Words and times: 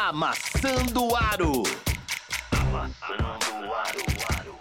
Amassando 0.00 1.08
o 1.08 1.16
Aro. 1.16 1.64
Amassando 2.52 3.66
o 3.66 3.74
Aro. 3.74 4.58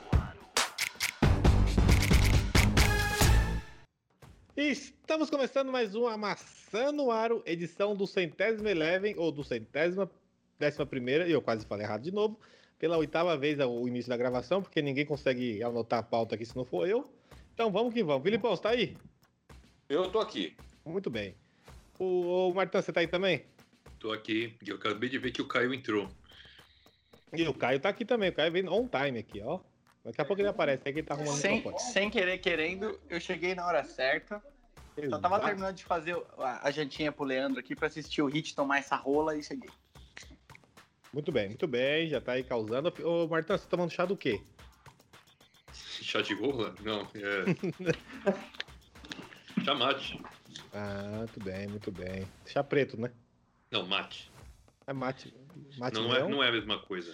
Estamos 4.58 5.30
começando 5.30 5.72
mais 5.72 5.94
um 5.94 6.08
Amassando 6.08 7.04
o 7.04 7.12
Aro, 7.12 7.44
edição 7.46 7.96
do 7.96 8.08
centésimo 8.08 8.68
Eleven, 8.68 9.14
ou 9.16 9.32
do 9.32 9.44
centésima 9.44 10.10
décima 10.58 10.88
primeira, 10.88 11.28
e 11.28 11.34
eu 11.34 11.42
quase 11.42 11.68
falei 11.68 11.86
errado 11.86 12.02
de 12.02 12.12
novo, 12.12 12.40
pela 12.80 12.98
oitava 12.98 13.38
vez 13.38 13.60
o 13.60 13.88
início 13.88 14.10
da 14.10 14.18
gravação, 14.18 14.64
porque 14.64 14.82
ninguém 14.82 15.06
consegue 15.06 15.62
anotar 15.62 16.00
a 16.00 16.04
pauta 16.04 16.34
aqui 16.34 16.48
se 16.48 16.58
não 16.58 16.66
for 16.66 16.90
eu. 16.90 17.08
Então 17.54 17.72
vamos 17.72 17.94
que 17.94 18.04
vamos. 18.04 18.24
Filipão, 18.24 18.56
você 18.56 18.64
tá 18.64 18.70
aí? 18.70 18.98
Eu 19.88 20.10
tô 20.10 20.20
aqui. 20.20 20.58
Muito 20.84 21.12
bem. 21.12 21.36
O, 22.00 22.50
o 22.50 22.54
Martão, 22.56 22.82
você 22.82 22.92
tá 22.92 23.02
aí 23.02 23.08
também? 23.08 23.46
Tô 24.00 24.12
aqui 24.12 24.56
e 24.66 24.70
eu 24.70 24.76
acabei 24.76 25.10
de 25.10 25.18
ver 25.18 25.32
que 25.32 25.42
o 25.42 25.48
Caio 25.48 25.74
entrou. 25.74 26.10
E 27.34 27.48
o 27.48 27.54
Caio 27.54 27.80
tá 27.80 27.90
aqui 27.90 28.06
também, 28.06 28.30
o 28.30 28.34
Caio 28.34 28.52
vem 28.52 28.68
on 28.70 28.88
time 28.88 29.20
aqui, 29.20 29.42
ó. 29.42 29.60
Daqui 30.04 30.22
a 30.22 30.26
pouco 30.26 30.42
ele 30.42 30.48
aparece 30.48 30.84
aí 30.86 30.94
que 30.94 31.00
ele 31.00 31.08
tá 31.08 31.16
arrumando 31.16 31.34
o 31.34 31.38
Sem, 31.38 31.64
sem 31.78 32.10
querer, 32.10 32.38
querendo, 32.38 32.98
eu 33.10 33.20
cheguei 33.20 33.54
na 33.54 33.66
hora 33.66 33.84
certa. 33.84 34.42
Só 35.10 35.20
tava 35.20 35.40
terminando 35.40 35.76
de 35.76 35.84
fazer 35.84 36.18
a, 36.38 36.68
a 36.68 36.72
jantinha 36.72 37.12
pro 37.12 37.26
Leandro 37.26 37.60
aqui 37.60 37.76
pra 37.76 37.88
assistir 37.88 38.22
o 38.22 38.28
Hit 38.28 38.56
tomar 38.56 38.80
essa 38.80 38.96
rola 38.96 39.36
e 39.36 39.44
cheguei. 39.44 39.70
Muito 41.14 41.32
bem, 41.32 41.50
muito 41.50 41.68
bem, 41.68 42.10
já 42.10 42.20
tá 42.22 42.34
aí 42.34 42.44
causando. 42.44 42.92
Ô 43.04 43.28
Martão, 43.28 43.58
você 43.58 43.66
tá 43.66 43.70
tomando 43.70 43.92
chá 43.92 44.06
do 44.06 44.18
quê? 44.18 44.42
Chá 45.74 46.22
de 46.22 46.34
rola? 46.34 46.74
Não, 46.82 47.02
é. 47.02 47.46
Chá 49.64 49.76
mate. 49.76 50.20
Ah, 50.74 51.18
muito 51.18 51.44
bem, 51.44 51.68
muito 51.68 51.92
bem. 51.92 52.28
Chá 52.46 52.64
preto, 52.64 53.00
né? 53.00 53.12
Não, 53.72 53.86
mate. 53.86 54.32
É 54.88 54.94
mate. 54.94 55.34
Mate 55.78 55.94
Não 55.96 56.16
é, 56.16 56.20
não 56.30 56.44
é 56.44 56.50
a 56.50 56.52
mesma 56.52 56.80
coisa. 56.80 57.14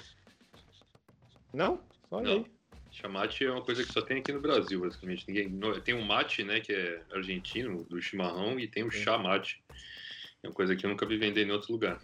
Não? 1.53 1.83
Olha 2.11 2.25
Não. 2.35 2.43
aí. 2.45 2.51
Chá 2.91 3.09
mate 3.09 3.43
é 3.43 3.49
uma 3.49 3.63
coisa 3.63 3.83
que 3.83 3.91
só 3.91 4.03
tem 4.03 4.19
aqui 4.19 4.31
no 4.31 4.39
Brasil, 4.39 4.79
basicamente. 4.79 5.27
Ninguém, 5.27 5.49
no- 5.49 5.81
tem 5.81 5.95
o 5.95 6.05
mate, 6.05 6.43
né, 6.43 6.59
que 6.59 6.71
é 6.71 7.03
argentino, 7.11 7.83
do 7.85 7.99
chimarrão, 7.99 8.59
e 8.59 8.67
tem 8.67 8.83
o 8.83 8.91
chá 8.91 9.17
mate. 9.17 9.63
É 10.43 10.47
uma 10.47 10.53
coisa 10.53 10.75
que 10.75 10.85
eu 10.85 10.89
nunca 10.91 11.05
vi 11.07 11.17
vender 11.17 11.47
em 11.47 11.51
outro 11.51 11.71
lugar. 11.71 11.99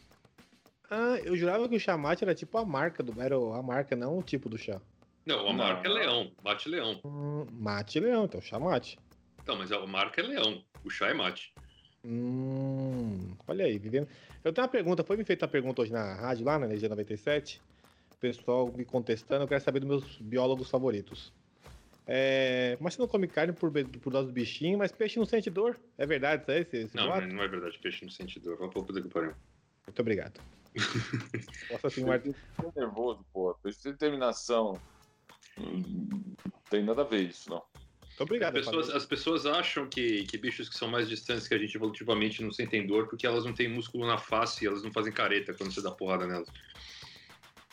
Ah, 0.89 1.17
eu 1.23 1.36
jurava 1.36 1.70
que 1.70 1.75
o 1.75 1.80
chá 1.80 1.95
mate 1.95 2.23
era 2.23 2.33
tipo 2.33 2.58
a 2.58 2.66
marca 2.66 3.03
do. 3.03 3.22
Era 3.22 3.36
a 3.36 3.61
marca, 3.61 3.95
não 3.95 4.17
o 4.17 4.23
tipo 4.23 4.50
do 4.50 4.58
chá. 4.58 4.81
Não, 5.27 5.42
a 5.42 5.44
Não. 5.44 5.53
marca 5.53 5.88
é 5.88 5.92
leão, 5.92 6.36
mate 6.42 6.67
leão. 6.67 7.00
Hum, 7.05 7.45
mate 7.52 8.00
leão, 8.00 8.25
então 8.25 8.42
chá 8.42 8.59
mate. 8.59 8.97
Então, 9.44 9.55
mas 9.55 9.72
a 9.72 9.86
marca 9.86 10.22
é 10.22 10.23
leão, 10.23 10.66
o 10.83 10.89
chá 10.89 11.08
é 11.09 11.14
mate. 11.14 11.53
Hum, 12.03 13.36
olha 13.47 13.66
aí, 13.66 13.78
vivendo. 13.78 14.08
Eu 14.44 14.53
tenho 14.53 14.66
uma 14.66 14.72
pergunta, 14.72 15.03
foi 15.03 15.17
me 15.17 15.25
feita 15.25 15.45
uma 15.45 15.52
pergunta 15.52 15.81
hoje 15.81 15.92
na 15.92 16.14
rádio, 16.16 16.45
lá 16.45 16.58
na 16.58 16.66
Energia 16.66 16.89
97. 16.89 17.61
O 18.16 18.17
pessoal 18.19 18.72
me 18.72 18.86
contestando, 18.86 19.44
eu 19.44 19.47
quero 19.47 19.64
saber 19.64 19.80
dos 19.80 19.88
meus 19.89 20.17
biólogos 20.22 20.70
favoritos. 20.70 21.33
É, 22.11 22.75
mas 22.81 22.95
você 22.95 23.02
não 23.02 23.08
come 23.08 23.27
carne 23.27 23.53
por, 23.53 23.72
por 23.72 24.11
causa 24.11 24.27
do 24.27 24.33
bichinho, 24.33 24.77
mas 24.80 24.92
peixe 24.92 25.20
não 25.20 25.25
sente 25.25 25.50
dor. 25.50 25.80
É 25.97 26.05
verdade 26.08 26.42
isso 26.42 26.52
aí? 26.52 26.61
Esse, 26.61 26.77
esse 26.77 26.95
Não, 26.95 27.08
boato? 27.08 27.27
não 27.27 27.44
é 27.44 27.47
verdade, 27.47 27.77
peixe 27.80 28.03
no 28.03 28.11
sentido. 28.11 28.58
Vai 28.58 28.70
pra 28.70 28.81
puta 28.81 29.02
que 29.02 29.09
pariu. 29.09 29.36
Muito 29.86 30.00
obrigado. 30.00 30.39
Nossa 31.70 31.88
assim, 31.88 32.03
Martins. 32.03 32.36
Tô 32.59 32.72
nervoso, 32.75 33.23
pô. 33.31 33.53
Peixe 33.61 33.83
de 33.83 33.92
determinação. 33.92 34.81
Hum, 35.59 36.36
Não 36.45 36.61
tem 36.70 36.83
nada 36.83 37.02
a 37.03 37.05
ver 37.05 37.30
isso, 37.30 37.50
não. 37.50 37.64
Muito 38.20 38.23
obrigado. 38.23 38.58
As 38.58 38.66
pessoas, 38.66 38.89
as 38.89 39.06
pessoas 39.06 39.45
acham 39.45 39.88
que, 39.88 40.23
que 40.25 40.38
bichos 40.38 40.67
que 40.67 40.75
são 40.75 40.89
mais 40.89 41.08
distantes 41.08 41.48
que 41.48 41.53
a 41.53 41.58
gente 41.58 41.75
evolutivamente 41.75 42.44
não 42.44 42.52
sentem 42.52 42.86
dor 42.86 43.08
porque 43.08 43.26
elas 43.26 43.45
não 43.45 43.53
têm 43.53 43.70
músculo 43.70 44.06
na 44.06 44.17
face 44.17 44.66
e 44.66 44.67
elas 44.67 44.84
não 44.84 44.92
fazem 44.92 45.11
careta 45.14 45.53
quando 45.53 45.72
você 45.73 45.81
dá 45.81 45.92
porrada 45.92 46.28
nelas. 46.28 46.50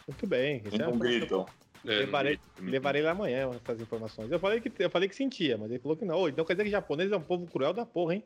Muito 0.06 0.27
bem. 0.27 0.62
Isso 0.64 0.77
é 0.77 0.78
Não 0.78 0.92
uma- 0.92 1.05
gritam. 1.05 1.47
É, 1.84 1.98
Levarei, 1.98 2.38
não- 2.61 2.70
levarei 2.70 3.03
lá 3.03 3.11
amanhã 3.12 3.50
essas 3.64 3.80
informações. 3.80 4.30
Eu 4.30 4.38
falei 4.41 4.61
que, 4.61 4.72
eu 4.78 4.91
falei 4.91 5.08
que 5.08 5.14
sentia, 5.14 5.56
mas 5.56 5.70
ele 5.70 5.78
falou 5.81 5.97
que 5.97 6.04
não. 6.04 6.28
Então 6.28 6.44
quer 6.44 6.54
dizer 6.54 6.65
que 6.65 6.70
japonês 6.70 7.10
é 7.12 7.16
um 7.16 7.20
povo 7.20 7.47
cruel 7.47 7.72
da 7.72 7.84
porra, 7.87 8.15
hein? 8.15 8.25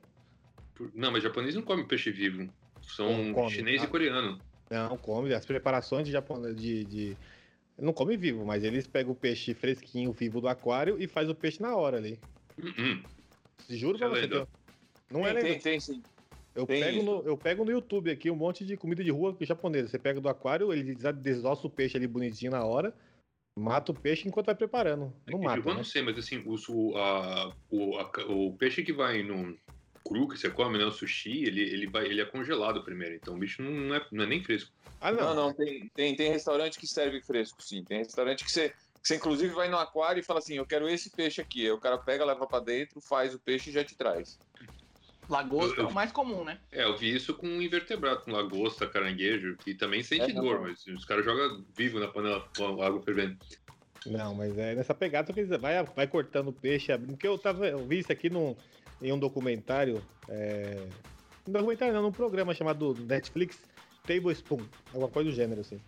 Não, 0.94 1.10
mas 1.10 1.22
japonês 1.22 1.54
não 1.54 1.62
come 1.62 1.84
peixe 1.84 2.10
vivo. 2.10 2.48
São 2.82 3.32
come. 3.34 3.50
chinês 3.50 3.82
Ah. 3.82 3.84
e 3.84 3.88
coreano. 3.88 4.38
Não, 4.70 4.96
come. 4.96 5.34
As 5.34 5.44
preparações 5.44 6.06
de 6.06 6.12
japonês 6.12 6.56
de, 6.56 6.84
de- 6.84 7.16
Não 7.80 7.92
come 7.92 8.16
vivo, 8.16 8.44
mas 8.44 8.62
eles 8.62 8.86
pegam 8.86 9.12
o 9.12 9.16
peixe 9.16 9.54
fresquinho, 9.54 10.12
vivo 10.12 10.40
do 10.40 10.48
aquário 10.48 11.00
e 11.00 11.06
faz 11.08 11.28
o 11.28 11.34
peixe 11.34 11.60
na 11.62 11.74
hora 11.74 11.96
ali. 11.96 12.18
Hum, 12.62 12.72
hum. 12.78 13.02
Juro 13.68 13.98
pra 13.98 14.06
É 14.06 14.10
você. 14.10 14.46
Não 15.10 15.26
é 15.26 15.32
tem, 15.32 15.42
legal. 15.42 15.50
tem, 15.52 15.58
tem, 15.60 15.80
sim. 15.80 16.02
Eu 16.54 16.66
tem 16.66 16.80
pego, 16.80 16.96
isso. 16.98 17.06
no, 17.06 17.22
eu 17.22 17.36
pego 17.36 17.64
no 17.64 17.70
YouTube 17.70 18.10
aqui 18.10 18.30
um 18.30 18.36
monte 18.36 18.64
de 18.64 18.76
comida 18.76 19.02
de 19.04 19.10
rua 19.10 19.36
japonesa. 19.40 19.88
Você 19.88 19.98
pega 19.98 20.20
do 20.20 20.28
aquário, 20.28 20.72
ele 20.72 20.94
des- 20.94 21.16
desossa 21.16 21.66
o 21.66 21.70
peixe 21.70 21.96
ali 21.96 22.06
bonitinho 22.06 22.50
na 22.50 22.64
hora, 22.64 22.94
mata 23.58 23.92
o 23.92 23.94
peixe 23.94 24.28
enquanto 24.28 24.46
vai 24.46 24.54
preparando. 24.54 25.12
É 25.26 25.30
Não 25.30 25.38
que, 25.38 25.44
mata, 25.46 25.60
eu 25.60 25.64
né? 25.64 25.74
não 25.74 25.84
sei, 25.84 26.02
mas 26.02 26.18
assim, 26.18 26.42
o, 26.44 26.96
a- 26.96 27.54
o, 27.70 27.98
a- 27.98 28.10
o 28.28 28.56
peixe 28.56 28.82
que 28.82 28.92
vai 28.92 29.22
no 29.22 29.56
cru 30.04 30.28
que 30.28 30.38
você 30.38 30.50
come, 30.50 30.78
né? 30.78 30.84
O 30.84 30.90
sushi, 30.92 31.44
ele, 31.44 31.62
ele, 31.62 31.86
vai, 31.86 32.06
ele 32.06 32.20
é 32.20 32.24
congelado 32.24 32.82
primeiro. 32.84 33.14
Então 33.14 33.34
o 33.34 33.38
bicho 33.38 33.62
não 33.62 33.94
é, 33.94 34.06
não 34.12 34.24
é 34.24 34.26
nem 34.26 34.42
fresco. 34.42 34.70
Ah, 35.00 35.10
Não, 35.12 35.34
não. 35.34 35.46
não, 35.46 35.54
tem, 35.54 35.88
tem, 35.94 36.14
tem 36.14 36.30
restaurante 36.30 36.78
que 36.78 36.86
serve 36.86 37.20
fresco, 37.22 37.62
sim. 37.62 37.82
Tem 37.84 37.98
restaurante 37.98 38.44
que 38.44 38.50
você, 38.50 38.68
que 38.68 38.76
você 39.02 39.16
inclusive 39.16 39.54
vai 39.54 39.68
no 39.68 39.78
aquário 39.78 40.20
e 40.20 40.24
fala 40.24 40.40
assim: 40.40 40.56
eu 40.56 40.66
quero 40.66 40.88
esse 40.88 41.10
peixe 41.10 41.40
aqui. 41.40 41.62
Aí 41.62 41.70
o 41.70 41.80
cara 41.80 41.96
pega, 41.98 42.24
leva 42.24 42.46
pra 42.46 42.60
dentro, 42.60 43.00
faz 43.00 43.34
o 43.34 43.38
peixe 43.38 43.70
e 43.70 43.72
já 43.72 43.82
te 43.84 43.96
traz. 43.96 44.38
Lagosta 45.28 45.80
é 45.80 45.84
o 45.84 45.94
mais 45.94 46.10
comum, 46.10 46.44
né? 46.44 46.58
É, 46.72 46.82
eu 46.82 46.96
vi 46.96 47.14
isso 47.14 47.32
com 47.34 47.46
invertebrado, 47.46 48.22
com 48.22 48.32
lagosta, 48.32 48.86
caranguejo, 48.88 49.56
que 49.58 49.74
também 49.74 50.02
sente 50.02 50.32
É, 50.32 50.34
dor, 50.34 50.56
não. 50.56 50.62
mas 50.62 50.84
os 50.86 51.04
caras 51.04 51.24
jogam 51.24 51.64
vivo 51.76 52.00
na 52.00 52.08
panela 52.08 52.44
com 52.56 52.82
a 52.82 52.86
água 52.86 53.00
fervendo. 53.00 53.38
Não, 54.06 54.34
mas 54.34 54.56
é 54.58 54.74
nessa 54.74 54.92
pegada 54.94 55.32
que 55.32 55.40
eles 55.40 55.60
vai, 55.60 55.84
vai 55.84 56.06
cortando 56.08 56.48
o 56.48 56.52
peixe, 56.52 56.90
abrindo. 56.90 57.12
Porque 57.12 57.28
eu, 57.28 57.38
tava, 57.38 57.68
eu 57.68 57.86
vi 57.86 57.98
isso 58.00 58.10
aqui 58.10 58.28
num, 58.28 58.56
em 59.02 59.12
um 59.12 59.18
documentário. 59.18 60.02
É, 60.28 60.86
um 61.48 61.52
documentário 61.52 61.94
não, 61.94 62.02
num 62.02 62.12
programa 62.12 62.54
chamado 62.54 62.94
Netflix 63.06 63.58
Tablespoon, 64.06 64.60
alguma 64.92 65.08
coisa 65.08 65.30
do 65.30 65.34
gênero, 65.34 65.60
assim. 65.60 65.80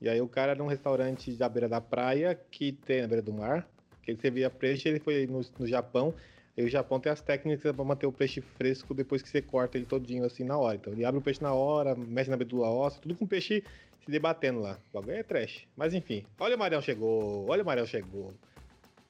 E 0.00 0.08
aí 0.08 0.20
o 0.20 0.28
cara 0.28 0.54
num 0.54 0.66
restaurante 0.66 1.32
da 1.32 1.48
beira 1.48 1.68
da 1.68 1.80
praia, 1.80 2.34
que 2.50 2.72
tem 2.72 3.02
na 3.02 3.06
beira 3.08 3.22
do 3.22 3.32
mar, 3.32 3.68
que 4.02 4.10
ele 4.10 4.20
servia 4.20 4.48
peixe, 4.48 4.88
ele 4.88 4.98
foi 4.98 5.26
no, 5.26 5.40
no 5.58 5.66
Japão. 5.66 6.14
E 6.56 6.62
o 6.62 6.68
Japão 6.68 6.98
tem 6.98 7.12
as 7.12 7.20
técnicas 7.20 7.72
para 7.74 7.84
manter 7.84 8.06
o 8.06 8.12
peixe 8.12 8.40
fresco 8.40 8.92
depois 8.92 9.22
que 9.22 9.28
você 9.28 9.40
corta 9.40 9.78
ele 9.78 9.86
todinho 9.86 10.24
assim 10.24 10.42
na 10.44 10.58
hora. 10.58 10.76
Então 10.76 10.92
ele 10.92 11.04
abre 11.04 11.18
o 11.18 11.22
peixe 11.22 11.42
na 11.42 11.52
hora, 11.54 11.94
mexe 11.94 12.28
na 12.30 12.36
medula 12.36 12.68
óssea, 12.68 13.00
tudo 13.00 13.14
com 13.14 13.24
o 13.24 13.28
peixe 13.28 13.62
se 14.04 14.10
debatendo 14.10 14.60
lá. 14.60 14.78
O 14.92 14.94
bagulho 15.00 15.16
é 15.16 15.22
trash. 15.22 15.66
Mas 15.76 15.94
enfim. 15.94 16.24
Olha 16.38 16.56
o 16.56 16.58
Marião 16.58 16.80
chegou. 16.82 17.46
Olha 17.48 17.62
o 17.62 17.66
Marião 17.66 17.86
chegou. 17.86 18.32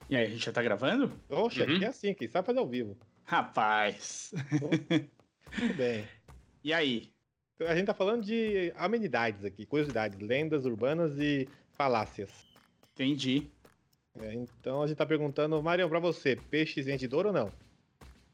E 0.09 0.17
aí, 0.17 0.27
a 0.27 0.29
gente 0.29 0.45
já 0.45 0.53
tá 0.53 0.61
gravando? 0.63 1.13
Oxe, 1.29 1.63
Uhum. 1.63 1.77
aqui 1.77 1.85
é 1.85 1.89
assim, 1.89 2.15
quem 2.15 2.29
sabe 2.29 2.45
fazer 2.47 2.59
ao 2.59 2.67
vivo. 2.67 2.97
Rapaz. 3.31 4.33
Muito 5.57 5.75
bem. 5.77 6.05
E 6.65 6.73
aí? 6.73 7.13
Então, 7.55 7.69
A 7.69 7.77
gente 7.77 7.87
tá 7.87 7.95
falando 7.95 8.25
de 8.25 8.73
amenidades 8.77 9.45
aqui, 9.45 9.65
curiosidades, 9.65 10.19
lendas 10.19 10.65
urbanas 10.65 11.17
e 11.17 11.49
falácias. 11.75 12.29
Entendi. 12.93 13.49
É, 14.21 14.35
então 14.35 14.83
a 14.83 14.87
gente 14.89 14.97
tá 14.97 15.07
perguntando, 15.07 15.63
Marião, 15.63 15.89
pra 15.89 16.01
você, 16.01 16.35
peixe 16.35 16.83
sente 16.83 17.07
dor 17.07 17.27
ou 17.27 17.33
não? 17.33 17.53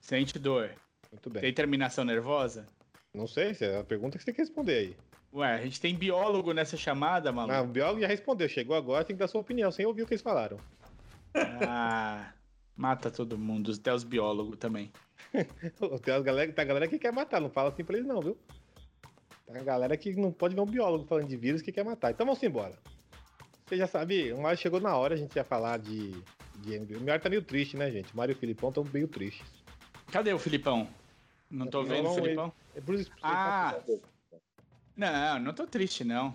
Sente 0.01 0.39
dor. 0.39 0.71
Muito 1.13 1.29
bem. 1.29 1.43
Tem 1.43 1.53
terminação 1.53 2.03
nervosa? 2.03 2.65
Não 3.13 3.27
sei, 3.27 3.53
se 3.53 3.67
é 3.67 3.79
a 3.79 3.85
pergunta 3.85 4.17
que 4.17 4.25
você 4.25 4.27
tem 4.31 4.35
que 4.35 4.41
responder 4.41 4.79
aí. 4.79 4.97
Ué, 5.35 5.53
a 5.53 5.61
gente 5.63 5.79
tem 5.79 5.95
biólogo 5.95 6.55
nessa 6.55 6.79
chamada, 6.79 7.29
Ah, 7.29 7.33
maluco. 7.35 7.65
o 7.65 7.67
biólogo 7.67 8.01
já 8.01 8.07
respondeu, 8.07 8.49
chegou 8.49 8.75
agora, 8.75 9.05
tem 9.05 9.15
que 9.15 9.21
dar 9.21 9.29
sua 9.29 9.43
opinião, 9.43 9.71
sem 9.71 9.85
ouvir 9.85 10.05
o 10.05 10.07
que 10.07 10.15
eles 10.15 10.23
falaram. 10.23 10.57
Ah, 11.69 12.33
mata 12.77 13.11
todo 13.11 13.39
mundo, 13.39 13.73
até 13.73 13.93
os 13.93 14.05
biólogos 14.05 14.59
também. 14.59 14.93
Tem 16.03 16.15
a 16.15 16.21
galera, 16.21 16.53
tem 16.53 16.63
a 16.63 16.69
galera 16.69 16.89
que 16.89 16.99
quer 16.99 17.13
matar, 17.13 17.41
não 17.41 17.51
fala 17.51 17.71
assim 17.71 17.83
pra 17.83 17.97
eles 17.97 18.07
não, 18.07 18.21
viu? 18.21 18.39
Tem 19.47 19.57
a 19.57 19.65
galera 19.65 19.97
que 19.97 20.15
não 20.15 20.33
pode 20.33 20.55
ver 20.55 20.61
um 20.61 20.67
biólogo 20.67 21.07
falando 21.07 21.29
de 21.29 21.37
vírus 21.37 21.63
que 21.63 21.73
quer 21.73 21.85
matar. 21.85 22.11
Então 22.11 22.27
vamos 22.27 22.43
embora. 22.43 22.79
Você 23.67 23.77
já 23.77 23.87
sabe, 23.87 24.33
o 24.33 24.41
Mário 24.41 24.59
chegou 24.59 24.81
na 24.81 24.97
hora, 24.97 25.15
a 25.15 25.17
gente 25.17 25.35
ia 25.35 25.45
falar 25.45 25.79
de, 25.79 26.13
de 26.59 26.79
NBA. 26.79 26.99
O 26.99 27.05
Mário 27.05 27.23
tá 27.23 27.29
meio 27.29 27.43
triste, 27.43 27.77
né, 27.77 27.91
gente? 27.91 28.13
O 28.13 28.17
Mário 28.17 28.33
e 28.33 28.37
o 28.37 28.39
Filipão 28.39 28.69
estão 28.69 28.85
meio 28.93 29.09
tristes. 29.09 29.47
Cadê 30.13 30.33
o 30.33 30.39
Filipão? 30.39 30.89
Não 31.51 31.67
tô 31.67 31.83
vendo 31.83 32.09
o 32.09 32.15
Filipão? 32.15 32.53
É 32.75 32.81
por 32.81 32.95
isso 32.95 33.11
Ah, 33.23 33.77
não, 34.97 35.39
não 35.41 35.53
tô 35.53 35.67
triste, 35.67 36.05
não. 36.05 36.35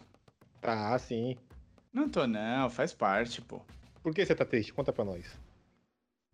Tá, 0.61 0.97
sim. 0.99 1.37
Não 1.91 2.07
tô, 2.07 2.27
não, 2.27 2.69
faz 2.69 2.93
parte, 2.93 3.41
pô. 3.41 3.61
Por 4.03 4.13
que 4.13 4.25
você 4.25 4.35
tá 4.35 4.45
triste? 4.45 4.73
Conta 4.73 4.93
pra 4.93 5.03
nós. 5.03 5.37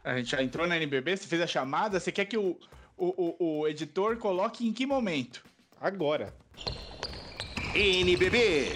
A 0.07 0.17
gente 0.17 0.31
já 0.31 0.41
entrou 0.41 0.65
na 0.65 0.77
NBB, 0.77 1.17
você 1.17 1.27
fez 1.27 1.41
a 1.41 1.47
chamada, 1.47 1.99
você 1.99 2.13
quer 2.13 2.23
que 2.23 2.37
o, 2.37 2.57
o, 2.95 3.35
o, 3.39 3.59
o 3.59 3.67
editor 3.67 4.15
coloque 4.15 4.65
em 4.65 4.71
que 4.71 4.85
momento? 4.85 5.43
Agora. 5.81 6.33
NBB. 7.75 8.69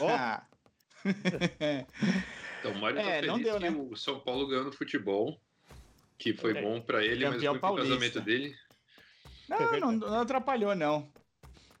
Ó, 0.00 0.08
Ah. 0.08 0.42
Então, 2.60 2.72
o 2.72 2.80
Mário 2.80 2.98
É, 2.98 3.20
tá 3.20 3.26
não 3.28 3.40
deu, 3.40 3.54
que 3.54 3.70
né? 3.70 3.70
o 3.70 3.94
São 3.94 4.18
Paulo 4.18 4.48
ganhou 4.48 4.64
no 4.64 4.72
futebol, 4.72 5.40
que 6.18 6.34
foi 6.34 6.58
É, 6.58 6.60
bom 6.60 6.80
pra 6.80 7.04
ele, 7.04 7.24
mas 7.28 7.40
foi 7.40 7.50
pro 7.52 7.60
paulista. 7.60 7.88
casamento 7.94 8.20
dele. 8.20 8.52
Não, 9.48 9.78
não, 9.78 9.92
não 9.92 10.20
atrapalhou, 10.20 10.74
não. 10.74 11.08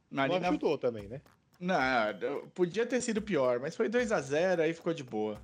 Não 0.08 0.44
chutou 0.44 0.78
também, 0.78 1.08
né? 1.08 1.20
não, 1.58 2.46
podia 2.54 2.86
ter 2.86 3.00
sido 3.00 3.20
pior, 3.20 3.58
mas 3.58 3.74
foi 3.74 3.88
2 3.88 4.12
a 4.12 4.20
0 4.20 4.62
aí 4.62 4.72
ficou 4.72 4.94
de 4.94 5.02
boa. 5.02 5.42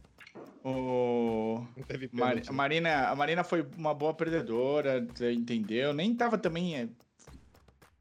O... 0.65 1.67
Mar- 2.13 2.43
a, 2.47 2.53
Marina, 2.53 3.09
a 3.09 3.15
Marina 3.15 3.45
foi 3.45 3.67
uma 3.77 3.93
boa 3.93 4.15
perdedora, 4.15 5.07
entendeu? 5.33 5.93
Nem 5.93 6.15
tava 6.15 6.39
também. 6.39 6.77
é, 6.77 6.89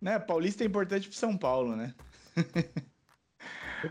Né? 0.01 0.18
Paulista 0.19 0.63
é 0.63 0.68
importante 0.68 1.09
pro 1.09 1.18
São 1.18 1.38
Paulo, 1.38 1.75
né? 1.75 1.94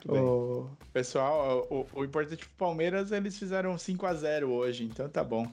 O 0.08 0.70
pessoal, 0.92 1.66
o, 1.70 1.86
o 1.92 2.04
importante 2.04 2.48
pro 2.48 2.56
Palmeiras, 2.56 3.12
eles 3.12 3.38
fizeram 3.38 3.76
5 3.76 4.06
a 4.06 4.14
0 4.14 4.50
hoje, 4.50 4.84
então 4.84 5.06
tá 5.08 5.22
bom. 5.22 5.50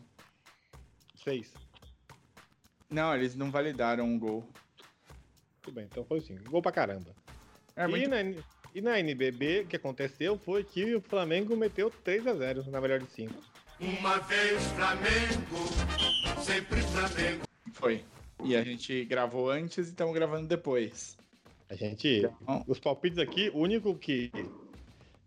Seis. 1.22 1.54
Não, 2.90 3.14
eles 3.14 3.36
não 3.36 3.52
validaram 3.52 4.06
um 4.06 4.18
gol. 4.18 4.50
Muito 5.56 5.72
bem, 5.74 5.86
então 5.86 6.06
foi 6.06 6.20
assim. 6.20 6.38
Gol 6.46 6.62
pra 6.62 6.72
caramba. 6.72 7.14
É 7.76 7.84
e, 7.84 7.88
muito 7.88 8.10
na, 8.10 8.18
e 8.74 8.82
na 8.82 9.00
NBB, 9.00 9.62
o 9.62 9.68
que 9.68 9.76
aconteceu 9.76 10.38
foi 10.38 10.64
que 10.64 10.96
o 10.96 11.02
Flamengo 11.02 11.56
meteu 11.56 11.92
3x0 12.06 12.68
na 12.68 12.80
melhor 12.82 13.00
de 13.00 13.10
5. 13.12 13.34
Uma 13.80 14.18
vez 14.20 14.62
Flamengo, 14.74 16.42
sempre 16.42 16.82
Flamengo. 16.82 17.44
foi. 17.74 18.04
E 18.44 18.56
a 18.56 18.64
gente 18.64 19.04
gravou 19.06 19.50
antes 19.50 19.88
e 19.88 19.90
estamos 19.92 20.14
gravando 20.14 20.48
depois. 20.48 21.18
A 21.70 21.76
gente. 21.76 22.08
Então- 22.42 22.64
Os 22.68 22.80
palpites 22.80 23.20
aqui, 23.20 23.50
o 23.54 23.60
único 23.60 23.96
que. 23.96 24.32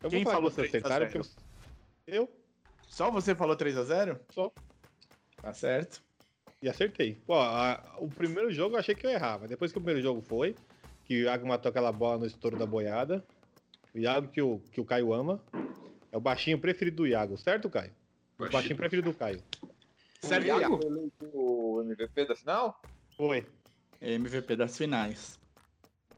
Eu 0.02 0.10
Quem 0.10 0.22
vou 0.24 0.32
falar 0.32 0.36
falou 0.36 0.50
que 0.50 0.56
vocês 0.56 0.70
3 0.70 0.84
a 0.84 0.88
acertaram, 0.88 1.10
0? 1.10 1.24
porque 1.24 2.10
eu, 2.10 2.14
eu 2.22 2.30
Só 2.88 3.10
você 3.10 3.34
falou 3.34 3.54
3 3.56 3.76
a 3.76 3.84
0 3.84 4.18
Só. 4.30 4.52
Tá 5.40 5.52
certo. 5.54 6.02
e 6.62 6.68
acertei. 6.68 7.16
Pô, 7.26 7.34
a- 7.34 7.96
o 7.98 8.08
primeiro 8.08 8.52
jogo 8.52 8.74
eu 8.76 8.78
achei 8.80 8.94
que 8.94 9.06
eu 9.06 9.10
errava. 9.10 9.46
Depois 9.48 9.72
que 9.72 9.78
o 9.78 9.80
primeiro 9.80 10.02
jogo 10.02 10.20
foi, 10.20 10.54
que 11.12 11.20
o 11.20 11.24
Iago 11.24 11.46
matou 11.46 11.68
aquela 11.68 11.92
bola 11.92 12.20
no 12.20 12.26
estouro 12.26 12.58
da 12.58 12.64
boiada. 12.64 13.22
O 13.94 13.98
Iago 13.98 14.28
que 14.28 14.40
o, 14.40 14.60
que 14.72 14.80
o 14.80 14.84
Caio 14.84 15.12
ama. 15.12 15.44
É 16.10 16.16
o 16.16 16.20
baixinho 16.20 16.58
preferido 16.58 16.98
do 16.98 17.06
Iago, 17.06 17.36
certo, 17.36 17.68
Caio? 17.68 17.92
O 18.38 18.48
baixinho 18.48 18.76
preferido 18.76 19.10
do 19.10 19.16
Caio. 19.16 19.42
Certo, 20.20 20.44
o 20.44 20.46
Iago 20.46 20.80
o 21.34 21.82
MVP 21.82 22.24
da 22.24 22.34
final? 22.34 22.80
Foi. 23.14 23.46
MVP 24.00 24.56
das 24.56 24.76
finais. 24.76 25.38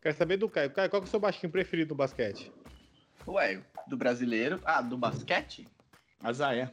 Quero 0.01 0.17
saber 0.17 0.37
do 0.37 0.49
Caio. 0.49 0.71
Caio, 0.71 0.89
qual 0.89 1.03
que 1.03 1.07
é 1.07 1.09
o 1.09 1.11
seu 1.11 1.19
baixinho 1.19 1.51
preferido 1.51 1.89
do 1.89 1.95
basquete? 1.97 2.53
Ué, 3.27 3.61
do 3.89 3.97
brasileiro. 3.97 4.61
Ah, 4.65 4.81
do 4.81 4.97
basquete? 4.97 5.67
Azaia. 6.23 6.73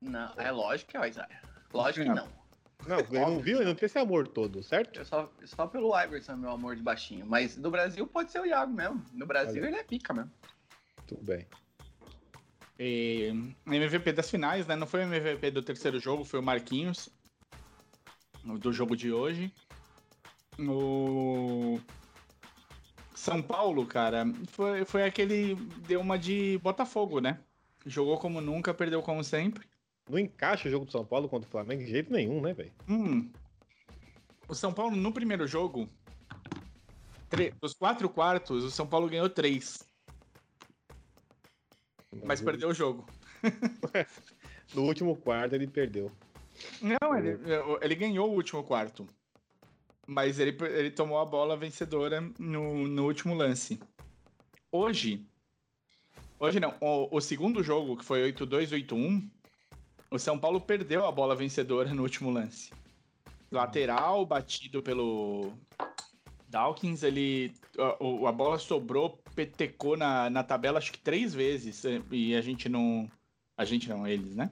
Não, 0.00 0.32
é 0.38 0.50
lógico 0.50 0.92
que 0.92 0.96
é 0.96 1.00
o 1.00 1.04
Isaiah. 1.04 1.42
Lógico 1.72 2.06
que 2.06 2.14
não. 2.14 2.26
Não, 2.86 2.98
ele 2.98 3.18
não 3.18 3.40
viu, 3.40 3.58
ele 3.58 3.66
não 3.66 3.74
tem 3.74 3.86
esse 3.86 3.98
amor 3.98 4.28
todo, 4.28 4.62
certo? 4.62 4.98
Eu 4.98 5.04
só, 5.04 5.32
só 5.44 5.66
pelo 5.66 5.98
Iverson, 5.98 6.36
meu 6.36 6.50
amor 6.50 6.76
de 6.76 6.82
baixinho. 6.82 7.24
Mas 7.26 7.56
do 7.56 7.70
Brasil 7.70 8.06
pode 8.06 8.30
ser 8.30 8.40
o 8.40 8.46
Iago 8.46 8.72
mesmo. 8.72 9.02
No 9.12 9.26
Brasil 9.26 9.62
Olha. 9.62 9.70
ele 9.70 9.76
é 9.76 9.82
pica 9.82 10.12
mesmo. 10.12 10.30
Tudo 11.06 11.22
bem. 11.22 11.46
E 12.78 13.32
MVP 13.66 14.12
das 14.12 14.30
finais, 14.30 14.66
né? 14.66 14.74
Não 14.76 14.86
foi 14.86 15.00
o 15.00 15.14
MVP 15.14 15.50
do 15.50 15.62
terceiro 15.62 15.98
jogo, 15.98 16.24
foi 16.24 16.40
o 16.40 16.42
Marquinhos. 16.42 17.08
Do 18.42 18.72
jogo 18.72 18.96
de 18.96 19.10
hoje. 19.10 19.52
O 20.58 21.80
São 23.14 23.40
Paulo, 23.40 23.86
cara, 23.86 24.26
foi, 24.48 24.84
foi 24.84 25.04
aquele. 25.04 25.54
Deu 25.86 26.00
uma 26.00 26.18
de 26.18 26.58
Botafogo, 26.62 27.20
né? 27.20 27.40
Jogou 27.86 28.18
como 28.18 28.40
nunca, 28.40 28.74
perdeu 28.74 29.02
como 29.02 29.24
sempre. 29.24 29.66
Não 30.08 30.18
encaixa 30.18 30.68
o 30.68 30.70
jogo 30.70 30.84
do 30.84 30.92
São 30.92 31.04
Paulo 31.04 31.28
contra 31.28 31.48
o 31.48 31.50
Flamengo 31.50 31.84
de 31.84 31.90
jeito 31.90 32.12
nenhum, 32.12 32.40
né, 32.40 32.52
velho? 32.52 32.72
Hum. 32.88 33.30
O 34.46 34.54
São 34.54 34.72
Paulo, 34.72 34.94
no 34.94 35.12
primeiro 35.12 35.46
jogo, 35.46 35.88
dos 37.60 37.74
quatro 37.74 38.08
quartos, 38.08 38.64
o 38.64 38.70
São 38.70 38.86
Paulo 38.86 39.08
ganhou 39.08 39.28
três, 39.30 39.78
mas 42.22 42.40
perdeu 42.40 42.68
o 42.68 42.74
jogo. 42.74 43.06
No 44.74 44.82
último 44.84 45.14
quarto 45.14 45.54
ele 45.54 45.66
perdeu. 45.66 46.10
Não, 46.80 47.16
ele, 47.16 47.38
ele 47.80 47.94
ganhou 47.94 48.30
o 48.30 48.34
último 48.34 48.64
quarto. 48.64 49.06
Mas 50.06 50.38
ele, 50.38 50.56
ele 50.72 50.90
tomou 50.90 51.18
a 51.18 51.24
bola 51.24 51.56
vencedora 51.56 52.20
no, 52.38 52.88
no 52.88 53.04
último 53.04 53.34
lance. 53.34 53.78
Hoje. 54.72 55.24
Hoje 56.38 56.58
não. 56.58 56.74
O, 56.80 57.16
o 57.16 57.20
segundo 57.20 57.62
jogo, 57.62 57.96
que 57.96 58.04
foi 58.04 58.32
8-2, 58.32 58.70
8-1, 58.86 59.30
o 60.16 60.18
São 60.18 60.38
Paulo 60.38 60.60
perdeu 60.60 61.06
a 61.06 61.12
bola 61.12 61.34
vencedora 61.36 61.92
no 61.94 62.02
último 62.02 62.30
lance. 62.30 62.70
Lateral, 63.50 64.24
batido 64.26 64.82
pelo 64.82 65.52
Dawkins, 66.48 67.02
ele. 67.02 67.52
A, 67.78 68.02
o- 68.04 68.26
a 68.26 68.32
bola 68.32 68.58
sobrou, 68.58 69.18
petecou 69.34 69.96
na, 69.96 70.28
na 70.30 70.42
tabela 70.44 70.78
acho 70.78 70.92
que 70.92 70.98
três 70.98 71.34
vezes. 71.34 71.82
E 72.10 72.34
a 72.34 72.40
gente 72.40 72.68
não. 72.68 73.10
A 73.56 73.64
gente 73.64 73.88
não, 73.88 74.06
eles, 74.06 74.34
né? 74.34 74.50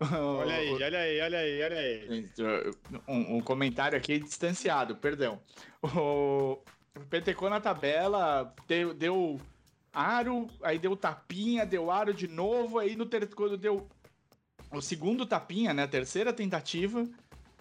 Olha 0.00 0.54
aí, 0.54 0.82
olha 0.82 0.98
aí, 0.98 1.20
olha 1.20 1.38
aí, 1.38 1.62
olha 1.62 1.78
aí. 1.78 2.24
Um, 3.06 3.36
um 3.36 3.40
comentário 3.42 3.98
aqui 3.98 4.18
distanciado, 4.18 4.96
perdão. 4.96 5.42
O 5.82 6.58
Petecou 7.10 7.50
na 7.50 7.60
tabela, 7.60 8.54
deu, 8.66 8.94
deu 8.94 9.38
aro, 9.92 10.46
aí 10.62 10.78
deu 10.78 10.96
tapinha, 10.96 11.66
deu 11.66 11.90
aro 11.90 12.14
de 12.14 12.26
novo, 12.26 12.78
aí 12.78 12.96
no 12.96 13.04
ter... 13.06 13.28
quando 13.34 13.58
deu 13.58 13.88
o 14.72 14.80
segundo 14.80 15.26
tapinha, 15.26 15.74
né, 15.74 15.82
a 15.82 15.88
terceira 15.88 16.32
tentativa, 16.32 17.08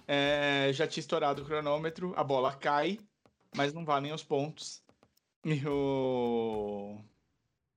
é, 0.07 0.71
já 0.73 0.87
tinha 0.87 1.01
estourado 1.01 1.41
o 1.41 1.45
cronômetro, 1.45 2.13
a 2.15 2.23
bola 2.23 2.53
cai, 2.53 2.99
mas 3.55 3.73
não 3.73 3.85
valem 3.85 4.11
os 4.11 4.23
pontos. 4.23 4.83
E 5.43 5.65
o, 5.67 6.97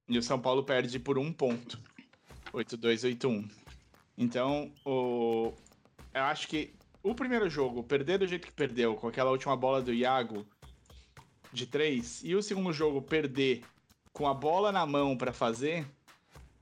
e 0.08 0.18
o 0.18 0.22
São 0.22 0.40
Paulo 0.40 0.64
perde 0.64 0.98
por 0.98 1.18
um 1.18 1.32
ponto. 1.32 1.78
8-2, 2.52 3.16
8-1. 3.16 3.50
Então, 4.18 4.72
o... 4.84 5.52
eu 6.12 6.22
acho 6.24 6.48
que 6.48 6.74
o 7.02 7.14
primeiro 7.14 7.48
jogo, 7.48 7.82
perder 7.82 8.18
do 8.18 8.26
jeito 8.26 8.46
que 8.46 8.52
perdeu, 8.52 8.94
com 8.94 9.08
aquela 9.08 9.30
última 9.30 9.56
bola 9.56 9.80
do 9.80 9.92
Iago 9.92 10.46
de 11.52 11.66
três, 11.66 12.22
e 12.24 12.34
o 12.34 12.42
segundo 12.42 12.72
jogo, 12.72 13.02
perder 13.02 13.62
com 14.12 14.26
a 14.26 14.34
bola 14.34 14.70
na 14.70 14.86
mão 14.86 15.16
pra 15.16 15.32
fazer, 15.32 15.86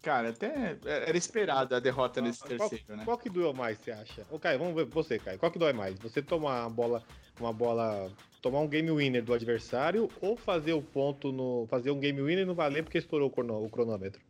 cara, 0.02 0.30
até 0.30 0.76
era 0.84 1.16
esperado 1.16 1.74
a 1.74 1.80
derrota 1.80 2.20
nesse 2.20 2.42
Ah, 2.44 2.56
Qual, 2.56 2.68
terceiro, 2.70 2.96
né? 2.96 3.04
qual 3.04 3.18
que 3.18 3.28
doeu 3.30 3.52
mais, 3.52 3.78
você 3.78 3.90
acha? 3.92 4.26
Ô, 4.30 4.38
Caio, 4.38 4.58
vamos 4.58 4.74
ver 4.74 4.84
você, 4.86 5.18
Caio. 5.18 5.38
Qual 5.38 5.50
que 5.52 5.58
dói 5.58 5.72
mais? 5.72 5.98
Você 6.00 6.20
tomar 6.22 6.62
uma 6.62 6.70
bola, 6.70 7.04
uma 7.38 7.52
bola, 7.52 8.10
tomar 8.42 8.60
um 8.60 8.68
game 8.68 8.90
winner 8.90 9.22
do 9.24 9.32
adversário 9.34 10.08
ou 10.20 10.36
fazer 10.36 10.72
o 10.72 10.82
ponto 10.82 11.30
no, 11.32 11.66
fazer 11.68 11.90
um 11.90 11.98
game 12.00 12.20
winner 12.20 12.40
e 12.42 12.44
não 12.46 12.54
valer 12.54 12.82
porque 12.82 12.98
estourou 12.98 13.28
o, 13.28 13.30
crono- 13.30 13.64
o 13.64 13.70
cronômetro? 13.70 14.20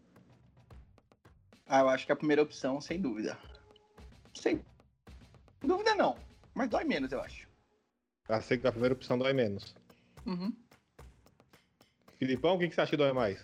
Ah, 1.66 1.80
eu 1.80 1.88
acho 1.88 2.04
que 2.04 2.12
é 2.12 2.14
a 2.14 2.16
primeira 2.16 2.42
opção, 2.42 2.80
sem 2.80 3.00
dúvida. 3.00 3.38
Sem 4.34 4.64
dúvida 5.62 5.94
não. 5.94 6.16
Mas 6.52 6.68
dói 6.68 6.82
menos, 6.84 7.12
eu 7.12 7.20
acho. 7.20 7.48
A, 8.28 8.40
se- 8.40 8.60
a 8.64 8.72
primeira 8.72 8.94
opção 8.94 9.16
dói 9.16 9.32
menos. 9.32 9.74
Uhum. 10.26 10.52
Filipão, 12.18 12.56
o 12.56 12.58
que, 12.58 12.68
que 12.68 12.74
você 12.74 12.80
acha 12.82 12.90
que 12.90 12.96
dói 12.96 13.12
mais? 13.12 13.42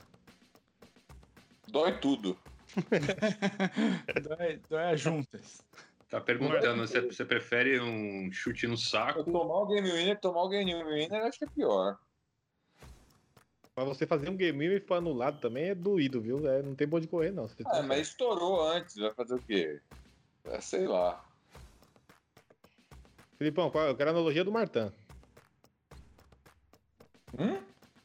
Dói 1.69 1.99
tudo. 2.01 2.39
dói, 4.23 4.61
dói 4.69 4.93
as 4.93 5.01
juntas. 5.01 5.65
Tá 6.09 6.21
perguntando, 6.21 6.87
você, 6.87 7.01
você 7.01 7.25
prefere 7.25 7.81
um 7.81 8.31
chute 8.31 8.67
no 8.67 8.75
Eu 8.75 8.79
saco? 8.79 9.25
tomar 9.25 9.63
o 9.63 9.67
game 9.67 9.91
winner, 9.91 10.21
tomar 10.21 10.43
o 10.45 10.49
game 10.49 10.73
winner, 10.73 11.25
acho 11.25 11.39
que 11.39 11.45
é 11.45 11.49
pior. 11.49 11.99
Pra 13.75 13.85
você 13.85 14.07
fazer 14.07 14.31
um 14.31 14.37
game 14.37 14.59
winner 14.59 14.83
e 14.83 14.87
for 14.87 14.95
anulado 14.95 15.41
também 15.41 15.71
é 15.71 15.75
doído, 15.75 16.21
viu? 16.21 16.47
É, 16.49 16.63
não 16.63 16.75
tem 16.75 16.87
bom 16.87 17.01
de 17.01 17.09
correr, 17.09 17.33
não. 17.33 17.49
Você 17.49 17.63
Ah, 17.67 17.83
mas 17.83 18.09
estourou 18.09 18.63
antes, 18.63 18.95
vai 18.97 19.13
fazer 19.15 19.35
o 19.35 19.43
quê? 19.43 19.81
É, 20.47 20.61
sei 20.61 20.87
lá. 20.87 21.23
Filipão, 23.37 23.71
qual- 23.71 23.89
eu 23.89 23.97
quero 23.97 24.11
a 24.11 24.13
analogia 24.13 24.45
do 24.45 24.53
Martã. 24.53 24.93
Hum? 27.39 27.59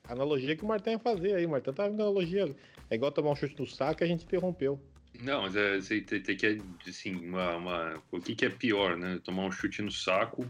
A 0.07 0.13
analogia 0.13 0.57
que 0.57 0.63
o 0.63 0.67
Martã 0.67 0.91
ia 0.91 0.99
fazer 0.99 1.35
aí. 1.35 1.45
O 1.45 1.49
Martã 1.49 1.71
tá 1.71 1.87
vendo 1.87 2.01
a 2.01 2.05
analogia. 2.05 2.53
É 2.91 2.95
igual 2.95 3.09
tomar 3.09 3.31
um 3.31 3.35
chute 3.35 3.57
no 3.57 3.65
saco 3.65 4.03
e 4.03 4.05
a 4.05 4.07
gente 4.07 4.25
interrompeu. 4.25 4.77
Não, 5.21 5.43
mas 5.43 5.55
é, 5.55 5.79
você 5.79 6.01
tem, 6.01 6.21
tem 6.21 6.35
que, 6.35 6.61
assim, 6.89 7.15
uma, 7.25 7.55
uma- 7.55 8.03
O 8.11 8.19
que, 8.19 8.35
que 8.35 8.45
é 8.45 8.49
pior, 8.49 8.97
né? 8.97 9.17
Tomar 9.23 9.45
um 9.45 9.51
chute 9.51 9.81
no 9.81 9.89
saco 9.89 10.45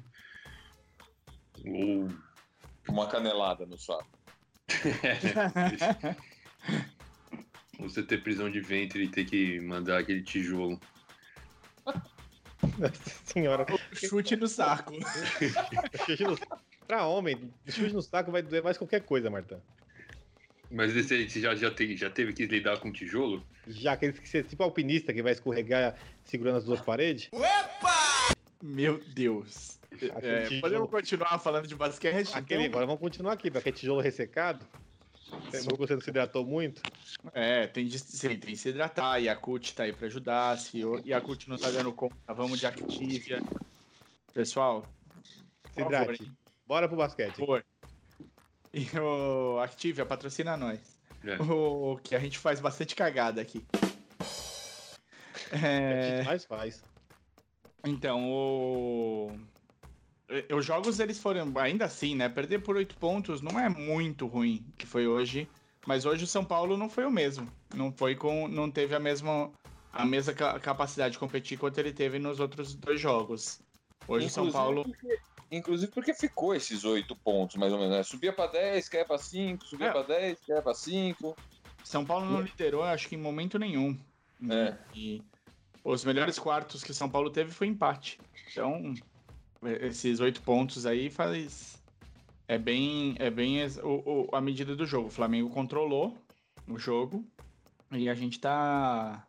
ou 1.63 2.09
Uma 2.89 3.07
canelada 3.07 3.67
no 3.67 3.77
saco. 3.77 4.09
você 7.77 8.01
ter 8.01 8.23
prisão 8.23 8.49
de 8.49 8.59
ventre 8.59 9.03
e 9.03 9.07
ter 9.07 9.25
que 9.25 9.59
mandar 9.59 9.99
aquele 9.99 10.23
tijolo. 10.23 10.79
Nossa 12.79 13.11
senhora. 13.25 13.67
Chute 13.93 14.35
no 14.35 14.47
saco. 14.47 14.93
Chute 16.07 16.23
no... 16.23 16.35
Pra 16.87 17.05
homem, 17.05 17.53
chute 17.67 17.93
no 17.93 18.01
saco 18.01 18.31
vai 18.31 18.41
doer 18.41 18.63
mais 18.63 18.79
qualquer 18.79 19.01
coisa, 19.03 19.29
Martã. 19.29 19.61
Mas 20.71 20.93
você, 20.93 21.27
você 21.27 21.39
já, 21.41 21.53
já, 21.55 21.69
te- 21.69 21.95
já 21.97 22.09
teve 22.09 22.31
que 22.33 22.45
lidar 22.45 22.79
com 22.79 22.91
tijolo? 22.91 23.45
Já 23.67 23.93
aqueles 23.93 24.17
que 24.17 24.27
você 24.27 24.41
tipo 24.41 24.63
alpinista 24.63 25.13
que 25.13 25.21
vai 25.21 25.33
escorregar 25.33 25.97
segurando 26.23 26.57
as 26.57 26.63
duas 26.63 26.81
paredes. 26.81 27.29
Meu 28.63 28.99
Deus. 29.13 29.79
É, 30.21 30.43
tijolo- 30.45 30.61
podemos 30.61 30.89
continuar 30.89 31.39
falando 31.39 31.67
de 31.67 31.75
basquete? 31.75 32.29
Aquele, 32.33 32.61
então? 32.61 32.71
agora 32.71 32.85
vamos 32.85 33.01
continuar 33.01 33.33
aqui, 33.33 33.51
porque 33.51 33.71
tijolo 33.71 33.99
ressecado. 34.01 34.65
Você 35.51 35.93
não 35.93 36.01
se 36.01 36.09
hidratou 36.09 36.45
muito? 36.45 36.81
É, 37.33 37.65
tem 37.67 37.85
de 37.87 37.97
sim, 37.99 38.29
tem 38.37 38.51
de 38.53 38.57
se 38.57 38.69
hidratar. 38.69 39.17
Yakut 39.17 39.73
tá 39.73 39.83
aí 39.83 39.93
pra 39.93 40.07
ajudar. 40.07 40.57
Se 40.57 40.81
Yakut 41.05 41.49
não 41.49 41.57
tá 41.57 41.69
dando 41.71 41.91
conta, 41.93 42.15
vamos 42.33 42.59
de 42.59 42.65
Activia. 42.65 43.41
Pessoal, 44.33 44.85
Se 45.73 45.81
favor, 45.81 45.87
hidrate. 46.15 46.31
Bora 46.67 46.87
pro 46.87 46.97
basquete. 46.97 47.35
por. 47.37 47.63
E 48.73 48.87
o 48.99 49.59
Activia 49.59 50.05
patrocina 50.05 50.55
nós. 50.55 50.79
É. 51.25 51.35
O 51.41 51.99
que 52.01 52.15
a 52.15 52.19
gente 52.19 52.37
faz 52.39 52.59
bastante 52.59 52.95
cagada 52.95 53.41
aqui. 53.41 53.65
A 55.51 55.55
gente 55.55 55.65
É, 55.65 56.23
mais 56.23 56.45
faz. 56.45 56.81
então, 57.85 58.29
o... 58.31 59.31
Os 60.55 60.65
jogos, 60.65 60.99
eles 61.01 61.19
foram, 61.19 61.51
ainda 61.57 61.83
assim, 61.83 62.15
né? 62.15 62.29
Perder 62.29 62.59
por 62.59 62.77
oito 62.77 62.95
pontos 62.95 63.41
não 63.41 63.59
é 63.59 63.67
muito 63.67 64.25
ruim, 64.27 64.65
que 64.77 64.85
foi 64.87 65.05
hoje. 65.05 65.45
Mas 65.85 66.05
hoje 66.05 66.23
o 66.23 66.27
São 66.27 66.45
Paulo 66.45 66.77
não 66.77 66.89
foi 66.89 67.03
o 67.05 67.11
mesmo. 67.11 67.51
Não 67.75 67.91
foi 67.91 68.15
com. 68.15 68.47
Não 68.47 68.71
teve 68.71 68.95
a 68.95 68.99
mesma, 68.99 69.51
a 69.91 70.05
mesma 70.05 70.31
ca- 70.31 70.57
capacidade 70.59 71.13
de 71.13 71.19
competir 71.19 71.57
quanto 71.57 71.77
ele 71.79 71.91
teve 71.91 72.17
nos 72.17 72.39
outros 72.39 72.73
dois 72.73 73.01
jogos. 73.01 73.59
Hoje 74.07 74.25
o 74.27 74.29
São 74.29 74.51
Paulo. 74.51 74.83
porque- 74.83 75.19
inclusive 75.51 75.91
porque 75.91 76.13
ficou 76.13 76.53
esses 76.55 76.83
oito 76.83 77.15
pontos, 77.15 77.55
mais 77.55 77.71
ou 77.73 77.79
menos. 77.79 77.95
Né? 77.95 78.03
Subia 78.03 78.33
pra 78.33 78.47
10, 78.47 78.87
cai 78.89 79.05
pra 79.05 79.17
5, 79.17 79.65
subia 79.65 79.87
É. 79.87 79.91
pra 79.91 80.01
10, 80.03 80.39
cai 80.47 80.61
pra 80.61 80.73
5. 80.73 81.35
São 81.83 82.05
Paulo 82.05 82.25
não 82.25 82.41
liderou, 82.41 82.83
acho 82.83 83.07
que 83.09 83.15
em 83.15 83.19
momento 83.19 83.57
nenhum. 83.59 83.97
É. 84.49 84.75
E 84.95 85.21
os 85.83 86.03
melhores 86.05 86.37
quartos 86.39 86.83
que 86.83 86.93
São 86.93 87.09
Paulo 87.09 87.29
teve 87.29 87.51
foi 87.51 87.67
empate. 87.67 88.19
Então, 88.51 88.93
esses 89.81 90.19
oito 90.19 90.41
pontos 90.41 90.85
aí 90.85 91.09
faz. 91.09 91.81
É 92.47 92.57
bem, 92.57 93.15
é 93.17 93.29
bem 93.29 93.65
o, 93.81 94.27
o- 94.31 94.35
a 94.35 94.41
medida 94.41 94.75
do 94.75 94.85
jogo. 94.85 95.07
O 95.07 95.11
Flamengo 95.11 95.49
controlou 95.49 96.17
o 96.67 96.77
jogo 96.77 97.25
e 97.91 98.09
a 98.09 98.13
gente 98.13 98.39
tá. 98.39 99.25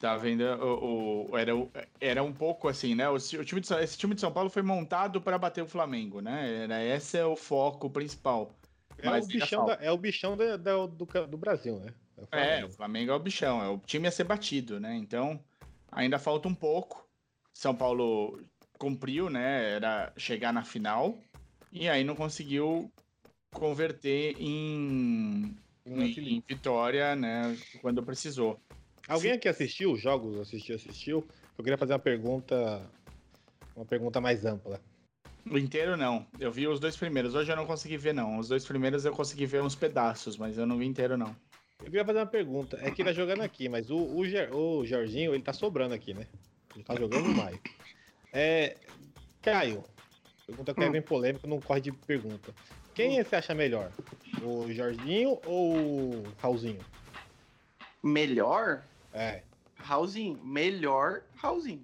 Tá 0.00 0.16
vendo. 0.16 0.40
O, 0.42 1.30
o- 1.30 1.36
era, 1.36 1.52
era 2.00 2.22
um 2.22 2.32
pouco 2.32 2.68
assim, 2.68 2.94
né? 2.94 3.06
O, 3.10 3.16
o 3.16 3.44
time 3.44 3.60
de, 3.60 3.74
esse 3.74 3.98
time 3.98 4.14
de 4.14 4.20
São 4.22 4.32
Paulo 4.32 4.48
foi 4.48 4.62
montado 4.62 5.20
para 5.20 5.38
bater 5.38 5.62
o 5.62 5.66
Flamengo, 5.68 6.22
né? 6.22 6.64
Era, 6.64 6.82
esse 6.82 7.18
é 7.18 7.24
o 7.26 7.36
foco 7.36 7.90
principal. 7.90 8.50
É 8.96 9.10
Mas 9.10 9.26
o 9.26 9.28
bichão, 9.28 9.66
da- 9.66 9.74
é 9.74 9.92
o 9.92 9.98
bichão 9.98 10.36
da- 10.38 10.56
da- 10.56 10.86
do, 10.86 11.04
do 11.04 11.36
Brasil, 11.36 11.78
né? 11.78 11.92
o 12.16 12.36
É, 12.36 12.64
o 12.64 12.70
Flamengo 12.70 13.12
é 13.12 13.14
o 13.14 13.18
bichão, 13.20 13.62
é 13.62 13.68
o 13.68 13.78
time 13.78 14.08
a 14.08 14.10
ser 14.10 14.24
batido, 14.24 14.80
né? 14.80 14.96
Então, 14.96 15.38
ainda 15.92 16.18
falta 16.18 16.48
um 16.48 16.54
pouco. 16.54 17.06
São 17.52 17.76
Paulo 17.76 18.42
cumpriu, 18.78 19.28
né? 19.28 19.72
Era 19.72 20.14
chegar 20.16 20.50
na 20.50 20.64
final 20.64 21.18
e 21.70 21.90
aí 21.90 22.04
não 22.04 22.16
conseguiu 22.16 22.90
converter 23.52 24.36
em, 24.40 25.54
em, 25.84 26.36
em 26.36 26.44
vitória, 26.48 27.14
né? 27.14 27.54
Quando 27.82 28.02
precisou. 28.02 28.58
Alguém 29.10 29.32
aqui 29.32 29.48
assistiu 29.48 29.92
os 29.92 30.00
jogos? 30.00 30.38
Assistiu, 30.38 30.76
assistiu? 30.76 31.26
Eu 31.58 31.64
queria 31.64 31.76
fazer 31.78 31.92
uma 31.92 31.98
pergunta. 31.98 32.82
Uma 33.74 33.84
pergunta 33.84 34.20
mais 34.20 34.44
ampla. 34.44 34.80
O 35.50 35.58
inteiro 35.58 35.96
não. 35.96 36.26
Eu 36.38 36.52
vi 36.52 36.68
os 36.68 36.78
dois 36.78 36.96
primeiros. 36.96 37.34
Hoje 37.34 37.50
eu 37.50 37.56
não 37.56 37.66
consegui 37.66 37.96
ver, 37.96 38.12
não. 38.12 38.38
Os 38.38 38.48
dois 38.48 38.64
primeiros 38.64 39.04
eu 39.04 39.12
consegui 39.12 39.46
ver 39.46 39.62
uns 39.62 39.74
pedaços, 39.74 40.36
mas 40.36 40.58
eu 40.58 40.66
não 40.66 40.78
vi 40.78 40.86
inteiro, 40.86 41.16
não. 41.16 41.34
Eu 41.80 41.86
queria 41.86 42.04
fazer 42.04 42.18
uma 42.18 42.26
pergunta. 42.26 42.78
É 42.82 42.90
que 42.90 43.00
ele 43.00 43.08
tá 43.08 43.12
jogando 43.14 43.40
aqui, 43.40 43.68
mas 43.68 43.90
o, 43.90 43.96
o, 43.96 44.24
Ger- 44.26 44.54
o 44.54 44.84
Jorginho, 44.84 45.34
ele 45.34 45.42
tá 45.42 45.52
sobrando 45.52 45.94
aqui, 45.94 46.12
né? 46.12 46.26
Ele 46.74 46.84
tá 46.84 46.94
jogando 46.94 47.24
demais. 47.24 47.58
É. 48.32 48.76
Caio, 49.42 49.82
pergunta 50.46 50.74
que 50.74 50.84
é 50.84 50.90
bem 50.90 51.00
polêmica, 51.02 51.48
não 51.48 51.58
corre 51.60 51.80
de 51.80 51.90
pergunta. 51.90 52.52
Quem 52.94 53.22
você 53.24 53.36
acha 53.36 53.54
melhor? 53.54 53.90
O 54.42 54.70
Jorginho 54.70 55.40
ou 55.46 55.74
o 55.76 56.22
Raulzinho? 56.38 56.80
Melhor, 58.02 58.82
É, 59.12 59.42
Raulzinho. 59.76 60.38
Melhor, 60.44 61.22
Raulzinho. 61.36 61.82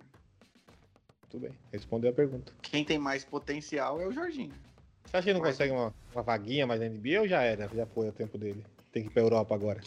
tudo 1.28 1.42
bem. 1.42 1.52
Respondeu 1.72 2.10
a 2.10 2.14
pergunta. 2.14 2.52
Quem 2.62 2.84
tem 2.84 2.98
mais 2.98 3.24
potencial 3.24 4.00
é 4.00 4.06
o 4.06 4.12
Jorginho. 4.12 4.52
Você 5.04 5.16
acha 5.16 5.24
que 5.24 5.30
ele 5.30 5.38
não 5.38 5.44
Mas- 5.44 5.54
consegue 5.56 5.72
uma, 5.72 5.94
uma 6.12 6.22
vaguinha 6.22 6.66
mais 6.66 6.80
na 6.80 6.86
NBA 6.88 7.20
ou 7.20 7.28
já 7.28 7.42
era? 7.42 7.68
Já 7.74 7.86
foi 7.86 8.08
o 8.08 8.12
tempo 8.12 8.36
dele? 8.38 8.64
Tem 8.92 9.02
que 9.02 9.08
ir 9.08 9.12
pra 9.12 9.22
Europa 9.22 9.54
agora. 9.54 9.80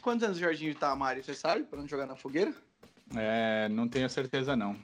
Quantos 0.00 0.24
anos 0.24 0.36
o 0.36 0.40
Jorginho 0.40 0.74
tá, 0.74 0.94
Mário? 0.94 1.22
Você 1.22 1.34
sabe? 1.34 1.64
Pra 1.64 1.78
não 1.78 1.88
jogar 1.88 2.06
na 2.06 2.16
fogueira? 2.16 2.52
É, 3.16 3.68
não 3.68 3.88
tenho 3.88 4.08
certeza, 4.08 4.56
não. 4.56 4.76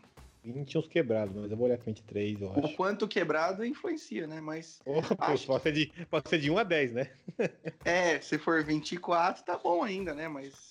20 0.42 0.78
uns 0.78 0.86
quebrados, 0.88 1.34
mas 1.36 1.50
eu 1.50 1.56
vou 1.56 1.66
olhar 1.66 1.76
com 1.76 1.84
23, 1.84 2.40
eu 2.40 2.48
O 2.52 2.64
acho. 2.66 2.74
quanto 2.76 3.06
quebrado 3.06 3.64
influencia, 3.64 4.26
né? 4.26 4.40
Mas 4.40 4.80
Oh, 4.86 5.02
pô, 5.02 5.14
Acho 5.18 5.46
pode, 5.46 5.62
ser 5.62 5.72
de, 5.72 5.92
pode 6.10 6.28
ser 6.30 6.38
de 6.38 6.50
1 6.50 6.56
a 6.58 6.62
10, 6.62 6.92
né? 6.92 7.10
é, 7.84 8.18
se 8.22 8.38
for 8.38 8.64
24, 8.64 9.44
tá 9.44 9.58
bom 9.58 9.82
ainda, 9.82 10.14
né? 10.14 10.28
Mas. 10.28 10.69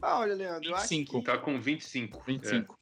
Ah, 0.00 0.20
olha, 0.20 0.34
Leandro, 0.34 0.70
eu 0.70 0.76
acho 0.76 0.88
25. 0.88 1.18
que. 1.18 1.24
Tá 1.24 1.38
com 1.38 1.60
25. 1.60 2.22
25. 2.26 2.78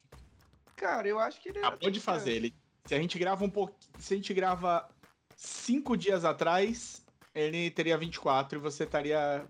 Cara, 0.75 1.07
eu 1.07 1.19
acho 1.19 1.41
que 1.41 1.49
ele. 1.49 1.59
Acabou 1.59 1.89
de 1.89 1.99
fazer. 1.99 2.33
Ele, 2.33 2.55
se 2.85 2.93
a 2.95 2.99
gente 2.99 3.17
grava 3.17 3.43
um 3.43 3.49
pouco. 3.49 3.75
Se 3.97 4.13
a 4.13 4.17
gente 4.17 4.33
grava 4.33 4.87
cinco 5.35 5.97
dias 5.97 6.23
atrás, 6.23 7.05
ele 7.33 7.69
teria 7.71 7.97
24 7.97 8.57
e 8.57 8.61
você 8.61 8.83
estaria 8.83 9.45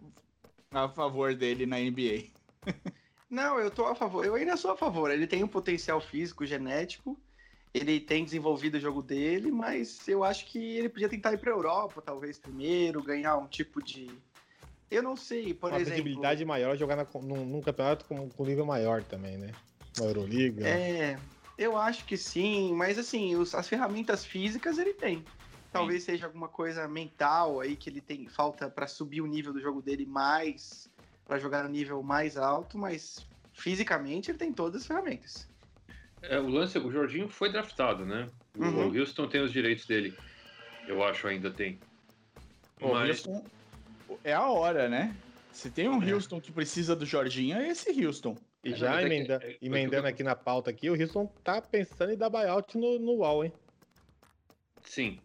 a 0.72 0.90
favor 0.90 1.36
dele 1.36 1.66
na 1.66 1.80
NBA. 1.80 2.32
Não, 3.30 3.60
eu 3.60 3.70
tô 3.70 3.86
a 3.86 3.96
favor. 3.96 4.26
Eu 4.26 4.36
ainda 4.36 4.56
sou 4.56 4.72
a 4.72 4.78
favor. 4.78 5.12
Ele 5.12 5.28
tem 5.28 5.44
um 5.44 5.48
potencial 5.48 6.00
físico, 6.00 6.46
genético. 6.46 7.20
Ele 7.74 8.00
tem 8.00 8.24
desenvolvido 8.24 8.76
o 8.76 8.80
jogo 8.80 9.02
dele, 9.02 9.52
mas 9.52 10.08
eu 10.08 10.24
acho 10.24 10.46
que 10.46 10.78
ele 10.78 10.90
podia 10.90 11.10
tentar 11.10 11.34
ir 11.34 11.38
pra 11.38 11.52
Europa, 11.52 12.02
talvez 12.02 12.40
primeiro, 12.40 13.04
ganhar 13.04 13.38
um 13.38 13.48
tipo 13.48 13.84
de. 13.84 14.10
Eu 14.90 15.04
não 15.04 15.16
sei, 15.16 15.54
por 15.54 15.70
uma 15.72 15.80
exemplo. 15.80 16.02
visibilidade 16.04 16.46
maior 16.46 16.78
jogar 16.78 16.96
na- 16.96 17.08
num, 17.16 17.46
num 17.46 17.62
campeonato 17.62 18.06
com, 18.06 18.30
com 18.30 18.46
nível 18.46 18.66
maior 18.66 19.04
também, 19.04 19.38
né? 19.38 19.52
Uma 19.98 20.06
Euroliga. 20.08 20.66
É, 20.68 21.20
eu 21.58 21.76
acho 21.76 22.06
que 22.06 22.16
sim, 22.16 22.74
mas 22.74 22.98
assim, 22.98 23.36
os- 23.36 23.54
as 23.54 23.68
ferramentas 23.68 24.24
físicas 24.26 24.78
ele 24.78 24.94
tem. 24.94 25.24
Talvez 25.74 26.04
seja 26.04 26.26
alguma 26.26 26.48
coisa 26.48 26.88
mental 26.88 27.60
aí 27.60 27.76
que 27.76 27.90
ele 27.90 28.00
tem 28.02 28.28
falta 28.28 28.70
pra 28.70 28.88
subir 28.88 29.22
o 29.22 29.28
nível 29.28 29.52
do 29.52 29.60
jogo 29.60 29.82
dele 29.82 30.06
mais, 30.06 30.90
pra 31.28 31.38
jogar 31.38 31.64
no 31.64 31.70
nível 31.70 32.02
mais 32.02 32.38
alto, 32.38 32.78
mas 32.78 33.28
fisicamente 33.54 34.32
ele 34.32 34.38
tem 34.38 34.54
todas 34.54 34.82
as 34.82 34.88
ferramentas. 34.88 35.48
É, 36.22 36.40
o 36.40 36.48
lance, 36.48 36.80
o 36.80 36.92
Jorginho 36.92 37.28
foi 37.30 37.52
draftado, 37.52 38.06
né? 38.06 38.28
O, 38.56 38.64
Uhum. 38.64 38.88
o 38.90 38.98
Houston 38.98 39.28
tem 39.28 39.42
os 39.42 39.52
direitos 39.52 39.86
dele. 39.86 40.16
Eu 40.88 41.04
acho 41.04 41.28
ainda 41.28 41.52
tem. 41.52 41.78
O 42.82 42.94
Mas 42.94 43.10
Houston 43.26 43.46
é 44.24 44.34
a 44.34 44.48
hora, 44.50 44.88
né? 44.90 45.16
Se 45.52 45.72
tem 45.72 45.90
um 45.90 46.02
É. 46.04 46.14
Houston 46.14 46.40
que 46.40 46.52
precisa 46.52 46.96
do 46.96 47.06
Jorginho, 47.06 47.58
é 47.58 47.68
esse 47.70 47.90
Houston. 48.06 48.36
E 48.64 48.74
É, 48.74 48.76
já 48.76 48.96
é 48.96 49.00
que- 49.00 49.06
emenda- 49.06 49.40
é- 49.44 49.50
é 49.50 49.54
que 49.54 49.66
emendando 49.66 50.08
aqui 50.08 50.24
na 50.24 50.36
pauta 50.36 50.70
aqui, 50.70 50.90
o 50.90 51.00
Houston 51.02 51.26
tá 51.44 51.62
pensando 51.62 52.12
em 52.12 52.18
dar 52.18 52.30
buyout 52.30 52.78
no, 52.78 53.00
no 53.00 53.14
UOL, 53.18 53.46
hein? 53.46 53.54
sim, 54.84 55.20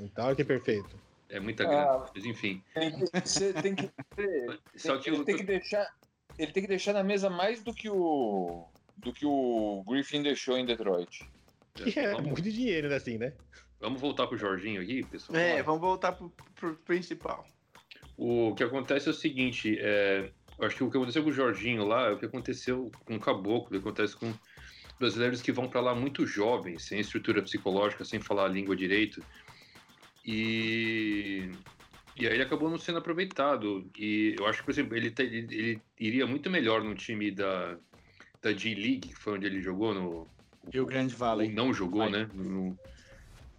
Então, 0.00 0.34
que 0.34 0.44
perfeito. 0.44 0.98
é 1.28 1.40
muita 1.40 1.64
Ah. 1.64 1.66
grana. 1.68 2.10
Mas 2.14 2.24
enfim. 2.24 2.62
Tem 2.74 2.90
que, 2.92 3.20
você 3.20 3.52
tem 3.52 3.74
que 3.74 3.90
Só 4.76 4.98
que 4.98 5.10
ele 5.10 5.18
o- 5.18 5.24
tem 5.24 5.36
que 5.36 5.44
deixar 5.44 5.94
ele 6.38 6.52
tem 6.52 6.62
que 6.62 6.68
deixar 6.68 6.92
na 6.92 7.02
mesa 7.02 7.30
mais 7.30 7.62
do 7.62 7.72
que 7.72 7.88
o 7.88 8.66
do 8.98 9.12
que 9.12 9.24
o 9.26 9.82
Griffin 9.86 10.22
deixou 10.22 10.56
em 10.58 10.64
Detroit. 10.66 11.24
Que 11.74 11.98
é 12.00 12.12
vamos, 12.12 12.26
muito 12.32 12.42
dinheiro, 12.50 12.88
né, 12.88 12.96
assim, 12.96 13.18
né? 13.18 13.32
vamos 13.78 14.00
voltar 14.00 14.26
pro 14.26 14.36
Jorginho 14.38 14.80
aqui, 14.80 15.02
pessoal. 15.04 15.36
É, 15.38 15.62
vamos 15.62 15.80
voltar 15.82 16.12
pro, 16.12 16.30
pro 16.54 16.74
principal. 16.76 17.46
O 18.16 18.54
que 18.54 18.64
acontece 18.64 19.08
é 19.08 19.10
o 19.10 19.14
seguinte, 19.14 19.76
é, 19.78 20.30
eu 20.58 20.66
acho 20.66 20.76
que 20.76 20.84
o 20.84 20.90
que 20.90 20.96
aconteceu 20.96 21.22
com 21.22 21.30
o 21.30 21.32
Jorginho 21.32 21.84
lá 21.84 22.08
é 22.08 22.12
o 22.12 22.18
que 22.18 22.26
aconteceu 22.26 22.90
com 23.04 23.16
o 23.16 23.20
Caboclo, 23.20 23.68
o 23.68 23.70
que 23.70 23.76
acontece 23.76 24.16
com 24.16 24.32
brasileiros 24.98 25.42
que 25.42 25.52
vão 25.52 25.68
para 25.68 25.80
lá 25.80 25.94
muito 25.94 26.26
jovens, 26.26 26.84
sem 26.84 26.98
estrutura 26.98 27.42
psicológica, 27.42 28.04
sem 28.04 28.20
falar 28.20 28.46
a 28.46 28.48
língua 28.48 28.74
direito. 28.74 29.22
E, 30.24 31.50
e 32.16 32.26
aí 32.26 32.32
ele 32.32 32.42
acabou 32.42 32.70
não 32.70 32.78
sendo 32.78 32.98
aproveitado. 32.98 33.88
E 33.98 34.34
eu 34.38 34.46
acho 34.46 34.60
que, 34.60 34.64
por 34.64 34.70
exemplo, 34.70 34.96
ele, 34.96 35.12
ele, 35.18 35.46
ele 35.50 35.82
iria 35.98 36.26
muito 36.26 36.48
melhor 36.48 36.82
no 36.82 36.94
time 36.94 37.30
da, 37.30 37.76
da 38.40 38.52
G-League, 38.52 39.08
que 39.08 39.14
foi 39.14 39.34
onde 39.34 39.46
ele 39.46 39.60
jogou, 39.60 39.92
no, 39.94 40.26
Rio 40.72 40.86
Grande 40.86 41.14
Valley. 41.14 41.52
não 41.52 41.72
jogou, 41.72 42.08
né? 42.10 42.28
No 42.34 42.76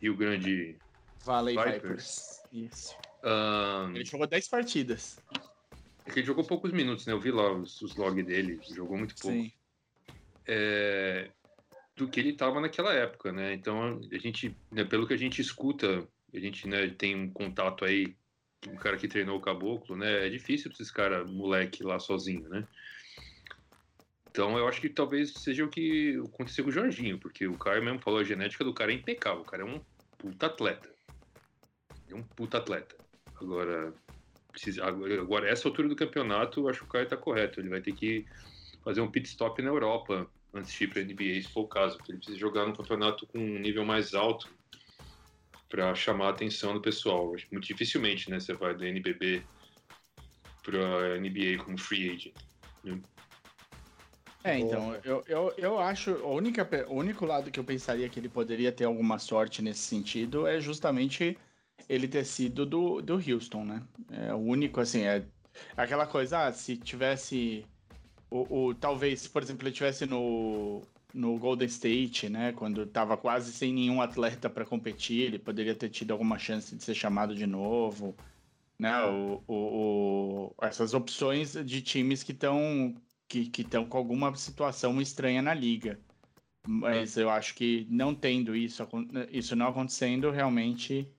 Rio 0.01 0.15
Grande. 0.15 0.75
Valley 1.23 1.55
Vipers. 1.55 1.81
Vipers. 1.81 2.43
Isso. 2.51 2.95
Ahn, 3.27 3.93
Ele 3.93 4.05
jogou 4.05 4.25
10 4.25 4.47
partidas. 4.47 5.19
É 6.05 6.11
que 6.11 6.19
ele 6.19 6.25
jogou 6.25 6.45
poucos 6.45 6.71
minutos, 6.71 7.05
né? 7.05 7.11
Eu 7.11 7.19
vi 7.19 7.31
lá 7.31 7.51
os, 7.51 7.81
os 7.81 7.95
logs 7.97 8.25
dele, 8.25 8.59
jogou 8.73 8.97
muito 8.97 9.15
pouco. 9.15 9.37
Sim. 9.37 9.51
É, 10.47 11.29
do 11.97 12.07
que 12.07 12.21
ele 12.21 12.29
estava 12.29 12.61
naquela 12.61 12.93
época, 12.93 13.33
né? 13.33 13.53
Então, 13.53 13.99
a 14.09 14.17
gente, 14.17 14.55
né, 14.71 14.85
pelo 14.85 15.05
que 15.05 15.13
a 15.13 15.17
gente 15.17 15.41
escuta, 15.41 16.07
a 16.33 16.39
gente 16.39 16.67
né, 16.67 16.87
tem 16.87 17.15
um 17.15 17.29
contato 17.29 17.83
aí, 17.83 18.15
um 18.65 18.77
cara 18.77 18.95
que 18.95 19.09
treinou 19.09 19.37
o 19.37 19.41
Caboclo, 19.41 19.97
né? 19.97 20.25
É 20.25 20.29
difícil 20.29 20.69
pra 20.69 20.75
esses 20.75 20.91
caras, 20.91 21.29
moleque 21.29 21.83
lá 21.83 21.99
sozinho, 21.99 22.47
né? 22.47 22.65
Então 24.29 24.57
eu 24.57 24.67
acho 24.67 24.79
que 24.79 24.87
talvez 24.87 25.33
seja 25.33 25.65
o 25.65 25.69
que 25.69 26.15
aconteceu 26.33 26.63
com 26.63 26.69
o 26.69 26.73
Jorginho, 26.73 27.17
porque 27.19 27.47
o 27.47 27.57
Caio 27.57 27.83
mesmo 27.83 27.99
falou, 27.99 28.19
a 28.19 28.23
genética 28.23 28.63
do 28.63 28.73
cara 28.73 28.91
é 28.91 28.95
impecável, 28.95 29.41
o 29.41 29.45
cara 29.45 29.63
é 29.63 29.65
um 29.65 29.81
puta 30.17 30.45
atleta. 30.45 30.89
É 32.07 32.15
um 32.15 32.23
puta 32.23 32.59
atleta. 32.59 32.95
Agora, 33.41 33.93
precisa, 34.51 34.85
agora, 34.85 35.49
essa 35.49 35.67
altura 35.67 35.87
do 35.87 35.95
campeonato, 35.95 36.67
acho 36.67 36.79
que 36.79 36.85
o 36.85 36.89
Caio 36.89 37.07
tá 37.07 37.17
correto. 37.17 37.59
Ele 37.59 37.69
vai 37.69 37.81
ter 37.81 37.93
que 37.93 38.25
fazer 38.83 39.01
um 39.01 39.11
pit 39.11 39.27
stop 39.27 39.61
na 39.61 39.69
Europa 39.69 40.29
antes 40.53 40.71
de 40.71 40.83
ir 40.83 40.87
pra 40.87 41.01
NBA, 41.01 41.41
se 41.41 41.49
for 41.49 41.61
o 41.61 41.67
caso. 41.67 41.99
Ele 42.07 42.17
precisa 42.17 42.37
jogar 42.37 42.65
no 42.65 42.75
campeonato 42.75 43.27
com 43.27 43.37
um 43.37 43.59
nível 43.59 43.85
mais 43.85 44.13
alto 44.13 44.47
para 45.69 45.93
chamar 45.93 46.27
a 46.27 46.29
atenção 46.29 46.73
do 46.73 46.81
pessoal. 46.81 47.33
Muito 47.51 47.67
dificilmente, 47.67 48.29
né? 48.29 48.39
Você 48.39 48.53
vai 48.53 48.75
da 48.75 48.87
NBB 48.87 49.43
pra 50.63 51.17
NBA 51.17 51.63
como 51.63 51.77
free 51.77 52.09
agent. 52.09 52.33
né? 52.83 52.99
É, 54.43 54.57
então, 54.57 54.95
eu, 55.03 55.23
eu, 55.27 55.53
eu 55.57 55.79
acho, 55.79 56.11
a 56.11 56.29
única, 56.29 56.65
o 56.87 56.93
único 56.93 57.25
lado 57.25 57.51
que 57.51 57.59
eu 57.59 57.65
pensaria 57.65 58.07
que 58.07 58.17
ele 58.17 58.29
poderia 58.29 58.71
ter 58.71 58.85
alguma 58.85 59.19
sorte 59.19 59.61
nesse 59.61 59.81
sentido 59.81 60.47
é 60.47 60.61
justamente 60.61 61.37
ele 61.89 62.07
ter 62.07 62.25
sido 62.25 62.65
do, 62.65 63.01
do 63.01 63.15
Houston, 63.15 63.65
né? 63.65 63.87
É 64.09 64.33
o 64.33 64.37
único, 64.37 64.79
assim, 64.79 65.01
é 65.01 65.27
aquela 65.75 66.07
coisa, 66.07 66.47
ah, 66.47 66.53
se 66.53 66.77
tivesse, 66.77 67.65
o, 68.29 68.67
o, 68.69 68.75
talvez, 68.75 69.27
por 69.27 69.41
exemplo, 69.43 69.67
ele 69.67 69.75
tivesse 69.75 70.05
no, 70.05 70.81
no 71.13 71.37
Golden 71.39 71.67
State, 71.67 72.29
né, 72.29 72.53
quando 72.53 72.85
tava 72.87 73.17
quase 73.17 73.51
sem 73.53 73.73
nenhum 73.73 74.01
atleta 74.01 74.49
para 74.49 74.65
competir, 74.65 75.21
ele 75.21 75.39
poderia 75.39 75.75
ter 75.75 75.89
tido 75.89 76.11
alguma 76.11 76.37
chance 76.39 76.75
de 76.75 76.83
ser 76.83 76.95
chamado 76.95 77.35
de 77.35 77.45
novo, 77.47 78.15
né, 78.79 79.03
o, 79.05 79.43
o, 79.47 80.47
o- 80.51 80.55
essas 80.61 80.93
opções 80.93 81.53
de 81.65 81.81
times 81.81 82.23
que 82.23 82.31
estão 82.33 82.95
que 83.29 83.51
estão 83.61 83.85
com 83.87 83.97
alguma 83.97 84.33
situação 84.35 85.01
estranha 85.01 85.41
na 85.41 85.53
liga. 85.53 86.01
Mas 86.65 87.17
eu 87.17 87.29
acho 87.29 87.55
que 87.55 87.87
não 87.89 88.13
tendo 88.15 88.55
isso, 88.55 88.83
isso 89.31 89.55
não 89.55 89.67
acontecendo, 89.69 90.29
realmente. 90.31 91.11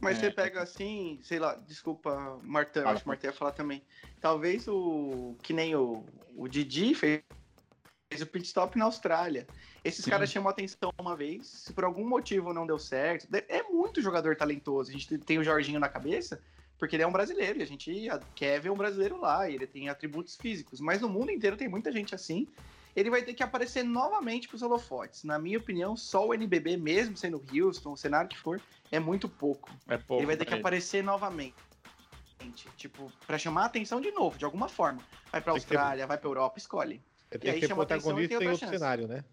Mas 0.00 0.18
É. 0.18 0.20
você 0.20 0.30
pega 0.30 0.62
assim, 0.62 1.18
sei 1.22 1.38
lá, 1.38 1.54
desculpa, 1.54 2.38
Martã, 2.42 2.86
acho 2.86 3.02
que 3.02 3.06
o 3.06 3.08
Martã 3.08 3.26
ia 3.28 3.32
falar 3.32 3.52
também. 3.52 3.82
Talvez 4.20 4.68
o. 4.68 5.36
Que 5.42 5.52
nem 5.52 5.74
o, 5.74 6.04
o 6.36 6.48
Didi 6.48 6.94
fez, 6.94 7.22
fez 8.10 8.22
o 8.22 8.26
pit 8.26 8.46
stop 8.46 8.76
na 8.78 8.84
Austrália. 8.84 9.46
Esses 9.84 10.04
Sim. 10.04 10.10
caras 10.10 10.30
chamam 10.30 10.50
atenção 10.50 10.90
uma 10.98 11.16
vez, 11.16 11.46
se 11.46 11.72
por 11.72 11.84
algum 11.84 12.06
motivo 12.06 12.52
não 12.52 12.66
deu 12.66 12.78
certo. 12.78 13.28
É 13.48 13.62
muito 13.62 14.02
jogador 14.02 14.36
talentoso. 14.36 14.90
A 14.90 14.92
gente 14.92 15.16
tem 15.18 15.38
o 15.38 15.44
Jorginho 15.44 15.78
na 15.78 15.88
cabeça, 15.88 16.42
porque 16.78 16.96
ele 16.96 17.04
é 17.04 17.06
um 17.06 17.12
brasileiro, 17.12 17.60
e 17.60 17.62
a 17.62 17.66
gente 17.66 18.08
quer 18.34 18.60
ver 18.60 18.70
um 18.70 18.76
brasileiro 18.76 19.20
lá, 19.20 19.48
e 19.48 19.54
ele 19.54 19.66
tem 19.66 19.88
atributos 19.88 20.36
físicos. 20.36 20.80
Mas 20.80 21.00
no 21.00 21.08
mundo 21.08 21.30
inteiro 21.30 21.56
tem 21.56 21.68
muita 21.68 21.92
gente 21.92 22.14
assim. 22.14 22.48
Ele 22.96 23.10
vai 23.10 23.22
ter 23.22 23.34
que 23.34 23.42
aparecer 23.42 23.84
novamente 23.84 24.48
para 24.48 24.56
os 24.56 24.62
holofotes. 24.62 25.22
Na 25.22 25.38
minha 25.38 25.58
opinião, 25.58 25.94
só 25.94 26.26
o 26.26 26.32
NBB, 26.32 26.78
mesmo 26.78 27.14
sendo 27.14 27.44
Houston, 27.54 27.92
o 27.92 27.96
cenário 27.96 28.30
que 28.30 28.38
for, 28.38 28.58
é 28.90 28.98
muito 28.98 29.28
pouco 29.28 29.70
É 29.86 29.98
pouco 29.98 30.20
ele 30.22 30.26
vai 30.26 30.36
ter 30.36 30.46
que 30.46 30.54
aparecer 30.54 31.04
novamente. 31.04 31.54
Tipo, 32.76 33.12
pra 33.26 33.36
chamar 33.36 33.62
a 33.62 33.66
atenção 33.66 34.00
de 34.00 34.10
novo, 34.12 34.38
de 34.38 34.44
alguma 34.44 34.68
forma. 34.68 35.02
Vai 35.30 35.40
pra 35.42 35.52
Tem 35.52 35.60
que 35.62 35.68
ter- 35.68 35.74
Austrália, 35.76 36.06
vai 36.06 36.16
pra 36.16 36.28
Europa, 36.28 36.58
escolhe. 36.58 36.94
Ele 36.94 37.02
E 37.34 37.38
tem 37.38 37.50
aí 37.50 37.54
que 37.56 37.66
ser 37.66 37.68
chama 37.68 37.82
atenção 37.82 38.18
e 38.20 38.28
protagonista 38.28 38.38
tem 38.38 38.46
em 38.46 38.50
outra 38.50 38.52
outro 38.52 38.66
chance. 38.66 38.78
cenário, 38.78 39.08
né? 39.08 39.24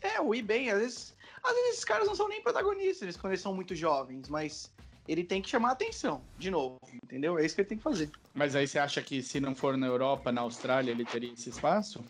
É, 0.00 0.20
o 0.20 0.30
bem, 0.42 0.70
às 0.70 0.78
vezes. 0.78 1.16
Às 1.42 1.52
vezes 1.52 1.70
esses 1.72 1.84
caras 1.84 2.06
não 2.06 2.14
são 2.14 2.28
nem 2.28 2.42
protagonistas, 2.42 3.02
eles 3.02 3.16
quando 3.16 3.32
eles 3.32 3.42
são 3.42 3.54
muito 3.54 3.74
jovens, 3.74 4.28
mas 4.28 4.70
ele 5.08 5.24
tem 5.24 5.42
que 5.42 5.48
chamar 5.50 5.70
a 5.70 5.72
atenção, 5.72 6.22
de 6.38 6.50
novo, 6.50 6.78
entendeu? 7.02 7.38
É 7.38 7.44
isso 7.44 7.54
que 7.54 7.60
ele 7.62 7.68
tem 7.68 7.78
que 7.78 7.84
fazer. 7.84 8.10
Mas 8.34 8.54
aí 8.54 8.66
você 8.68 8.78
acha 8.78 9.02
que 9.02 9.22
se 9.22 9.40
não 9.40 9.54
for 9.54 9.76
na 9.76 9.86
Europa, 9.86 10.30
na 10.30 10.42
Austrália, 10.42 10.90
ele 10.90 11.04
teria 11.04 11.32
esse 11.32 11.48
espaço? 11.50 12.04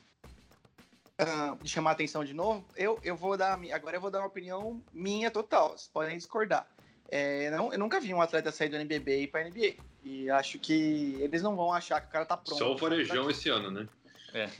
De 1.62 1.69
chamar 1.69 1.91
a 1.91 1.93
atenção 1.93 2.25
de 2.25 2.35
novo, 2.35 2.65
eu, 2.77 2.99
eu 3.03 3.17
vou 3.17 3.37
dar. 3.37 3.59
Agora 3.73 3.97
eu 3.97 4.00
vou 4.00 4.11
dar 4.11 4.21
uma 4.21 4.29
opinião 4.29 4.83
minha 4.93 5.31
total. 5.31 5.71
Vocês 5.71 5.89
podem 5.89 6.17
discordar. 6.17 6.67
É, 7.09 7.50
não, 7.50 7.73
eu 7.73 7.79
nunca 7.79 8.00
vi 8.00 8.15
um 8.15 8.23
atleta 8.23 8.53
sair 8.53 8.69
do 8.69 8.77
NBB 8.77 9.19
e 9.19 9.23
ir 9.25 9.27
pra 9.27 9.43
NBA. 9.43 9.75
E 10.05 10.31
acho 10.31 10.59
que 10.59 11.17
eles 11.21 11.43
não 11.43 11.57
vão 11.57 11.73
achar 11.73 12.00
que 12.00 12.09
o 12.09 12.11
cara 12.11 12.25
tá 12.25 12.37
pronto. 12.37 12.59
Só 12.59 12.73
o 12.73 12.77
Varejão 12.77 13.29
esse 13.29 13.49
ano, 13.49 13.71
né? 13.71 13.88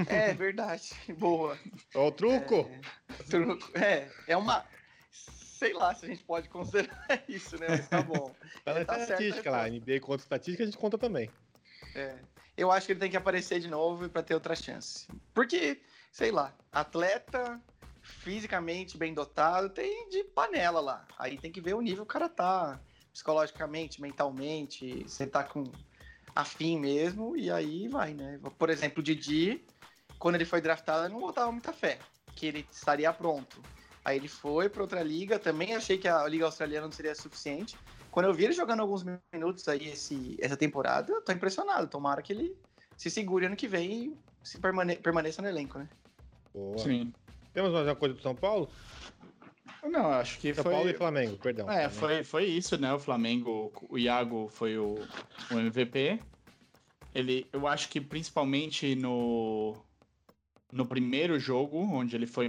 É 0.08 0.34
verdade. 0.34 0.90
Boa. 1.16 1.56
Ó, 1.94 2.08
o 2.08 2.12
truco! 2.12 2.68
É, 3.08 3.22
truco. 3.24 3.78
É, 3.78 4.08
é 4.26 4.37
uma. 4.37 4.64
Sei 5.12 5.72
lá 5.72 5.94
se 5.94 6.06
a 6.06 6.08
gente 6.08 6.24
pode 6.24 6.48
considerar 6.48 7.06
isso, 7.28 7.58
né? 7.58 7.66
Mas 7.68 7.88
tá 7.88 8.02
bom. 8.02 8.34
Tá 8.64 8.74
na 8.74 8.84
tá 8.84 8.98
estatística 8.98 9.50
né, 9.50 9.56
lá. 9.56 9.68
NBA 9.68 10.00
conta 10.00 10.22
estatística, 10.22 10.62
a 10.62 10.66
gente 10.66 10.78
conta 10.78 10.98
também. 10.98 11.30
É. 11.94 12.16
Eu 12.56 12.70
acho 12.70 12.87
que 12.87 12.92
ele 12.92 13.00
tem 13.00 13.11
que 13.11 13.16
aparecer 13.16 13.61
de 13.61 13.68
novo 13.68 14.08
para 14.08 14.22
ter 14.22 14.34
outra 14.34 14.54
chance. 14.54 15.06
Porque, 15.32 15.80
sei 16.10 16.30
lá, 16.30 16.54
atleta 16.72 17.60
fisicamente 18.02 18.98
bem 18.98 19.14
dotado 19.14 19.68
tem 19.70 20.08
de 20.08 20.24
panela 20.24 20.80
lá. 20.80 21.06
Aí 21.18 21.38
tem 21.38 21.52
que 21.52 21.60
ver 21.60 21.74
o 21.74 21.80
nível 21.80 22.04
que 22.04 22.10
o 22.10 22.18
cara 22.18 22.28
tá 22.28 22.80
psicologicamente, 23.12 24.00
mentalmente, 24.00 25.04
você 25.04 25.26
tá 25.26 25.42
com 25.44 25.64
afim 26.34 26.78
mesmo, 26.78 27.36
e 27.36 27.50
aí 27.50 27.88
vai, 27.88 28.14
né? 28.14 28.40
Por 28.58 28.70
exemplo, 28.70 29.00
o 29.00 29.02
Didi, 29.02 29.64
quando 30.18 30.36
ele 30.36 30.44
foi 30.44 30.60
draftado, 30.60 31.06
eu 31.06 31.10
não 31.10 31.20
botava 31.20 31.50
muita 31.50 31.72
fé 31.72 31.98
que 32.34 32.46
ele 32.46 32.66
estaria 32.70 33.12
pronto. 33.12 33.60
Aí 34.04 34.16
ele 34.16 34.28
foi 34.28 34.68
para 34.68 34.82
outra 34.82 35.02
liga, 35.02 35.38
também 35.38 35.74
achei 35.74 35.98
que 35.98 36.08
a 36.08 36.26
liga 36.26 36.44
australiana 36.46 36.86
não 36.86 36.92
seria 36.92 37.14
suficiente. 37.14 37.76
Quando 38.10 38.26
eu 38.26 38.34
vi 38.34 38.44
ele 38.44 38.52
jogando 38.52 38.80
alguns 38.80 39.04
minutos 39.32 39.68
aí 39.68 39.88
esse, 39.88 40.36
essa 40.40 40.56
temporada, 40.56 41.12
eu 41.12 41.22
tô 41.22 41.32
impressionado. 41.32 41.86
Tomara 41.86 42.22
que 42.22 42.32
ele 42.32 42.56
se 42.96 43.10
segure 43.10 43.46
ano 43.46 43.56
que 43.56 43.68
vem 43.68 44.16
se 44.42 44.59
permane- 44.59 44.96
permaneça 44.96 45.40
no 45.42 45.48
elenco, 45.48 45.79
né? 45.79 45.88
Boa. 46.55 46.79
Sim. 46.79 47.12
Temos 47.53 47.72
mais 47.72 47.87
uma 47.87 47.96
coisa 47.96 48.14
do 48.14 48.22
São 48.22 48.35
Paulo? 48.35 48.68
Não, 49.85 50.11
acho 50.11 50.38
que 50.38 50.53
São 50.55 50.62
foi. 50.64 50.72
Paulo 50.74 50.90
e 50.90 50.94
Flamengo, 50.94 51.37
perdão. 51.38 51.70
É, 51.70 51.88
foi, 51.88 52.22
foi 52.22 52.44
isso, 52.44 52.76
né? 52.79 52.92
O 52.92 52.98
Flamengo, 52.98 53.72
o 53.88 53.98
Iago 53.98 54.48
foi 54.48 54.76
o, 54.79 54.96
o 55.50 55.59
MVP. 55.59 56.20
Ele, 57.14 57.46
eu 57.53 57.66
acho 57.66 57.88
que 57.88 58.00
principalmente 58.00 58.94
no, 58.94 59.74
no 60.70 60.85
primeiro 60.87 61.38
jogo, 61.38 61.79
onde 61.79 62.14
ele 62.14 62.26
foi 62.26 62.48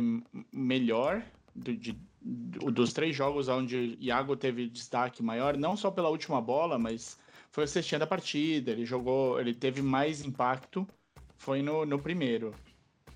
melhor, 0.52 1.24
do- 1.56 1.76
de- 1.76 1.98
do- 2.22 2.70
dos 2.72 2.94
três 2.94 3.16
jogos 3.16 3.48
onde 3.48 3.76
o 3.78 4.04
Iago 4.04 4.36
teve 4.36 4.68
destaque 4.68 5.24
maior, 5.24 5.58
não 5.58 5.76
só 5.76 5.90
pela 5.90 6.10
última 6.10 6.40
bola, 6.42 6.78
mas 6.78 7.18
foi 7.50 7.64
assistindo 7.64 8.04
a 8.04 8.08
partida, 8.08 8.72
ele 8.72 8.86
jogou, 8.86 9.40
ele 9.40 9.54
teve 9.54 9.82
mais 9.82 10.24
impacto, 10.24 10.88
foi 11.42 11.64
no, 11.64 11.86
no 11.88 11.98
primeiro. 11.98 12.54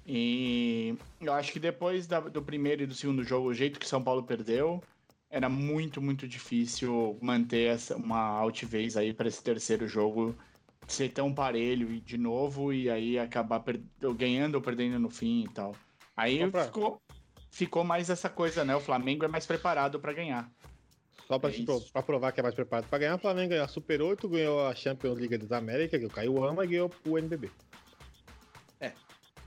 E 0.08 0.96
eu 1.22 1.34
acho 1.34 1.52
que 1.54 1.60
depois 1.60 2.08
da- 2.08 2.20
do 2.20 2.42
primeiro 2.42 2.84
e 2.84 2.88
do 2.88 2.94
segundo 2.94 3.24
jogo, 3.24 3.50
o 3.50 3.54
jeito 3.54 3.80
que 3.80 3.88
São 3.88 4.04
Paulo 4.04 4.24
perdeu, 4.24 4.84
era 5.30 5.48
muito, 5.48 6.02
muito 6.02 6.28
difícil 6.28 7.18
manter 7.22 7.70
essa, 7.74 7.96
uma 7.96 8.20
altivez 8.20 8.98
aí 8.98 9.14
para 9.14 9.28
esse 9.28 9.44
terceiro 9.44 9.88
jogo 9.88 10.36
ser 10.88 11.10
tão 11.10 11.34
parelho 11.34 11.92
e 11.92 12.00
de 12.00 12.18
novo 12.18 12.72
e 12.74 12.90
aí 12.90 13.18
acabar 13.18 13.64
ganhando 14.16 14.56
ou 14.56 14.62
perdendo 14.62 15.00
no 15.00 15.10
fim 15.10 15.44
e 15.46 15.50
tal. 15.50 15.76
Aí 16.18 16.40
ficou, 16.66 17.02
ficou 17.52 17.84
mais 17.84 18.10
essa 18.10 18.30
coisa, 18.30 18.64
né? 18.66 18.76
O 18.76 18.80
Flamengo 18.80 19.26
é 19.26 19.28
mais 19.28 19.46
preparado 19.46 20.00
para 20.00 20.14
ganhar. 20.14 20.50
Só 21.28 21.40
pra, 21.40 21.50
É 21.50 21.92
pra 21.92 22.04
provar 22.04 22.32
que 22.32 22.40
é 22.40 22.44
mais 22.44 22.54
preparado 22.54 22.88
pra 22.88 23.00
ganhar, 23.00 23.16
o 23.16 23.20
Flamengo 23.20 23.50
ganhou 23.50 23.66
a 23.66 23.68
Super 23.68 24.00
8, 24.04 24.30
ganhou 24.30 24.68
a 24.68 24.76
Champions 24.76 25.18
League 25.18 25.38
das 25.40 25.52
Américas, 25.52 26.00
que 26.00 26.06
o 26.06 26.10
Caio 26.10 26.44
ama, 26.44 26.64
e 26.64 26.68
ganhou 26.68 26.92
o 27.08 27.18
NBB. 27.18 27.50
É. 28.80 28.92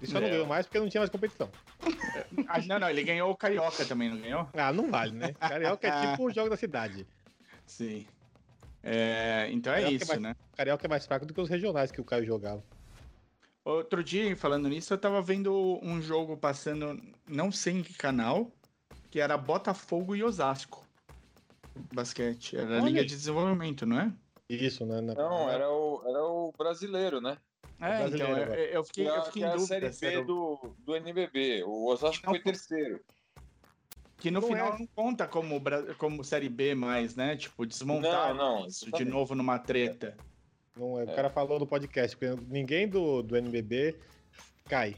Isso 0.01 0.13
só 0.13 0.21
não 0.21 0.27
É. 0.29 0.31
ganhou 0.31 0.47
mais 0.47 0.67
porque 0.67 0.79
não 0.79 0.89
tinha 0.89 1.01
mais 1.01 1.11
competição. 1.11 1.51
Ah, 2.49 2.61
não, 2.67 2.79
não, 2.81 2.91
ele 2.91 3.03
ganhou 3.05 3.31
o 3.31 3.37
Carioca 3.37 3.85
também, 3.85 4.09
não 4.11 4.19
ganhou? 4.19 4.49
Ah, 4.55 4.73
não 4.73 4.91
vale, 4.91 5.13
né? 5.13 5.33
Carioca 5.35 5.87
é 5.87 6.11
tipo 6.11 6.25
o 6.27 6.31
jogo 6.33 6.51
da 6.51 6.57
cidade. 6.57 7.07
Sim. 7.67 8.07
É, 8.83 9.49
então 9.51 9.73
é 9.73 9.85
é 9.85 9.91
isso, 9.91 10.07
mais- 10.09 10.21
né? 10.21 10.37
Carioca 10.57 10.87
é 10.87 10.89
mais 10.89 11.07
fraco 11.07 11.25
do 11.27 11.33
que 11.35 11.41
os 11.41 11.49
regionais 11.49 11.91
que 11.93 12.01
o 12.01 12.05
Caio 12.05 12.25
jogava. 12.27 12.63
Outro 13.65 14.03
dia, 14.03 14.35
falando 14.37 14.69
nisso, 14.69 14.93
eu 14.95 14.99
tava 14.99 15.21
vendo 15.23 15.79
um 15.83 16.01
jogo 16.01 16.37
passando, 16.37 17.01
não 17.27 17.53
sei 17.53 17.75
em 17.75 17.83
que 17.83 17.95
canal, 17.95 18.51
que 19.11 19.21
era 19.21 19.37
Botafogo 19.37 20.17
e 20.17 20.25
Osasco. 20.25 20.85
Basquete. 21.93 22.57
Era 22.57 22.79
a 22.79 22.81
Liga 22.81 23.03
de 23.05 23.15
Desenvolvimento, 23.15 23.85
não 23.87 24.01
é? 24.01 24.13
Isso, 24.49 24.85
né? 24.87 25.01
Na- 25.01 25.15
Não, 25.15 25.49
era 25.51 25.71
o, 25.71 26.03
era 26.07 26.25
o 26.25 26.53
brasileiro, 26.57 27.21
né? 27.21 27.37
É, 27.81 28.07
então, 28.09 28.19
eu, 28.29 28.37
agora. 28.43 28.61
eu 28.61 28.85
fiquei, 28.85 29.05
Que 29.05 29.11
é 29.11 29.15
eu 29.15 29.21
a- 29.21 29.25
fiquei 29.25 29.43
que 29.43 29.45
é 29.45 29.49
em 29.49 29.51
a 29.53 29.55
dúvida. 29.57 29.67
Série 29.81 29.93
se 29.93 30.07
era 30.07 30.19
B 30.21 30.25
do, 30.27 30.75
do 30.79 30.97
NBB. 30.97 31.63
O 31.65 31.87
Osasco 31.87 32.27
Não 32.27 32.33
foi 32.35 32.43
terceiro. 32.43 33.01
Que 34.17 34.31
no 34.33 34.41
Não 34.41 34.49
final 34.49 34.75
é. 34.75 34.79
não 34.81 34.87
conta 34.89 35.29
como, 35.29 35.61
como 35.97 36.25
Série 36.25 36.49
B 36.49 36.75
mais, 36.75 37.15
né? 37.15 37.37
Tipo, 37.37 37.65
desmontar 37.65 38.35
Não, 38.35 38.61
não, 38.63 38.67
isso 38.67 38.91
de 38.91 39.05
novo 39.05 39.35
numa 39.37 39.61
treta. 39.61 40.17
Não, 40.77 40.99
é, 40.99 41.05
O 41.05 41.15
cara 41.15 41.31
falou 41.31 41.59
no 41.61 41.67
podcast 41.67 42.17
que 42.17 42.27
ninguém 42.49 42.89
do, 42.89 43.23
do 43.23 43.37
NBB 43.37 43.97
cai. 44.69 44.97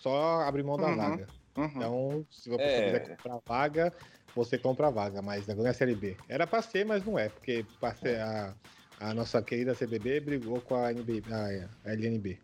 Só 0.00 0.42
abre 0.42 0.62
mão 0.62 0.76
da 0.76 0.86
Uhum. 0.88 0.96
vaga. 0.96 1.26
Uhum. 1.56 1.64
Então, 1.66 2.26
se 2.30 2.48
você 2.48 2.62
É. 2.62 2.84
quiser 2.84 3.08
comprar 3.16 3.40
vaga, 3.44 3.92
você 4.34 4.56
compra 4.56 4.86
a 4.86 4.90
vaga, 4.90 5.20
mas 5.20 5.46
não 5.48 5.66
é 5.66 5.70
a 5.70 5.74
Série 5.74 5.94
B. 5.96 6.16
Era 6.28 6.46
pra 6.46 6.62
ser, 6.62 6.84
mas 6.86 7.04
não 7.04 7.18
é, 7.18 7.28
porque 7.28 7.66
pra 7.80 7.94
ser 7.96 8.20
a, 8.20 8.54
a 9.02 9.12
nossa 9.12 9.42
querida 9.42 9.74
CBB 9.74 10.20
brigou 10.20 10.60
com 10.60 10.76
a, 10.76 10.92
NB, 10.92 11.22
a, 11.30 11.88
a 11.88 11.92
LNB. 11.92 12.38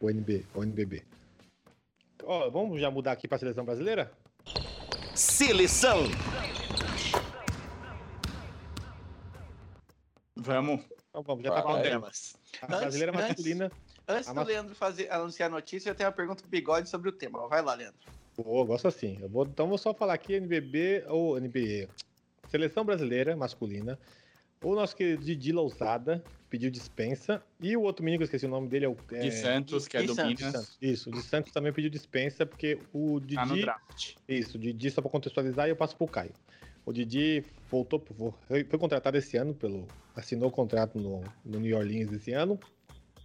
O 0.00 0.10
NB, 0.10 0.44
o 0.54 0.62
NBB. 0.62 1.02
Ó, 2.22 2.50
vamos 2.50 2.80
já 2.80 2.90
mudar 2.90 3.12
aqui 3.12 3.26
pra 3.26 3.38
seleção 3.38 3.64
brasileira? 3.64 4.12
Seleção. 5.14 5.98
Vamos. 10.36 10.80
Então 11.08 11.22
vamos, 11.22 11.44
já 11.44 11.52
tá 11.52 11.62
falando. 11.62 11.82
delas? 11.82 12.36
A 12.60 12.66
brasileira 12.66 13.12
Antes- 13.12 13.28
masculina. 13.28 13.72
Antes 14.06 14.28
A 14.28 14.32
do 14.32 14.36
mas- 14.36 14.48
Leandro 14.48 14.74
fazer, 14.74 15.10
anunciar 15.10 15.48
a 15.48 15.52
notícia, 15.52 15.88
eu 15.90 15.94
tenho 15.94 16.08
uma 16.08 16.14
pergunta 16.14 16.42
pro 16.42 16.50
Bigode 16.50 16.88
sobre 16.90 17.08
o 17.08 17.12
tema. 17.12 17.48
Vai 17.48 17.62
lá, 17.62 17.74
Leandro. 17.74 17.98
Eu 18.36 18.64
gosto 18.66 18.88
assim. 18.88 19.16
Eu 19.22 19.28
vou, 19.28 19.44
então 19.46 19.68
vou 19.68 19.78
só 19.78 19.94
falar 19.94 20.14
aqui 20.14 20.34
NBB 20.34 21.04
ou 21.08 21.38
NBE. 21.40 21.88
Seleção 22.50 22.84
brasileira 22.84 23.34
masculina. 23.36 23.98
O 24.64 24.74
nosso 24.74 24.96
querido 24.96 25.22
Didi 25.24 25.52
Lousada 25.52 26.24
pediu 26.48 26.70
dispensa. 26.70 27.42
E 27.60 27.76
o 27.76 27.82
outro 27.82 28.04
menino 28.04 28.18
que 28.18 28.22
eu 28.22 28.26
esqueci 28.26 28.46
o 28.46 28.48
nome 28.48 28.68
dele 28.68 28.86
é 28.86 28.88
o. 28.88 28.96
É, 29.12 29.20
De 29.20 29.30
Santos, 29.30 29.86
que 29.86 29.96
é 29.96 30.00
de 30.00 30.06
do 30.06 30.14
Santos. 30.14 30.40
Minas. 30.40 30.78
Isso, 30.80 31.10
o 31.10 31.12
de 31.12 31.22
Santos 31.22 31.52
também 31.52 31.72
pediu 31.72 31.90
dispensa, 31.90 32.46
porque 32.46 32.78
o 32.92 33.20
Didi. 33.20 33.34
Tá 33.34 33.46
no 33.46 33.60
draft. 33.60 34.14
Isso, 34.28 34.56
o 34.56 34.60
Didi, 34.60 34.90
só 34.90 35.02
para 35.02 35.10
contextualizar, 35.10 35.66
e 35.66 35.70
eu 35.70 35.76
passo 35.76 35.96
pro 35.96 36.06
Caio. 36.06 36.32
O 36.86 36.92
Didi 36.92 37.44
voltou, 37.70 37.98
pro- 37.98 38.34
foi, 38.46 38.64
contratado 38.78 39.16
esse 39.16 39.36
ano, 39.36 39.54
pelo, 39.54 39.86
assinou 40.14 40.48
o 40.48 40.52
contrato 40.52 40.98
no, 40.98 41.22
no 41.44 41.58
New 41.58 41.76
Orleans 41.76 42.12
esse 42.12 42.32
ano, 42.32 42.58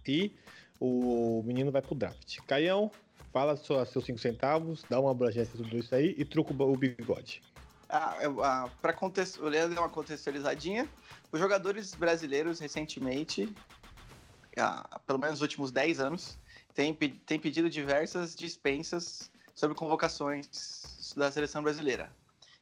e 0.06 0.32
o 0.80 1.42
menino 1.44 1.70
vai 1.70 1.82
pro 1.82 1.94
draft. 1.94 2.38
Caião, 2.46 2.90
fala 3.32 3.56
seus 3.56 4.04
cinco 4.04 4.18
centavos, 4.18 4.84
dá 4.88 4.98
uma 4.98 5.10
abrangência 5.10 5.56
de 5.56 5.62
tudo 5.62 5.78
isso 5.78 5.94
aí 5.94 6.14
e 6.16 6.24
truca 6.24 6.52
o 6.52 6.76
bigode. 6.76 7.42
Ah, 7.92 8.16
ah, 8.44 8.70
Leandro 9.48 9.74
deu 9.74 9.82
uma 9.82 9.88
contextualizadinha. 9.88 10.88
Os 11.32 11.40
jogadores 11.40 11.92
brasileiros, 11.94 12.60
recentemente, 12.60 13.52
ah, 14.56 15.00
pelo 15.06 15.18
menos 15.18 15.34
nos 15.34 15.42
últimos 15.42 15.72
10 15.72 15.98
anos, 15.98 16.38
têm 16.72 16.94
pedido 16.94 17.68
diversas 17.68 18.36
dispensas 18.36 19.30
sobre 19.56 19.76
convocações 19.76 21.12
da 21.16 21.32
seleção 21.32 21.62
brasileira. 21.64 22.14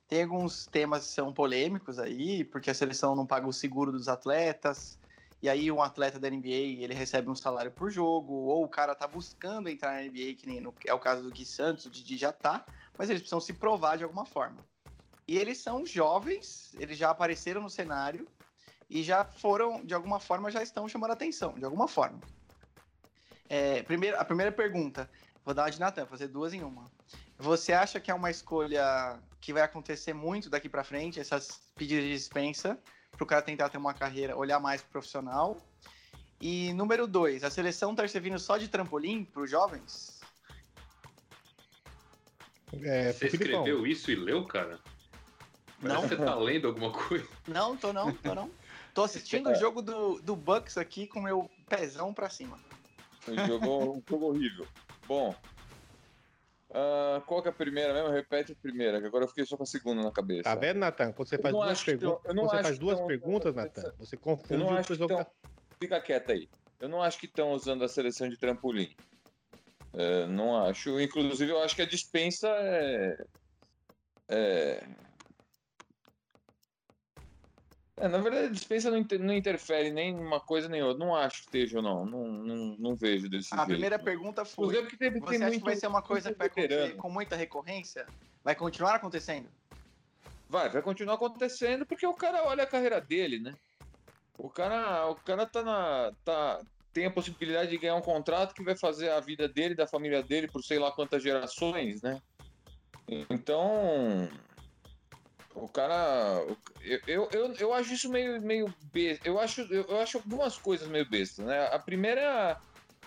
Tem 0.09 0.23
alguns 0.23 0.67
temas 0.67 1.07
que 1.07 1.13
são 1.13 1.33
polêmicos 1.35 1.99
aí, 1.99 2.43
porque 2.45 2.71
a 2.71 2.75
seleção 2.75 3.15
não 3.15 3.27
paga 3.27 3.47
o 3.47 3.53
seguro 3.53 3.93
dos 3.93 4.09
atletas, 4.09 4.99
e 5.43 5.49
aí 5.49 5.71
um 5.71 5.83
atleta 5.83 6.19
da 6.19 6.29
NBA 6.29 6.83
ele 6.83 6.95
recebe 6.95 7.29
um 7.29 7.35
salário 7.35 7.71
por 7.71 7.91
jogo, 7.91 8.33
ou 8.33 8.65
o 8.65 8.69
cara 8.69 8.95
tá 8.95 9.07
buscando 9.07 9.69
entrar 9.69 9.93
na 9.93 10.03
NBA, 10.05 10.35
que 10.35 10.47
nem 10.47 10.61
no- 10.61 10.75
é 10.87 10.95
o 10.95 10.99
caso 10.99 11.23
do 11.23 11.31
Gui 11.31 11.45
Santos, 11.45 11.85
o 11.85 11.91
Didi 11.91 12.17
já 12.17 12.33
tá, 12.33 12.65
mas 12.97 13.11
eles 13.11 13.21
precisam 13.21 13.41
se 13.41 13.53
provar 13.53 13.97
de 13.99 14.05
alguma 14.05 14.25
forma. 14.25 14.67
E 15.29 15.37
eles 15.37 15.59
são 15.59 15.85
jovens, 15.85 16.75
eles 16.79 16.97
já 16.97 17.11
apareceram 17.11 17.61
no 17.61 17.69
cenário 17.69 18.27
e 18.89 19.03
já 19.03 19.27
foram, 19.27 19.85
de 19.85 19.93
alguma 19.93 20.19
forma, 20.19 20.51
já 20.51 20.63
estão 20.63 20.89
chamando 20.89 21.11
atenção, 21.11 21.53
de 21.53 21.67
alguma 21.67 21.87
forma. 21.87 22.19
É, 23.47 23.83
primeiro, 23.83 24.19
a 24.19 24.25
primeira 24.25 24.51
pergunta, 24.51 25.09
vou 25.45 25.53
dar 25.53 25.65
uma 25.65 25.71
de 25.71 25.79
Natan, 25.79 26.07
fazer 26.07 26.29
duas 26.29 26.55
em 26.55 26.63
uma. 26.63 26.91
Você 27.37 27.75
acha 27.75 28.01
que 28.01 28.11
é 28.11 28.15
uma 28.15 28.31
escolha 28.31 29.21
que 29.39 29.53
vai 29.53 29.63
acontecer 29.63 30.15
muito 30.15 30.49
daqui 30.49 30.67
pra 30.67 30.83
frente, 30.83 31.21
essas 31.21 31.61
pedidos 31.77 32.05
de 32.05 32.13
dispensa, 32.15 32.79
para 33.13 33.23
o 33.23 33.27
cara 33.27 33.43
tentar 33.43 33.69
ter 33.69 33.77
uma 33.77 33.93
carreira, 33.93 34.35
olhar 34.35 34.59
mais 34.59 34.81
pro 34.81 34.93
profissional? 34.93 35.61
E 36.41 36.73
número 36.73 37.07
dois, 37.07 37.45
a 37.45 37.51
seleção 37.51 37.95
tá 37.95 38.09
servindo 38.09 38.39
só 38.39 38.57
de 38.57 38.67
trampolim 38.67 39.25
para 39.25 39.43
os 39.43 39.51
jovens? 39.51 40.21
É, 42.83 43.13
Você 43.13 43.27
escreveu 43.27 43.87
isso 43.87 44.11
e 44.11 44.15
leu, 44.15 44.45
cara? 44.47 44.81
Parece 45.81 46.01
Não. 46.03 46.09
que 46.09 46.17
você 46.17 46.25
tá 46.25 46.35
lendo 46.35 46.67
alguma 46.69 46.93
coisa. 46.93 47.29
Não, 47.47 47.77
tô 47.77 47.93
não, 47.93 48.13
tô 48.15 48.35
não. 48.35 48.51
Tô 48.95 49.05
assistindo 49.05 49.49
o 49.51 49.55
jogo 49.57 49.81
do, 49.81 50.21
do 50.21 50.35
Bucks 50.35 50.77
aqui 50.77 51.07
com 51.07 51.21
meu 51.21 51.49
pezão 51.69 52.13
pra 52.13 52.29
cima. 52.29 52.59
Um 53.29 53.47
jogo, 53.47 53.67
um 53.99 54.03
jogo 54.09 54.27
horrível. 54.27 54.67
Bom. 55.07 55.35
ah, 56.75 57.23
qual 57.27 57.41
que 57.43 57.49
é 57.49 57.51
a 57.51 57.55
primeira 57.55 57.95
mesmo? 57.95 58.11
Repete 58.11 58.53
a 58.53 58.57
primeira, 58.57 59.01
que 59.01 59.07
agora 59.07 59.25
eu 59.25 59.29
fiquei 59.29 59.45
só 59.47 59.57
com 59.57 59.63
a 59.63 59.67
segunda 59.67 60.03
na 60.03 60.11
cabeça. 60.11 60.43
Tá 60.45 60.55
vendo, 60.55 60.79
Natan? 60.79 61.13
Quando 61.13 61.29
você 61.29 61.37
Eu 61.37 61.43
faz 61.43 61.55
duas 61.55 61.83
tão- 61.85 62.21
eu 62.25 62.35
não 62.35 62.43
quando 62.47 62.51
você 62.51 62.57
acho 62.57 62.63
faz 62.65 62.79
duas 62.79 62.99
tão- 62.99 63.07
perguntas, 63.07 63.55
Natan, 63.55 63.93
você 63.99 64.17
Eu 64.17 64.21
confunde 64.21 64.57
não 64.65 64.67
o 64.73 64.77
acho 64.77 64.87
que 64.97 65.03
estão. 65.03 65.27
Fica 65.81 66.01
quieto 66.01 66.33
aí. 66.33 66.49
Eu 66.81 66.89
não 66.89 67.03
acho 67.03 67.19
que 67.19 67.27
estão 67.27 67.53
usando 67.53 67.85
a 67.85 67.89
seleção 67.89 68.29
de 68.29 68.37
trampolim. 68.37 68.95
É, 69.93 70.27
não 70.27 70.57
acho. 70.65 71.01
Inclusive, 71.01 71.51
eu 71.53 71.63
acho 71.63 71.75
que 71.77 71.83
a 71.83 71.87
dispensa 71.87 72.49
é. 72.49 73.25
É. 74.29 74.85
É, 78.01 78.09
na 78.09 78.19
verdade, 78.19 78.47
a 78.47 78.51
dispensa 78.51 78.91
não, 78.91 78.99
inter- 78.99 79.19
não 79.21 79.35
interfere 79.35 79.91
nem 79.91 80.15
numa 80.15 80.41
coisa 80.41 80.69
nem 80.69 80.83
outra. 80.83 81.05
Não 81.05 81.15
acho 81.15 81.39
que 81.39 81.45
esteja, 81.45 81.83
não. 81.83 82.05
Não, 82.07 82.25
não, 82.27 82.77
não 82.79 82.97
vejo 82.97 83.29
desse 83.29 83.53
A 83.53 83.59
jeito. 83.59 83.69
primeira 83.69 83.99
pergunta 83.99 84.45
foi: 84.45 84.75
tem, 84.75 84.85
Você 84.85 84.99
tem 84.99 85.37
acha 85.39 85.47
muito, 85.47 85.59
que 85.59 85.65
vai 85.65 85.77
ser 85.77 85.87
uma 85.87 86.03
coisa 86.03 86.33
que 86.33 86.39
vai 86.39 86.49
muito 86.49 86.61
acontecer 86.61 86.97
com 86.97 87.11
muita 87.11 87.37
recorrência? 87.37 88.07
Vai 88.45 88.55
continuar 88.55 88.95
acontecendo? 88.95 89.49
Vai, 90.49 90.69
vai 90.71 90.81
continuar 90.81 91.15
acontecendo 91.15 91.85
porque 91.85 92.07
o 92.07 92.15
cara 92.15 92.45
olha 92.45 92.63
a 92.65 92.67
carreira 92.67 93.01
dele, 93.01 93.39
né? 93.41 93.55
O 94.39 94.49
cara, 94.49 95.09
o 95.09 95.17
cara 95.17 95.45
tá 95.45 95.63
na. 95.63 96.13
Tá, 96.25 96.61
tem 96.93 97.07
a 97.07 97.11
possibilidade 97.11 97.71
de 97.71 97.79
ganhar 97.79 97.97
um 97.97 98.01
contrato 98.01 98.55
que 98.55 98.65
vai 98.65 98.77
fazer 98.77 99.11
a 99.11 99.21
vida 99.21 99.49
dele, 99.49 99.75
da 99.75 99.87
família 99.87 100.23
dele, 100.23 100.49
por 100.49 100.63
sei 100.63 100.79
lá 100.79 100.91
quantas 100.91 101.23
gerações, 101.23 102.01
né? 102.03 102.21
Então. 103.31 104.29
O 105.63 105.69
cara. 105.69 106.45
Eu, 106.81 107.01
eu, 107.07 107.29
eu, 107.33 107.55
eu 107.55 107.75
acho 107.75 107.93
isso 107.93 108.11
meio, 108.11 108.41
meio 108.41 108.73
besta. 108.93 109.29
Eu 109.29 109.39
acho, 109.39 109.61
eu, 109.63 109.85
eu 109.85 110.01
acho 110.01 110.19
algumas 110.19 110.57
coisas 110.59 110.89
meio 110.89 111.09
bestas, 111.09 111.45
né? 111.45 111.67
A 111.67 111.79
primeira 111.79 112.57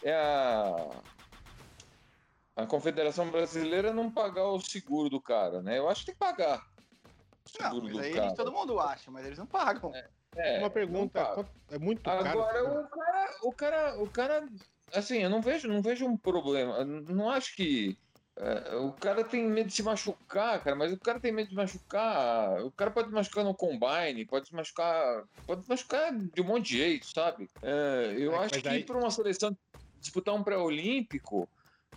é 0.04 0.14
a. 0.14 0.90
É 0.94 2.62
a 2.62 2.68
Confederação 2.68 3.30
Brasileira 3.32 3.94
não 3.94 4.12
pagar 4.12 4.48
o 4.48 4.60
seguro 4.60 5.10
do 5.10 5.22
cara, 5.22 5.62
né? 5.62 5.80
Eu 5.80 5.90
acho 5.90 6.02
que 6.02 6.08
tem 6.08 6.16
que 6.16 6.20
pagar. 6.20 6.58
o 6.58 7.64
Não, 7.64 7.70
seguro 7.70 7.86
mas 7.86 7.94
do 7.94 8.00
aí 8.02 8.14
cara. 8.14 8.36
todo 8.36 8.52
mundo 8.52 8.80
acha, 8.80 9.10
mas 9.10 9.26
eles 9.26 9.38
não 9.38 9.48
pagam. 9.48 9.92
É, 10.36 10.60
Uma 10.60 10.70
pergunta, 10.70 11.46
é 11.70 11.78
muito 11.78 12.02
caro. 12.04 12.28
Agora 12.28 12.64
o 12.64 12.90
cara, 12.90 13.38
o 13.44 13.54
cara, 13.54 14.04
o 14.04 14.10
cara, 14.10 14.50
assim, 14.94 15.18
eu 15.18 15.30
não 15.30 15.42
vejo, 15.42 15.68
não 15.68 15.82
vejo 15.82 16.06
um 16.06 16.18
problema. 16.18 16.84
Não 16.86 17.30
acho 17.30 17.56
que 17.56 17.98
é, 18.38 18.76
o 18.76 18.92
cara 18.94 19.24
tem 19.24 19.44
medo 19.48 19.68
de 19.68 19.74
se 19.74 19.84
machucar, 19.84 20.64
cara, 20.64 20.76
mas 20.76 20.92
o 20.94 21.00
cara 21.00 21.20
tem 21.20 21.32
medo 21.32 21.50
de 21.50 21.56
machucar. 21.56 22.64
O 22.64 22.72
cara 22.72 22.90
pode 22.92 23.12
machucar 23.12 23.44
no 23.44 23.54
combine, 23.56 24.26
pode 24.26 24.48
se 24.48 24.56
machucar, 24.56 25.24
pode 25.46 25.64
se 25.64 25.70
machucar 25.70 26.12
de 26.18 26.42
um 26.42 26.46
monte 26.46 26.68
de 26.70 26.78
jeito, 26.78 27.06
sabe? 27.08 27.50
É, 27.62 28.16
eu 28.18 28.32
Mas- 28.32 28.54
acho 28.54 28.64
mas 28.66 28.80
que 28.80 28.84
para 28.86 28.98
uma 28.98 29.12
seleção 29.12 29.56
disputar 30.00 30.34
um 30.34 30.44
pré-olímpico, 30.44 31.48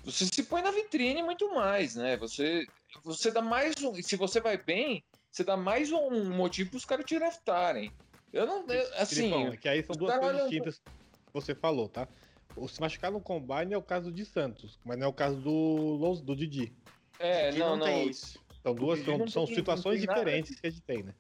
você 0.05 0.27
se 0.27 0.42
põe 0.42 0.61
na 0.61 0.70
vitrine 0.70 1.23
muito 1.23 1.55
mais, 1.55 1.94
né? 1.94 2.16
Você, 2.18 2.66
você 3.03 3.31
dá 3.31 3.40
mais 3.40 3.75
um, 3.83 3.94
se 4.03 4.16
você 4.16 4.40
vai 4.40 4.59
bem, 4.59 5.03
você 5.31 5.42
dá 5.44 5.57
mais 5.57 5.90
um 5.90 6.31
motivo 6.31 6.70
para 6.70 6.77
os 6.77 6.85
caras 6.85 7.07
te 7.07 7.18
draftarem. 7.18 7.92
Eu 8.33 8.47
não, 8.47 8.66
eu- 8.66 8.94
assim, 8.97 9.16
Filipão, 9.16 9.49
é 9.49 9.57
que 9.57 9.68
aí 9.68 9.83
são 9.85 9.97
duas 9.97 10.18
coisas 10.18 10.42
distintas 10.42 10.77
que 10.77 10.83
você 11.33 11.55
falou, 11.55 11.88
tá? 11.88 12.07
O 12.56 12.68
se 12.68 12.80
machucar 12.80 13.10
no 13.10 13.20
combine 13.20 13.74
é 13.74 13.78
o 13.78 13.82
caso 13.82 14.12
de 14.12 14.24
Santos, 14.24 14.78
mas 14.84 14.96
não 14.98 15.06
é 15.06 15.08
o 15.08 15.12
caso 15.12 15.40
do, 15.40 16.20
do 16.22 16.36
Didi. 16.36 16.72
É, 17.18 17.48
Didi 17.48 17.58
não, 17.60 17.76
não. 17.76 17.86
tem 17.86 18.08
isso. 18.08 18.38
São 18.62 18.74
duas, 18.74 19.04
são, 19.04 19.18
não 19.18 19.28
são 19.28 19.44
tem- 19.46 19.54
situações 19.56 20.00
não 20.00 20.06
nada 20.06 20.20
diferentes 20.20 20.60
que 20.60 20.66
a 20.66 20.70
gente 20.70 20.82
tem, 20.82 21.02
né? 21.02 21.14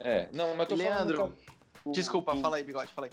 É, 0.00 0.28
não, 0.32 0.50
mas 0.56 0.60
eu 0.60 0.66
tô 0.66 0.74
Leandro, 0.76 1.16
falando. 1.16 1.36
do- 1.84 1.92
Desculpa, 1.92 2.34
do- 2.34 2.40
fala 2.40 2.56
aí, 2.56 2.64
bigode, 2.64 2.92
fala 2.92 3.06
aí. 3.06 3.12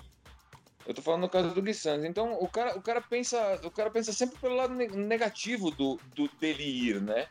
Eu 0.88 0.94
tô 0.94 1.02
falando 1.02 1.22
no 1.22 1.30
caso 1.30 1.54
do 1.54 1.62
Gui 1.62 1.74
Santos. 1.74 2.06
Então, 2.06 2.34
o 2.40 2.48
cara, 2.48 2.78
o 2.78 2.82
cara 2.82 3.02
pensa, 3.02 3.60
o 3.64 3.72
cara 3.72 3.90
pensa 3.90 4.14
sempre 4.14 4.40
pelo 4.40 4.56
lado 4.56 4.74
ne- 4.74 4.88
negativo 4.88 5.72
do, 5.72 6.00
do 6.16 6.28
dele 6.40 6.64
ir, 6.64 7.02
né? 7.02 7.28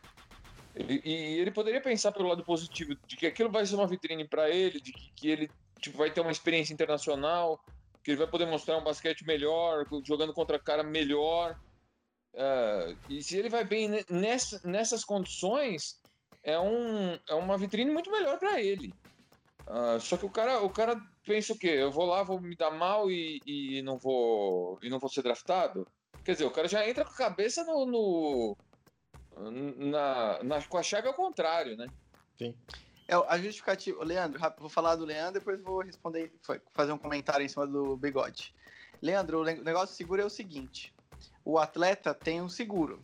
Ele- 0.74 1.00
e 1.04 1.38
ele 1.38 1.52
poderia 1.52 1.80
pensar 1.80 2.10
pelo 2.12 2.28
lado 2.28 2.44
positivo, 2.44 2.96
de 3.06 3.16
que 3.16 3.26
aquilo 3.26 3.50
vai 3.50 3.64
ser 3.64 3.76
uma 3.76 3.86
vitrine 3.86 4.26
para 4.26 4.50
ele, 4.50 4.80
de 4.80 4.92
que, 4.92 5.12
que 5.14 5.28
ele 5.28 5.50
tipo, 5.80 5.96
vai 5.98 6.10
ter 6.10 6.20
uma 6.20 6.32
experiência 6.32 6.72
internacional, 6.72 7.60
que 8.04 8.10
ele 8.10 8.18
vai 8.18 8.26
poder 8.28 8.46
mostrar 8.46 8.76
um 8.76 8.84
basquete 8.84 9.24
melhor, 9.24 9.86
jogando 10.06 10.34
contra 10.34 10.58
cara 10.58 10.82
melhor. 10.82 11.56
É, 12.34 12.94
e 13.08 13.22
se 13.22 13.36
ele 13.38 13.48
vai 13.48 13.64
bem 13.64 13.88
ne- 13.88 14.04
nessa, 14.10 14.60
nessas 14.68 15.04
condições, 15.04 15.96
é, 16.42 16.58
um, 16.58 17.14
é 17.28 17.34
uma 17.34 17.56
vitrine 17.56 17.90
muito 17.90 18.10
melhor 18.10 18.38
para 18.38 18.60
ele. 18.60 18.94
Ah, 19.66 19.98
só 19.98 20.18
que 20.18 20.26
o 20.26 20.30
cara, 20.30 20.60
o 20.60 20.68
cara 20.68 21.00
pensa 21.24 21.54
o 21.54 21.58
quê? 21.58 21.68
Eu 21.68 21.90
vou 21.90 22.04
lá, 22.04 22.22
vou 22.22 22.38
me 22.38 22.54
dar 22.54 22.70
mal 22.70 23.10
e, 23.10 23.40
e 23.46 23.80
não 23.82 23.96
vou 23.98 24.78
e 24.82 24.90
não 24.90 24.98
vou 24.98 25.08
ser 25.08 25.22
draftado? 25.22 25.86
Quer 26.22 26.32
dizer, 26.32 26.44
o 26.44 26.50
cara 26.50 26.68
já 26.68 26.86
entra 26.86 27.04
com 27.04 27.12
a 27.12 27.16
cabeça 27.16 27.64
no, 27.64 27.86
no- 27.86 28.56
na, 29.90 30.42
na- 30.42 30.62
com 30.68 30.76
a 30.76 30.82
chave 30.82 31.08
ao 31.08 31.14
contrário, 31.14 31.76
né? 31.76 31.86
É, 33.06 33.14
a 33.14 33.38
justificativa. 33.38 34.02
Leandro, 34.04 34.40
vou 34.58 34.68
falar 34.68 34.96
do 34.96 35.04
Leandro, 35.04 35.40
depois 35.40 35.60
vou 35.60 35.82
responder, 35.82 36.32
fa- 36.42 36.60
fazer 36.72 36.92
um 36.92 36.98
comentário 36.98 37.44
em 37.44 37.48
cima 37.48 37.66
do 37.66 37.96
bigode. 37.96 38.54
Leandro, 39.02 39.40
o 39.42 39.44
negócio 39.44 39.94
seguro 39.94 40.22
é 40.22 40.24
o 40.24 40.30
seguinte: 40.30 40.94
o 41.44 41.58
atleta 41.58 42.14
tem 42.14 42.40
um 42.40 42.48
seguro. 42.48 43.00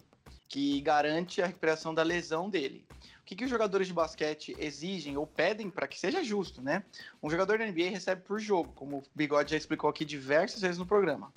que 0.49 0.81
garante 0.81 1.41
a 1.41 1.47
recuperação 1.47 1.95
da 1.95 2.03
lesão 2.03 2.51
dele. 2.51 2.85
O 3.21 3.25
que, 3.25 3.37
que 3.37 3.45
os 3.45 3.51
jogadores 3.51 3.87
de 3.87 3.93
basquete 3.93 4.57
exigem 4.59 5.17
ou 5.17 5.25
pedem 5.25 5.71
para 5.71 5.87
que 5.87 5.97
seja 5.97 6.25
justo, 6.25 6.61
né? 6.61 6.83
Um 7.23 7.31
jogador 7.31 7.57
da 7.57 7.65
NBA 7.65 7.89
recebe 7.89 8.23
por 8.23 8.41
jogo, 8.41 8.73
como 8.75 8.99
o 8.99 9.03
Bigode 9.15 9.53
já 9.53 9.57
explicou 9.57 9.89
aqui 9.89 10.05
diversas 10.05 10.61
vezes 10.61 10.77
no 10.77 10.85
programa. 10.85 11.33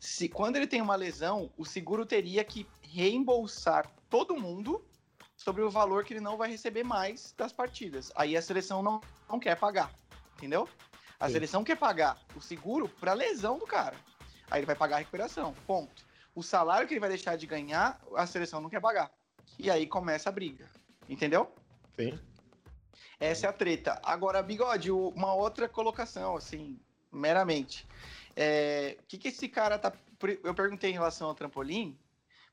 Se 0.00 0.30
quando 0.30 0.56
ele 0.56 0.66
tem 0.66 0.80
uma 0.80 0.96
lesão, 0.96 1.52
o 1.58 1.66
seguro 1.66 2.06
teria 2.06 2.42
que 2.42 2.66
reembolsar 2.80 3.86
todo 4.08 4.34
mundo 4.34 4.82
sobre 5.36 5.62
o 5.62 5.70
valor 5.70 6.04
que 6.04 6.12
ele 6.12 6.20
não 6.20 6.36
vai 6.36 6.50
receber 6.50 6.84
mais 6.84 7.34
das 7.36 7.52
partidas. 7.52 8.12
Aí 8.14 8.36
a 8.36 8.42
seleção 8.42 8.82
não, 8.82 9.00
não 9.28 9.38
quer 9.38 9.56
pagar, 9.56 9.92
entendeu? 10.36 10.68
A 11.18 11.26
Sim. 11.26 11.34
seleção 11.34 11.64
quer 11.64 11.76
pagar 11.76 12.18
o 12.34 12.40
seguro 12.40 12.88
para 12.88 13.12
lesão 13.12 13.58
do 13.58 13.66
cara. 13.66 13.96
Aí 14.50 14.60
ele 14.60 14.66
vai 14.66 14.76
pagar 14.76 14.96
a 14.96 14.98
recuperação, 14.98 15.54
ponto. 15.66 16.04
O 16.34 16.42
salário 16.42 16.86
que 16.86 16.94
ele 16.94 17.00
vai 17.00 17.08
deixar 17.08 17.36
de 17.36 17.46
ganhar, 17.46 18.00
a 18.16 18.26
seleção 18.26 18.60
não 18.60 18.68
quer 18.68 18.80
pagar. 18.80 19.10
E 19.58 19.70
aí 19.70 19.86
começa 19.86 20.28
a 20.28 20.32
briga, 20.32 20.68
entendeu? 21.08 21.52
Sim. 21.96 22.18
Essa 23.20 23.46
é 23.46 23.50
a 23.50 23.52
treta. 23.52 24.00
Agora, 24.02 24.42
Bigode, 24.42 24.90
uma 24.90 25.34
outra 25.34 25.68
colocação, 25.68 26.36
assim, 26.36 26.78
meramente. 27.12 27.86
É, 28.36 28.96
o 29.00 29.06
que, 29.06 29.18
que 29.18 29.28
esse 29.28 29.48
cara 29.48 29.78
tá. 29.78 29.92
Eu 30.42 30.54
perguntei 30.54 30.90
em 30.90 30.94
relação 30.94 31.28
ao 31.28 31.34
trampolim, 31.34 31.96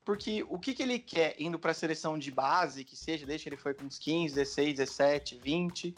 porque 0.04 0.44
o 0.48 0.58
que, 0.58 0.74
que 0.74 0.82
ele 0.82 0.98
quer 0.98 1.34
indo 1.38 1.58
para 1.58 1.70
a 1.70 1.74
seleção 1.74 2.18
de 2.18 2.30
base, 2.30 2.84
que 2.84 2.96
seja, 2.96 3.26
que 3.26 3.48
ele 3.48 3.56
foi 3.56 3.74
com 3.74 3.84
uns 3.84 3.98
15, 3.98 4.34
16, 4.34 4.76
17, 4.76 5.38
20, 5.38 5.94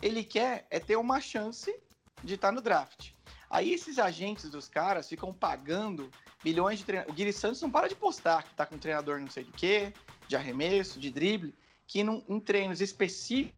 ele 0.00 0.24
quer 0.24 0.66
é 0.70 0.78
ter 0.78 0.96
uma 0.96 1.20
chance 1.20 1.74
de 2.22 2.34
estar 2.34 2.52
no 2.52 2.60
draft. 2.60 3.12
Aí 3.48 3.72
esses 3.72 3.98
agentes 3.98 4.48
dos 4.48 4.68
caras 4.68 5.08
ficam 5.08 5.32
pagando 5.32 6.10
milhões 6.44 6.78
de 6.78 6.84
treinadores. 6.84 7.12
O 7.12 7.16
Guilherme 7.16 7.38
Santos 7.38 7.60
não 7.60 7.70
para 7.70 7.88
de 7.88 7.96
postar 7.96 8.44
que 8.44 8.54
tá 8.54 8.64
com 8.64 8.76
um 8.76 8.78
treinador 8.78 9.18
não 9.18 9.28
sei 9.28 9.44
de 9.44 9.52
quê, 9.52 9.92
de 10.28 10.36
arremesso, 10.36 11.00
de 11.00 11.10
drible, 11.10 11.54
que 11.86 12.04
num, 12.04 12.22
em 12.28 12.38
treinos 12.38 12.80
específicos 12.80 13.52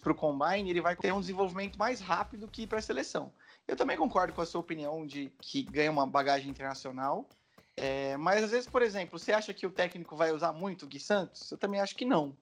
para 0.00 0.12
o 0.12 0.14
combine 0.14 0.70
ele 0.70 0.80
vai 0.80 0.94
ter 0.94 1.12
um 1.12 1.20
desenvolvimento 1.20 1.76
mais 1.76 2.00
rápido 2.00 2.46
que 2.46 2.66
para 2.66 2.78
a 2.78 2.82
seleção. 2.82 3.32
Eu 3.66 3.76
também 3.76 3.96
concordo 3.96 4.32
com 4.32 4.42
a 4.42 4.46
sua 4.46 4.60
opinião 4.60 5.04
de 5.06 5.32
que 5.40 5.62
ganha 5.62 5.90
uma 5.90 6.06
bagagem 6.06 6.50
internacional. 6.50 7.28
É, 7.76 8.16
mas 8.16 8.44
às 8.44 8.50
vezes, 8.50 8.66
por 8.68 8.82
exemplo, 8.82 9.18
você 9.18 9.32
acha 9.32 9.52
que 9.52 9.66
o 9.66 9.70
técnico 9.70 10.16
vai 10.16 10.32
usar 10.32 10.52
muito 10.52 10.84
o 10.84 10.88
Gui 10.88 11.00
Santos? 11.00 11.50
Eu 11.50 11.58
também 11.58 11.80
acho 11.80 11.96
que 11.96 12.04
não. 12.04 12.36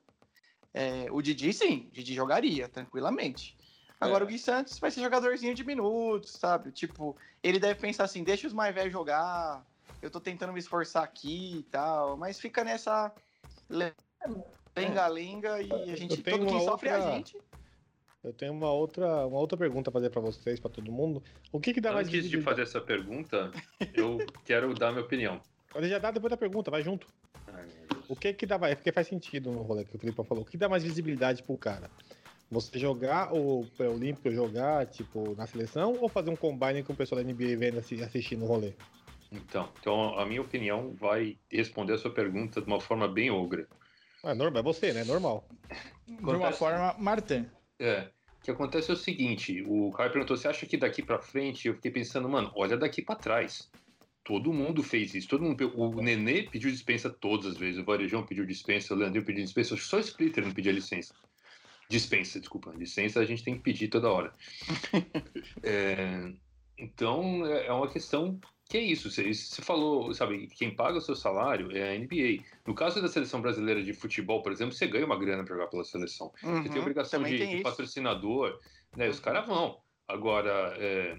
É, 0.74 1.10
o 1.10 1.20
Didi, 1.22 1.52
sim, 1.52 1.88
o 1.88 1.90
Didi 1.92 2.14
jogaria 2.14 2.68
tranquilamente. 2.68 3.56
Agora 4.00 4.24
É. 4.24 4.26
o 4.26 4.28
Gui 4.28 4.38
Santos 4.38 4.78
vai 4.78 4.90
ser 4.90 5.00
jogadorzinho 5.02 5.54
de 5.54 5.64
minutos, 5.64 6.32
sabe? 6.32 6.72
Tipo, 6.72 7.16
ele 7.42 7.58
deve 7.58 7.80
pensar 7.80 8.04
assim: 8.04 8.24
deixa 8.24 8.46
os 8.46 8.52
mais 8.52 8.74
velhos 8.74 8.92
jogar, 8.92 9.66
eu 10.00 10.10
tô 10.10 10.20
tentando 10.20 10.52
me 10.52 10.58
esforçar 10.58 11.04
aqui 11.04 11.58
e 11.58 11.62
tal, 11.64 12.16
mas 12.16 12.40
fica 12.40 12.64
nessa 12.64 13.14
le- 13.70 13.94
lenga-lenga 14.76 15.62
e 15.62 15.90
a 15.90 15.96
gente, 15.96 16.22
todo 16.22 16.46
quem 16.46 16.56
uma 16.56 16.60
sofre 16.60 16.88
é 16.88 16.92
a 16.92 16.96
outra- 16.98 17.12
gente. 17.12 17.38
Eu 18.24 18.32
tenho 18.32 18.52
uma 18.52 18.70
outra, 18.70 19.26
uma 19.26 19.38
outra 19.38 19.58
pergunta 19.58 19.90
a 19.90 19.92
fazer 19.92 20.08
pra 20.10 20.20
vocês, 20.20 20.60
pra 20.60 20.70
todo 20.70 20.92
mundo. 20.92 21.22
O 21.50 21.58
que 21.58 21.74
que 21.74 21.80
dá 21.80 21.92
mais 21.92 22.06
Antes 22.06 22.30
de 22.30 22.40
fazer 22.40 22.62
essa 22.62 22.80
pergunta, 22.80 23.50
eu 23.94 24.18
quero 24.44 24.72
dar 24.74 24.92
minha 24.92 25.02
opinião. 25.04 25.40
Pode 25.70 25.88
já 25.88 25.98
dar 25.98 26.12
depois 26.12 26.30
da 26.30 26.36
pergunta, 26.36 26.70
vai 26.70 26.82
junto. 26.82 27.06
Ai. 27.48 27.66
O 28.08 28.14
que 28.14 28.32
que 28.32 28.46
dá 28.46 28.58
mais? 28.58 28.74
Porque 28.76 28.92
faz 28.92 29.08
sentido 29.08 29.50
no 29.50 29.62
rolê 29.62 29.84
que 29.84 29.96
o 29.96 29.98
Felipe 29.98 30.22
falou. 30.24 30.44
O 30.44 30.46
que 30.46 30.56
dá 30.56 30.68
mais 30.68 30.84
visibilidade 30.84 31.42
pro 31.42 31.56
cara? 31.56 31.90
Você 32.50 32.78
jogar 32.78 33.34
o 33.34 33.66
pré-olímpico 33.76 34.30
jogar, 34.30 34.86
tipo, 34.86 35.34
na 35.36 35.46
seleção, 35.46 35.96
ou 35.98 36.08
fazer 36.08 36.30
um 36.30 36.36
combine 36.36 36.82
com 36.82 36.92
o 36.92 36.96
pessoal 36.96 37.22
da 37.24 37.26
NBA 37.32 37.56
vendo 37.56 37.78
assi- 37.78 38.02
assistindo 38.02 38.44
o 38.44 38.46
rolê? 38.46 38.74
Então, 39.32 39.68
então, 39.80 40.18
a 40.18 40.26
minha 40.26 40.42
opinião 40.42 40.92
vai 40.94 41.38
responder 41.50 41.94
a 41.94 41.98
sua 41.98 42.10
pergunta 42.12 42.60
de 42.60 42.66
uma 42.66 42.78
forma 42.80 43.08
bem 43.08 43.30
ogra. 43.30 43.66
Ah, 44.22 44.34
normal, 44.34 44.60
é 44.60 44.62
você, 44.62 44.92
né? 44.92 45.02
Normal. 45.04 45.48
De 46.06 46.22
uma 46.22 46.52
forma, 46.52 46.94
Martin. 46.98 47.46
É. 47.82 48.08
O 48.40 48.44
que 48.44 48.50
acontece 48.50 48.90
é 48.90 48.94
o 48.94 48.96
seguinte: 48.96 49.62
o 49.66 49.90
Caio 49.90 50.12
perguntou, 50.12 50.36
você 50.36 50.48
acha 50.48 50.66
que 50.66 50.76
daqui 50.76 51.02
pra 51.02 51.18
frente? 51.18 51.66
Eu 51.66 51.74
fiquei 51.74 51.90
pensando, 51.90 52.28
mano, 52.28 52.52
olha 52.54 52.76
daqui 52.76 53.02
pra 53.02 53.16
trás. 53.16 53.70
Todo 54.24 54.52
mundo 54.52 54.84
fez 54.84 55.14
isso. 55.14 55.28
Todo 55.28 55.42
mundo, 55.42 55.72
o 55.76 56.00
Nenê 56.00 56.44
pediu 56.44 56.70
dispensa 56.70 57.10
todas 57.10 57.46
as 57.46 57.56
vezes. 57.56 57.80
O 57.80 57.84
Varejão 57.84 58.24
pediu 58.24 58.46
dispensa, 58.46 58.94
o 58.94 58.96
Leandrinho 58.96 59.24
pediu 59.24 59.42
dispensa. 59.42 59.76
Só 59.76 59.96
o 59.96 60.00
Splitter 60.00 60.44
não 60.44 60.52
pedia 60.52 60.70
licença. 60.70 61.12
Dispensa, 61.88 62.38
desculpa. 62.38 62.72
Licença 62.76 63.18
a 63.18 63.24
gente 63.24 63.42
tem 63.42 63.56
que 63.56 63.62
pedir 63.62 63.88
toda 63.88 64.10
hora. 64.10 64.32
É, 65.64 66.32
então, 66.78 67.46
é 67.46 67.66
é 67.66 67.72
uma 67.72 67.88
questão 67.88 68.40
que 68.72 68.78
é 68.78 68.80
isso. 68.80 69.10
Você, 69.10 69.32
você 69.34 69.62
falou, 69.62 70.12
sabe, 70.14 70.46
quem 70.48 70.74
paga 70.74 70.98
o 70.98 71.00
seu 71.00 71.14
salário 71.14 71.70
é 71.76 71.90
a 71.90 71.94
NBA. 71.94 72.70
No 72.70 72.74
caso 72.74 73.02
da 73.02 73.08
seleção 73.08 73.42
brasileira 73.42 73.82
de 73.82 73.92
futebol, 73.92 74.42
por 74.42 74.52
exemplo, 74.52 74.74
você 74.74 74.86
ganha 74.86 75.04
uma 75.06 75.18
grana 75.18 75.44
pra 75.44 75.54
jogar 75.54 75.68
pela 75.68 75.84
seleção. 75.84 76.32
Você 76.60 76.70
tem 76.70 76.80
Uhum, 76.80 76.82
obrigação 76.82 77.22
de, 77.24 77.46
tem 77.48 77.48
de 77.48 77.58
patrocinador, 77.58 78.58
né? 78.94 79.08
Os 79.08 79.20
Uhum. 79.20 79.20
caras 79.20 79.46
vão. 79.46 79.78
Agora, 80.08 80.74
é, 80.78 81.16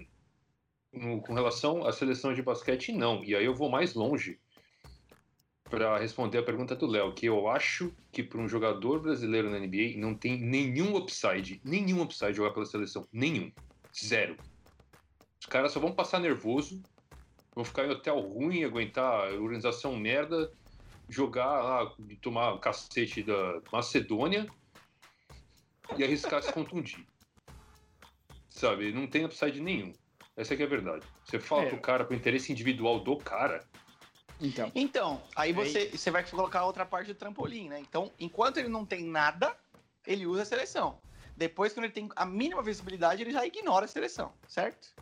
no- 0.92 1.20
com 1.22 1.34
relação 1.34 1.84
à 1.86 1.92
seleção 1.92 2.32
de 2.34 2.42
basquete, 2.42 2.92
não. 2.92 3.24
E 3.24 3.34
aí 3.34 3.44
eu 3.44 3.54
vou 3.54 3.70
mais 3.70 3.94
longe 3.94 4.40
para 5.68 5.98
responder 5.98 6.38
a 6.38 6.42
pergunta 6.44 6.76
do 6.76 6.86
Léo, 6.86 7.14
que 7.14 7.26
eu 7.26 7.48
acho 7.48 7.96
que 8.12 8.22
para 8.22 8.40
um 8.40 8.48
jogador 8.48 9.00
brasileiro 9.02 9.50
na 9.50 9.58
NBA 9.58 10.00
não 10.00 10.16
tem 10.16 10.38
nenhum 10.40 10.96
upside, 10.96 11.60
nenhum 11.64 12.02
upside 12.02 12.32
jogar 12.34 12.52
pela 12.52 12.66
seleção, 12.66 13.08
nenhum, 13.12 13.50
zero. 14.04 14.38
Os 15.40 15.46
caras 15.46 15.72
só 15.72 15.80
vão 15.80 15.94
passar 15.94 16.18
nervoso, 16.20 16.84
vão 17.54 17.64
ficar 17.64 17.86
em 17.86 17.90
hotel 17.90 18.18
ruim, 18.20 18.64
aguentar 18.64 19.32
organização 19.34 19.96
merda, 19.96 20.52
jogar 21.08 21.62
lá, 21.62 21.94
tomar 22.20 22.58
cacete 22.58 23.22
da 23.22 23.60
Macedônia 23.72 24.46
e 25.96 26.04
arriscar 26.04 26.42
se 26.42 26.52
contundir. 26.52 27.06
Sabe, 28.48 28.92
não 28.92 29.06
tem 29.06 29.24
upside 29.24 29.60
nenhum. 29.60 29.92
Essa 30.36 30.56
que 30.56 30.62
é 30.62 30.66
a 30.66 30.68
verdade. 30.68 31.06
Você 31.24 31.38
fala 31.38 31.64
É. 31.64 31.68
pro 31.68 31.80
cara, 31.80 32.04
pro 32.04 32.16
interesse 32.16 32.50
individual 32.50 33.00
do 33.00 33.16
cara, 33.16 33.64
Então. 34.40 34.70
Então, 34.74 35.22
aí 35.36 35.52
você, 35.52 35.90
você 35.90 36.10
vai 36.10 36.24
colocar 36.28 36.60
a 36.60 36.66
outra 36.66 36.84
parte 36.84 37.06
do 37.06 37.14
trampolim, 37.14 37.68
né? 37.68 37.78
Então, 37.78 38.10
enquanto 38.18 38.56
ele 38.56 38.68
não 38.68 38.84
tem 38.84 39.04
nada, 39.04 39.56
ele 40.04 40.26
usa 40.26 40.42
a 40.42 40.44
seleção. 40.44 40.98
Depois, 41.36 41.72
quando 41.72 41.84
ele 41.84 41.92
tem 41.92 42.08
a 42.16 42.26
mínima 42.26 42.60
visibilidade, 42.60 43.22
ele 43.22 43.30
já 43.30 43.46
ignora 43.46 43.84
a 43.84 43.88
seleção, 43.88 44.32
certo? 44.48 44.92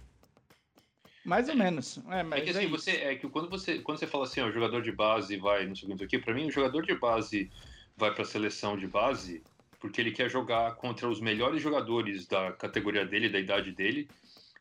Mais 1.24 1.48
ou 1.48 1.56
menos. 1.56 1.98
É, 2.10 2.22
mas 2.22 2.40
É 2.40 2.42
que 2.42 2.50
é 2.50 2.52
assim, 2.52 2.62
isso. 2.66 2.70
você, 2.70 2.90
é 2.92 3.16
que 3.16 3.28
quando 3.28 3.48
você, 3.48 3.78
quando 3.80 3.98
você 3.98 4.06
fala 4.06 4.24
assim, 4.24 4.40
ó, 4.40 4.48
o 4.48 4.52
jogador 4.52 4.82
de 4.82 4.92
base 4.92 5.36
vai, 5.36 5.66
não 5.66 5.74
sei 5.74 5.84
o 5.84 5.86
que, 5.86 5.92
não 5.92 5.98
sei 5.98 6.06
o 6.06 6.10
que, 6.10 6.18
pra 6.18 6.34
mim, 6.34 6.46
o 6.46 6.52
jogador 6.52 6.82
de 6.82 6.94
base 6.98 7.50
vai 7.96 8.12
pra 8.14 8.24
seleção 8.24 8.76
de 8.76 8.86
base 8.86 9.44
porque 9.78 10.00
ele 10.00 10.12
quer 10.12 10.30
jogar 10.30 10.76
contra 10.76 11.08
os 11.08 11.20
melhores 11.20 11.60
jogadores 11.60 12.28
da 12.28 12.52
categoria 12.52 13.04
dele, 13.04 13.28
da 13.28 13.40
idade 13.40 13.72
dele, 13.72 14.08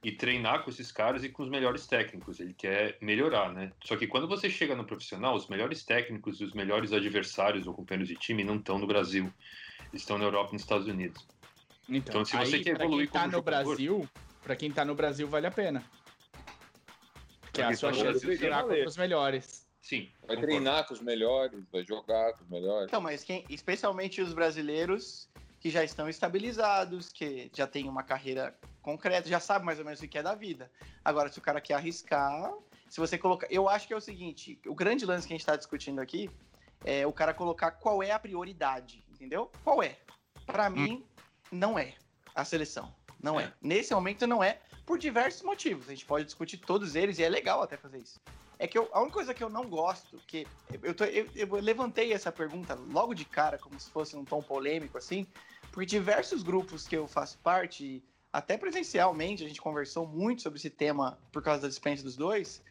e 0.04 0.12
treinar 0.12 0.64
com 0.64 0.72
esses 0.72 0.92
caras 0.92 1.24
e 1.24 1.30
com 1.30 1.44
os 1.44 1.50
melhores 1.50 1.86
técnicos. 1.86 2.40
Ele 2.40 2.56
quer 2.56 2.98
melhorar, 3.00 3.54
né? 3.54 3.72
Só 3.84 3.96
que 3.96 4.08
quando 4.08 4.28
você 4.28 4.50
chega 4.50 4.76
no 4.76 4.84
profissional, 4.84 5.36
os 5.36 5.48
melhores 5.48 5.86
técnicos 5.86 6.42
e 6.42 6.44
os 6.44 6.54
melhores 6.54 6.92
adversários 6.92 7.68
ou 7.68 7.74
companheiros 7.76 8.10
de 8.10 8.16
time 8.16 8.44
não 8.44 8.56
estão 8.56 8.80
no 8.80 8.88
Brasil. 8.88 9.32
Eles 9.92 10.02
estão 10.02 10.18
na 10.18 10.24
Europa 10.26 10.50
e 10.50 10.54
nos 10.54 10.64
Estados 10.64 10.88
Unidos. 10.88 11.24
Então, 11.88 12.26
se 12.26 12.36
você 12.36 12.56
aí, 12.56 12.64
quer 12.64 12.72
evoluir 12.72 13.08
quem 13.08 13.14
tá 13.14 13.20
como 13.20 13.32
no 13.32 13.38
jogador- 13.38 13.64
Brasil, 13.76 14.08
pra 14.44 14.56
quem 14.56 14.72
tá 14.72 14.84
no 14.84 14.96
Brasil, 14.96 15.28
vale 15.28 15.46
a 15.46 15.52
pena. 15.52 15.84
Que 17.54 17.62
é 17.62 17.66
a 17.66 17.76
sua 17.76 17.94
chance 17.94 18.26
de 18.26 18.38
treinar 18.38 18.64
contra 18.64 18.88
os 18.88 18.98
melhores. 18.98 19.68
Sim. 19.82 20.12
Vai 20.20 20.36
concordo. 20.36 20.42
treinar 20.42 20.88
com 20.88 20.94
os 20.94 21.02
melhores, 21.02 21.64
vai 21.72 21.84
jogar 21.84 22.34
com 22.34 22.44
os 22.44 22.50
melhores. 22.50 22.88
Então, 22.88 23.02
mas 23.02 23.24
quem, 23.24 23.44
especialmente 23.50 24.22
os 24.22 24.34
brasileiros 24.34 25.28
que 25.60 25.70
já 25.70 25.84
estão 25.84 26.10
estabilizados, 26.10 27.10
que 27.10 27.52
já 27.54 27.68
têm 27.68 27.88
uma 27.88 28.04
carreira 28.04 28.56
concreta, 28.82 29.30
já 29.30 29.40
sabe 29.40 29.66
mais 29.66 29.80
ou 29.80 29.86
menos 29.86 30.02
o 30.02 30.08
que 30.08 30.18
é 30.18 30.24
da 30.24 30.34
vida. 30.34 30.72
Agora, 31.04 31.32
se 31.32 31.38
o 31.38 31.42
cara 31.42 31.62
quer 31.62 31.76
arriscar, 31.76 32.52
se 32.90 33.00
você 33.00 33.18
colocar. 33.18 33.48
Eu 33.50 33.70
acho 33.70 33.88
que 33.88 33.94
é 33.94 33.98
o 33.98 34.02
seguinte: 34.02 34.60
o 34.66 34.76
grande 34.76 35.06
lance 35.06 35.28
que 35.28 35.34
a 35.34 35.36
gente 35.36 35.42
está 35.42 35.56
discutindo 35.56 36.00
aqui 36.00 36.30
é 36.84 37.06
o 37.06 37.14
cara 37.14 37.34
colocar 37.34 37.72
qual 37.72 38.02
é 38.02 38.12
a 38.12 38.20
prioridade, 38.20 39.04
entendeu? 39.10 39.52
Qual 39.64 39.84
é? 39.84 39.98
Para 40.46 40.70
mim, 40.70 41.06
não 41.52 41.78
é 41.78 41.94
a 42.34 42.44
seleção. 42.44 42.94
Não 43.24 43.40
é. 43.40 43.46
É. 43.46 43.54
Nesse 43.62 43.94
momento, 43.94 44.26
não 44.28 44.44
é, 44.44 44.60
por 44.86 44.98
diversos 44.98 45.42
motivos. 45.44 45.88
A 45.88 45.92
gente 45.92 46.06
pode 46.06 46.26
discutir 46.26 46.58
todos 46.58 46.96
eles 46.96 47.20
e 47.20 47.24
é 47.24 47.30
legal 47.30 47.62
até 47.62 47.78
fazer 47.78 48.00
isso. 48.00 48.20
É 48.58 48.68
que 48.68 48.78
eu- 48.78 48.90
a 48.94 49.00
única 49.00 49.14
coisa 49.16 49.34
que 49.34 49.44
eu 49.44 49.50
não 49.50 49.70
gosto, 49.70 50.18
que 50.28 50.46
eu, 50.84 50.94
tô- 50.94 51.06
eu- 51.06 51.30
eu 51.36 51.56
levantei 51.56 52.14
essa 52.14 52.32
pergunta 52.32 52.76
logo 52.76 53.14
de 53.14 53.26
cara, 53.26 53.58
como 53.58 53.80
se 53.80 53.90
fosse 53.90 54.16
um 54.16 54.24
tom 54.24 54.42
polêmico, 54.42 54.98
assim, 54.98 55.26
porque 55.72 55.86
diversos 55.86 56.44
grupos 56.44 56.88
que 56.88 56.96
eu 56.96 57.08
faço 57.08 57.40
parte, 57.40 58.04
até 58.32 58.58
presencialmente, 58.58 59.44
a 59.44 59.48
gente 59.48 59.62
conversou 59.62 60.06
muito 60.08 60.42
sobre 60.42 60.60
esse 60.60 60.70
tema 60.70 61.18
por 61.32 61.42
causa 61.42 61.64
da 61.64 61.68
dispensa 61.68 62.04
dos 62.04 62.16
dois, 62.16 62.62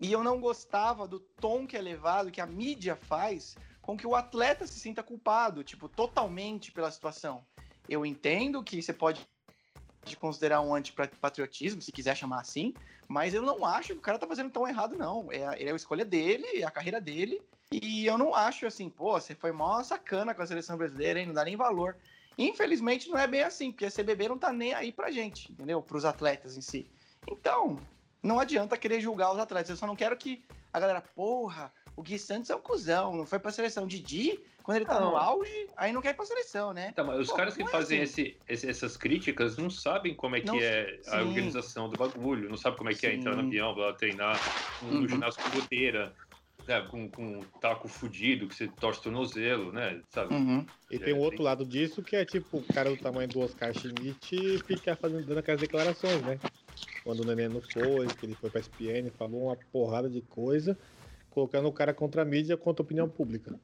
e 0.00 0.10
eu 0.12 0.22
não 0.24 0.40
gostava 0.40 1.06
do 1.06 1.20
tom 1.20 1.66
que 1.66 1.76
é 1.76 1.80
levado, 1.80 2.30
que 2.30 2.40
a 2.40 2.46
mídia 2.46 2.96
faz, 2.96 3.56
com 3.82 3.96
que 3.96 4.06
o 4.06 4.14
atleta 4.14 4.66
se 4.66 4.80
sinta 4.80 5.02
culpado, 5.02 5.62
tipo, 5.62 5.88
totalmente 5.88 6.72
pela 6.72 6.90
situação. 6.90 7.46
Eu 7.88 8.04
entendo 8.04 8.64
que 8.64 8.82
você 8.82 8.92
pode 8.92 9.26
considerar 10.14 10.60
um 10.60 10.74
antipatriotismo, 10.74 11.80
se 11.80 11.90
quiser 11.90 12.14
chamar 12.14 12.40
assim, 12.40 12.74
mas 13.08 13.32
eu 13.32 13.42
não 13.42 13.64
acho 13.64 13.94
que 13.94 13.98
o 13.98 14.02
cara 14.02 14.18
tá 14.18 14.26
fazendo 14.26 14.50
tão 14.50 14.68
errado, 14.68 14.96
não. 14.96 15.32
É, 15.32 15.64
é 15.64 15.72
a 15.72 15.74
escolha 15.74 16.04
dele, 16.04 16.60
é 16.60 16.64
a 16.64 16.70
carreira 16.70 17.00
dele, 17.00 17.40
e 17.72 18.06
eu 18.06 18.16
não 18.16 18.34
acho 18.34 18.66
assim, 18.66 18.88
pô, 18.88 19.18
você 19.18 19.34
foi 19.34 19.52
mó 19.52 19.82
sacana 19.82 20.34
com 20.34 20.42
a 20.42 20.46
seleção 20.46 20.76
brasileira, 20.76 21.18
hein? 21.18 21.26
Não 21.26 21.34
dá 21.34 21.44
nem 21.44 21.56
valor. 21.56 21.96
Infelizmente 22.38 23.08
não 23.08 23.18
é 23.18 23.26
bem 23.26 23.42
assim, 23.42 23.72
porque 23.72 23.86
a 23.86 23.90
CBB 23.90 24.28
não 24.28 24.38
tá 24.38 24.52
nem 24.52 24.74
aí 24.74 24.92
pra 24.92 25.10
gente, 25.10 25.50
entendeu? 25.50 25.80
Pros 25.82 26.04
atletas 26.04 26.56
em 26.56 26.60
si. 26.60 26.86
Então, 27.26 27.78
não 28.22 28.38
adianta 28.38 28.76
querer 28.76 29.00
julgar 29.00 29.32
os 29.32 29.38
atletas. 29.38 29.70
Eu 29.70 29.76
só 29.76 29.86
não 29.86 29.96
quero 29.96 30.16
que 30.16 30.44
a 30.76 30.80
galera, 30.80 31.00
porra, 31.00 31.72
o 31.96 32.02
Gui 32.02 32.18
Santos 32.18 32.50
é 32.50 32.54
um 32.54 32.60
cuzão, 32.60 33.16
não 33.16 33.24
foi 33.24 33.38
pra 33.38 33.50
seleção. 33.50 33.86
Didi, 33.86 34.38
quando 34.62 34.76
ele 34.76 34.84
tá 34.84 35.00
Não. 35.00 35.12
no 35.12 35.16
auge, 35.16 35.50
aí 35.74 35.90
não 35.90 36.02
quer 36.02 36.10
ir 36.10 36.14
pra 36.14 36.26
seleção, 36.26 36.74
né? 36.74 36.92
Tá, 36.92 37.02
mas 37.02 37.18
os 37.18 37.30
Pô, 37.30 37.36
caras 37.36 37.56
que 37.56 37.62
é 37.62 37.66
fazem 37.66 38.02
assim. 38.02 38.22
esse- 38.24 38.40
esse- 38.46 38.68
essas 38.68 38.94
críticas 38.94 39.56
não 39.56 39.70
sabem 39.70 40.14
como 40.14 40.36
é 40.36 40.40
que 40.42 40.46
Não- 40.48 40.58
é 40.60 41.00
a 41.06 41.20
sim. 41.22 41.28
organização 41.28 41.88
do 41.88 41.96
bagulho, 41.96 42.50
não 42.50 42.58
sabem 42.58 42.76
como 42.76 42.90
é 42.90 42.94
que 42.94 43.06
é 43.06 43.14
entrar 43.14 43.34
no 43.34 43.40
Sim. 43.40 43.46
avião, 43.46 43.74
lá 43.74 43.94
treinar 43.94 44.38
no 44.82 44.88
Uhum. 45.00 45.08
ginásio 45.08 45.42
com 45.42 45.50
goteira, 45.58 46.14
né, 46.68 46.82
com, 46.90 47.08
com 47.10 47.24
um 47.38 47.42
taco 47.58 47.88
fudido, 47.88 48.46
que 48.46 48.54
você 48.54 48.68
torce 48.68 49.00
o 49.00 49.04
tornozelo, 49.04 49.72
né? 49.72 50.02
Sabe? 50.10 50.34
Uhum. 50.34 50.66
E 50.90 50.98
tem 50.98 51.14
um 51.14 51.20
outro 51.20 51.42
lado 51.42 51.64
disso 51.64 52.02
que 52.02 52.14
é 52.16 52.24
tipo 52.26 52.58
o 52.58 52.62
cara 52.74 52.90
do 52.90 52.98
tamanho 52.98 53.28
do 53.28 53.40
Oscar 53.40 53.72
Schmidt 53.72 54.58
ficar 54.66 54.94
fazendo, 54.94 55.24
dando 55.24 55.38
aquelas 55.38 55.60
declarações, 55.62 56.22
né? 56.22 56.38
Quando 57.06 57.20
o 57.20 57.24
Nenê 57.24 57.48
não 57.48 57.60
foi, 57.60 58.08
que 58.08 58.26
ele 58.26 58.34
foi 58.34 58.50
pra 58.50 58.58
SPN, 58.60 59.08
falou 59.10 59.44
uma 59.44 59.54
porrada 59.54 60.10
de 60.10 60.20
coisa, 60.22 60.76
colocando 61.30 61.68
o 61.68 61.72
cara 61.72 61.94
contra 61.94 62.22
a 62.22 62.24
mídia, 62.24 62.56
contra 62.56 62.82
a 62.82 62.84
opinião 62.84 63.08
pública. 63.08 63.60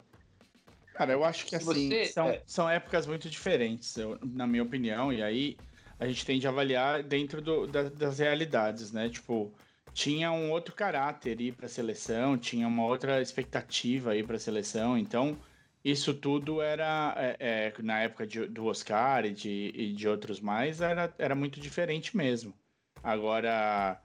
Cara, 0.94 1.12
eu 1.12 1.24
acho 1.24 1.46
que 1.46 1.56
assim, 1.56 1.88
você- 1.88 2.04
são, 2.04 2.28
é. 2.28 2.40
são 2.46 2.70
épocas 2.70 3.04
muito 3.04 3.28
diferentes, 3.28 3.96
eu- 3.96 4.16
na 4.22 4.46
minha 4.46 4.62
opinião, 4.62 5.12
e 5.12 5.20
aí 5.24 5.56
a 5.98 6.06
gente 6.06 6.24
tem 6.24 6.38
de 6.38 6.46
avaliar 6.46 7.02
dentro 7.02 7.42
do- 7.42 7.66
da- 7.66 7.88
das 7.88 8.20
realidades, 8.20 8.92
né? 8.92 9.08
Tipo, 9.08 9.52
tinha 9.92 10.30
um 10.30 10.52
outro 10.52 10.72
caráter 10.72 11.36
aí 11.36 11.50
pra 11.50 11.66
seleção, 11.66 12.38
tinha 12.38 12.68
uma 12.68 12.84
outra 12.86 13.20
expectativa 13.20 14.12
aí 14.12 14.22
pra 14.22 14.38
seleção, 14.38 14.96
então 14.96 15.36
isso 15.84 16.14
tudo 16.14 16.62
era, 16.62 17.12
é, 17.16 17.72
é, 17.76 17.82
na 17.82 18.02
época 18.02 18.24
de- 18.24 18.46
do 18.46 18.66
Oscar 18.66 19.26
e 19.26 19.32
de, 19.32 19.72
e 19.74 19.92
de 19.92 20.06
outros 20.08 20.38
mais, 20.38 20.80
era, 20.80 21.12
era 21.18 21.34
muito 21.34 21.58
diferente 21.58 22.16
mesmo. 22.16 22.54
Agora, 23.02 24.02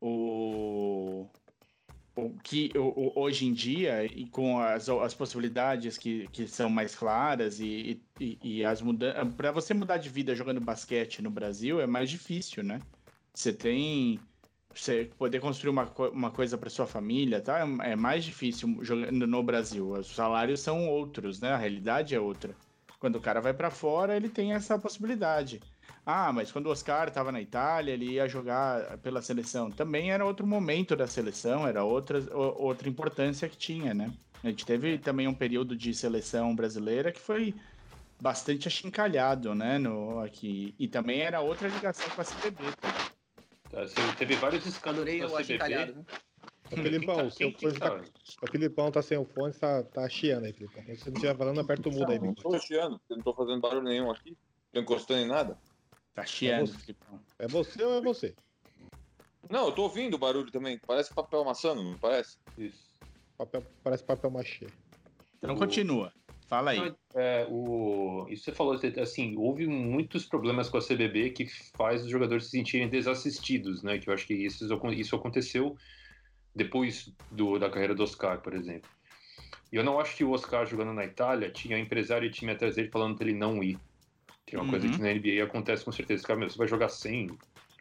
o, 0.00 1.30
o 2.16 2.38
que 2.40 2.72
o- 2.76 3.12
hoje 3.20 3.46
em 3.46 3.52
dia, 3.54 4.04
e 4.06 4.28
com 4.28 4.58
as, 4.60 4.88
as 4.88 5.14
possibilidades 5.14 5.98
que, 5.98 6.28
que 6.28 6.46
são 6.48 6.70
mais 6.70 6.94
claras 6.94 7.60
e, 7.60 8.06
e, 8.18 8.58
e 8.60 8.64
as 8.64 8.82
mudanças. 8.82 9.34
Para 9.36 9.52
você 9.52 9.74
mudar 9.74 9.98
de 9.98 10.08
vida 10.10 10.34
jogando 10.34 10.60
basquete 10.60 11.22
no 11.22 11.30
Brasil 11.30 11.80
é 11.80 11.86
mais 11.86 12.10
difícil, 12.10 12.62
né? 12.64 12.86
Você 13.34 13.52
tem. 13.52 14.28
Você 14.72 15.06
poder 15.18 15.40
construir 15.40 15.70
uma, 15.70 15.84
uma 16.12 16.30
coisa 16.30 16.56
para 16.56 16.70
sua 16.70 16.86
família, 16.86 17.42
tá? 17.42 17.60
É 17.82 17.96
mais 17.96 18.24
difícil 18.24 18.82
jogando 18.84 19.26
no 19.26 19.42
Brasil. 19.42 19.90
Os 19.92 20.14
salários 20.14 20.60
são 20.60 20.88
outros, 20.88 21.40
né? 21.40 21.50
A 21.50 21.56
realidade 21.56 22.14
é 22.14 22.20
outra. 22.20 22.56
Quando 22.98 23.16
o 23.16 23.20
cara 23.20 23.40
vai 23.40 23.52
para 23.54 23.70
fora, 23.70 24.16
ele 24.16 24.28
tem 24.28 24.52
essa 24.52 24.78
possibilidade. 24.78 25.64
Ah, 26.12 26.32
mas 26.32 26.50
quando 26.50 26.66
o 26.66 26.70
Oscar 26.70 27.06
estava 27.06 27.30
na 27.30 27.40
Itália, 27.40 27.92
ele 27.92 28.14
ia 28.14 28.26
jogar 28.26 28.98
pela 28.98 29.22
seleção. 29.22 29.70
Também 29.70 30.10
era 30.10 30.26
outro 30.26 30.44
momento 30.44 30.96
da 30.96 31.06
seleção, 31.06 31.64
era 31.68 31.84
outra, 31.84 32.18
outra 32.36 32.88
importância 32.88 33.48
que 33.48 33.56
tinha, 33.56 33.94
né? 33.94 34.12
A 34.42 34.48
gente 34.48 34.66
teve 34.66 34.98
também 34.98 35.28
um 35.28 35.34
período 35.34 35.76
de 35.76 35.94
seleção 35.94 36.52
brasileira 36.56 37.12
que 37.12 37.20
foi 37.20 37.54
bastante 38.20 38.66
achincalhado, 38.66 39.54
né? 39.54 39.78
No, 39.78 40.18
aqui. 40.18 40.74
E 40.80 40.88
também 40.88 41.20
era 41.20 41.40
outra 41.40 41.68
ligação 41.68 42.10
com 42.10 42.20
a 42.20 42.24
CBB. 42.24 42.64
Tá? 42.80 42.88
Tá, 43.70 43.82
você 43.82 43.94
teve 44.18 44.34
vários 44.34 44.66
escândalos 44.66 45.08
Adorei 45.08 45.20
na 45.20 45.26
o 45.28 45.36
achincalhado, 45.36 45.92
CBB. 45.92 45.98
né? 45.98 46.04
Ô, 46.72 46.76
Filipão, 46.76 47.18
o 47.18 47.30
tá- 47.30 47.30
seu 47.30 47.52
fone 47.52 47.78
tá, 47.78 47.90
tá- 47.90 48.04
o 48.42 48.48
Filipão 48.48 48.90
tá 48.90 49.02
sem 49.02 49.16
o 49.18 49.24
fone, 49.24 49.54
tá, 49.54 49.84
tá 49.84 50.08
chiando 50.08 50.44
aí, 50.46 50.52
Filipão. 50.52 50.82
Se 50.82 50.96
você 50.96 51.10
não 51.10 51.14
estiver 51.14 51.36
falando, 51.36 51.60
aperta 51.60 51.88
o 51.88 51.92
mudo 51.92 52.10
aí, 52.10 52.18
Não 52.18 52.34
tô 52.34 52.58
chiando, 52.58 53.00
eu 53.08 53.16
não 53.16 53.22
tô 53.22 53.32
fazendo 53.32 53.60
barulho 53.60 53.84
nenhum 53.84 54.10
aqui. 54.10 54.36
Tô 54.72 54.80
encostando 54.80 55.20
em 55.20 55.26
nada. 55.28 55.56
Tá 56.14 56.24
chiando, 56.24 56.66
você. 56.68 56.78
Filipão. 56.78 57.20
É 57.38 57.46
você 57.46 57.82
ou 57.82 57.98
é 57.98 58.00
você? 58.00 58.34
Não, 59.48 59.66
eu 59.66 59.72
tô 59.72 59.82
ouvindo 59.82 60.14
o 60.14 60.18
barulho 60.18 60.50
também. 60.50 60.78
Parece 60.86 61.12
papel 61.12 61.40
amassando, 61.40 61.82
não 61.82 61.98
parece? 61.98 62.36
Isso. 62.56 62.90
Papel, 63.36 63.64
parece 63.82 64.04
papel 64.04 64.30
machê. 64.30 64.66
Então 65.38 65.54
O- 65.54 65.58
continua. 65.58 66.12
Fala 66.46 66.72
aí. 66.72 66.92
É, 67.14 67.46
o, 67.48 68.26
isso 68.28 68.42
você 68.44 68.52
falou, 68.52 68.78
assim, 69.00 69.36
houve 69.36 69.68
muitos 69.68 70.26
problemas 70.26 70.68
com 70.68 70.78
a 70.78 70.80
CBB 70.82 71.30
que 71.30 71.46
faz 71.76 72.02
os 72.02 72.10
jogadores 72.10 72.46
se 72.46 72.50
sentirem 72.50 72.88
desassistidos, 72.88 73.84
né? 73.84 73.98
Que 73.98 74.10
eu 74.10 74.14
acho 74.14 74.26
que 74.26 74.34
isso, 74.34 74.64
isso 74.92 75.14
aconteceu 75.16 75.76
depois 76.54 77.08
do, 77.30 77.56
da 77.56 77.70
carreira 77.70 77.94
do 77.94 78.02
Oscar, 78.02 78.40
por 78.42 78.52
exemplo. 78.52 78.90
E 79.72 79.76
eu 79.76 79.84
não 79.84 80.00
acho 80.00 80.16
que 80.16 80.24
o 80.24 80.32
Oscar 80.32 80.66
jogando 80.66 80.92
na 80.92 81.04
Itália 81.04 81.52
tinha 81.52 81.76
um 81.76 81.80
empresário 81.80 82.26
e 82.26 82.32
time 82.32 82.50
atrás 82.50 82.74
dele 82.74 82.90
falando 82.90 83.16
pra 83.16 83.28
ele 83.28 83.38
não 83.38 83.62
ir. 83.62 83.78
Que 84.50 84.56
é 84.56 84.60
uma 84.60 84.68
coisa 84.68 84.84
Uhum. 84.84 84.92
que 84.92 85.00
na 85.00 85.14
NBA 85.14 85.44
acontece 85.44 85.84
com 85.84 85.92
certeza. 85.92 86.26
Cara, 86.26 86.40
você 86.40 86.58
vai 86.58 86.66
jogar 86.66 86.88
sem. 86.88 87.28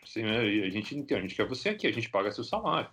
sem 0.06 0.24
né? 0.24 0.38
A 0.38 0.70
gente 0.70 0.96
não 0.96 1.04
tem, 1.04 1.18
a 1.18 1.22
gente 1.22 1.34
quer 1.34 1.48
você 1.48 1.70
aqui, 1.70 1.88
a 1.88 1.92
gente 1.92 2.12
paga 2.12 2.32
seu 2.32 2.44
salário. 2.44 2.92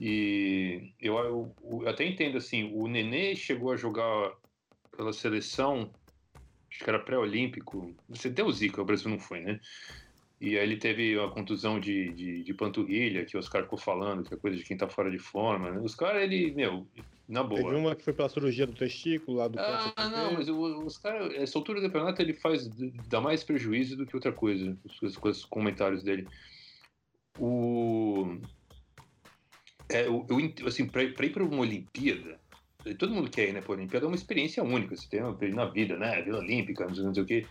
E 0.00 0.92
eu, 1.00 1.16
eu, 1.16 1.56
eu 1.62 1.88
até 1.88 2.04
entendo 2.04 2.36
assim, 2.36 2.72
o 2.74 2.88
Nenê 2.88 3.36
chegou 3.36 3.70
a 3.70 3.76
jogar 3.76 4.32
pela 4.96 5.12
seleção, 5.12 5.94
acho 6.68 6.82
que 6.82 6.90
era 6.90 6.98
pré-olímpico, 6.98 7.94
você 8.08 8.28
deu 8.28 8.46
o 8.46 8.52
Zica, 8.52 8.82
o 8.82 8.84
Brasil 8.84 9.08
não 9.08 9.20
foi, 9.20 9.38
né? 9.40 9.60
E 10.44 10.58
aí 10.58 10.62
ele 10.62 10.76
teve 10.76 11.16
uma 11.16 11.30
contusão 11.30 11.80
de, 11.80 12.12
de, 12.12 12.42
de 12.42 12.52
panturrilha, 12.52 13.24
que 13.24 13.34
o 13.34 13.40
Oscar 13.40 13.62
ficou 13.62 13.78
falando, 13.78 14.22
que 14.22 14.34
é 14.34 14.36
coisa 14.36 14.58
de 14.58 14.62
quem 14.62 14.76
tá 14.76 14.86
fora 14.86 15.10
de 15.10 15.18
forma, 15.18 15.70
né? 15.70 15.80
Os 15.82 15.94
caras, 15.94 16.22
ele, 16.22 16.52
meu, 16.52 16.86
na 17.26 17.42
boa. 17.42 17.62
Teve 17.62 17.74
uma 17.74 17.96
que 17.96 18.04
foi 18.04 18.12
pela 18.12 18.28
cirurgia 18.28 18.66
do 18.66 18.74
testículo 18.74 19.38
lá 19.38 19.48
do 19.48 19.58
Ah, 19.58 19.94
não, 20.10 20.34
mas 20.34 20.46
os 20.50 20.98
caras, 20.98 21.32
essa 21.34 21.56
altura 21.56 21.80
do 21.80 21.86
campeonato 21.86 22.20
ele 22.20 22.34
faz, 22.34 22.68
dá 23.08 23.22
mais 23.22 23.42
prejuízo 23.42 23.96
do 23.96 24.04
que 24.04 24.14
outra 24.14 24.32
coisa, 24.32 24.76
os, 25.00 25.16
os 25.16 25.44
comentários 25.46 26.02
dele. 26.02 26.28
O. 27.38 28.38
É, 29.88 30.06
eu, 30.06 30.26
eu 30.28 30.68
assim, 30.68 30.86
pra, 30.86 31.08
pra 31.08 31.24
ir 31.24 31.32
pra 31.32 31.42
uma 31.42 31.62
Olimpíada, 31.62 32.38
todo 32.98 33.14
mundo 33.14 33.30
quer 33.30 33.48
ir, 33.48 33.54
né, 33.54 33.62
pra 33.62 33.72
Olimpíada, 33.72 34.04
é 34.04 34.08
uma 34.08 34.14
experiência 34.14 34.62
única, 34.62 34.94
você 34.94 35.08
tem 35.08 35.22
uma, 35.22 35.38
na 35.54 35.64
vida, 35.64 35.96
né, 35.96 36.20
Vila 36.20 36.40
Olímpica, 36.40 36.86
não 36.86 36.94
sei, 36.94 37.04
não 37.04 37.14
sei 37.14 37.22
o 37.22 37.26
quê. 37.26 37.46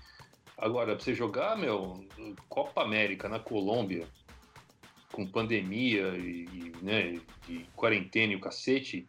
Agora, 0.57 0.95
pra 0.95 1.03
você 1.03 1.13
jogar, 1.13 1.57
meu, 1.57 2.05
Copa 2.47 2.83
América 2.83 3.27
na 3.27 3.39
Colômbia, 3.39 4.07
com 5.11 5.25
pandemia 5.27 6.09
e, 6.17 6.73
né, 6.81 7.19
e 7.47 7.65
quarentena 7.75 8.33
e 8.33 8.35
o 8.35 8.41
cacete, 8.41 9.07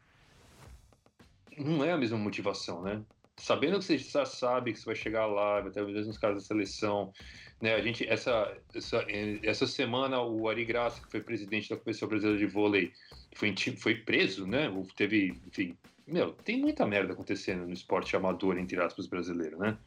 não 1.56 1.84
é 1.84 1.92
a 1.92 1.96
mesma 1.96 2.18
motivação, 2.18 2.82
né? 2.82 3.02
Sabendo 3.36 3.78
que 3.78 3.84
você 3.84 3.98
já 3.98 4.24
sabe 4.24 4.72
que 4.72 4.78
você 4.78 4.86
vai 4.86 4.94
chegar 4.94 5.26
lá, 5.26 5.60
vai 5.60 5.70
ter 5.70 5.82
os 5.82 5.92
mesmos 5.92 6.18
caras 6.18 6.36
da 6.36 6.42
seleção, 6.42 7.12
né? 7.60 7.74
A 7.74 7.82
gente 7.82 8.06
essa 8.08 8.56
essa, 8.74 9.04
essa 9.42 9.66
semana 9.66 10.20
o 10.20 10.48
Ari 10.48 10.64
Graça, 10.64 11.02
que 11.02 11.10
foi 11.10 11.20
presidente 11.20 11.68
da 11.68 11.76
Comissão 11.76 12.08
Brasileira 12.08 12.38
de 12.38 12.46
Vôlei, 12.46 12.92
foi 13.34 13.54
foi 13.76 13.96
preso, 13.96 14.46
né? 14.46 14.70
Teve, 14.96 15.40
enfim, 15.46 15.76
meu, 16.06 16.32
tem 16.32 16.60
muita 16.60 16.86
merda 16.86 17.12
acontecendo 17.12 17.66
no 17.66 17.72
esporte 17.72 18.14
amador 18.16 18.58
entre 18.58 18.80
aspas 18.80 19.06
brasileiro, 19.06 19.58
né? 19.58 19.78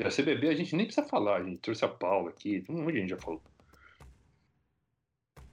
E 0.00 0.02
A 0.02 0.08
CBB 0.08 0.48
a 0.48 0.54
gente 0.54 0.74
nem 0.74 0.86
precisa 0.86 1.06
falar, 1.06 1.36
a 1.36 1.44
gente 1.44 1.58
trouxe 1.58 1.84
a 1.84 1.88
Paula 1.88 2.30
aqui, 2.30 2.64
um 2.70 2.84
monte 2.84 2.94
de 2.94 3.00
gente 3.00 3.10
já 3.10 3.18
falou. 3.18 3.42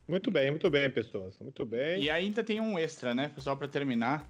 Muito 0.08 0.32
bem, 0.32 0.50
muito 0.52 0.70
bem, 0.70 0.90
pessoas. 0.90 1.38
Muito 1.40 1.66
bem. 1.66 2.02
E 2.02 2.10
ainda 2.10 2.42
tem 2.42 2.62
um 2.62 2.80
extra, 2.80 3.14
né? 3.14 3.30
Só 3.38 3.54
pra 3.58 3.68
terminar. 3.68 4.26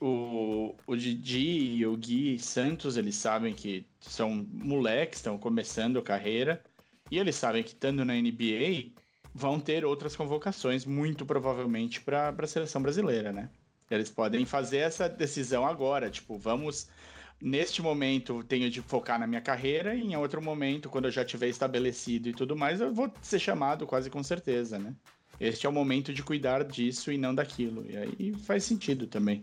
O, 0.00 0.76
o 0.86 0.94
Didi 0.94 1.74
e 1.74 1.84
o 1.84 1.96
Gui 1.96 2.38
Santos, 2.38 2.96
eles 2.96 3.16
sabem 3.16 3.52
que 3.52 3.84
são 3.98 4.46
moleques, 4.48 5.18
estão 5.18 5.36
começando 5.36 5.98
a 5.98 6.02
carreira. 6.02 6.62
E 7.10 7.18
eles 7.18 7.34
sabem 7.34 7.64
que 7.64 7.70
estando 7.70 8.04
na 8.04 8.14
NBA, 8.14 8.92
vão 9.34 9.58
ter 9.58 9.84
outras 9.84 10.14
convocações, 10.14 10.84
muito 10.84 11.26
provavelmente, 11.26 12.00
para 12.00 12.32
a 12.38 12.46
seleção 12.46 12.80
brasileira, 12.80 13.32
né? 13.32 13.50
Eles 13.90 14.08
podem 14.08 14.46
fazer 14.46 14.78
essa 14.78 15.08
decisão 15.08 15.66
agora, 15.66 16.08
tipo, 16.08 16.38
vamos. 16.38 16.88
Neste 17.44 17.82
momento, 17.82 18.44
tenho 18.44 18.70
de 18.70 18.80
focar 18.80 19.18
na 19.18 19.26
minha 19.26 19.40
carreira, 19.40 19.96
e 19.96 20.00
em 20.00 20.16
outro 20.16 20.40
momento, 20.40 20.88
quando 20.88 21.06
eu 21.06 21.10
já 21.10 21.24
tiver 21.24 21.48
estabelecido 21.48 22.28
e 22.28 22.32
tudo 22.32 22.54
mais, 22.54 22.80
eu 22.80 22.94
vou 22.94 23.12
ser 23.20 23.40
chamado 23.40 23.84
quase 23.84 24.08
com 24.08 24.22
certeza, 24.22 24.78
né? 24.78 24.94
Este 25.40 25.66
é 25.66 25.68
o 25.68 25.72
momento 25.72 26.14
de 26.14 26.22
cuidar 26.22 26.62
disso 26.62 27.10
e 27.10 27.18
não 27.18 27.34
daquilo. 27.34 27.84
E 27.90 27.96
aí 27.96 28.32
faz 28.44 28.62
sentido 28.62 29.08
também. 29.08 29.42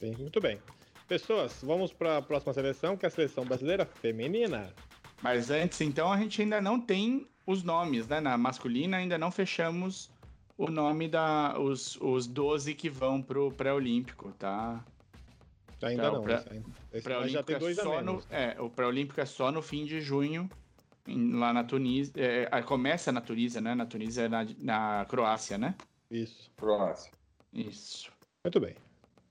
Bem, 0.00 0.16
muito 0.16 0.40
bem. 0.40 0.58
Pessoas, 1.06 1.58
vamos 1.62 1.92
para 1.92 2.16
a 2.16 2.22
próxima 2.22 2.54
seleção, 2.54 2.96
que 2.96 3.04
é 3.04 3.08
a 3.08 3.10
seleção 3.10 3.44
brasileira 3.44 3.84
feminina. 3.84 4.72
Mas 5.20 5.50
antes, 5.50 5.82
então, 5.82 6.10
a 6.10 6.16
gente 6.16 6.40
ainda 6.40 6.58
não 6.58 6.80
tem 6.80 7.28
os 7.46 7.62
nomes, 7.62 8.08
né? 8.08 8.18
Na 8.18 8.38
masculina 8.38 8.96
ainda 8.96 9.18
não 9.18 9.30
fechamos 9.30 10.10
o 10.56 10.70
nome 10.70 11.06
da 11.06 11.60
os, 11.60 11.98
os 12.00 12.26
12 12.26 12.74
que 12.74 12.88
vão 12.88 13.20
pro 13.20 13.52
pré-olímpico, 13.52 14.32
tá? 14.38 14.82
Ainda 15.88 16.02
Tá, 16.02 16.12
o 16.18 16.22
não. 16.26 16.34
esse 16.92 17.12
ainda- 17.12 17.28
já 17.28 17.42
tem 17.42 17.56
é 17.56 17.58
dois 17.58 17.76
só 17.76 17.84
no, 18.02 18.12
menos. 18.12 18.26
é, 18.30 18.56
o 18.60 18.70
pré-olímpico 18.70 19.20
é 19.20 19.26
só 19.26 19.50
no 19.52 19.60
fim 19.62 19.84
de 19.84 20.00
junho 20.00 20.48
em- 21.06 21.34
lá 21.34 21.52
na 21.52 21.64
Tunísia. 21.64 22.12
é, 22.16 22.62
começa 22.62 23.10
na 23.12 23.20
Tunísia, 23.20 23.60
né? 23.60 23.74
Na 23.74 23.86
Tunísia 23.86 24.22
é 24.22 24.28
na, 24.28 24.46
na 24.58 25.04
Croácia, 25.08 25.58
né? 25.58 25.74
Isso. 26.10 26.50
Croácia. 26.56 27.10
Isso. 27.52 28.10
Muito 28.44 28.60
bem. 28.60 28.74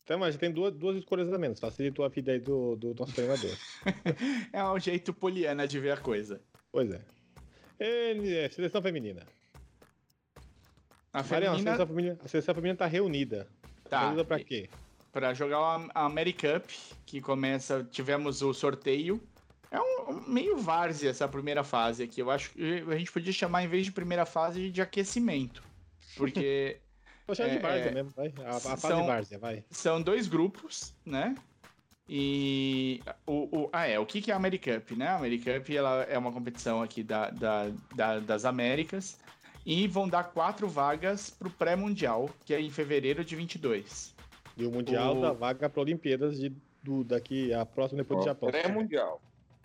Então, 0.03 0.19
mas 0.19 0.33
já 0.35 0.39
tem 0.39 0.51
duas, 0.51 0.73
duas 0.73 0.97
escolhas 0.97 1.31
a 1.31 1.37
menos. 1.37 1.59
Facilitou 1.59 2.03
a 2.03 2.09
vida 2.09 2.31
aí 2.33 2.39
do, 2.39 2.75
do 2.75 2.93
nosso 2.93 3.13
treinador. 3.13 3.55
É 4.51 4.63
um 4.65 4.77
jeito 4.79 5.13
poliana 5.13 5.65
de 5.67 5.79
ver 5.79 5.91
a 5.91 5.97
coisa. 5.97 6.41
pois 6.71 6.91
é. 6.91 7.01
Ele 7.79 8.35
é 8.35 8.49
seleção 8.49 8.81
feminina. 8.81 9.25
A 11.11 11.21
Mariana, 11.21 11.21
a 11.21 11.23
feminina 11.23 11.57
seleção 11.75 11.87
feminina, 11.87 12.17
a 12.23 12.27
seleção 12.27 12.55
feminina 12.55 12.77
tá 12.77 12.85
reunida. 12.85 13.47
tá 13.89 13.99
Reunida 14.01 14.25
pra 14.25 14.39
quê? 14.43 14.69
Para 15.14 15.34
jogar 15.36 15.59
a 15.93 16.05
AmeriCup, 16.05 16.76
que 17.05 17.22
começa, 17.22 17.88
tivemos 17.89 18.41
o 18.41 18.51
sorteio. 18.51 19.22
É 19.72 19.80
um, 19.80 20.09
um 20.09 20.24
meio 20.28 20.57
várzea 20.57 21.11
essa 21.11 21.28
primeira 21.28 21.64
fase 21.64 22.03
aqui. 22.03 22.20
Eu 22.20 22.30
acho 22.32 22.49
que 22.51 22.84
a 22.89 22.97
gente 22.97 23.11
podia 23.11 23.32
chamar, 23.32 23.64
em 23.64 23.68
vez 23.68 23.86
de 23.86 23.91
primeira 23.91 24.26
fase, 24.26 24.70
de 24.72 24.82
aquecimento. 24.82 25.64
Porque 26.18 26.78
Vou 27.26 27.36
chamar 27.36 27.49
É, 27.49 27.55
de 27.55 27.59
Várzea 27.61 27.86
é, 27.86 27.91
mesmo, 27.93 28.11
vai. 28.16 28.34
A, 28.43 28.49
a 28.57 28.59
fase 28.59 28.82
são- 28.82 29.05
Várzea, 29.05 29.39
vai. 29.39 29.64
são 29.70 30.01
dois 30.01 30.28
grupos, 30.28 30.93
né? 31.05 31.36
E 32.09 33.01
o, 33.26 33.61
o- 33.66 33.70
ah, 33.72 33.88
é, 33.88 33.97
o 33.97 34.05
que, 34.05 34.20
que 34.22 34.30
é 34.30 34.34
a 34.34 34.38
AmeriCup, 34.38 34.95
né? 34.95 35.07
A 35.07 35.16
AmeriCup 35.16 35.76
ela 35.78 36.03
é 36.03 36.18
uma 36.18 36.32
competição 36.34 36.82
aqui 36.82 37.01
da, 37.01 37.30
da- 37.30 37.72
da- 37.95 38.20
das 38.20 38.43
Américas 38.45 39.18
e 39.66 39.88
vão 39.88 40.09
dar 40.09 40.26
quatro 40.26 40.68
vagas 40.68 41.30
para 41.30 41.47
o 41.47 41.51
pré-mundial, 41.51 42.30
que 42.45 42.53
é 42.53 42.59
em 42.59 42.70
fevereiro 42.70 43.24
de 43.24 43.36
22. 43.38 44.12
E 44.57 44.65
o 44.65 44.71
Mundial 44.71 45.17
O- 45.17 45.21
da 45.21 45.31
vaga 45.33 45.69
para 45.69 45.81
Olimpíadas 45.81 46.39
de, 46.39 46.51
do, 46.81 47.03
daqui 47.03 47.53
a 47.53 47.65
próxima 47.65 47.97
depois 48.03 48.19
do 48.19 48.25
Japão. 48.25 48.49
Pré-mundial. 48.51 49.21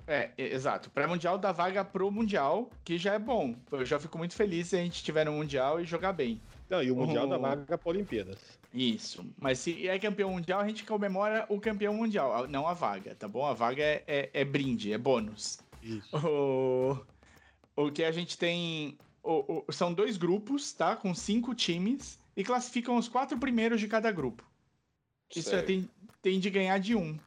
É, 0.07 0.30
exato. 0.39 0.89
Pré-mundial 0.91 1.36
dá 1.36 1.53
vaga 1.53 1.84
pro 1.84 2.11
mundial, 2.11 2.70
que 2.82 2.97
já 2.97 3.12
é 3.14 3.18
bom. 3.18 3.55
Eu 3.70 3.84
já 3.84 3.99
fico 3.99 4.16
muito 4.16 4.34
feliz 4.34 4.68
se 4.68 4.76
a 4.76 4.78
gente 4.78 5.05
tiver 5.05 5.26
no 5.26 5.32
mundial 5.32 5.78
e 5.80 5.84
jogar 5.84 6.12
bem. 6.14 6.41
Não, 6.70 6.82
e 6.82 6.91
o 6.91 6.97
Mundial 6.97 7.26
O- 7.26 7.30
da 7.30 7.36
vaga 7.36 7.76
para 7.78 7.89
Olimpíadas. 7.91 8.39
Isso. 8.72 9.24
Mas 9.39 9.59
se 9.59 9.86
é 9.89 9.99
campeão 9.99 10.30
mundial, 10.32 10.61
a 10.61 10.68
gente 10.68 10.84
comemora 10.84 11.45
o 11.49 11.59
campeão 11.61 11.95
mundial, 11.95 12.45
a- 12.45 12.47
não 12.47 12.66
a 12.66 12.72
vaga, 12.74 13.14
tá 13.14 13.26
bom? 13.28 13.45
A 13.45 13.53
vaga 13.55 13.82
é, 13.82 14.03
é, 14.07 14.30
é 14.32 14.45
brinde, 14.45 14.93
é 14.93 14.99
bônus. 14.99 15.59
Isso. 15.82 16.16
O, 16.16 16.99
o 17.76 17.91
que 17.93 18.03
a 18.05 18.12
gente 18.12 18.36
tem. 18.39 18.97
o- 19.22 19.64
o- 19.66 19.72
são 19.72 19.93
dois 19.93 20.16
grupos, 20.16 20.72
tá? 20.72 20.97
Com 20.97 21.14
cinco 21.14 21.55
times. 21.55 22.18
E 22.36 22.43
classificam 22.45 22.97
os 22.97 23.09
quatro 23.09 23.36
primeiros 23.39 23.80
de 23.80 23.89
cada 23.89 24.11
grupo. 24.12 24.43
Isso 25.35 25.55
é, 25.55 25.62
tem, 25.62 25.89
tem 26.22 26.41
de 26.41 26.51
ganhar 26.51 26.79
de 26.79 26.95
um. 26.95 27.18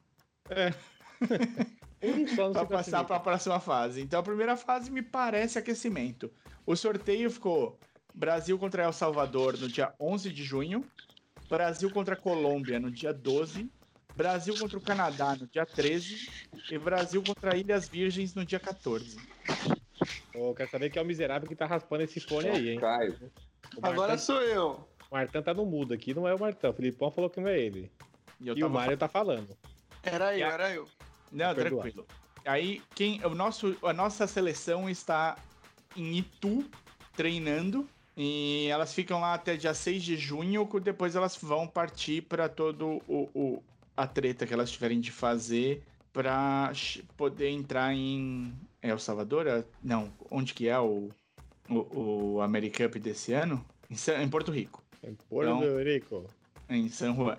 Um 2.03 2.25
Pra 2.51 2.63
se 2.63 2.67
passar 2.67 3.03
para 3.03 3.17
a 3.17 3.19
próxima 3.19 3.59
fase. 3.59 4.01
Então 4.01 4.19
a 4.19 4.23
primeira 4.23 4.57
fase 4.57 4.89
me 4.89 5.03
parece 5.03 5.59
aquecimento. 5.59 6.31
O 6.65 6.75
sorteio 6.75 7.29
ficou 7.29 7.77
Brasil 8.13 8.57
contra 8.57 8.83
El 8.83 8.91
Salvador 8.91 9.57
no 9.59 9.67
dia 9.67 9.93
11 9.99 10.31
de 10.31 10.43
junho, 10.43 10.83
Brasil 11.47 11.91
contra 11.91 12.15
Colômbia 12.15 12.79
no 12.79 12.89
dia 12.89 13.13
12, 13.13 13.69
Brasil 14.15 14.57
contra 14.57 14.77
o 14.77 14.81
Canadá 14.81 15.35
no 15.35 15.45
dia 15.47 15.65
13 15.65 16.27
e 16.71 16.77
Brasil 16.79 17.23
contra 17.23 17.55
Ilhas 17.55 17.87
Virgens 17.87 18.33
no 18.33 18.43
dia 18.43 18.59
14. 18.59 19.17
Ô, 20.33 20.53
quero 20.55 20.71
saber 20.71 20.89
que 20.89 20.97
é 20.97 21.01
o 21.01 21.05
miserável 21.05 21.47
que 21.47 21.55
tá 21.55 21.67
raspando 21.67 22.03
esse 22.03 22.19
fone 22.19 22.49
aí, 22.49 22.69
hein? 22.71 22.79
Caio. 22.79 23.31
Agora 23.81 24.17
sou 24.17 24.41
eu. 24.41 24.87
O 25.11 25.15
Martão 25.15 25.43
tá 25.43 25.53
no 25.53 25.65
mudo 25.65 25.93
aqui, 25.93 26.13
não 26.13 26.25
é 26.25 26.33
o 26.33 26.39
Martão. 26.39 26.71
O 26.71 26.73
Filipão 26.73 27.11
falou 27.11 27.29
que 27.29 27.41
não 27.41 27.49
é 27.49 27.59
ele. 27.59 27.91
E, 28.39 28.47
eu 28.47 28.57
E 28.57 28.63
o 28.63 28.69
Mário 28.69 28.97
tá 28.97 29.09
falando. 29.09 29.55
Era 30.01 30.35
eu, 30.37 30.47
era 30.47 30.73
eu. 30.73 30.87
Não, 31.29 31.53
Perdoado. 31.53 31.91
tranquilo. 31.91 32.07
Aí, 32.45 32.81
quem, 32.95 33.23
o 33.25 33.35
nosso, 33.35 33.75
a 33.83 33.93
nossa 33.93 34.25
seleção 34.25 34.89
está 34.89 35.37
em 35.95 36.17
Itu 36.17 36.65
treinando 37.13 37.87
e 38.15 38.67
elas 38.69 38.93
ficam 38.93 39.19
lá 39.19 39.33
até 39.33 39.57
dia 39.57 39.73
6 39.73 40.01
de 40.01 40.15
junho, 40.15 40.65
que 40.65 40.79
depois 40.79 41.15
elas 41.15 41.35
vão 41.35 41.67
partir 41.67 42.21
para 42.23 42.47
todo 42.47 43.01
o, 43.07 43.29
o- 43.35 43.63
a 43.95 44.07
treta 44.07 44.47
que 44.47 44.53
elas 44.53 44.71
tiverem 44.71 44.99
de 45.01 45.11
fazer 45.11 45.83
para 46.13 46.71
poder 47.17 47.49
entrar 47.49 47.93
em 47.93 48.53
El 48.81 48.97
Salvador? 48.97 49.45
É- 49.45 49.65
Não, 49.83 50.11
onde 50.31 50.53
que 50.53 50.69
é 50.69 50.79
o 50.79 51.09
o, 51.69 52.35
o 52.35 52.41
AmeriCup 52.41 52.99
desse 52.99 53.33
ano? 53.33 53.63
Em, 53.89 54.23
em 54.23 54.29
Porto 54.29 54.51
Rico 54.51 54.81
Em 55.03 55.15
Porto 55.15 55.49
Então- 55.49 55.83
Rico. 55.83 56.27
em 56.69 56.89
San 56.89 57.15
Juan. 57.15 57.37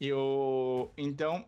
E 0.00 0.12
o 0.12 0.88
então 0.96 1.44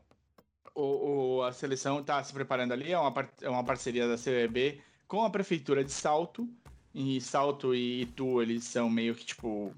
o, 0.74 1.36
o- 1.38 1.42
a 1.42 1.52
seleção 1.52 2.00
está 2.00 2.22
se 2.22 2.32
preparando 2.32 2.72
ali, 2.72 2.92
é 2.92 2.98
uma, 2.98 3.11
par- 3.12 3.32
é 3.40 3.48
uma 3.48 3.64
parceria 3.64 4.07
da 4.07 4.16
CBB 4.16 4.80
com 5.09 5.22
a 5.24 5.30
prefeitura 5.30 5.82
de 5.84 5.90
Salto. 5.92 6.48
E 6.94 7.20
Salto 7.20 7.74
e 7.74 8.02
Itu, 8.02 8.40
eles 8.42 8.64
são 8.64 8.88
meio 8.88 9.14
que 9.14 9.24
tipo 9.24 9.74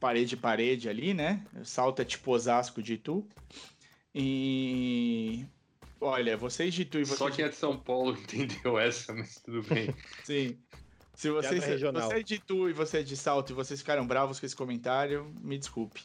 parede 0.00 0.36
parede 0.36 0.88
ali, 0.88 1.12
né? 1.14 1.44
Salto 1.64 2.02
é 2.02 2.04
tipo 2.04 2.30
Osasco 2.32 2.82
de 2.82 2.94
Itu. 2.94 3.26
E 4.14 5.44
olha, 6.00 6.36
vocês 6.36 6.72
de 6.74 6.82
Itu 6.82 6.98
e 6.98 7.04
vocês 7.04 7.18
Só 7.18 7.30
quem 7.30 7.44
é 7.44 7.48
de 7.48 7.54
São 7.56 7.78
Paulo 7.78 8.12
entendeu 8.18 8.78
essa, 8.78 9.12
mas 9.14 9.40
tudo 9.40 9.62
bem. 9.62 9.94
Sim. 10.24 10.58
Se 11.18 11.28
Piada 11.32 11.66
regional. 11.66 12.08
você 12.08 12.14
é 12.18 12.22
de 12.22 12.34
Itu 12.36 12.68
e 12.70 12.72
você 12.72 12.98
é 12.98 13.02
de 13.02 13.16
Salto 13.16 13.50
e 13.50 13.52
vocês 13.54 13.80
ficaram 13.80 14.06
bravos 14.06 14.38
com 14.38 14.46
esse 14.46 14.54
comentário, 14.54 15.34
me 15.42 15.58
desculpe. 15.58 16.04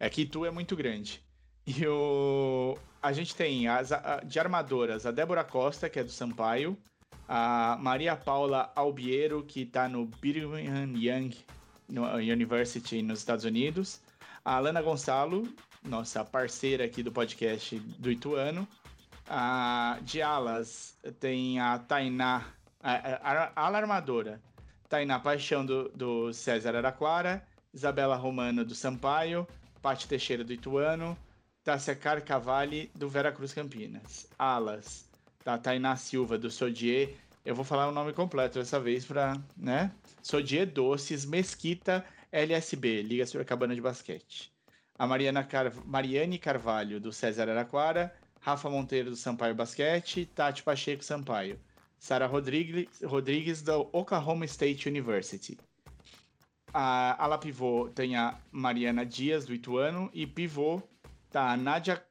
É 0.00 0.08
que 0.08 0.22
Itu 0.22 0.46
é 0.46 0.50
muito 0.50 0.74
grande. 0.74 1.20
E 1.66 1.86
o... 1.86 2.78
a 3.02 3.12
gente 3.12 3.36
tem 3.36 3.68
as, 3.68 3.92
a- 3.92 4.22
de 4.24 4.40
armadoras 4.40 5.04
a 5.04 5.10
Débora 5.10 5.44
Costa, 5.44 5.90
que 5.90 5.98
é 6.00 6.04
do 6.04 6.10
Sampaio, 6.10 6.78
a 7.28 7.76
Maria 7.78 8.16
Paula 8.16 8.72
Albiero, 8.74 9.42
que 9.42 9.66
tá 9.66 9.86
no 9.86 10.06
Brigham 10.06 10.58
Young 10.96 11.30
no- 11.86 12.14
University 12.14 13.02
nos 13.02 13.18
Estados 13.18 13.44
Unidos, 13.44 14.00
a 14.42 14.56
Alana 14.56 14.80
Gonçalo, 14.80 15.46
nossa 15.84 16.24
parceira 16.24 16.86
aqui 16.86 17.02
do 17.02 17.12
podcast 17.12 17.78
do 17.98 18.10
Ituano, 18.10 18.66
a 19.28 19.98
de 20.02 20.22
alas 20.22 20.96
tem 21.20 21.60
a 21.60 21.78
Tainá, 21.78 22.46
a, 22.80 22.92
a, 22.92 23.52
a 23.54 23.66
ala 23.66 23.78
armadora, 23.78 24.40
Tainá 24.88 25.18
Paixão 25.18 25.64
do, 25.64 25.88
do 25.90 26.32
César 26.32 26.76
Araquara, 26.76 27.42
Isabela 27.72 28.16
Romano 28.16 28.64
do 28.64 28.74
Sampaio, 28.74 29.46
Paty 29.82 30.08
Teixeira 30.08 30.42
do 30.42 30.52
Ituano, 30.52 31.16
Tássia 31.62 31.94
Carcavalli 31.94 32.90
do 32.94 33.08
Veracruz 33.08 33.52
Campinas. 33.52 34.26
Alas, 34.38 35.08
da 35.44 35.58
Tainá 35.58 35.96
Silva 35.96 36.38
do 36.38 36.50
Sodier. 36.50 37.14
Eu 37.44 37.54
vou 37.54 37.64
falar 37.64 37.88
o 37.88 37.92
nome 37.92 38.12
completo 38.12 38.58
dessa 38.58 38.80
vez 38.80 39.04
para, 39.04 39.36
né? 39.56 39.92
Sodier 40.22 40.66
Doces 40.66 41.24
Mesquita 41.24 42.04
LSB, 42.32 43.02
Liga 43.02 43.26
Sorocabana 43.26 43.74
de 43.74 43.80
Basquete. 43.80 44.52
A 44.98 45.06
Mariana 45.06 45.44
Car... 45.44 45.72
Mariane 45.84 46.38
Carvalho 46.38 47.00
do 47.00 47.12
César 47.12 47.48
Araquara, 47.48 48.14
Rafa 48.40 48.68
Monteiro 48.70 49.10
do 49.10 49.16
Sampaio 49.16 49.54
Basquete, 49.54 50.26
Tati 50.26 50.62
Pacheco 50.62 51.04
Sampaio. 51.04 51.58
Sara 51.98 52.26
Rodrigues, 52.26 52.88
Rodrigues 53.02 53.62
do 53.62 53.88
Oklahoma 53.92 54.44
State 54.44 54.88
University. 54.88 55.58
A 56.72 57.22
ala 57.22 57.38
pivô 57.38 57.88
tem 57.88 58.16
a 58.16 58.38
Mariana 58.52 59.04
Dias 59.04 59.44
do 59.44 59.54
Ituano 59.54 60.10
e 60.12 60.26
pivô 60.26 60.82
tá 61.30 61.50
a 61.50 61.56
Nádia 61.56 62.02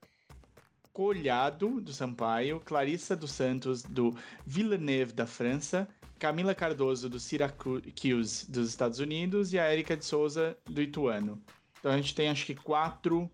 Colhado 0.91 1.79
do 1.79 1.93
Sampaio, 1.93 2.59
Clarissa 2.59 3.15
dos 3.15 3.31
Santos 3.31 3.83
do 3.83 4.15
Villeneuve 4.45 5.13
da 5.13 5.27
França, 5.27 5.87
Camila 6.17 6.55
Cardoso 6.55 7.07
do 7.07 7.19
Syracuse 7.19 8.49
dos 8.49 8.69
Estados 8.69 8.99
Unidos 8.99 9.53
e 9.53 9.59
a 9.59 9.71
Erika 9.71 9.95
de 9.95 10.03
Souza 10.03 10.57
do 10.65 10.81
Ituano. 10.81 11.39
Então 11.79 11.91
a 11.91 11.97
gente 11.97 12.15
tem 12.15 12.29
acho 12.29 12.45
que 12.45 12.55
quatro 12.55 13.29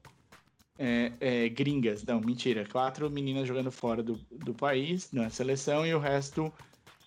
é, 0.77 1.11
é, 1.19 1.49
gringas, 1.49 2.03
não, 2.03 2.19
mentira, 2.19 2.65
quatro 2.67 3.09
meninas 3.09 3.47
jogando 3.47 3.71
fora 3.71 4.01
do, 4.01 4.15
do 4.31 4.53
país 4.53 5.11
na 5.11 5.29
seleção 5.29 5.85
e 5.85 5.93
o 5.93 5.99
resto 5.99 6.51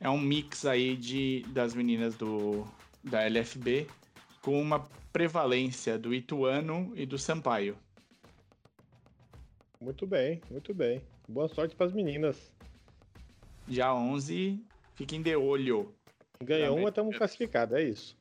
é 0.00 0.08
um 0.08 0.20
mix 0.20 0.64
aí 0.64 0.96
de, 0.96 1.44
das 1.48 1.74
meninas 1.74 2.14
do, 2.16 2.66
da 3.02 3.22
LFB 3.22 3.86
com 4.40 4.60
uma 4.60 4.80
prevalência 5.12 5.98
do 5.98 6.14
Ituano 6.14 6.92
e 6.94 7.06
do 7.06 7.18
Sampaio. 7.18 7.76
Muito 9.80 10.06
bem, 10.06 10.40
muito 10.50 10.72
bem. 10.72 11.02
Boa 11.28 11.48
sorte 11.48 11.74
pras 11.74 11.92
meninas. 11.92 12.52
Dia 13.66 13.92
11, 13.92 14.64
fiquem 14.94 15.20
de 15.20 15.34
olho. 15.34 15.92
Ganhou 16.40 16.78
uma, 16.78 16.90
estamos 16.90 17.16
classificados, 17.16 17.76
é 17.76 17.82
isso. 17.82 18.16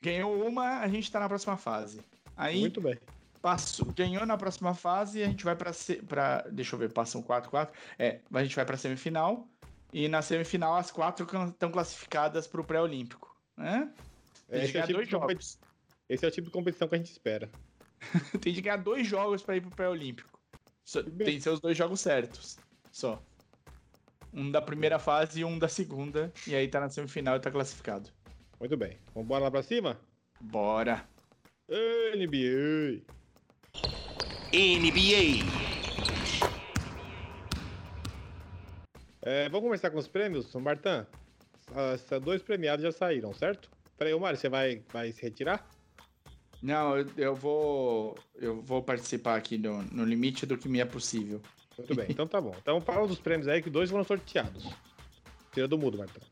Ganhou 0.00 0.46
uma, 0.46 0.80
a 0.80 0.88
gente 0.88 1.10
tá 1.10 1.18
na 1.18 1.28
próxima 1.28 1.56
fase. 1.56 2.00
Aí 2.36 2.60
Muito 2.60 2.80
bem. 2.80 2.98
Passou, 3.44 3.92
ganhou 3.92 4.24
na 4.24 4.38
próxima 4.38 4.72
fase, 4.72 5.22
a 5.22 5.26
gente 5.26 5.44
vai 5.44 5.54
pra, 5.54 5.70
se- 5.70 5.96
pra 6.02 6.40
deixa 6.50 6.74
eu 6.74 6.78
ver, 6.78 6.90
passam 6.90 7.20
4 7.22 7.50
4. 7.50 7.78
É, 7.98 8.20
a 8.32 8.42
gente 8.42 8.56
vai 8.56 8.64
pra 8.64 8.74
semifinal 8.78 9.46
e 9.92 10.08
na 10.08 10.22
semifinal 10.22 10.74
as 10.76 10.90
quatro 10.90 11.26
estão 11.50 11.70
classificadas 11.70 12.46
pro 12.46 12.64
pré-olímpico, 12.64 13.36
né? 13.54 13.92
Tem 14.48 14.62
Esse 14.62 14.70
é, 14.70 14.72
ganhar 14.72 14.84
o 14.84 14.86
tipo 14.86 14.96
dois 14.96 15.06
de 15.08 15.10
jogos. 15.12 15.58
Esse 16.08 16.24
é 16.24 16.28
o 16.28 16.30
tipo 16.30 16.46
de 16.46 16.52
competição 16.54 16.88
que 16.88 16.94
a 16.94 16.98
gente 16.98 17.10
espera. 17.10 17.50
Tem 18.40 18.54
de 18.54 18.62
ganhar 18.62 18.78
dois 18.78 19.06
jogos 19.06 19.42
pra 19.42 19.56
ir 19.56 19.60
pro 19.60 19.68
pré-olímpico. 19.70 20.40
Só- 20.82 21.02
bem. 21.02 21.26
Tem 21.26 21.38
seus 21.38 21.60
dois 21.60 21.76
jogos 21.76 22.00
certos. 22.00 22.56
Só. 22.90 23.22
Um 24.32 24.50
da 24.50 24.62
primeira 24.62 24.98
fase 24.98 25.40
e 25.40 25.44
um 25.44 25.58
da 25.58 25.68
segunda. 25.68 26.32
E 26.46 26.54
aí 26.54 26.66
tá 26.66 26.80
na 26.80 26.88
semifinal 26.88 27.36
e 27.36 27.40
tá 27.40 27.50
classificado. 27.50 28.08
Muito 28.58 28.74
bem. 28.74 28.98
Vamos 29.12 29.26
embora 29.26 29.44
lá 29.44 29.50
pra 29.50 29.62
cima? 29.62 30.00
Bora. 30.40 31.06
NBA. 31.68 33.02
NBA. 34.54 35.44
É, 39.22 39.48
vamos 39.48 39.64
começar 39.66 39.90
com 39.90 39.98
os 39.98 40.06
prêmios, 40.06 40.46
São 40.50 40.62
Bartan? 40.62 41.06
Os 41.70 42.22
dois 42.22 42.40
premiados 42.40 42.84
já 42.84 42.92
saíram, 42.92 43.34
certo? 43.34 43.68
Peraí, 43.98 44.14
ô 44.14 44.20
Mário, 44.20 44.38
você 44.38 44.48
vai, 44.48 44.80
vai 44.92 45.10
se 45.10 45.22
retirar? 45.22 45.66
Não, 46.62 46.96
eu, 46.96 47.06
eu 47.16 47.34
vou. 47.34 48.16
Eu 48.36 48.60
vou 48.62 48.80
participar 48.82 49.34
aqui 49.36 49.58
no, 49.58 49.82
no 49.82 50.04
limite 50.04 50.46
do 50.46 50.56
que 50.56 50.68
me 50.68 50.78
é 50.78 50.84
possível. 50.84 51.40
Muito 51.76 51.94
bem, 51.96 52.06
então 52.08 52.26
tá 52.28 52.40
bom. 52.40 52.54
Então 52.62 52.80
fala 52.80 53.08
dos 53.08 53.18
prêmios 53.18 53.48
aí 53.48 53.60
que 53.60 53.68
dois 53.68 53.90
foram 53.90 54.04
sorteados. 54.04 54.64
Tira 55.52 55.66
do 55.66 55.76
mudo, 55.76 55.98
Martão. 55.98 56.22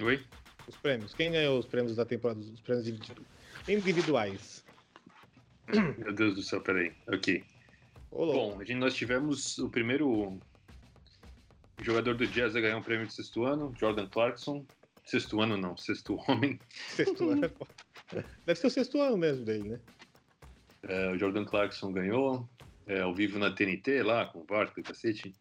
Oi? 0.00 0.24
Os 0.68 0.76
prêmios. 0.76 1.12
Quem 1.12 1.32
ganhou 1.32 1.58
os 1.58 1.66
prêmios 1.66 1.96
da 1.96 2.04
temporada? 2.04 2.38
Os 2.38 2.60
prêmios 2.60 2.86
individu- 2.86 3.26
individuais. 3.68 4.61
Meu 5.98 6.12
Deus 6.12 6.34
do 6.34 6.42
céu, 6.42 6.60
peraí. 6.60 6.92
Ok. 7.08 7.44
Louco. 8.10 8.32
Bom, 8.32 8.60
a 8.60 8.64
gente, 8.64 8.78
nós 8.78 8.94
tivemos 8.94 9.58
o 9.58 9.70
primeiro 9.70 10.38
jogador 11.80 12.14
do 12.14 12.26
Jazz 12.26 12.54
a 12.54 12.60
ganhar 12.60 12.76
um 12.76 12.82
prêmio 12.82 13.06
de 13.06 13.14
sexto 13.14 13.44
ano, 13.44 13.74
Jordan 13.78 14.06
Clarkson. 14.06 14.64
Sexto 15.04 15.40
ano 15.40 15.56
não, 15.56 15.76
sexto 15.76 16.16
homem. 16.28 16.60
Sexto 16.88 17.30
ano 17.30 17.46
é. 17.46 18.24
Deve 18.46 18.60
ser 18.60 18.66
o 18.66 18.70
sexto 18.70 19.00
ano 19.00 19.16
mesmo 19.16 19.44
dele, 19.44 19.70
né? 19.70 19.80
É, 20.84 21.10
o 21.10 21.18
Jordan 21.18 21.44
Clarkson 21.44 21.92
ganhou 21.92 22.48
é, 22.86 23.00
ao 23.00 23.14
vivo 23.14 23.38
na 23.38 23.50
TNT 23.50 24.02
lá, 24.02 24.26
com 24.26 24.40
o 24.40 24.44
Barkley, 24.44 24.84
cacete. 24.84 25.34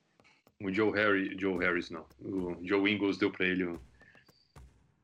O 0.59 0.71
Joe, 0.71 0.91
Harry, 0.91 1.36
Joe 1.39 1.57
Harris, 1.57 1.89
não. 1.89 2.05
O 2.19 2.57
Joe 2.63 2.91
Ingles 2.91 3.17
deu 3.17 3.32
pra 3.32 3.45
ele 3.45 3.65
o, 3.65 3.82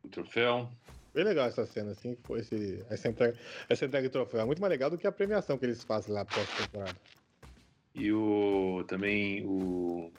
o 0.03 0.07
troféu. 0.09 0.69
Bem 1.18 1.26
legal 1.26 1.47
essa 1.47 1.65
cena, 1.65 1.93
assim, 1.93 2.15
foi 2.28 2.41
esse, 2.41 2.86
essa, 2.91 3.09
entrega, 3.09 3.36
essa 3.68 3.86
entrega 3.86 4.07
de 4.07 4.13
troféu. 4.13 4.39
É 4.39 4.45
muito 4.45 4.61
mais 4.61 4.70
legal 4.70 4.88
do 4.88 4.99
que 4.99 5.07
a 5.07 5.11
premiação 5.11 5.57
que 5.57 5.65
eles 5.65 5.84
fazem 5.84 6.13
lá 6.13 6.24
pós-temporada. 6.24 6.95
E 7.95 8.11
o 8.11 8.86
também 8.88 9.43
o 9.43 10.11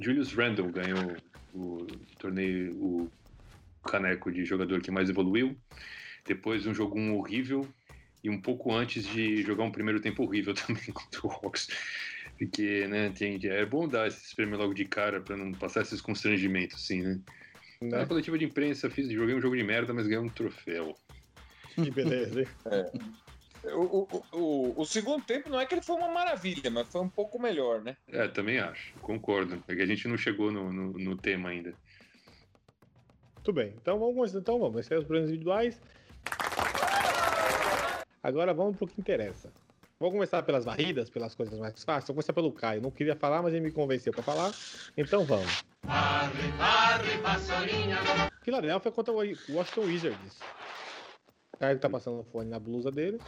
Julius 0.00 0.32
Randle 0.32 0.72
ganhou 0.72 1.18
o 1.52 1.86
torneio, 2.18 2.74
o 2.82 3.12
caneco 3.86 4.32
de 4.32 4.42
jogador 4.42 4.80
que 4.80 4.90
mais 4.90 5.10
evoluiu. 5.10 5.54
Depois 6.24 6.66
um 6.66 6.72
jogo 6.72 6.98
horrível 7.14 7.68
e 8.24 8.30
um 8.30 8.40
pouco 8.40 8.72
antes 8.72 9.06
de 9.06 9.42
jogar 9.42 9.64
um 9.64 9.70
primeiro 9.70 10.00
tempo 10.00 10.22
horrível 10.22 10.54
também 10.56 10.94
contra 10.94 11.26
o 11.26 11.30
Hawks. 11.30 11.68
Porque, 12.38 12.86
né, 12.88 13.10
tem, 13.10 13.38
é 13.48 13.66
bom 13.66 13.86
dar 13.86 14.08
esses 14.08 14.32
prêmios 14.32 14.58
logo 14.58 14.72
de 14.72 14.86
cara 14.86 15.20
pra 15.20 15.36
não 15.36 15.52
passar 15.52 15.82
esses 15.82 16.00
constrangimentos, 16.00 16.82
assim, 16.82 17.02
né? 17.02 17.20
Na 17.82 17.98
Né? 17.98 18.06
coletiva 18.06 18.38
de 18.38 18.44
imprensa, 18.44 18.88
fiz, 18.90 19.08
joguei 19.10 19.34
um 19.34 19.40
jogo 19.40 19.56
de 19.56 19.62
merda, 19.62 19.92
mas 19.92 20.06
ganhei 20.06 20.24
um 20.24 20.28
troféu. 20.28 20.96
Que 21.74 21.90
beleza, 21.90 22.40
hein? 22.40 22.48
O, 23.64 24.08
o, 24.12 24.22
o, 24.32 24.80
o 24.80 24.84
segundo 24.84 25.24
tempo 25.24 25.48
não 25.48 25.60
é 25.60 25.64
que 25.66 25.74
ele 25.74 25.82
foi 25.82 25.96
uma 25.96 26.08
maravilha, 26.08 26.68
mas 26.70 26.88
foi 26.88 27.00
um 27.00 27.08
pouco 27.08 27.40
melhor, 27.40 27.80
né? 27.80 27.96
É, 28.08 28.26
também 28.28 28.58
acho, 28.58 28.92
concordo. 29.00 29.62
É 29.68 29.74
que 29.74 29.82
a 29.82 29.86
gente 29.86 30.08
não 30.08 30.16
chegou 30.16 30.50
no, 30.50 30.72
no, 30.72 30.92
no 30.92 31.16
tema 31.16 31.50
ainda. 31.50 31.72
Muito 33.36 33.52
bem. 33.52 33.72
Então 33.80 33.98
vamos 33.98 34.14
começar. 34.14 34.38
Então 34.38 34.58
vamos. 34.58 34.78
Esses 34.78 34.88
são 34.88 34.98
os 34.98 35.04
prêmios 35.04 35.30
individuais. 35.30 35.80
Agora 38.22 38.52
vamos 38.54 38.76
pro 38.76 38.86
que 38.86 39.00
interessa. 39.00 39.52
Vamos 40.02 40.14
começar 40.14 40.42
pelas 40.42 40.64
varridas, 40.64 41.08
pelas 41.08 41.32
coisas 41.32 41.56
mais 41.60 41.84
fáceis. 41.84 42.08
Vou 42.08 42.16
começar 42.16 42.32
pelo 42.32 42.50
Caio. 42.50 42.82
Não 42.82 42.90
queria 42.90 43.14
falar, 43.14 43.40
mas 43.40 43.54
ele 43.54 43.62
me 43.62 43.70
convenceu 43.70 44.12
pra 44.12 44.20
falar. 44.20 44.52
Então 44.96 45.24
vamos. 45.24 45.62
Varre, 45.86 46.50
varre, 46.58 47.18
vassourinha. 47.18 47.98
Philadelphia 48.42 48.90
contra 48.90 49.14
o 49.14 49.18
Washington 49.18 49.80
Wizards. 49.82 50.40
O 51.54 51.56
Caio 51.56 51.78
tá 51.78 51.88
passando 51.88 52.18
o 52.18 52.24
fone 52.24 52.50
na 52.50 52.58
blusa 52.58 52.90
dele. 52.90 53.20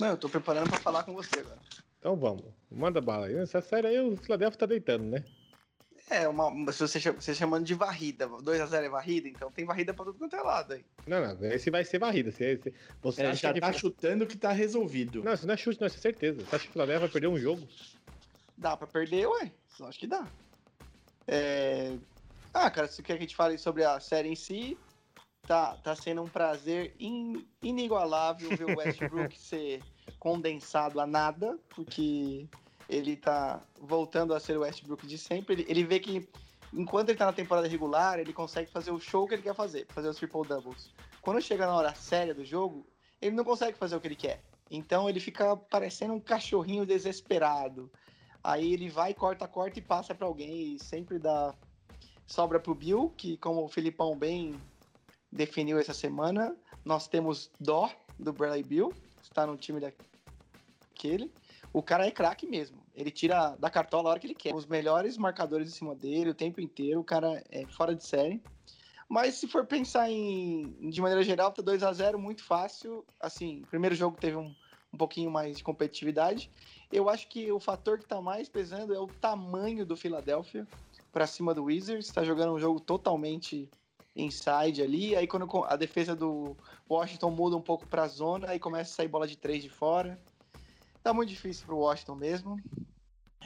Não, 0.00 0.08
eu 0.08 0.16
tô 0.16 0.30
preparando 0.30 0.70
pra 0.70 0.78
falar 0.78 1.02
com 1.02 1.12
você 1.12 1.40
agora. 1.40 1.58
Então 1.98 2.16
vamos. 2.16 2.46
Manda 2.70 3.02
bala 3.02 3.26
aí. 3.26 3.36
Essa 3.36 3.60
série 3.60 3.88
aí, 3.88 4.00
o 4.00 4.16
Philadelphia 4.16 4.58
tá 4.58 4.64
deitando, 4.64 5.04
né? 5.04 5.22
É, 6.10 6.26
uma, 6.26 6.72
se 6.72 6.80
você, 6.80 6.98
você 7.12 7.34
chamando 7.34 7.64
de 7.66 7.74
varrida, 7.74 8.26
2x0 8.26 8.86
é 8.86 8.88
varrida, 8.88 9.28
então 9.28 9.50
tem 9.50 9.64
varrida 9.64 9.92
pra 9.92 10.06
tudo 10.06 10.18
quanto 10.18 10.34
é 10.36 10.40
lado 10.40 10.72
aí. 10.72 10.84
Não, 11.06 11.20
não. 11.20 11.44
Esse 11.50 11.70
vai 11.70 11.84
ser 11.84 11.98
varrida. 11.98 12.30
Você, 12.32 12.56
você, 12.56 12.72
você 13.02 13.22
É, 13.22 13.26
acha 13.26 13.48
já 13.48 13.52
que... 13.52 13.60
tá 13.60 13.72
chutando 13.72 14.26
que 14.26 14.36
tá 14.36 14.50
resolvido. 14.52 15.22
Não, 15.22 15.34
isso 15.34 15.46
não 15.46 15.54
é 15.54 15.56
chute, 15.56 15.80
não. 15.80 15.86
Isso 15.86 15.98
é 15.98 16.00
certeza. 16.00 16.44
Você 16.44 16.56
acha 16.56 16.64
que 16.64 16.70
o 16.70 16.72
Philadelphia 16.72 17.00
vai 17.00 17.08
perder 17.08 17.26
um 17.28 17.38
jogo? 17.38 17.68
Dá 18.56 18.76
pra 18.76 18.86
perder, 18.86 19.26
ué? 19.26 19.52
Eu 19.78 19.86
acho 19.86 19.98
que 19.98 20.06
dá. 20.06 20.26
É... 21.26 21.98
Ah, 22.54 22.70
cara, 22.70 22.88
se 22.88 22.94
você 22.96 23.02
quer 23.02 23.12
que 23.14 23.18
a 23.18 23.22
gente 23.22 23.36
fale 23.36 23.58
sobre 23.58 23.84
a 23.84 24.00
série 24.00 24.28
em 24.28 24.34
si, 24.34 24.76
tá, 25.46 25.76
tá 25.76 25.94
sendo 25.94 26.22
um 26.22 26.28
prazer 26.28 26.94
in- 26.98 27.46
inigualável 27.62 28.48
ver 28.56 28.64
o 28.64 28.76
Westbrook 28.78 29.36
ser 29.38 29.84
condensado 30.18 31.00
a 31.00 31.06
nada, 31.06 31.58
porque 31.68 32.48
ele 32.88 33.16
tá 33.16 33.60
voltando 33.80 34.34
a 34.34 34.40
ser 34.40 34.56
o 34.56 34.60
Westbrook 34.60 35.06
de 35.06 35.18
sempre. 35.18 35.54
Ele, 35.54 35.66
ele 35.68 35.84
vê 35.84 36.00
que 36.00 36.28
enquanto 36.72 37.10
ele 37.10 37.18
tá 37.18 37.26
na 37.26 37.32
temporada 37.32 37.68
regular, 37.68 38.18
ele 38.18 38.32
consegue 38.32 38.70
fazer 38.70 38.90
o 38.90 39.00
show 39.00 39.26
que 39.26 39.34
ele 39.34 39.42
quer 39.42 39.54
fazer, 39.54 39.86
fazer 39.88 40.08
os 40.08 40.16
triple 40.16 40.46
doubles. 40.46 40.92
Quando 41.20 41.42
chega 41.42 41.66
na 41.66 41.74
hora 41.74 41.94
séria 41.94 42.34
do 42.34 42.44
jogo, 42.44 42.86
ele 43.20 43.36
não 43.36 43.44
consegue 43.44 43.76
fazer 43.76 43.96
o 43.96 44.00
que 44.00 44.08
ele 44.08 44.16
quer. 44.16 44.42
Então 44.70 45.08
ele 45.08 45.20
fica 45.20 45.56
parecendo 45.56 46.14
um 46.14 46.20
cachorrinho 46.20 46.86
desesperado. 46.86 47.90
Aí 48.42 48.72
ele 48.72 48.88
vai, 48.88 49.12
corta, 49.12 49.48
corta 49.48 49.78
e 49.78 49.82
passa 49.82 50.14
pra 50.14 50.26
alguém 50.26 50.74
e 50.74 50.78
sempre 50.78 51.18
dá 51.18 51.54
sobra 52.26 52.60
pro 52.60 52.74
Bill, 52.74 53.12
que 53.16 53.36
como 53.38 53.64
o 53.64 53.68
Filipão 53.68 54.16
bem 54.16 54.60
definiu 55.32 55.78
essa 55.78 55.94
semana, 55.94 56.56
nós 56.84 57.08
temos 57.08 57.50
dó 57.58 57.90
do 58.18 58.32
Bradley 58.32 58.62
Bill, 58.62 58.92
está 59.22 59.46
no 59.46 59.56
time 59.56 59.80
daquele. 59.80 61.32
O 61.72 61.82
cara 61.82 62.06
é 62.06 62.10
craque 62.10 62.46
mesmo. 62.46 62.82
Ele 62.94 63.10
tira 63.10 63.56
da 63.56 63.70
cartola 63.70 64.08
a 64.08 64.10
hora 64.12 64.20
que 64.20 64.26
ele 64.26 64.34
quer. 64.34 64.54
Os 64.54 64.66
melhores 64.66 65.16
marcadores 65.16 65.72
cima 65.74 65.94
dele 65.94 66.30
o 66.30 66.34
tempo 66.34 66.60
inteiro. 66.60 67.00
O 67.00 67.04
cara 67.04 67.42
é 67.50 67.66
fora 67.66 67.94
de 67.94 68.04
série. 68.04 68.42
Mas 69.08 69.34
se 69.34 69.48
for 69.48 69.64
pensar 69.64 70.10
em, 70.10 70.90
de 70.90 71.00
maneira 71.00 71.22
geral, 71.22 71.50
tá 71.50 71.62
2 71.62 71.82
a 71.82 71.92
0 71.92 72.18
muito 72.18 72.44
fácil. 72.44 73.04
Assim, 73.20 73.64
primeiro 73.70 73.94
jogo 73.94 74.18
teve 74.18 74.36
um, 74.36 74.54
um 74.92 74.98
pouquinho 74.98 75.30
mais 75.30 75.56
de 75.56 75.64
competitividade. 75.64 76.50
Eu 76.92 77.08
acho 77.08 77.26
que 77.28 77.50
o 77.50 77.58
fator 77.58 77.98
que 77.98 78.06
tá 78.06 78.20
mais 78.20 78.48
pesando 78.48 78.94
é 78.94 78.98
o 78.98 79.06
tamanho 79.06 79.86
do 79.86 79.96
Philadelphia 79.96 80.66
para 81.10 81.26
cima 81.26 81.54
do 81.54 81.64
Wizards. 81.64 82.10
Tá 82.10 82.22
jogando 82.22 82.52
um 82.52 82.58
jogo 82.58 82.80
totalmente 82.80 83.70
inside 84.14 84.82
ali. 84.82 85.16
Aí 85.16 85.26
quando 85.26 85.48
a 85.64 85.76
defesa 85.76 86.14
do 86.14 86.56
Washington 86.88 87.30
muda 87.30 87.56
um 87.56 87.62
pouco 87.62 87.86
pra 87.86 88.08
zona, 88.08 88.50
aí 88.50 88.58
começa 88.58 88.92
a 88.92 88.96
sair 88.96 89.08
bola 89.08 89.26
de 89.26 89.36
três 89.36 89.62
de 89.62 89.70
fora. 89.70 90.18
Tá 91.08 91.14
muito 91.14 91.30
difícil 91.30 91.64
pro 91.64 91.78
Washington 91.78 92.16
mesmo. 92.16 92.60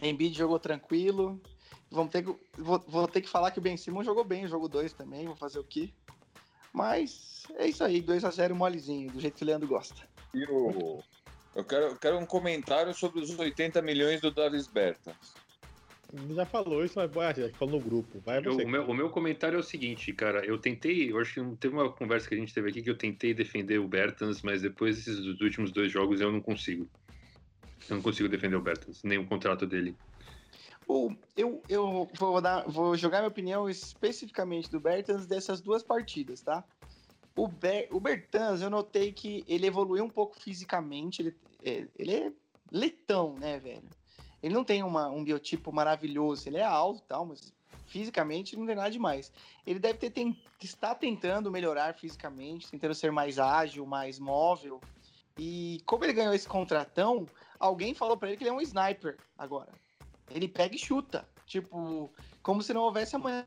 Embiid 0.02 0.36
jogou 0.36 0.58
tranquilo. 0.58 1.40
Vamos 1.92 2.10
ter 2.10 2.24
que, 2.24 2.34
vou, 2.58 2.80
vou 2.88 3.06
ter 3.06 3.20
que 3.20 3.28
falar 3.28 3.52
que 3.52 3.60
o 3.60 3.62
Ben 3.62 3.76
Simmons 3.76 4.04
jogou 4.04 4.24
bem 4.24 4.44
o 4.44 4.48
jogo 4.48 4.68
2 4.68 4.92
também, 4.92 5.26
vou 5.26 5.36
fazer 5.36 5.60
o 5.60 5.64
quê? 5.64 5.88
Mas 6.74 7.44
é 7.54 7.68
isso 7.68 7.84
aí, 7.84 8.00
2 8.00 8.24
a 8.24 8.30
0 8.30 8.56
molezinho, 8.56 9.12
do 9.12 9.20
jeito 9.20 9.36
que 9.36 9.44
o 9.44 9.46
Leandro 9.46 9.68
gosta. 9.68 9.94
E 10.34 10.44
o... 10.46 10.98
Eu 11.54 11.62
quero, 11.62 11.84
eu 11.84 11.96
quero 11.96 12.18
um 12.18 12.26
comentário 12.26 12.92
sobre 12.94 13.20
os 13.20 13.38
80 13.38 13.80
milhões 13.80 14.20
do 14.20 14.32
Davis 14.32 14.66
Bertans. 14.66 15.34
Ele 16.12 16.34
já 16.34 16.44
falou 16.44 16.84
isso, 16.84 16.94
mas 16.96 17.16
acho 17.16 17.48
que 17.48 17.58
falou 17.58 17.78
no 17.78 17.80
grupo. 17.80 18.18
Vai 18.26 18.38
Eu- 18.38 18.54
você. 18.54 18.64
o, 18.64 18.68
meu, 18.68 18.90
o 18.90 18.92
meu 18.92 19.08
comentário 19.08 19.56
é 19.56 19.60
o 19.60 19.62
seguinte, 19.62 20.12
cara. 20.12 20.44
Eu 20.44 20.58
tentei, 20.58 21.12
eu 21.12 21.20
acho 21.20 21.34
que 21.34 21.56
teve 21.58 21.74
uma 21.76 21.92
conversa 21.92 22.28
que 22.28 22.34
a 22.34 22.38
gente 22.38 22.52
teve 22.52 22.70
aqui 22.70 22.82
que 22.82 22.90
eu 22.90 22.98
tentei 22.98 23.32
defender 23.32 23.78
o 23.78 23.86
Bertans, 23.86 24.42
mas 24.42 24.62
depois 24.62 24.96
desses 24.96 25.40
últimos 25.40 25.70
dois 25.70 25.92
jogos 25.92 26.20
eu 26.20 26.32
não 26.32 26.40
consigo. 26.40 26.90
Eu 27.88 27.96
não 27.96 28.02
consigo 28.02 28.28
defender 28.28 28.56
o 28.56 28.62
Bertans, 28.62 29.02
nem 29.02 29.18
o 29.18 29.26
contrato 29.26 29.66
dele. 29.66 29.96
O, 30.86 31.14
eu 31.36 31.62
eu 31.68 32.08
vou, 32.18 32.40
dar, 32.40 32.64
vou 32.68 32.96
jogar 32.96 33.18
minha 33.18 33.28
opinião 33.28 33.68
especificamente 33.68 34.70
do 34.70 34.80
Bertans 34.80 35.26
dessas 35.26 35.60
duas 35.60 35.82
partidas, 35.82 36.40
tá? 36.40 36.64
O, 37.34 37.48
Ber, 37.48 37.88
o 37.90 37.98
Bertans, 37.98 38.60
eu 38.60 38.68
notei 38.68 39.12
que 39.12 39.44
ele 39.48 39.66
evoluiu 39.66 40.04
um 40.04 40.10
pouco 40.10 40.38
fisicamente. 40.38 41.22
Ele, 41.22 41.36
é, 41.64 41.86
ele 41.98 42.14
é 42.14 42.32
letão, 42.70 43.34
né, 43.38 43.58
velho? 43.58 43.88
Ele 44.42 44.52
não 44.52 44.64
tem 44.64 44.82
uma, 44.82 45.08
um 45.08 45.24
biotipo 45.24 45.72
maravilhoso. 45.72 46.48
Ele 46.48 46.58
é 46.58 46.64
alto 46.64 47.00
e 47.00 47.06
tal, 47.06 47.24
mas 47.24 47.52
fisicamente 47.86 48.56
não 48.56 48.66
tem 48.66 48.74
nada 48.74 48.90
demais. 48.90 49.32
Ele 49.66 49.78
deve 49.78 49.98
ter 49.98 50.10
ten, 50.10 50.36
está 50.60 50.94
tentando 50.94 51.50
melhorar 51.50 51.94
fisicamente, 51.94 52.70
tentando 52.70 52.94
ser 52.94 53.12
mais 53.12 53.38
ágil, 53.38 53.86
mais 53.86 54.18
móvel. 54.18 54.80
E 55.38 55.80
como 55.86 56.04
ele 56.04 56.12
ganhou 56.12 56.34
esse 56.34 56.48
contratão, 56.48 57.26
alguém 57.62 57.94
falou 57.94 58.16
pra 58.16 58.28
ele 58.28 58.36
que 58.36 58.42
ele 58.42 58.50
é 58.50 58.52
um 58.52 58.60
sniper 58.60 59.16
agora. 59.38 59.72
Ele 60.30 60.48
pega 60.48 60.74
e 60.74 60.78
chuta. 60.78 61.26
Tipo, 61.46 62.12
como 62.42 62.62
se 62.62 62.72
não 62.74 62.82
houvesse 62.82 63.14
amanhã. 63.16 63.46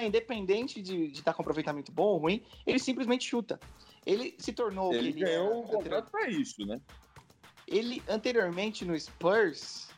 Independente 0.00 0.80
de 0.80 1.06
estar 1.06 1.34
com 1.34 1.42
aproveitamento 1.42 1.90
bom 1.92 2.04
ou 2.04 2.18
ruim, 2.18 2.42
ele 2.66 2.78
simplesmente 2.78 3.28
chuta. 3.28 3.58
Ele 4.06 4.34
se 4.38 4.52
tornou. 4.52 4.94
Ele 4.94 5.10
era 5.22 5.30
ganhou 5.30 5.46
um 5.46 5.58
anterior- 5.64 5.82
contrato 5.82 6.10
pra 6.10 6.28
isso, 6.28 6.64
né? 6.64 6.80
Ele, 7.66 8.02
anteriormente 8.08 8.84
no 8.84 8.98
Spurs, 8.98 9.88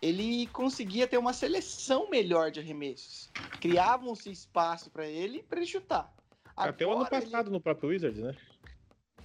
ele 0.00 0.46
conseguia 0.48 1.06
ter 1.06 1.18
uma 1.18 1.32
seleção 1.32 2.08
melhor 2.08 2.50
de 2.50 2.60
arremessos. 2.60 3.30
Criavam-se 3.60 4.30
espaço 4.30 4.90
para 4.90 5.06
ele, 5.06 5.42
para 5.42 5.58
ele 5.58 5.66
chutar. 5.66 6.12
Até 6.56 6.86
o 6.86 6.90
ano 6.92 7.00
Agora 7.02 7.16
ele- 7.16 7.26
passado 7.26 7.50
no 7.50 7.60
próprio 7.60 7.90
Wizard, 7.90 8.20
né? 8.20 8.34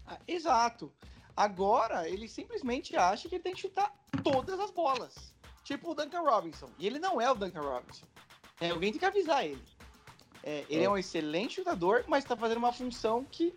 Ah, 0.06 0.20
Exato. 0.28 0.92
Agora, 1.36 2.08
ele 2.08 2.28
simplesmente 2.28 2.96
acha 2.96 3.28
que 3.28 3.36
ele 3.36 3.44
tem 3.44 3.54
que 3.54 3.62
chutar 3.62 3.92
todas 4.24 4.60
as 4.60 4.72
bolas. 4.72 5.34
Tipo 5.64 5.92
o 5.92 5.96
Duncan 5.96 6.22
Robinson. 6.22 6.70
E 6.78 6.88
ele 6.88 7.00
não 7.00 7.20
é 7.20 7.30
o 7.30 7.36
Duncan 7.36 7.62
Robinson. 7.62 8.06
É, 8.62 8.70
alguém 8.70 8.92
tem 8.92 9.00
que 9.00 9.06
avisar 9.06 9.46
ele. 9.46 9.62
É, 10.44 10.64
ele 10.70 10.84
é 10.84 10.90
um 10.90 10.98
excelente 10.98 11.56
chutador, 11.56 12.06
mas 12.08 12.24
tá 12.24 12.38
fazendo 12.38 12.60
uma 12.60 12.72
função 12.72 13.26
que 13.26 13.54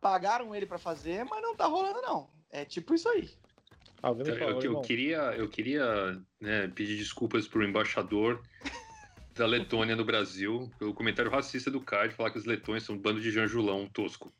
pagaram 0.00 0.54
ele 0.54 0.66
pra 0.66 0.78
fazer, 0.78 1.24
mas 1.24 1.40
não 1.40 1.54
tá 1.54 1.66
rolando, 1.66 2.02
não. 2.02 2.28
É 2.50 2.64
tipo 2.64 2.94
isso 2.94 3.08
aí. 3.08 3.30
Alguém 4.02 4.24
me 4.24 4.30
Eu, 4.32 4.38
falou, 4.38 4.62
eu- 4.62 4.80
queria, 4.80 5.18
eu 5.36 5.48
queria 5.48 6.20
né, 6.40 6.68
pedir 6.68 6.96
desculpas 6.96 7.48
pro 7.48 7.64
embaixador 7.64 8.42
da 9.34 9.46
Letônia 9.46 9.96
no 9.96 10.04
Brasil 10.04 10.70
pelo 10.78 10.92
comentário 10.94 11.30
racista 11.30 11.70
do 11.70 11.80
Kai 11.80 12.08
de 12.08 12.14
falar 12.14 12.30
que 12.30 12.38
os 12.38 12.44
letões 12.44 12.82
são 12.82 12.94
um 12.96 12.98
bando 12.98 13.20
de 13.20 13.30
janjulão 13.30 13.88
tosco. 13.88 14.32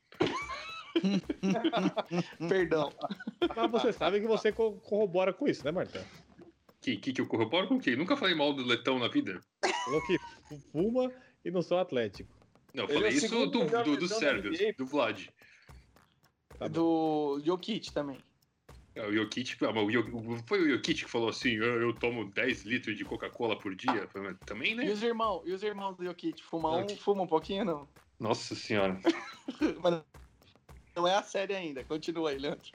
Perdão. 2.49 2.93
Mas 3.57 3.71
você 3.71 3.93
sabe 3.93 4.21
que 4.21 4.27
você 4.27 4.53
co- 4.53 4.73
corrobora 4.73 5.33
com 5.33 5.47
isso, 5.47 5.65
né, 5.65 5.71
Marta? 5.71 6.05
Que, 6.81 6.97
que, 6.97 7.13
que 7.13 7.21
eu 7.21 7.27
corroboro 7.27 7.67
com 7.69 7.75
o 7.77 7.81
quê? 7.81 7.97
Nunca 7.97 8.17
falei 8.17 8.35
mal 8.35 8.53
do 8.53 8.65
letão 8.65 8.99
na 8.99 9.09
vida. 9.09 9.41
Falou 9.85 10.01
que 10.03 10.19
fu- 10.49 10.59
fuma 10.73 11.13
e 11.45 11.51
não 11.51 11.63
sou 11.63 11.79
atlético. 11.79 12.31
Não, 12.75 12.85
eu 12.85 12.91
é 12.91 12.95
falei 12.95 13.11
isso 13.11 13.29
do, 13.29 13.47
do, 13.47 14.09
sérvios, 14.09 14.59
NBA. 14.61 14.73
do 14.79 14.87
Vlad. 14.87 15.27
Tá. 16.59 16.69
Do 16.69 17.41
Jokic 17.45 17.93
também. 17.93 18.19
É, 18.95 19.07
O 19.07 19.13
Jokic, 19.13 19.57
ah, 19.65 19.73
foi 20.47 20.61
o 20.63 20.69
Jokic 20.71 21.05
que 21.05 21.11
falou 21.11 21.29
assim: 21.29 21.51
eu, 21.51 21.81
eu 21.81 21.93
tomo 21.95 22.31
10 22.33 22.65
litros 22.65 22.97
de 22.97 23.05
Coca-Cola 23.05 23.59
por 23.59 23.75
dia. 23.75 24.09
Também, 24.45 24.73
E 24.73 24.75
né? 24.75 24.91
os 24.91 25.03
irmãos? 25.03 25.43
E 25.47 25.53
os 25.53 25.63
irmãos 25.63 25.97
do 25.97 26.05
Jokic? 26.05 26.43
Fuma 26.43 26.77
um, 26.77 26.89
fuma 26.89 27.23
um 27.23 27.27
pouquinho, 27.27 27.65
não? 27.65 27.89
Nossa 28.19 28.55
senhora. 28.55 29.01
Mas 29.83 30.03
não 30.99 31.07
é 31.07 31.15
a 31.15 31.23
série 31.23 31.55
ainda. 31.55 31.85
Continua 31.85 32.31
aí, 32.31 32.39
Leandro. 32.39 32.71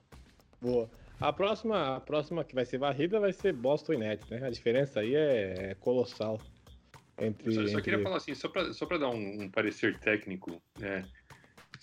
Boa. 0.61 0.89
A 1.19 1.31
próxima, 1.31 1.97
a 1.97 1.99
próxima 1.99 2.43
que 2.43 2.55
vai 2.55 2.65
ser 2.65 2.77
varrida 2.77 3.19
vai 3.19 3.33
ser 3.33 3.53
Boston 3.53 3.93
e 3.93 3.97
Nets, 3.97 4.27
né? 4.29 4.45
A 4.45 4.49
diferença 4.49 5.01
aí 5.01 5.13
é, 5.13 5.71
é 5.71 5.75
colossal. 5.75 6.41
Entre, 7.19 7.47
Eu 7.47 7.51
só, 7.53 7.61
só 7.61 7.67
entre- 7.67 7.81
queria 7.81 8.01
falar 8.01 8.17
assim, 8.17 8.33
só 8.33 8.47
pra, 8.49 8.73
só 8.73 8.85
pra 8.85 8.97
dar 8.97 9.09
um, 9.09 9.43
um 9.43 9.49
parecer 9.49 9.99
técnico, 9.99 10.61
né? 10.77 11.05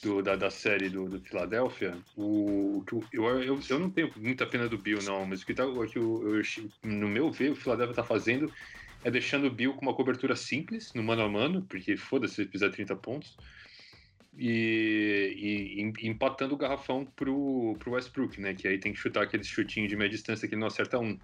Do, 0.03 0.23
da, 0.23 0.35
da 0.35 0.51
série 0.51 0.89
do, 0.89 1.09
do 1.09 1.21
Philadelphia, 1.21 1.99
o, 2.17 2.79
o 2.79 2.85
que 2.85 2.95
eu, 2.95 3.25
eu, 3.25 3.43
eu, 3.43 3.61
eu 3.69 3.79
não 3.79 3.91
tenho 3.91 4.11
muita 4.17 4.47
pena 4.47 4.67
do 4.69 4.79
Bill, 4.79 4.99
não, 5.03 5.27
mas 5.27 5.43
o 5.43 5.47
que, 5.47 5.53
tá, 5.53 5.67
o 5.67 5.87
que 5.87 5.99
eu, 5.99 6.37
eu- 6.37 6.43
no 6.83 7.07
meu 7.09 7.31
ver, 7.31 7.51
o 7.51 7.57
Philadelphia 7.57 7.97
tá 7.97 8.05
fazendo 8.05 8.51
é 9.05 9.11
deixando 9.11 9.47
o 9.47 9.51
Bill 9.51 9.75
com 9.75 9.83
uma 9.83 9.95
cobertura 9.95 10.37
simples, 10.37 10.93
no 10.95 11.03
mano 11.03 11.23
a 11.23 11.29
mano, 11.29 11.67
porque 11.69 11.97
foda-se 11.97 12.35
se 12.35 12.41
ele 12.43 12.51
fizer 12.51 12.71
30 12.71 12.97
pontos, 12.97 13.37
e, 14.41 15.35
e 15.37 15.81
em- 15.83 16.09
empatando 16.09 16.55
o 16.55 16.57
garrafão 16.59 17.05
pro, 17.05 17.77
pro 17.79 17.93
Westbrook, 17.93 18.41
né? 18.41 18.55
Que 18.55 18.67
aí 18.67 18.81
tem 18.81 18.93
que 18.93 18.99
chutar 18.99 19.25
aquele 19.25 19.45
chutinho 19.45 19.87
de 19.87 19.95
meia 19.95 20.09
distância 20.09 20.49
que 20.49 20.55
ele 20.55 20.61
não 20.61 20.69
acerta 20.69 20.99
um. 20.99 21.21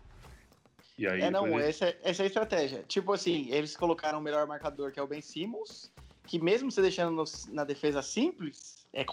E 0.98 1.06
aí, 1.06 1.22
É, 1.22 1.30
não, 1.30 1.46
ele- 1.46 1.68
essa, 1.68 1.86
é- 1.86 1.98
essa 2.02 2.22
é 2.22 2.24
a 2.24 2.26
estratégia. 2.26 2.84
Tipo 2.86 3.12
assim, 3.14 3.50
eles 3.50 3.74
colocaram 3.76 4.18
o 4.18 4.22
melhor 4.22 4.46
marcador, 4.46 4.92
que 4.92 5.00
é 5.00 5.02
o 5.02 5.06
Ben 5.06 5.22
Simmons, 5.22 5.90
que 6.26 6.38
mesmo 6.38 6.70
você 6.70 6.82
deixando 6.82 7.10
no- 7.10 7.54
na 7.54 7.64
defesa 7.64 8.02
simples, 8.02 8.86
é 8.92 9.04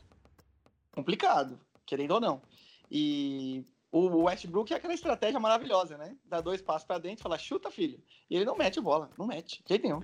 complicado, 0.93 1.59
querendo 1.85 2.11
ou 2.11 2.19
não. 2.19 2.41
E 2.91 3.63
o 3.91 4.23
Westbrook 4.23 4.73
é 4.73 4.75
aquela 4.75 4.93
estratégia 4.93 5.39
maravilhosa, 5.39 5.97
né? 5.97 6.15
Dá 6.25 6.41
dois 6.41 6.61
passos 6.61 6.85
pra 6.85 6.97
dentro 6.97 7.21
e 7.21 7.23
fala, 7.23 7.37
chuta, 7.37 7.71
filho. 7.71 8.03
E 8.29 8.35
ele 8.35 8.45
não 8.45 8.57
mete 8.57 8.81
bola, 8.81 9.09
não 9.17 9.25
mete, 9.27 9.63
de 9.63 9.69
jeito 9.69 9.83
nenhum. 9.83 10.01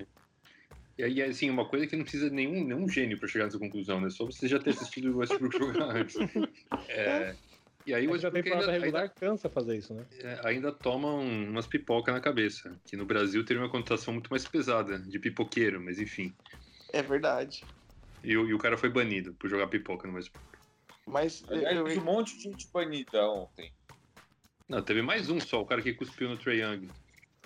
E 1.00 1.04
aí, 1.04 1.22
assim, 1.22 1.50
uma 1.50 1.66
coisa 1.66 1.88
que 1.88 1.96
não 1.96 2.04
precisa 2.04 2.30
nenhum, 2.30 2.62
nenhum 2.66 2.86
gênio 2.90 3.18
para 3.18 3.30
chegar 3.30 3.46
nessa 3.46 3.58
conclusão, 3.58 4.02
né? 4.02 4.10
Só 4.10 4.26
você 4.26 4.50
já 4.50 4.60
ter 4.60 4.72
assistido 4.72 5.14
o 5.14 5.20
Westbrook 5.20 5.58
jogar 5.58 5.96
antes. 5.96 6.14
É, 6.90 7.38
e 7.86 7.94
aí 7.94 8.06
o 8.06 8.10
a 8.10 8.14
Westbrook 8.14 8.44
temporada 8.44 8.72
ainda, 8.74 8.84
regular 8.86 9.02
ainda, 9.04 9.14
cansa 9.18 9.50
fazer 9.50 9.78
isso, 9.78 9.94
né? 9.94 10.06
é, 10.12 10.42
ainda 10.44 10.74
toma 10.74 11.14
um- 11.14 11.52
umas 11.52 11.66
pipoca 11.68 12.12
na 12.12 12.20
cabeça. 12.20 12.78
Que 12.86 12.98
no 12.98 13.06
Brasil 13.06 13.46
teria 13.46 13.64
uma 13.64 13.70
conotação 13.70 14.14
muito 14.14 14.28
mais 14.30 14.46
pesada, 14.46 15.00
de 15.00 15.18
pipoqueiro, 15.20 15.80
mas 15.80 16.00
enfim. 16.02 16.34
É 16.92 17.02
verdade. 17.02 17.64
E, 18.22 18.36
o- 18.36 18.50
e 18.50 18.54
o 18.54 18.58
cara 18.58 18.78
foi 18.78 18.90
banido 18.90 19.34
por 19.36 19.50
jogar 19.50 19.68
pipoca 19.68 20.06
no 20.06 20.16
Westbrook. 20.16 20.46
Mas 21.08 21.42
eu- 21.44 21.56
Aliás, 21.56 21.78
eu- 21.78 21.86
teve 21.86 22.00
um 22.02 22.04
monte 22.04 22.36
de 22.36 22.44
gente 22.44 22.70
banida 22.74 23.26
ontem. 23.30 23.72
Não, 24.68 24.82
teve 24.84 25.02
mais 25.02 25.30
um 25.30 25.40
só, 25.40 25.62
o 25.62 25.66
cara 25.66 25.82
que 25.82 25.94
cuspiu 25.94 26.28
no 26.28 26.38
Trae 26.38 26.60
Young. 26.60 26.92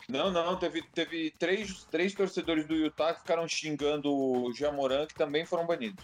Não, 0.10 0.32
não, 0.32 0.58
teve, 0.58 0.82
teve 0.94 1.32
três, 1.40 1.86
três 1.86 2.14
torcedores 2.14 2.66
do 2.68 2.76
Utah 2.76 3.14
que 3.14 3.22
ficaram 3.22 3.48
xingando 3.48 4.14
o 4.14 4.54
Jamoran, 4.54 5.06
que 5.08 5.16
também 5.16 5.46
foram 5.46 5.66
banidos. 5.66 6.04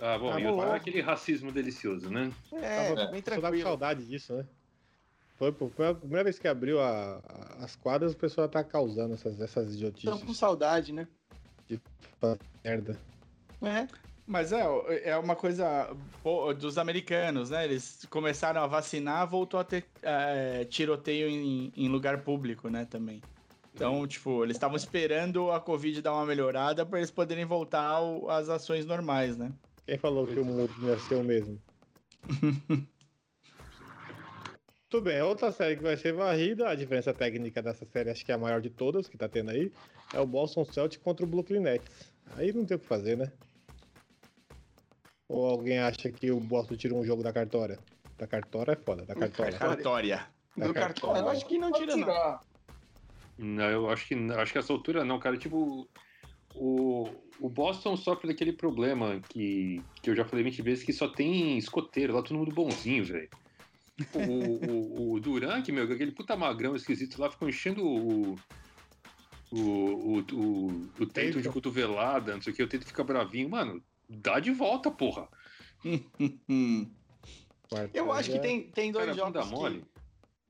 Ah, 0.00 0.18
bom, 0.18 0.30
Ah, 0.30 0.40
bom. 0.40 0.62
é 0.64 0.76
aquele 0.76 1.00
racismo 1.00 1.50
delicioso, 1.52 2.10
né? 2.10 2.30
é, 2.52 2.94
Tava- 2.94 3.10
bem 3.10 3.20
Só 3.20 3.30
tava 3.30 3.36
com 3.36 3.40
tranquilo. 3.40 3.62
saudade 3.62 4.04
disso, 4.06 4.34
né? 4.34 4.46
Foi 5.38 5.48
a 5.88 5.94
primeira 5.94 6.24
vez 6.24 6.38
que 6.38 6.48
abriu 6.48 6.80
a- 6.80 7.20
a- 7.28 7.64
as 7.64 7.76
quadras, 7.76 8.12
o 8.12 8.16
pessoal 8.16 8.48
tá 8.48 8.64
causando 8.64 9.14
essas, 9.14 9.38
essas 9.40 9.64
Estão 9.74 9.88
idiotices. 9.90 10.22
com 10.22 10.32
saudade, 10.34 10.92
né? 10.92 11.06
Merda. 12.64 12.98
É. 13.62 13.86
Mas 14.26 14.52
é, 14.52 14.60
é 15.04 15.16
uma 15.16 15.36
coisa 15.36 15.88
dos 16.58 16.78
americanos, 16.78 17.50
né? 17.50 17.64
Eles 17.64 18.04
começaram 18.10 18.60
a 18.60 18.66
vacinar, 18.66 19.26
voltou 19.28 19.60
a 19.60 19.64
ter 19.64 19.84
é, 20.02 20.64
tiroteio 20.64 21.28
em, 21.28 21.72
em 21.76 21.88
lugar 21.88 22.22
público, 22.22 22.68
né? 22.68 22.84
Também. 22.90 23.22
Então, 23.72 24.06
tipo, 24.06 24.42
eles 24.42 24.56
estavam 24.56 24.76
esperando 24.76 25.52
a 25.52 25.60
Covid 25.60 26.00
dar 26.02 26.14
uma 26.14 26.26
melhorada 26.26 26.84
para 26.84 26.98
eles 26.98 27.10
poderem 27.10 27.44
voltar 27.44 27.82
ao- 27.84 28.28
às 28.30 28.48
ações 28.48 28.84
normais, 28.86 29.36
né? 29.36 29.52
Quem 29.86 29.98
falou 29.98 30.26
que 30.26 30.40
o 30.40 30.44
mundo 30.44 30.70
ia 30.82 30.98
ser 30.98 31.14
o 31.14 31.22
mesmo? 31.22 31.60
Tudo 34.88 35.04
bem, 35.04 35.20
outra 35.20 35.52
série 35.52 35.76
que 35.76 35.82
vai 35.82 35.96
ser 35.96 36.12
varrida, 36.14 36.68
a 36.68 36.74
diferença 36.74 37.12
técnica 37.12 37.60
dessa 37.60 37.84
série, 37.84 38.08
acho 38.10 38.24
que 38.24 38.32
é 38.32 38.34
a 38.34 38.38
maior 38.38 38.60
de 38.60 38.70
todas 38.70 39.08
que 39.08 39.18
tá 39.18 39.28
tendo 39.28 39.50
aí, 39.50 39.70
é 40.14 40.20
o 40.20 40.26
Boston 40.26 40.64
Celtics 40.64 41.02
contra 41.02 41.24
o 41.24 41.28
Brooklyn 41.28 41.60
Nets. 41.60 42.12
Aí 42.36 42.52
não 42.52 42.64
tem 42.64 42.76
o 42.76 42.80
que 42.80 42.86
fazer, 42.86 43.16
né? 43.16 43.30
Ou 45.28 45.46
alguém 45.46 45.78
acha 45.78 46.10
que 46.10 46.30
o 46.30 46.38
Boston 46.38 46.76
tira 46.76 46.94
um 46.94 47.04
jogo 47.04 47.22
da 47.22 47.32
cartória? 47.32 47.78
Da 48.16 48.26
cartória 48.26 48.72
é 48.72 48.76
foda, 48.76 49.04
da 49.04 49.14
cartória. 49.14 49.58
Cartória. 49.58 50.26
Da 50.56 50.72
cartão, 50.72 51.14
eu 51.14 51.28
acho 51.28 51.46
que 51.46 51.58
não 51.58 51.70
tira, 51.70 51.96
não. 51.96 52.40
Não, 53.38 53.64
eu 53.64 53.90
acho 53.90 54.06
que 54.06 54.14
acho 54.14 54.52
que 54.52 54.58
essa 54.58 54.72
altura 54.72 55.04
não, 55.04 55.18
cara. 55.18 55.36
Tipo, 55.36 55.86
o, 56.54 57.08
o 57.38 57.48
Boston 57.50 57.96
sofre 57.96 58.28
daquele 58.28 58.52
problema 58.52 59.20
que, 59.28 59.82
que 60.00 60.08
eu 60.08 60.16
já 60.16 60.24
falei 60.24 60.44
20 60.44 60.62
vezes, 60.62 60.84
que 60.84 60.92
só 60.92 61.08
tem 61.08 61.58
escoteiro, 61.58 62.14
lá 62.14 62.22
todo 62.22 62.38
mundo 62.38 62.54
bonzinho, 62.54 63.04
velho. 63.04 63.28
Tipo, 63.98 64.18
o, 64.20 64.64
o, 64.64 65.12
o 65.12 65.20
Duran, 65.20 65.60
que, 65.60 65.72
meu, 65.72 65.84
aquele 65.84 66.12
puta 66.12 66.36
magrão 66.36 66.74
esquisito 66.74 67.20
lá, 67.20 67.30
ficou 67.30 67.48
enchendo 67.48 67.84
o. 67.84 68.36
O, 69.48 69.60
o, 69.60 70.18
o, 70.18 70.90
o 70.98 71.06
tento 71.06 71.40
de 71.40 71.48
cotovelada, 71.48 72.34
não 72.34 72.42
sei 72.42 72.52
o 72.52 72.56
que, 72.56 72.62
o 72.62 72.68
tento 72.68 72.84
fica 72.84 73.04
bravinho. 73.04 73.48
Mano, 73.48 73.80
dá 74.08 74.40
de 74.40 74.50
volta, 74.52 74.90
porra. 74.90 75.28
Eu 77.92 78.12
acho 78.12 78.30
que 78.30 78.38
tem, 78.38 78.62
tem 78.70 78.92
dois 78.92 79.06
Cara, 79.06 79.16
jogos 79.16 79.44
que... 79.44 79.50
mole. 79.50 79.84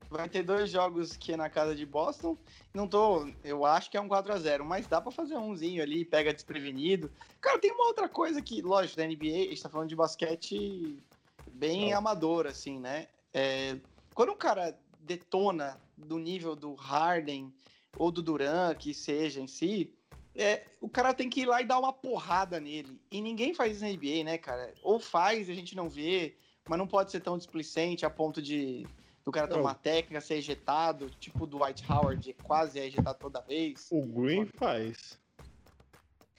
Vai 0.09 0.29
ter 0.29 0.41
dois 0.41 0.69
jogos 0.69 1.17
que 1.17 1.33
é 1.33 1.37
na 1.37 1.49
casa 1.49 1.75
de 1.75 1.85
Boston. 1.85 2.37
Não 2.73 2.87
tô. 2.87 3.27
Eu 3.43 3.65
acho 3.65 3.91
que 3.91 3.97
é 3.97 4.01
um 4.01 4.07
4x0, 4.07 4.63
mas 4.63 4.87
dá 4.87 5.01
pra 5.01 5.11
fazer 5.11 5.35
umzinho 5.35 5.83
ali, 5.83 6.05
pega 6.05 6.33
desprevenido. 6.33 7.11
Cara, 7.41 7.59
tem 7.59 7.71
uma 7.71 7.87
outra 7.87 8.07
coisa 8.07 8.41
que, 8.41 8.61
lógico, 8.61 8.95
da 8.97 9.05
NBA, 9.05 9.35
a 9.35 9.49
gente 9.49 9.61
tá 9.61 9.69
falando 9.69 9.89
de 9.89 9.95
basquete 9.95 10.97
bem 11.51 11.91
Não. 11.91 11.97
amador, 11.97 12.47
assim, 12.47 12.79
né? 12.79 13.07
É, 13.33 13.77
quando 14.13 14.29
o 14.29 14.35
cara 14.35 14.79
detona 14.99 15.77
do 15.97 16.17
nível 16.17 16.55
do 16.55 16.73
Harden 16.73 17.53
ou 17.97 18.11
do 18.11 18.21
Duran, 18.21 18.73
que 18.75 18.93
seja 18.93 19.41
em 19.41 19.47
si, 19.47 19.93
é, 20.37 20.65
o 20.79 20.89
cara 20.89 21.13
tem 21.13 21.29
que 21.29 21.41
ir 21.41 21.45
lá 21.45 21.61
e 21.61 21.65
dar 21.65 21.79
uma 21.79 21.91
porrada 21.93 22.59
nele. 22.59 23.01
E 23.11 23.21
ninguém 23.21 23.53
faz 23.53 23.73
isso 23.77 23.81
na 23.85 23.89
NBA, 23.91 24.23
né, 24.23 24.37
cara? 24.37 24.73
Ou 24.81 24.99
faz 24.99 25.49
e 25.49 25.51
a 25.51 25.55
gente 25.55 25.75
não 25.75 25.89
vê, 25.89 26.37
mas 26.67 26.77
não 26.77 26.87
pode 26.87 27.11
ser 27.11 27.21
tão 27.21 27.37
displicente 27.37 28.05
a 28.05 28.09
ponto 28.09 28.41
de 28.41 28.85
do 29.25 29.31
cara 29.31 29.47
tomar 29.49 29.75
técnica, 29.75 30.21
ser 30.21 30.35
ejetado, 30.35 31.09
tipo 31.09 31.45
do 31.45 31.61
White 31.61 31.83
Howard, 31.91 32.33
quase 32.35 32.79
é 32.79 32.85
ejetado 32.85 33.19
toda 33.19 33.41
vez. 33.41 33.89
O 33.91 34.05
Green 34.07 34.45
faz. 34.45 35.19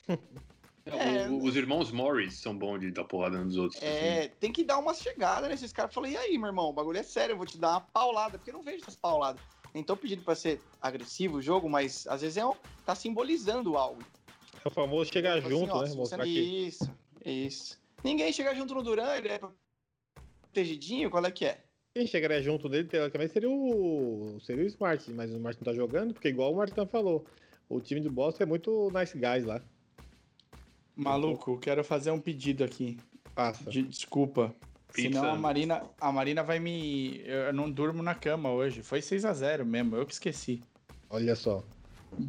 É, 0.87 1.29
O- 1.29 1.45
os 1.45 1.55
irmãos 1.55 1.93
Morris 1.93 2.41
são 2.41 2.57
bons 2.57 2.79
de 2.81 2.91
dar 2.91 3.05
porrada 3.05 3.45
nos 3.45 3.59
outros. 3.59 3.77
assim. 3.83 3.91
É, 3.93 4.29
tem 4.29 4.51
que 4.51 4.65
dar 4.65 4.79
umas 4.79 5.01
chegadas 5.03 5.47
nesses 5.51 5.71
caras. 5.71 5.93
Falei, 5.93 6.13
e 6.13 6.17
aí, 6.17 6.39
meu 6.39 6.47
irmão, 6.47 6.71
o 6.71 6.73
bagulho 6.73 6.99
é 6.99 7.03
sério, 7.03 7.35
eu 7.35 7.37
vou 7.37 7.45
te 7.45 7.59
dar 7.59 7.73
uma 7.73 7.81
paulada, 7.83 8.39
porque 8.39 8.51
eu 8.51 8.55
não 8.55 8.63
vejo 8.63 8.79
essas 8.83 8.97
pauladas. 8.97 9.58
Nem 9.75 9.83
tô 9.83 9.97
pedindo 9.97 10.23
pra 10.23 10.35
ser 10.35 10.61
agressivo 10.81 11.39
o 11.39 11.43
jogo, 11.43 11.69
mas 11.69 12.07
às 12.07 12.23
vezes 12.23 12.37
é 12.37 12.47
um, 12.47 12.55
tá 12.85 12.95
simbolizando 12.95 13.77
algo. 13.77 14.03
É 14.65 14.69
o 14.69 14.71
famoso 14.71 15.13
chegar 15.13 15.39
assim, 15.39 15.49
junto, 15.49 15.73
ó, 15.73 15.83
né? 15.83 15.95
Mostrar 15.95 16.25
que. 16.25 16.31
Isso, 16.31 16.91
isso. 17.25 17.79
Ninguém 18.03 18.33
chega 18.33 18.55
junto 18.55 18.75
no 18.75 18.83
Duran, 18.83 19.17
ele 19.17 19.29
é 19.29 19.41
protegidinho, 20.43 21.11
qual 21.11 21.25
é 21.25 21.31
que 21.31 21.45
é? 21.45 21.59
Quem 21.95 22.07
chegaria 22.07 22.43
junto 22.43 22.69
dele, 22.69 22.87
teoricamente, 22.87 23.33
seria 23.33 23.51
o, 23.51 24.39
seria 24.45 24.65
o 24.65 24.67
Smart, 24.67 25.11
mas 25.13 25.31
o 25.31 25.37
Smart 25.37 25.59
não 25.61 25.65
tá 25.65 25.75
jogando, 25.75 26.13
porque 26.15 26.29
igual 26.29 26.53
o 26.53 26.57
Martin 26.57 26.87
falou, 26.87 27.25
o 27.69 27.81
time 27.81 28.01
do 28.01 28.11
Boston 28.11 28.45
é 28.45 28.47
muito 28.47 28.91
nice 28.93 29.19
guys 29.19 29.45
lá. 29.45 29.61
Maluco, 30.95 31.59
quero 31.59 31.85
fazer 31.85 32.11
um 32.11 32.21
pedido 32.21 32.65
aqui. 32.65 32.99
Passa. 33.35 33.71
De 33.71 33.83
desculpa. 33.83 34.55
Pizza. 35.03 35.21
Senão 35.21 35.33
a 35.33 35.37
Marina, 35.37 35.83
a 36.01 36.13
Marina 36.13 36.43
vai 36.43 36.59
me. 36.59 37.21
Eu 37.25 37.53
não 37.53 37.71
durmo 37.71 38.03
na 38.03 38.15
cama 38.15 38.51
hoje. 38.51 38.83
Foi 38.83 39.01
6 39.01 39.25
a 39.25 39.33
0 39.33 39.65
mesmo, 39.65 39.97
eu 39.97 40.05
que 40.07 40.13
esqueci. 40.13 40.63
Olha 41.11 41.35
só. 41.37 41.65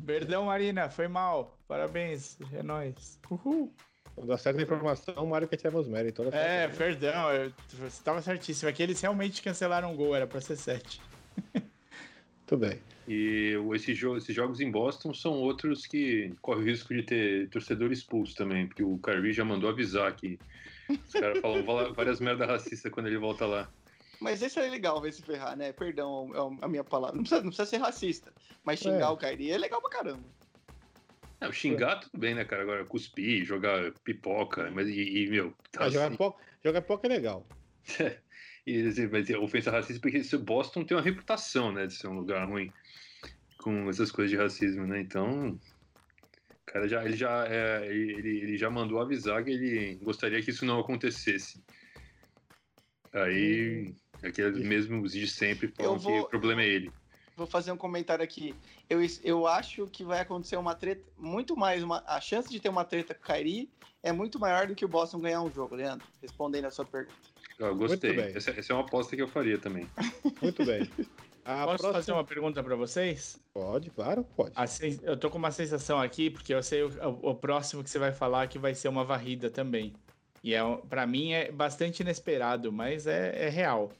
Perdão, 0.05 0.45
Marina, 0.45 0.89
foi 0.89 1.07
mal. 1.07 1.57
Parabéns, 1.67 2.37
é 2.53 2.61
nóis. 2.63 3.19
Uhul. 3.29 3.71
Quando 4.15 4.33
acerta 4.33 4.59
a 4.59 4.63
informação, 4.63 5.13
o 5.23 5.29
Mário 5.29 5.47
quer 5.47 5.55
tirar 5.57 5.71
meus 5.71 5.87
méritos. 5.87 6.25
É, 6.33 6.67
perdão, 6.67 7.31
eu- 7.31 7.53
você 7.73 8.03
tava 8.03 8.21
certíssimo. 8.21 8.69
É 8.69 8.73
que 8.73 8.83
eles 8.83 8.99
realmente 8.99 9.41
cancelaram 9.41 9.93
o 9.93 9.95
gol, 9.95 10.15
era 10.15 10.27
pra 10.27 10.41
ser 10.41 10.57
7. 10.57 10.99
Tudo 12.45 12.67
bem. 12.67 12.79
E 13.07 13.53
esse 13.73 13.93
jo- 13.93 14.17
esses 14.17 14.35
jogos 14.35 14.59
em 14.59 14.69
Boston 14.69 15.13
são 15.13 15.33
outros 15.33 15.85
que 15.85 16.33
correm 16.41 16.63
o 16.63 16.65
risco 16.65 16.93
de 16.93 17.03
ter 17.03 17.49
torcedor 17.49 17.91
expulso 17.91 18.35
também, 18.35 18.67
porque 18.67 18.83
o 18.83 18.97
Kyrie 18.99 19.33
já 19.33 19.45
mandou 19.45 19.69
avisar 19.69 20.13
que 20.15 20.37
os 20.89 21.11
caras 21.13 21.39
falam 21.39 21.63
várias 21.93 22.19
merdas 22.19 22.47
racistas 22.47 22.91
quando 22.91 23.07
ele 23.07 23.17
volta 23.17 23.45
lá. 23.45 23.69
Mas 24.19 24.41
esse 24.41 24.59
é 24.59 24.69
legal 24.69 24.99
ver 25.01 25.13
se 25.13 25.21
ferrar, 25.21 25.55
né? 25.55 25.71
Perdão 25.71 26.59
é 26.61 26.65
a 26.65 26.67
minha 26.67 26.83
palavra. 26.83 27.15
Não 27.15 27.23
precisa, 27.23 27.41
não 27.41 27.49
precisa 27.49 27.69
ser 27.69 27.77
racista. 27.77 28.33
Mas 28.65 28.79
xingar 28.79 29.07
É. 29.07 29.09
o 29.09 29.17
Kairi 29.17 29.51
é 29.51 29.57
legal 29.57 29.81
pra 29.81 29.89
caramba. 29.89 30.27
Não, 31.39 31.51
xingar 31.53 32.01
tudo 32.01 32.19
bem, 32.19 32.35
né, 32.35 32.43
cara? 32.43 32.63
Agora 32.63 32.85
cuspir, 32.85 33.45
jogar 33.45 33.93
pipoca, 34.03 34.69
mas 34.71 34.89
e, 34.89 35.23
e, 35.23 35.27
meu, 35.29 35.55
Ah, 35.77 35.87
jogar, 35.89 36.05
raci- 36.05 36.17
pouco, 36.17 36.41
jogar 36.61 36.81
pouco 36.81 37.05
é 37.05 37.09
legal. 37.09 37.47
e, 38.67 38.85
assim, 38.85 39.07
vai 39.07 39.23
ter 39.23 39.37
ofensa 39.37 39.71
racista, 39.71 40.01
porque 40.01 40.17
esse 40.17 40.37
Boston 40.37 40.83
tem 40.83 40.97
uma 40.97 41.03
reputação, 41.03 41.71
né, 41.71 41.87
de 41.87 41.93
ser 41.95 42.07
um 42.07 42.15
lugar 42.15 42.45
ruim 42.45 42.69
com 43.59 43.89
essas 43.89 44.11
coisas 44.11 44.29
de 44.31 44.35
racismo, 44.37 44.85
né? 44.85 44.99
Então, 44.99 45.57
cara 46.71 46.87
já, 46.87 47.03
ele 47.03 47.15
já, 47.15 47.47
é, 47.47 47.87
ele, 47.87 48.41
ele 48.41 48.57
já 48.57 48.69
mandou 48.69 48.99
avisar 48.99 49.43
que 49.43 49.49
ele 49.49 49.95
gostaria 50.03 50.41
que 50.41 50.51
isso 50.51 50.65
não 50.65 50.79
acontecesse. 50.79 51.61
Aí, 53.11 53.93
aqueles 54.23 54.59
mesmos 54.59 55.13
de 55.13 55.27
sempre 55.27 55.67
falam 55.67 55.97
vou- 55.97 56.13
que 56.13 56.19
o 56.19 56.29
problema 56.29 56.61
é 56.61 56.67
ele. 56.67 56.91
Vou 57.35 57.47
fazer 57.47 57.71
um 57.71 57.77
comentário 57.77 58.23
aqui. 58.23 58.53
Eu, 58.89 58.99
eu 59.23 59.47
acho 59.47 59.87
que 59.87 60.03
vai 60.03 60.19
acontecer 60.19 60.57
uma 60.57 60.75
treta, 60.75 61.09
muito 61.17 61.55
mais. 61.55 61.81
Uma, 61.81 62.03
a 62.05 62.19
chance 62.19 62.49
de 62.49 62.59
ter 62.59 62.67
uma 62.69 62.83
treta 62.83 63.13
com 63.13 63.21
o 63.23 63.25
Kairi 63.25 63.69
é 64.03 64.11
muito 64.11 64.37
maior 64.37 64.67
do 64.67 64.75
que 64.75 64.83
o 64.83 64.89
Boston 64.89 65.19
ganhar 65.19 65.41
um 65.41 65.49
jogo, 65.49 65.75
Leandro. 65.75 66.05
Respondendo 66.21 66.65
a 66.65 66.71
sua 66.71 66.85
pergunta. 66.85 67.15
Eu 67.57 67.75
gostei. 67.75 68.19
Essa, 68.19 68.51
essa 68.51 68.73
é 68.73 68.75
uma 68.75 68.83
aposta 68.83 69.15
que 69.15 69.21
eu 69.21 69.27
faria 69.27 69.57
também. 69.57 69.87
Muito 70.41 70.65
bem. 70.65 70.89
A 71.51 71.65
Posso 71.65 71.77
próxima... 71.79 71.93
fazer 71.93 72.11
uma 72.11 72.23
pergunta 72.23 72.61
pra 72.63 72.75
vocês? 72.75 73.39
Pode, 73.51 73.89
claro, 73.89 74.23
pode. 74.35 74.53
Sen- 74.69 74.99
Eu 75.01 75.17
tô 75.17 75.31
com 75.31 75.37
uma 75.39 75.49
sensação 75.51 75.99
aqui, 75.99 76.29
porque 76.29 76.53
eu 76.53 76.61
sei 76.61 76.83
o, 76.83 76.91
o 77.23 77.33
próximo 77.33 77.83
que 77.83 77.89
você 77.89 77.97
vai 77.97 78.11
falar 78.11 78.47
que 78.47 78.59
vai 78.59 78.75
ser 78.75 78.87
uma 78.87 79.03
varrida 79.03 79.49
também. 79.49 79.93
E 80.43 80.53
é, 80.53 80.59
pra 80.87 81.07
mim 81.07 81.31
é 81.33 81.51
bastante 81.51 82.01
inesperado, 82.01 82.71
mas 82.71 83.07
é, 83.07 83.47
é 83.47 83.49
real. 83.49 83.91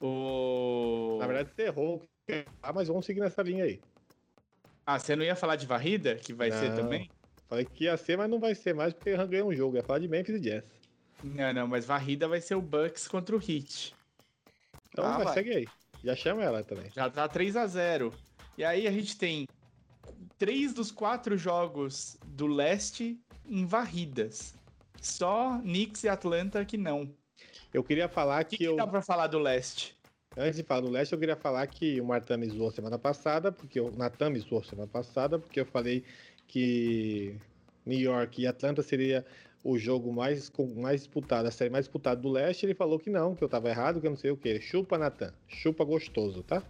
O... 0.00 1.16
Na 1.18 1.26
verdade, 1.26 1.50
você 1.54 1.62
errou. 1.62 2.00
Ah, 2.62 2.72
mas 2.72 2.86
vamos 2.86 3.04
seguir 3.04 3.20
nessa 3.20 3.42
linha 3.42 3.64
aí. 3.64 3.80
Ah, 4.86 4.98
você 5.00 5.16
não 5.16 5.24
ia 5.24 5.34
falar 5.34 5.56
de 5.56 5.66
varrida, 5.66 6.14
que 6.14 6.32
vai 6.32 6.50
ser 6.52 6.70
Não. 6.70 6.76
também? 6.76 7.10
Falei 7.48 7.64
que 7.64 7.84
ia 7.84 7.96
ser, 7.96 8.16
mas 8.16 8.30
não 8.30 8.38
vai 8.38 8.54
ser 8.54 8.72
mais, 8.74 8.94
porque 8.94 9.16
ganhou 9.26 9.48
um 9.48 9.54
jogo. 9.54 9.76
Ia 9.76 9.82
falar 9.82 9.98
de 9.98 10.06
Memphis 10.06 10.36
e 10.36 10.40
Jazz. 10.40 10.64
Não, 11.24 11.52
não, 11.52 11.66
mas 11.66 11.84
varrida 11.84 12.28
vai 12.28 12.40
ser 12.40 12.54
o 12.54 12.62
Bucks 12.62 13.08
contra 13.08 13.34
o 13.34 13.40
Heat. 13.40 13.94
Então 14.92 15.04
Ah, 15.04 15.16
vai, 15.16 15.24
vai. 15.24 15.34
segue 15.34 15.50
aí. 15.50 15.66
Já 16.02 16.14
chama 16.14 16.42
ela 16.42 16.62
também. 16.62 16.90
Já 16.94 17.10
tá 17.10 17.28
3 17.28 17.56
a 17.56 17.66
0 17.66 18.12
E 18.56 18.64
aí 18.64 18.86
a 18.86 18.92
gente 18.92 19.16
tem 19.16 19.46
três 20.38 20.72
dos 20.72 20.90
quatro 20.90 21.36
jogos 21.36 22.16
do 22.26 22.46
leste 22.46 23.20
em 23.46 23.66
varridas. 23.66 24.54
Só 25.00 25.58
Knicks 25.60 26.04
e 26.04 26.08
Atlanta 26.08 26.64
que 26.64 26.76
não. 26.76 27.02
O 27.02 27.14
Eu 27.72 27.84
queria 27.84 28.08
falar 28.08 28.44
que, 28.44 28.56
que, 28.56 28.56
que 28.58 28.64
eu. 28.64 28.76
dá 28.76 28.86
pra 28.86 29.02
falar 29.02 29.26
do 29.26 29.38
leste? 29.38 29.96
Antes 30.36 30.56
de 30.56 30.62
falar 30.62 30.82
do 30.82 30.90
leste, 30.90 31.12
eu 31.12 31.18
queria 31.18 31.36
falar 31.36 31.66
que 31.66 32.00
o 32.00 32.04
Martin 32.04 32.36
me 32.36 32.48
zoou 32.48 32.70
semana 32.70 32.98
passada, 32.98 33.50
porque 33.50 33.80
o 33.80 33.90
Natan 33.90 34.30
me 34.30 34.38
zoou 34.38 34.62
semana 34.62 34.86
passada, 34.86 35.38
porque 35.38 35.58
eu 35.58 35.66
falei 35.66 36.04
que 36.46 37.36
New 37.84 37.98
York 37.98 38.42
e 38.42 38.46
Atlanta 38.46 38.82
seria 38.82 39.26
o 39.64 39.78
jogo 39.78 40.12
mais, 40.12 40.50
mais 40.76 41.00
disputado, 41.00 41.46
a 41.46 41.50
série 41.50 41.70
mais 41.70 41.84
disputada 41.86 42.20
do 42.20 42.28
leste. 42.28 42.64
Ele 42.64 42.74
falou 42.74 42.98
que 42.98 43.10
não, 43.10 43.34
que 43.34 43.42
eu 43.42 43.48
tava 43.48 43.68
errado, 43.68 44.00
que 44.00 44.06
eu 44.06 44.10
não 44.10 44.16
sei 44.16 44.30
o 44.30 44.36
que. 44.36 44.60
Chupa, 44.60 44.96
Natan. 44.98 45.32
Chupa 45.46 45.84
gostoso, 45.84 46.42
tá? 46.42 46.62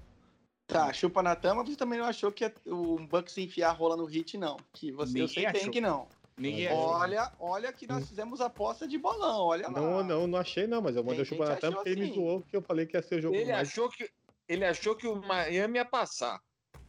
Tá, 0.66 0.92
chupa 0.92 1.22
na 1.22 1.34
tama, 1.34 1.64
você 1.64 1.76
também 1.76 1.98
não 1.98 2.04
achou 2.04 2.30
que 2.30 2.44
o 2.66 2.98
Bucks 2.98 3.36
ia 3.38 3.44
enfiar 3.44 3.70
a 3.70 3.72
rola 3.72 3.96
no 3.96 4.04
hit, 4.04 4.36
não. 4.36 4.58
Que 4.72 4.92
você, 4.92 5.12
eu 5.18 5.26
Ninguém 5.26 5.28
sei 5.28 5.46
que 5.46 5.52
tem 5.52 5.60
achou. 5.62 5.72
que 5.72 5.80
não. 5.80 6.08
Ninguém 6.36 6.68
Mas 6.68 6.72
achou. 6.78 6.90
Olha, 6.90 7.32
olha 7.40 7.72
que 7.72 7.86
nós 7.86 8.06
fizemos 8.06 8.40
aposta 8.40 8.86
de 8.86 8.98
bolão, 8.98 9.46
olha 9.46 9.66
lá. 9.68 9.80
Não, 9.80 10.04
não, 10.04 10.26
não 10.26 10.38
achei 10.38 10.66
não, 10.66 10.82
mas 10.82 10.94
eu 10.94 11.02
mandei 11.02 11.22
o 11.22 11.24
chupa 11.24 11.46
Natan 11.46 11.68
achou 11.68 11.72
porque 11.82 11.88
ele 11.88 12.00
me 12.02 12.06
assim. 12.08 12.14
zoou, 12.14 12.42
que 12.42 12.54
eu 12.56 12.62
falei 12.62 12.84
que 12.86 12.96
ia 12.96 13.02
ser 13.02 13.16
o 13.16 13.20
jogo 13.22 13.34
Ele 13.34 13.50
mais. 13.50 13.68
achou, 13.68 13.88
que, 13.88 14.10
ele 14.46 14.64
achou 14.64 14.94
que 14.94 15.06
o 15.06 15.16
Miami 15.16 15.76
ia 15.78 15.84
passar. 15.86 16.38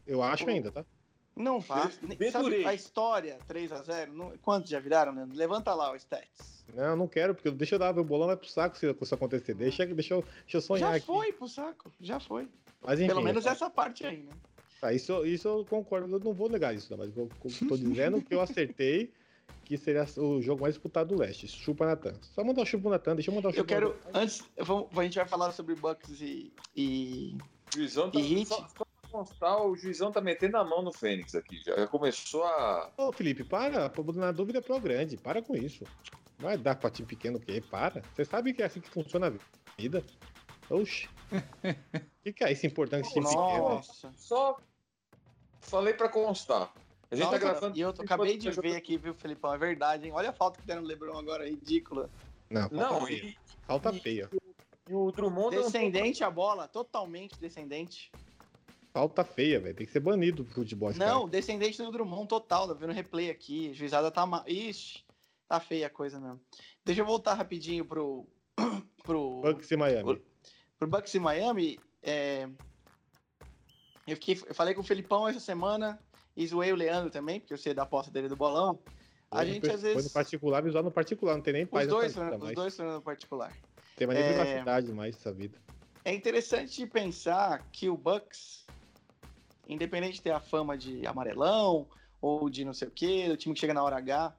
Eu 0.05 0.21
acho 0.21 0.47
ainda, 0.49 0.71
tá? 0.71 0.85
Não 1.39 1.61
faz. 1.61 1.97
Sabe 2.33 2.65
a 2.65 2.73
história 2.73 3.39
3x0? 3.47 4.11
Não- 4.11 4.33
Quantos 4.41 4.69
já 4.69 4.79
viraram, 4.79 5.13
Leandro? 5.15 5.37
Levanta 5.37 5.73
lá 5.73 5.91
o 5.91 5.95
stats. 5.95 6.65
Não, 6.75 6.97
não 6.97 7.07
quero, 7.07 7.33
porque 7.33 7.49
deixa 7.49 7.75
eu 7.75 7.79
dar 7.79 7.97
o 7.97 8.03
bolão 8.03 8.27
vai 8.27 8.35
pro 8.35 8.47
saco 8.47 8.77
se 8.77 8.85
isso 8.85 9.15
acontecer. 9.15 9.53
Deixa, 9.53 9.85
deixa, 9.85 10.13
eu, 10.15 10.21
deixa 10.41 10.57
eu 10.57 10.61
sonhar 10.61 10.91
já 10.91 10.97
aqui. 10.97 11.05
foi 11.05 11.31
pro 11.31 11.47
saco, 11.47 11.89
já 12.01 12.19
foi. 12.19 12.47
Mas 12.81 12.99
enfim, 12.99 13.07
Pelo 13.07 13.21
menos 13.23 13.45
tá. 13.45 13.51
essa 13.51 13.69
parte 13.69 14.05
aí, 14.05 14.17
né? 14.17 14.31
Tá, 14.81 14.93
isso, 14.93 15.25
isso 15.25 15.47
eu 15.47 15.65
concordo, 15.65 16.13
eu 16.13 16.19
não 16.19 16.33
vou 16.33 16.49
negar 16.49 16.75
isso, 16.75 16.91
não, 16.91 16.97
mas 16.97 17.15
eu, 17.15 17.29
eu 17.43 17.67
tô 17.67 17.77
dizendo 17.77 18.21
que 18.21 18.33
eu 18.35 18.41
acertei 18.41 19.11
que 19.63 19.77
seria 19.77 20.05
o 20.17 20.41
jogo 20.41 20.61
mais 20.61 20.73
disputado 20.75 21.15
do 21.15 21.21
leste. 21.21 21.47
Chupa 21.47 21.85
Natan. 21.85 22.13
Só 22.21 22.43
mandar 22.43 22.63
o 22.63 22.65
chupa 22.65 22.89
Natan, 22.89 23.15
deixa 23.15 23.31
eu 23.31 23.35
mandar 23.35 23.49
o 23.49 23.51
chupa 23.51 23.61
Eu 23.61 23.65
quero. 23.65 23.95
Antes, 24.13 24.43
vamos, 24.57 24.87
a 24.97 25.03
gente 25.03 25.15
vai 25.15 25.27
falar 25.27 25.51
sobre 25.53 25.75
Bucks 25.75 26.21
e. 26.21 26.51
e... 26.75 27.37
Juizão 27.73 28.09
tá, 28.09 28.19
E 28.19 28.23
hit? 28.23 28.47
só, 28.47 28.67
só 28.75 28.83
constar, 29.09 29.61
o 29.65 29.75
juizão 29.75 30.11
tá 30.11 30.21
metendo 30.21 30.57
a 30.57 30.63
mão 30.63 30.81
no 30.81 30.91
Fênix 30.93 31.35
aqui. 31.35 31.57
Já 31.63 31.87
começou 31.87 32.43
a. 32.43 32.91
Ô, 32.97 33.11
Felipe, 33.11 33.43
para, 33.43 33.89
pô, 33.89 34.03
na 34.13 34.31
dúvida 34.31 34.59
é 34.59 34.61
pro 34.61 34.79
grande, 34.79 35.17
para 35.17 35.41
com 35.41 35.55
isso. 35.55 35.83
Vai 36.37 36.57
dar 36.57 36.75
pra 36.75 36.89
time 36.89 37.07
pequeno 37.07 37.37
o 37.37 37.41
quê? 37.41 37.61
Para. 37.69 38.01
Você 38.15 38.23
sabe 38.23 38.53
que 38.53 38.61
é 38.61 38.65
assim 38.65 38.79
que 38.79 38.89
funciona 38.89 39.27
a 39.27 39.33
vida. 39.77 40.03
Oxi. 40.69 41.09
O 41.31 41.31
que, 42.23 42.33
que 42.33 42.43
é 42.43 42.51
isso 42.51 42.65
importante 42.65 43.09
time 43.11 43.25
pequeno? 43.25 43.69
Nossa. 43.69 44.11
Só 44.15 44.57
falei 45.59 45.93
pra 45.93 46.07
constar. 46.09 46.71
A 47.11 47.15
gente 47.15 47.29
tá 47.29 47.37
gravando. 47.37 47.77
E 47.77 47.81
eu 47.81 47.91
tô- 47.91 48.03
acabei 48.03 48.37
de 48.37 48.51
ver 48.51 48.75
aqui, 48.75 48.97
viu, 48.97 49.13
Felipão? 49.13 49.53
É 49.53 49.57
verdade, 49.57 50.05
hein? 50.05 50.11
Olha 50.13 50.29
a 50.29 50.33
falta 50.33 50.61
que 50.61 50.67
deram 50.67 50.81
no 50.83 50.87
Lebron 50.87 51.17
agora, 51.17 51.49
ridícula. 51.49 52.09
Não, 52.49 52.61
falta 52.69 52.75
Não, 52.75 53.05
feia. 53.05 53.23
e, 53.25 53.37
Falta 53.65 53.93
feia. 53.93 54.29
e 54.87 54.93
o 54.93 55.11
Drummond. 55.11 55.55
não- 55.55 55.63
Descendente 55.63 56.23
a 56.23 56.29
bola, 56.31 56.67
totalmente 56.67 57.37
descendente. 57.39 58.11
Falta 58.91 59.23
feia, 59.23 59.59
velho. 59.59 59.75
Tem 59.75 59.85
que 59.85 59.91
ser 59.93 59.99
banido 59.99 60.43
do 60.43 60.49
futebol. 60.51 60.89
esse 60.89 60.99
cara. 60.99 61.11
Não, 61.11 61.29
descendente 61.29 61.77
do 61.77 61.91
Drummond 61.91 62.27
total, 62.27 62.67
tá 62.67 62.73
vendo 62.73 62.91
replay 62.93 63.29
aqui. 63.29 63.73
Juizada 63.73 64.09
tá 64.09 64.25
mal. 64.25 64.43
Ixi, 64.47 65.03
tá 65.47 65.59
feia 65.59 65.87
a 65.87 65.89
coisa 65.89 66.19
mesmo. 66.19 66.39
Deixa 66.83 67.01
eu 67.01 67.05
voltar 67.05 67.33
rapidinho 67.35 67.85
pro. 67.85 68.25
pro. 69.03 69.41
Bucks 69.41 69.69
e 69.71 69.77
Miami. 69.77 70.21
pro 70.77 70.87
Bucks 70.87 71.13
e 71.13 71.19
Miami. 71.19 71.79
é, 72.01 72.47
Eu, 74.07 74.15
fiquei, 74.15 74.39
eu 74.47 74.55
falei 74.55 74.73
com 74.73 74.81
o 74.81 74.83
Felipão 74.83 75.27
essa 75.27 75.39
semana 75.39 75.99
e 76.35 76.47
zoei 76.47 76.71
o 76.71 76.75
Leandro 76.75 77.11
também, 77.11 77.39
porque 77.39 77.53
eu 77.53 77.57
sei 77.57 77.73
da 77.73 77.83
aposta 77.83 78.11
dele 78.11 78.27
do 78.27 78.35
bolão. 78.35 78.79
A 79.29 79.37
Foi 79.37 79.45
gente 79.45 79.61
per- 79.61 79.75
às 79.75 79.81
Foi 79.81 79.89
no 79.91 79.95
vezes. 79.97 80.11
particular, 80.11 80.61
visual 80.63 80.83
no 80.83 80.91
particular, 80.91 81.35
não 81.35 81.41
tem 81.43 81.53
nem 81.53 81.63
Os 81.65 81.69
paz 81.69 81.87
dois, 81.87 82.15
nessa 82.15 82.31
vida 82.31 82.45
os 82.45 82.53
dois 82.53 82.75
foram 82.75 82.93
no 82.93 83.01
particular. 83.03 83.53
Tem 83.95 84.07
mais 84.07 84.19
nem 84.19 84.27
É. 84.29 84.33
privacidade 84.33 84.91
mais 84.91 85.15
essa 85.15 85.31
vida. 85.31 85.59
É 86.03 86.13
interessante 86.15 86.87
pensar 86.87 87.69
que 87.71 87.87
o 87.89 87.95
Bucks, 87.97 88.65
independente 89.69 90.15
de 90.15 90.21
ter 90.21 90.31
a 90.31 90.39
fama 90.39 90.77
de 90.77 91.05
amarelão 91.05 91.87
ou 92.19 92.49
de 92.49 92.65
não 92.65 92.73
sei 92.73 92.87
o 92.87 92.91
quê, 92.91 93.29
o 93.31 93.37
time 93.37 93.53
que 93.53 93.61
chega 93.61 93.73
na 93.73 93.83
hora 93.83 93.97
H, 93.97 94.35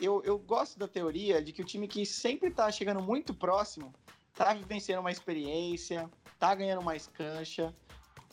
eu, 0.00 0.22
eu 0.24 0.38
gosto 0.38 0.78
da 0.78 0.88
teoria 0.88 1.42
de 1.42 1.52
que 1.52 1.62
o 1.62 1.64
time 1.64 1.86
que 1.86 2.04
sempre 2.04 2.50
tá 2.50 2.70
chegando 2.72 3.02
muito 3.02 3.32
próximo 3.34 3.94
tá 4.34 4.54
vivenciando 4.54 5.02
uma 5.02 5.12
experiência, 5.12 6.10
tá 6.38 6.54
ganhando 6.54 6.82
mais 6.82 7.06
cancha. 7.06 7.74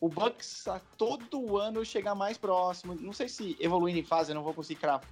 O 0.02 0.08
Bucks 0.08 0.66
a 0.68 0.80
todo 0.98 1.58
ano 1.58 1.84
chegar 1.84 2.16
mais 2.16 2.38
próximo. 2.38 2.96
Não 2.96 3.12
sei 3.12 3.28
se 3.28 3.58
evoluindo 3.60 4.00
em 4.00 4.04
fase, 4.04 4.32
eu 4.32 4.36
não 4.36 4.44
vou 4.44 4.54
conseguir 4.54 4.80
cravar 4.80 5.04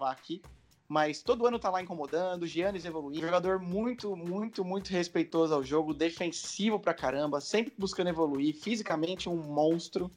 aqui. 0.00 0.42
Mas 0.88 1.20
todo 1.20 1.46
ano 1.46 1.58
tá 1.58 1.68
lá 1.68 1.82
incomodando, 1.82 2.44
o 2.44 2.46
Giannis 2.46 2.84
evoluindo. 2.84 3.24
Jogador 3.24 3.58
muito, 3.58 4.16
muito, 4.16 4.64
muito 4.64 4.90
respeitoso 4.90 5.52
ao 5.52 5.64
jogo, 5.64 5.92
defensivo 5.92 6.78
pra 6.78 6.94
caramba, 6.94 7.40
sempre 7.40 7.72
buscando 7.76 8.08
evoluir, 8.08 8.54
fisicamente 8.54 9.28
um 9.28 9.36
monstro. 9.36 10.10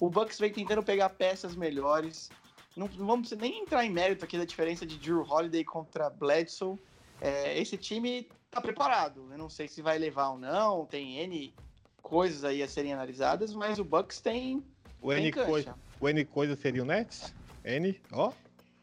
O 0.00 0.10
Bucks 0.10 0.38
vem 0.38 0.52
tentando 0.52 0.82
pegar 0.82 1.10
peças 1.10 1.54
melhores. 1.54 2.30
Não, 2.76 2.88
não 2.96 3.06
vamos 3.06 3.30
nem 3.32 3.62
entrar 3.62 3.84
em 3.84 3.90
mérito 3.90 4.24
aqui 4.24 4.36
da 4.36 4.44
diferença 4.44 4.84
de 4.84 4.96
Drew 4.96 5.22
Holiday 5.22 5.64
contra 5.64 6.10
Bledsoe. 6.10 6.78
É, 7.20 7.58
esse 7.58 7.76
time 7.76 8.28
tá 8.50 8.60
preparado. 8.60 9.28
Eu 9.30 9.38
não 9.38 9.48
sei 9.48 9.68
se 9.68 9.82
vai 9.82 9.98
levar 9.98 10.30
ou 10.30 10.38
não, 10.38 10.84
tem 10.86 11.18
N 11.18 11.54
coisas 12.02 12.44
aí 12.44 12.62
a 12.62 12.68
serem 12.68 12.92
analisadas, 12.92 13.54
mas 13.54 13.78
o 13.78 13.84
Bucks 13.84 14.20
tem, 14.20 14.64
O 15.00 15.12
tem 15.12 15.26
N, 15.26 15.32
coisa, 15.32 15.74
o 16.00 16.08
N 16.08 16.24
coisa 16.24 16.56
seria 16.56 16.82
o 16.82 16.86
Nets? 16.86 17.34
N, 17.64 18.00
ó. 18.12 18.32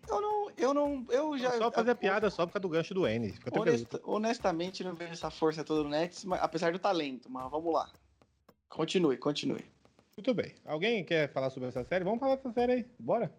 Eu 0.08 0.22
não, 0.22 0.52
eu 0.58 0.74
não, 0.74 1.06
eu 1.10 1.38
já... 1.38 1.58
só 1.58 1.72
fazer 1.72 1.96
piada 1.96 2.30
só 2.30 2.46
por 2.46 2.54
causa 2.54 2.62
do 2.62 2.70
gancho 2.70 2.94
do 2.94 3.08
N. 3.08 3.32
Fica 3.32 3.52
tranquilo. 3.52 3.76
Honesta- 3.76 4.02
honestamente, 4.04 4.84
não 4.84 4.94
vejo 4.94 5.14
essa 5.14 5.30
força 5.30 5.64
toda 5.64 5.84
no 5.84 5.90
Nets, 5.90 6.24
mas- 6.26 6.42
apesar 6.42 6.72
do 6.72 6.80
talento, 6.80 7.30
mas 7.30 7.50
vamos 7.50 7.74
lá. 7.74 7.92
Continue, 8.70 9.18
continue. 9.18 9.66
Muito 10.18 10.34
bem. 10.34 10.56
Alguém 10.66 11.04
quer 11.04 11.32
falar 11.32 11.50
sobre 11.50 11.70
essa 11.70 11.84
série? 11.84 12.04
Vamos 12.06 12.20
falar 12.20 12.36
dessa 12.36 12.52
série 12.52 12.72
aí. 12.72 12.86
Bora. 13.00 13.34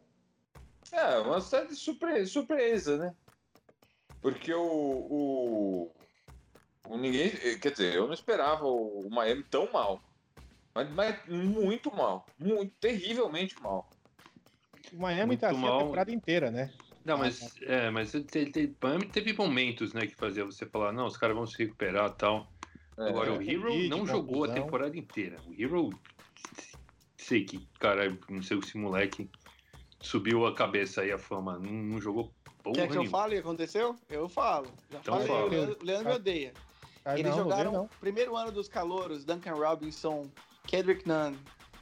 É, 0.92 1.18
uma 1.18 1.40
série 1.40 1.68
de 1.68 1.76
surpresa, 1.76 2.30
surpresa 2.30 2.96
né? 2.98 3.14
Porque 4.20 4.52
o, 4.52 4.62
o, 4.62 5.92
o 6.88 6.96
Ninguém. 6.96 7.30
Quer 7.60 7.70
dizer, 7.72 7.94
eu 7.94 8.06
não 8.06 8.14
esperava 8.14 8.66
o, 8.66 9.06
o 9.06 9.10
Miami 9.10 9.42
tão 9.44 9.70
mal. 9.72 10.02
Mas, 10.74 10.90
mas 10.90 11.26
muito 11.26 11.94
mal. 11.94 12.26
Muito, 12.38 12.74
terrivelmente 12.78 13.60
mal. 13.62 13.88
O 14.92 15.00
Miami 15.00 15.26
Muito 15.26 15.40
tá 15.40 15.48
assim 15.50 15.58
a 15.58 15.60
mal. 15.60 15.78
temporada 15.82 16.10
inteira, 16.12 16.50
né? 16.50 16.72
Não, 17.04 17.18
mas, 17.18 17.54
é, 17.62 17.88
mas 17.90 18.14
ele 18.14 18.24
te- 18.24 18.46
te- 18.46 18.76
Miami 18.82 19.06
teve 19.06 19.32
momentos, 19.32 19.92
né, 19.92 20.06
que 20.06 20.14
fazia 20.16 20.44
você 20.44 20.66
falar, 20.66 20.92
não, 20.92 21.06
os 21.06 21.16
caras 21.16 21.36
vão 21.36 21.46
se 21.46 21.56
recuperar 21.58 22.10
e 22.10 22.14
tal. 22.14 22.52
É, 22.98 23.08
Agora, 23.08 23.32
o 23.32 23.38
tem 23.38 23.50
Hero 23.50 23.72
vídeo, 23.72 23.90
não 23.96 24.06
jogou 24.06 24.44
a 24.44 24.48
temporada 24.48 24.96
inteira. 24.96 25.36
O 25.46 25.52
Hero, 25.52 25.90
sei 27.16 27.44
que, 27.44 27.66
cara, 27.78 28.08
não 28.28 28.42
sei 28.42 28.60
se 28.62 28.68
esse 28.68 28.78
moleque 28.78 29.30
subiu 30.00 30.46
a 30.46 30.54
cabeça 30.54 31.02
aí 31.02 31.12
a 31.12 31.18
fama, 31.18 31.58
não, 31.58 31.70
não 31.72 32.00
jogou 32.00 32.32
porra 32.62 32.76
Quer 32.76 32.86
que 32.88 32.92
eu 32.94 33.00
nenhuma. 33.02 33.18
fale 33.18 33.34
o 33.34 33.42
que 33.42 33.46
aconteceu? 33.46 33.96
Eu 34.08 34.28
falo. 34.28 34.68
Já 34.90 34.98
Então 34.98 35.14
falei, 35.14 35.28
fala. 35.28 35.44
o 35.44 35.48
Leandro, 35.48 35.78
Leandro 35.82 36.08
me 36.08 36.14
odeia. 36.16 36.52
Ah, 37.04 37.18
Eles 37.18 37.30
não, 37.30 37.44
jogaram 37.44 37.88
primeiro 38.00 38.36
ano 38.36 38.50
dos 38.50 38.68
calouros, 38.68 39.24
Duncan 39.24 39.54
Robinson, 39.54 40.28
Kendrick 40.66 41.06
Nunn 41.06 41.36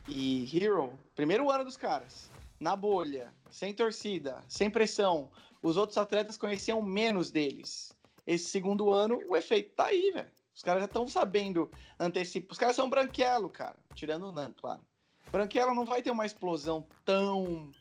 e 0.07 0.47
Hero. 0.55 0.93
Primeiro 1.17 1.51
ano 1.51 1.65
dos 1.65 1.77
caras. 1.79 2.31
Na 2.59 2.77
bolha, 2.77 3.33
sem 3.51 3.75
torcida, 3.75 4.43
sem 4.49 4.71
pressão. 4.71 5.31
Os 5.63 5.77
outros 5.77 5.99
atletas 5.99 6.37
conheciam 6.37 6.81
menos 6.83 7.31
deles. 7.31 7.95
Esse 8.27 8.47
segundo 8.47 8.91
ano, 8.91 9.21
o 9.29 9.37
efeito 9.37 9.75
tá 9.75 9.87
aí, 9.87 10.11
velho. 10.13 10.31
Os 10.55 10.63
caras 10.63 10.83
já 10.83 10.87
estão 10.87 11.07
sabendo 11.09 11.71
antecipar. 11.99 12.53
Os 12.53 12.59
caras 12.59 12.77
são 12.77 12.89
branquelo, 12.89 13.49
cara. 13.49 13.77
Tirando 13.95 14.29
o 14.29 14.33
Nunn, 14.33 14.53
claro. 14.53 14.81
Branquelo 15.33 15.75
não 15.75 15.85
vai 15.85 16.01
ter 16.01 16.11
uma 16.11 16.25
explosão 16.25 16.87
tão 17.05 17.73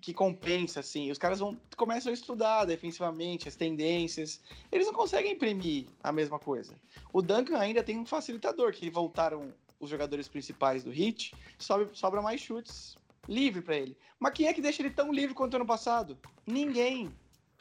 que 0.00 0.14
compensa, 0.14 0.80
assim. 0.80 1.10
Os 1.10 1.18
caras 1.18 1.40
vão 1.40 1.58
começam 1.76 2.10
a 2.10 2.14
estudar 2.14 2.64
defensivamente 2.66 3.48
as 3.48 3.56
tendências. 3.56 4.40
Eles 4.70 4.86
não 4.86 4.94
conseguem 4.94 5.32
imprimir 5.32 5.86
a 6.02 6.12
mesma 6.12 6.38
coisa. 6.38 6.74
O 7.12 7.20
Duncan 7.20 7.58
ainda 7.58 7.82
tem 7.82 7.98
um 7.98 8.06
facilitador, 8.06 8.72
que 8.72 8.88
voltaram 8.90 9.52
os 9.80 9.90
jogadores 9.90 10.28
principais 10.28 10.84
do 10.84 10.92
Heat, 10.92 11.34
sobe, 11.58 11.90
sobra 11.94 12.22
mais 12.22 12.40
chutes 12.40 12.96
livre 13.28 13.62
pra 13.62 13.76
ele. 13.76 13.96
Mas 14.18 14.32
quem 14.34 14.46
é 14.46 14.52
que 14.52 14.60
deixa 14.62 14.82
ele 14.82 14.90
tão 14.90 15.12
livre 15.12 15.34
quanto 15.34 15.54
ano 15.56 15.66
passado? 15.66 16.18
Ninguém. 16.46 17.10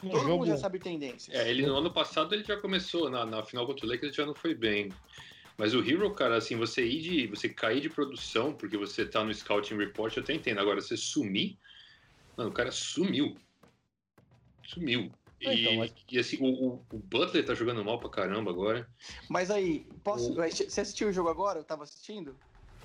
No 0.01 0.09
Todo 0.11 0.21
jogo, 0.21 0.37
mundo 0.39 0.47
já 0.47 0.57
sabe 0.57 0.79
tendências. 0.79 1.35
É, 1.35 1.49
ele 1.49 1.65
no 1.65 1.75
ano 1.77 1.91
passado 1.93 2.33
ele 2.35 2.43
já 2.43 2.57
começou, 2.57 3.09
na, 3.09 3.25
na 3.25 3.43
final 3.43 3.65
contra 3.65 3.85
o 3.85 3.89
Lakers 3.89 4.09
ele 4.09 4.17
já 4.17 4.25
não 4.25 4.35
foi 4.35 4.53
bem. 4.53 4.89
Mas 5.57 5.73
o 5.73 5.79
Hero, 5.79 6.13
cara, 6.13 6.35
assim, 6.37 6.55
você 6.57 6.83
ir 6.85 7.01
de. 7.01 7.27
você 7.27 7.47
cair 7.47 7.79
de 7.79 7.89
produção, 7.89 8.53
porque 8.53 8.75
você 8.75 9.05
tá 9.05 9.23
no 9.23 9.33
Scouting 9.33 9.77
Report, 9.77 10.15
eu 10.17 10.23
até 10.23 10.33
entendo. 10.33 10.59
Agora, 10.59 10.81
você 10.81 10.97
sumir. 10.97 11.57
Mano, 12.35 12.49
o 12.49 12.53
cara 12.53 12.71
sumiu. 12.71 13.37
Sumiu. 14.65 15.11
E, 15.39 15.61
então, 15.61 15.75
mas- 15.77 15.93
e, 16.11 16.19
assim, 16.19 16.37
o, 16.41 16.45
o- 16.45 16.85
o 16.91 16.97
Butler 16.97 17.45
tá 17.45 17.53
jogando 17.53 17.83
mal 17.85 17.99
pra 17.99 18.09
caramba 18.09 18.49
agora. 18.49 18.89
Mas 19.29 19.51
aí, 19.51 19.85
posso. 20.03 20.33
Você 20.33 20.81
assistiu 20.81 21.09
o 21.09 21.13
jogo 21.13 21.29
agora? 21.29 21.59
Eu 21.59 21.63
tava 21.63 21.83
assistindo? 21.83 22.35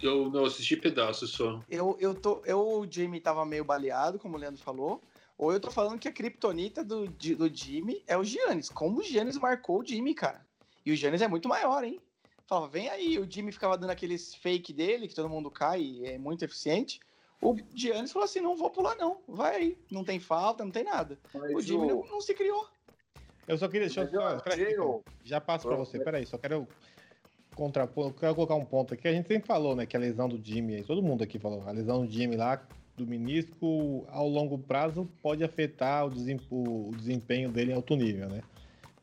Eu 0.02 0.30
não 0.30 0.44
assisti 0.44 0.76
pedaços 0.76 1.32
só. 1.32 1.60
Eu, 1.68 1.96
eu 2.00 2.14
tô. 2.14 2.42
Eu, 2.44 2.60
o 2.60 2.86
Jimmy 2.90 3.20
tava 3.20 3.44
meio 3.44 3.64
baleado, 3.64 4.18
como 4.18 4.36
o 4.36 4.38
Leandro 4.40 4.62
falou. 4.62 5.02
Ou 5.36 5.52
eu 5.52 5.60
tô 5.60 5.70
falando 5.70 5.98
que 5.98 6.08
a 6.08 6.12
kriptonita 6.12 6.82
do, 6.84 7.06
do 7.08 7.48
Jimmy 7.54 8.02
é 8.06 8.16
o 8.16 8.24
Giannis. 8.24 8.68
Como 8.68 8.98
o 8.98 9.02
Giannis 9.02 9.36
marcou 9.38 9.80
o 9.80 9.84
Jimmy, 9.84 10.14
cara. 10.14 10.44
E 10.84 10.90
o 10.92 10.96
Giannis 10.96 11.22
é 11.22 11.28
muito 11.28 11.48
maior, 11.48 11.84
hein? 11.84 12.00
Falava, 12.46 12.66
vem 12.68 12.88
aí. 12.88 13.18
O 13.18 13.30
Jimmy 13.30 13.52
ficava 13.52 13.76
dando 13.78 13.90
aqueles 13.90 14.34
fake 14.34 14.72
dele, 14.72 15.06
que 15.06 15.14
todo 15.14 15.28
mundo 15.28 15.50
cai 15.50 15.80
e 15.80 16.06
é 16.06 16.18
muito 16.18 16.44
eficiente. 16.44 16.98
O 17.40 17.54
Giannis 17.74 18.10
falou 18.10 18.24
assim: 18.24 18.40
não 18.40 18.56
vou 18.56 18.70
pular, 18.70 18.96
não. 18.96 19.20
Vai 19.28 19.54
aí. 19.56 19.78
Não 19.92 20.02
tem 20.04 20.18
falta, 20.18 20.64
não 20.64 20.72
tem 20.72 20.82
nada. 20.84 21.18
O 21.34 21.38
Mas 21.54 21.64
Jimmy 21.64 21.84
o- 21.84 21.88
não, 22.02 22.06
não 22.06 22.20
se 22.20 22.34
criou. 22.34 22.66
Eu 23.46 23.56
só 23.56 23.68
queria. 23.68 23.86
Deixa 23.86 24.02
eu, 24.12 24.60
eu 24.70 24.84
o- 24.90 25.04
já 25.24 25.40
passo 25.40 25.68
pra 25.68 25.76
você. 25.76 25.98
Peraí, 26.00 26.26
só 26.26 26.36
quero 26.36 26.66
contrapor. 27.58 28.06
eu 28.06 28.12
Quero 28.14 28.34
colocar 28.34 28.54
um 28.54 28.64
ponto 28.64 28.94
aqui. 28.94 29.06
A 29.08 29.12
gente 29.12 29.28
sempre 29.28 29.46
falou, 29.46 29.74
né? 29.76 29.84
Que 29.84 29.96
a 29.96 30.00
lesão 30.00 30.28
do 30.28 30.42
Jimmy, 30.42 30.82
todo 30.84 31.02
mundo 31.02 31.22
aqui 31.22 31.38
falou, 31.38 31.62
a 31.66 31.70
lesão 31.72 32.06
do 32.06 32.10
Jimmy 32.10 32.36
lá, 32.36 32.62
do 32.96 33.06
menisco, 33.06 34.06
ao 34.08 34.28
longo 34.28 34.56
prazo, 34.58 35.08
pode 35.22 35.44
afetar 35.44 36.06
o, 36.06 36.10
desem- 36.10 36.40
o 36.50 36.90
desempenho 36.96 37.50
dele 37.50 37.72
em 37.72 37.74
alto 37.74 37.94
nível, 37.96 38.28
né? 38.28 38.42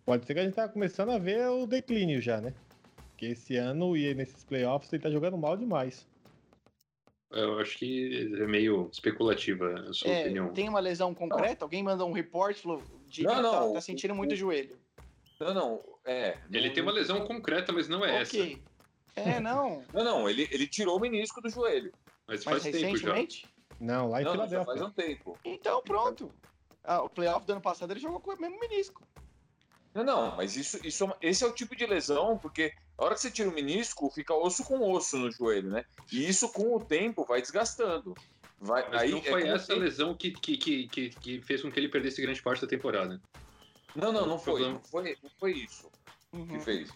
Pode 0.06 0.26
ser 0.26 0.34
que 0.34 0.40
a 0.40 0.44
gente 0.44 0.54
tá 0.56 0.68
começando 0.68 1.12
a 1.12 1.18
ver 1.18 1.48
o 1.50 1.66
declínio 1.68 2.22
já, 2.22 2.40
né? 2.42 2.54
Porque 3.12 3.28
esse 3.28 3.56
ano 3.56 3.96
e 3.96 4.14
nesses 4.14 4.44
playoffs 4.44 4.92
ele 4.92 5.02
tá 5.04 5.10
jogando 5.10 5.38
mal 5.38 5.56
demais. 5.56 6.06
Eu 7.32 7.60
acho 7.60 7.78
que 7.78 8.32
é 8.40 8.46
meio 8.46 8.88
especulativa 8.92 9.74
a 9.90 9.94
sua 9.94 10.10
É, 10.12 10.22
opinião. 10.24 10.50
tem 10.54 10.70
uma 10.70 10.80
lesão 10.80 11.14
concreta? 11.14 11.66
Alguém 11.66 11.82
mandou 11.84 12.08
um 12.08 12.14
report 12.14 12.56
falou: 12.58 12.82
Jimmy 13.10 13.28
Não, 13.28 13.42
não, 13.42 13.68
tá, 13.70 13.74
tá 13.74 13.82
sentindo 13.82 14.14
muito 14.14 14.34
o 14.34 14.36
joelho. 14.36 14.78
Não, 15.40 15.54
não. 15.54 15.95
É. 16.06 16.38
Ele 16.52 16.68
não- 16.68 16.74
tem 16.74 16.84
uma 16.84 16.92
lesão 16.92 17.26
concreta, 17.26 17.72
mas 17.74 17.88
não 17.88 18.06
é 18.06 18.22
essa. 18.22 18.38
ok. 18.38 18.62
É, 19.16 19.40
não. 19.40 19.84
Não, 19.94 20.04
não. 20.04 20.30
Ele, 20.30 20.48
ele 20.52 20.68
tirou 20.68 20.98
o 20.98 21.00
menisco 21.00 21.42
do 21.42 21.50
joelho. 21.50 21.92
Mas 22.28 22.44
Mas 22.46 22.62
faz 22.62 22.64
tempo 22.64 22.78
já. 22.80 22.88
recentemente? 23.14 23.48
Não, 23.80 24.10
lá 24.10 24.22
em 24.22 24.26
Não, 24.26 24.32
não, 24.36 24.48
Filadélfia. 24.48 24.66
faz 24.66 24.82
um 24.82 24.92
tempo. 24.92 25.38
Então 25.46 25.82
pronto. 25.84 26.32
Ah, 26.84 27.02
o 27.02 27.10
playoff 27.10 27.46
do 27.46 27.52
ano 27.54 27.62
passado 27.62 27.92
ele 27.92 28.00
jogou 28.00 28.20
com 28.20 28.32
o 28.34 28.40
mesmo 28.42 28.60
menisco. 28.60 29.02
Não, 29.94 30.04
não, 30.04 30.36
mas 30.36 30.58
isso, 30.58 30.86
isso, 30.86 31.06
é 31.06 31.30
esse 31.30 31.44
é 31.44 31.48
o 31.48 31.54
tipo 31.54 31.74
de 31.76 31.86
lesão, 31.86 32.38
porque 32.38 32.74
a 32.98 33.06
hora 33.06 33.16
que 33.16 33.22
você 33.22 33.32
tira 33.32 33.48
o 33.50 33.54
menisco, 33.54 34.10
fica 34.12 34.34
osso 34.34 34.64
com 34.66 34.80
osso 34.92 35.18
no 35.18 35.32
joelho, 35.32 35.70
né? 35.70 35.86
E 36.12 36.28
isso 36.28 36.50
com 36.52 36.76
o 36.76 36.84
tempo 36.84 37.24
vai 37.26 37.42
desgastando. 37.42 38.14
Vai, 38.60 38.86
Mas 38.90 39.02
aí 39.04 39.12
não 39.12 39.20
é 39.20 39.22
foi 39.24 39.42
como 39.44 39.56
essa 39.56 39.68
tem- 39.68 39.80
lesão 39.80 40.14
que, 40.14 40.32
que, 40.32 40.58
que, 40.58 40.88
que, 40.90 41.10
que 41.12 41.42
fez 41.42 41.62
com 41.62 41.72
que 41.72 41.80
ele 41.80 41.88
perdesse 41.90 42.22
grande 42.22 42.42
parte 42.42 42.62
da 42.62 42.68
temporada. 42.68 43.22
Não, 43.96 44.12
não, 44.12 44.26
não 44.26 44.36
o 44.36 44.40
foi, 44.40 44.62
não 44.62 44.80
foi. 44.84 45.18
Não 45.24 45.30
foi 45.40 45.52
isso 45.54 45.90
que 46.44 46.54
Uhum. 46.54 46.60
fez. 46.60 46.90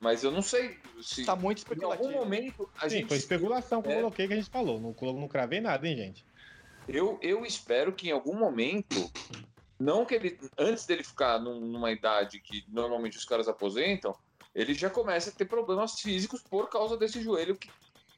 Mas 0.00 0.22
eu 0.22 0.30
não 0.30 0.42
sei 0.42 0.76
se 1.02 1.24
Tá 1.24 1.34
muito 1.34 1.64
em 1.74 1.84
algum 1.84 2.12
momento 2.12 2.68
a 2.78 2.88
Sim, 2.88 2.96
gente. 2.98 3.08
foi 3.08 3.16
especulação 3.16 3.80
que 3.82 3.88
eu 3.88 3.92
É. 3.92 3.96
coloquei 3.96 4.26
que 4.28 4.34
a 4.34 4.36
gente 4.36 4.50
falou. 4.50 4.80
Não, 4.80 4.94
não 5.14 5.28
cravei 5.28 5.60
nada, 5.60 5.88
hein, 5.88 5.96
gente? 5.96 6.24
Eu, 6.86 7.18
eu 7.22 7.44
espero 7.46 7.94
que 7.94 8.08
em 8.08 8.12
algum 8.12 8.36
momento, 8.36 9.10
não 9.80 10.04
que 10.04 10.14
ele, 10.14 10.38
antes 10.58 10.84
dele 10.84 11.02
ficar 11.02 11.38
num- 11.40 11.60
numa 11.60 11.90
idade 11.90 12.40
que 12.40 12.64
normalmente 12.68 13.16
os 13.16 13.24
caras 13.24 13.48
aposentam, 13.48 14.14
ele 14.54 14.74
já 14.74 14.90
começa 14.90 15.30
a 15.30 15.32
ter 15.32 15.46
problemas 15.46 15.98
físicos 16.00 16.42
por 16.42 16.68
causa 16.68 16.96
desse 16.98 17.22
joelho 17.22 17.56
que, 17.56 17.68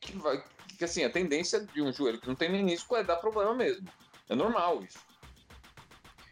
que 0.00 0.16
vai. 0.16 0.42
Que 0.76 0.84
assim, 0.84 1.04
a 1.04 1.10
tendência 1.10 1.60
de 1.60 1.80
um 1.80 1.92
joelho 1.92 2.20
que 2.20 2.26
não 2.26 2.34
tem 2.34 2.50
menisco 2.50 2.96
é 2.96 3.04
dar 3.04 3.16
problema 3.16 3.54
mesmo. 3.54 3.86
É 4.28 4.34
normal 4.34 4.82
isso. 4.82 4.98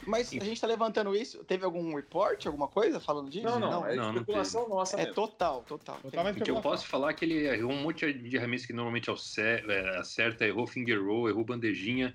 Mas 0.06 0.32
a 0.32 0.44
gente 0.44 0.60
tá 0.60 0.66
levantando 0.66 1.14
isso. 1.14 1.44
Teve 1.44 1.64
algum 1.64 1.94
report, 1.94 2.46
alguma 2.46 2.68
coisa 2.68 3.00
falando 3.00 3.30
disso? 3.30 3.44
Não, 3.44 3.58
não, 3.58 3.86
é 3.86 3.96
não, 3.96 4.04
não 4.04 4.12
especulação 4.12 4.68
nossa 4.68 4.96
É 4.96 5.00
mesmo. 5.00 5.14
total, 5.14 5.62
total. 5.62 5.98
Totalmente 6.02 6.40
O 6.40 6.44
que 6.44 6.50
eu 6.50 6.60
posso 6.60 6.86
falar 6.86 7.10
é 7.10 7.14
que 7.14 7.24
ele 7.24 7.46
errou 7.46 7.72
um 7.72 7.82
monte 7.82 8.12
de 8.12 8.36
arremesso 8.36 8.66
que 8.66 8.72
normalmente 8.72 9.10
é, 9.38 9.98
acerta, 9.98 10.46
errou 10.46 10.66
finger 10.66 11.02
roll, 11.02 11.28
errou 11.28 11.44
bandejinha. 11.44 12.14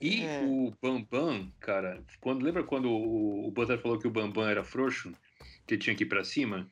E 0.00 0.22
É. 0.24 0.42
o 0.44 0.72
Bambam, 0.82 1.52
cara, 1.60 2.02
quando, 2.20 2.42
lembra 2.44 2.64
quando 2.64 2.90
o, 2.90 3.46
o 3.46 3.50
Butler 3.52 3.78
falou 3.78 3.98
que 3.98 4.06
o 4.06 4.10
Bambam 4.10 4.48
era 4.48 4.64
frouxo? 4.64 5.12
Que 5.64 5.74
ele 5.74 5.80
tinha 5.80 5.94
que 5.94 6.02
ir 6.02 6.06
pra 6.06 6.24
cima? 6.24 6.68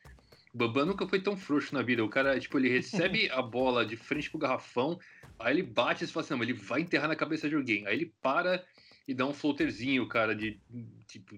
O 0.52 0.58
Bambam 0.58 0.84
nunca 0.86 1.06
foi 1.06 1.20
tão 1.20 1.36
frouxo 1.36 1.72
na 1.72 1.80
vida. 1.80 2.04
O 2.04 2.08
cara, 2.08 2.38
tipo, 2.40 2.58
ele 2.58 2.68
recebe 2.68 3.30
a 3.32 3.40
bola 3.40 3.86
de 3.86 3.96
frente 3.96 4.28
pro 4.28 4.38
garrafão, 4.40 4.98
aí 5.38 5.54
ele 5.54 5.62
bate 5.62 6.02
e 6.02 6.06
fala 6.08 6.24
assim, 6.24 6.34
não, 6.34 6.42
ele 6.42 6.54
vai 6.54 6.80
enterrar 6.80 7.08
na 7.08 7.14
cabeça 7.14 7.48
de 7.48 7.54
alguém. 7.54 7.86
Aí 7.86 7.94
ele 7.94 8.12
para 8.20 8.64
e 9.06 9.14
dá 9.14 9.26
um 9.26 9.32
floaterzinho, 9.34 10.06
cara, 10.08 10.34
de 10.34 10.60
tipo 11.06 11.36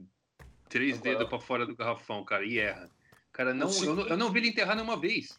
três 0.68 0.96
Agora- 0.98 1.10
dedos 1.12 1.28
pra 1.28 1.38
fora 1.40 1.66
do 1.66 1.76
garrafão, 1.76 2.24
cara, 2.24 2.44
e 2.44 2.58
erra. 2.58 2.88
Cara, 3.32 3.54
não, 3.54 3.70
eu, 3.70 3.96
não, 3.96 4.06
eu 4.08 4.16
não 4.16 4.30
vi 4.30 4.40
ele 4.40 4.48
enterrar 4.48 4.74
nenhuma 4.76 4.96
vez. 4.96 5.38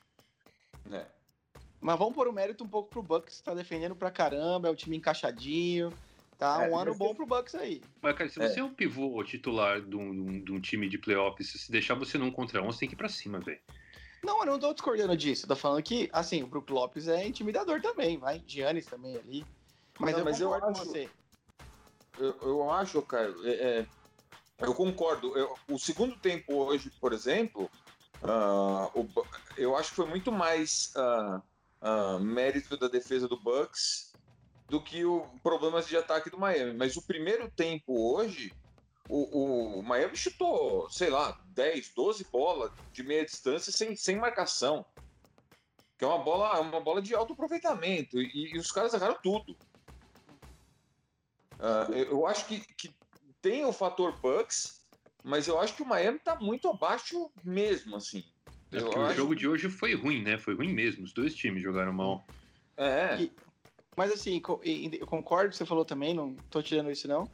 né? 0.86 1.06
Mas 1.80 1.98
vamos 2.00 2.14
pôr 2.16 2.28
o 2.28 2.34
mérito 2.34 2.64
um 2.64 2.68
pouco 2.68 2.90
pro 2.90 3.04
Bucks, 3.04 3.38
que 3.40 3.44
tá 3.44 3.54
defendendo 3.54 3.96
pra 3.96 4.10
caramba, 4.10 4.68
é 4.68 4.72
o 4.72 4.76
time 4.76 4.96
encaixadinho. 4.98 5.92
Tá 6.38 6.66
É, 6.66 6.70
um 6.70 6.78
ano 6.78 6.96
bom 6.96 7.14
pro 7.14 7.26
Bucks 7.26 7.54
aí. 7.56 7.82
Mas, 8.02 8.16
cara, 8.18 8.30
se 8.30 8.42
É. 8.42 8.48
você 8.50 8.60
é 8.60 8.64
um 8.64 8.74
pivô 8.74 9.24
titular 9.24 9.80
de 9.82 9.96
um, 9.96 10.42
de 10.44 10.52
um- 10.52 10.60
time 10.60 10.90
de 10.90 10.98
playoffs, 10.98 11.52
se 11.52 11.72
deixar 11.72 11.94
você 11.94 12.18
num 12.18 12.32
contra 12.32 12.62
um, 12.62 12.66
você 12.68 12.80
tem 12.80 12.90
que 12.90 12.96
ir 12.96 12.98
pra 12.98 13.08
cima, 13.10 13.40
velho. 13.40 13.60
Não, 14.24 14.40
eu 14.40 14.46
não 14.46 14.60
tô 14.60 14.74
discordando 14.74 15.16
disso. 15.16 15.44
Eu 15.46 15.50
tô 15.50 15.56
falando 15.56 15.84
que, 15.84 16.10
assim, 16.14 16.42
o 16.42 16.48
Brook 16.48 16.72
Lopes 16.72 17.08
é 17.10 17.28
intimidador 17.28 17.82
também, 17.82 18.18
vai. 18.18 18.42
Giannis 18.48 18.86
também 18.86 19.16
ali. 19.18 19.46
Mas 20.00 20.14
Não, 20.14 20.20
eu 20.20 20.26
mas 20.26 20.42
eu 20.42 20.50
concordo 20.50 20.74
com 20.76 20.82
acho- 20.82 20.90
você. 20.92 21.10
Eu, 22.18 22.38
eu 22.42 22.72
acho, 22.72 23.02
Caio, 23.04 23.36
é, 23.48 23.80
é, 23.82 23.88
eu 24.62 24.74
concordo. 24.76 25.38
Eu- 25.38 25.56
o 25.70 25.80
segundo 25.80 26.20
tempo 26.20 26.54
hoje, 26.56 26.92
por 27.00 27.14
exemplo, 27.14 27.70
Ah, 28.26 28.90
o 28.96 29.08
eu 29.58 29.76
acho 29.76 29.90
que 29.92 29.96
foi 29.98 30.08
muito 30.08 30.32
mais 30.32 30.92
ah, 30.96 31.42
ah, 31.82 32.20
mérito 32.20 32.78
da 32.78 32.88
defesa 32.88 33.28
do 33.28 33.38
Bucks 33.42 34.16
do 34.70 34.82
que 34.84 35.06
o 35.06 35.28
problemas 35.44 35.88
de 35.88 35.98
ataque 35.98 36.30
do 36.30 36.40
Miami. 36.40 36.74
Mas 36.78 36.96
o 36.98 37.06
primeiro 37.06 37.52
tempo 37.52 38.16
hoje, 38.16 38.56
o, 39.10 39.80
o 39.80 39.84
Miami 39.84 40.16
chutou, 40.18 40.90
sei 40.90 41.10
lá, 41.10 41.38
10, 41.48 41.94
12 41.96 42.26
bolas 42.32 42.72
de 42.94 43.04
meia 43.04 43.26
distância 43.26 43.72
sem, 43.74 43.96
sem 43.96 44.16
marcação. 44.18 44.86
Que 45.98 46.06
é 46.06 46.08
uma 46.08 46.20
bola, 46.24 46.60
uma 46.62 46.82
bola 46.82 47.02
de 47.02 47.14
alto 47.16 47.34
aproveitamento. 47.34 48.22
E, 48.22 48.54
e 48.54 48.58
os 48.58 48.72
caras 48.72 48.94
erraram 48.94 49.18
tudo. 49.22 49.58
Ah, 51.60 51.88
eu, 51.92 52.26
acho 52.28 52.46
que, 52.48 52.60
que 52.76 52.96
tem 53.42 53.66
o 53.66 53.74
fator 53.74 54.20
Bucks, 54.22 54.82
mas 55.24 55.48
eu 55.48 55.60
acho 55.60 55.76
que 55.76 55.82
o 55.84 55.86
Miami 55.86 56.20
tá 56.20 56.36
muito 56.40 56.68
abaixo 56.70 57.32
mesmo, 57.44 57.96
assim. 57.96 58.24
É 58.72 58.78
Eu 58.78 58.86
porque 58.86 59.00
o 59.00 59.06
acho- 59.06 59.16
jogo 59.16 59.36
de 59.36 59.48
hoje 59.48 59.70
foi 59.70 59.94
ruim, 59.94 60.22
né? 60.24 60.38
Foi 60.38 60.56
ruim 60.56 60.74
mesmo. 60.74 61.04
Os 61.04 61.14
dois 61.14 61.36
times 61.36 61.62
jogaram 61.62 61.94
mal. 61.94 62.26
É, 62.78 63.22
E- 63.22 63.32
Mas 63.96 64.12
assim, 64.12 64.42
eu 65.00 65.06
concordo 65.06 65.44
com 65.44 65.48
o 65.48 65.52
que 65.52 65.58
você 65.58 65.66
falou 65.68 65.86
também, 65.86 66.16
não 66.16 66.36
tô 66.50 66.64
tirando 66.64 66.90
isso 66.90 67.08
não. 67.08 67.30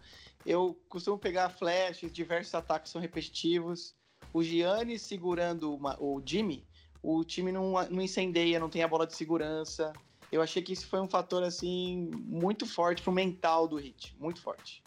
Eu 0.46 0.74
costumo 0.90 1.18
pegar 1.18 1.50
flashes, 1.50 2.12
diversos 2.12 2.54
ataques 2.54 2.92
são 2.92 3.00
repetitivos. 3.00 3.96
O 4.34 4.44
Gianni 4.44 5.00
segurando 5.00 5.74
uma- 5.74 5.96
o 6.02 6.22
Jimmy, 6.26 6.68
o 7.02 7.24
time 7.24 7.52
não, 7.54 7.72
não 7.90 8.02
incendeia, 8.02 8.60
não 8.60 8.70
tem 8.70 8.84
a 8.84 8.88
bola 8.90 9.08
de 9.08 9.16
segurança. 9.16 9.94
Eu 10.32 10.42
achei 10.42 10.62
que 10.62 10.74
isso 10.74 10.88
foi 10.88 11.00
um 11.00 11.08
fator 11.08 11.44
assim 11.44 12.12
muito 12.14 12.66
forte 12.66 13.02
pro 13.02 13.12
mental 13.12 13.68
do 13.68 13.78
Hit, 13.78 14.16
muito 14.20 14.42
forte. 14.42 14.84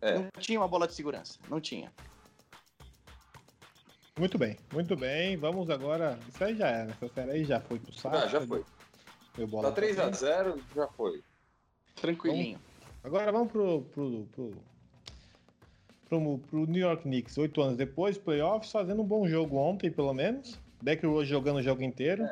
É. 0.00 0.18
Não 0.18 0.30
tinha 0.38 0.58
uma 0.58 0.68
bola 0.68 0.86
de 0.86 0.94
segurança, 0.94 1.38
não 1.48 1.60
tinha. 1.60 1.92
Muito 4.18 4.38
bem, 4.38 4.56
muito 4.72 4.96
bem. 4.96 5.36
Vamos 5.36 5.68
agora. 5.68 6.18
Isso 6.28 6.42
aí 6.42 6.56
já 6.56 6.68
era. 6.68 6.90
Essa 6.90 7.08
série 7.08 7.30
aí 7.32 7.44
já 7.44 7.60
foi 7.60 7.78
pro 7.78 7.92
saco. 7.92 8.16
Ah, 8.16 8.26
já 8.26 8.40
foi. 8.40 8.64
Meu 9.36 9.46
bola 9.46 9.70
Tá 9.70 9.82
3x0, 9.82 10.58
já 10.74 10.88
foi. 10.88 11.22
Tranquilinho. 11.96 12.58
Agora 13.04 13.30
vamos 13.30 13.52
pro, 13.52 13.82
pro, 13.82 14.26
pro, 14.32 14.52
pro, 16.08 16.38
pro 16.38 16.66
New 16.66 16.80
York 16.80 17.02
Knicks, 17.02 17.36
oito 17.36 17.60
anos 17.60 17.76
depois, 17.76 18.16
playoffs, 18.16 18.72
fazendo 18.72 19.02
um 19.02 19.06
bom 19.06 19.28
jogo 19.28 19.56
ontem, 19.56 19.90
pelo 19.90 20.14
menos. 20.14 20.58
Deck 20.82 21.06
Rose 21.06 21.28
jogando 21.28 21.56
o 21.56 21.62
jogo 21.62 21.82
inteiro. 21.82 22.26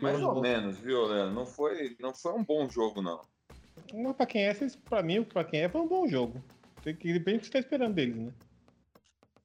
Mais 0.00 0.20
ou 0.22 0.40
menos, 0.40 0.76
viu, 0.78 1.04
Leandro? 1.06 1.34
Não 1.34 1.46
foi, 1.46 1.96
não 2.00 2.12
foi 2.14 2.32
um 2.32 2.44
bom 2.44 2.68
jogo, 2.68 3.00
não. 3.00 3.20
Mas 3.94 4.16
pra 4.16 4.26
quem 4.26 4.44
é, 4.46 4.54
pra 4.88 5.02
mim, 5.02 5.22
pra 5.24 5.44
quem 5.44 5.62
é, 5.62 5.68
foi 5.68 5.80
um 5.80 5.88
bom 5.88 6.06
jogo. 6.06 6.42
Tem 6.82 6.94
que 6.94 7.12
depende 7.12 7.38
do 7.38 7.40
que 7.40 7.46
você 7.46 7.52
tá 7.52 7.58
esperando 7.58 7.94
deles, 7.94 8.16
né? 8.16 8.32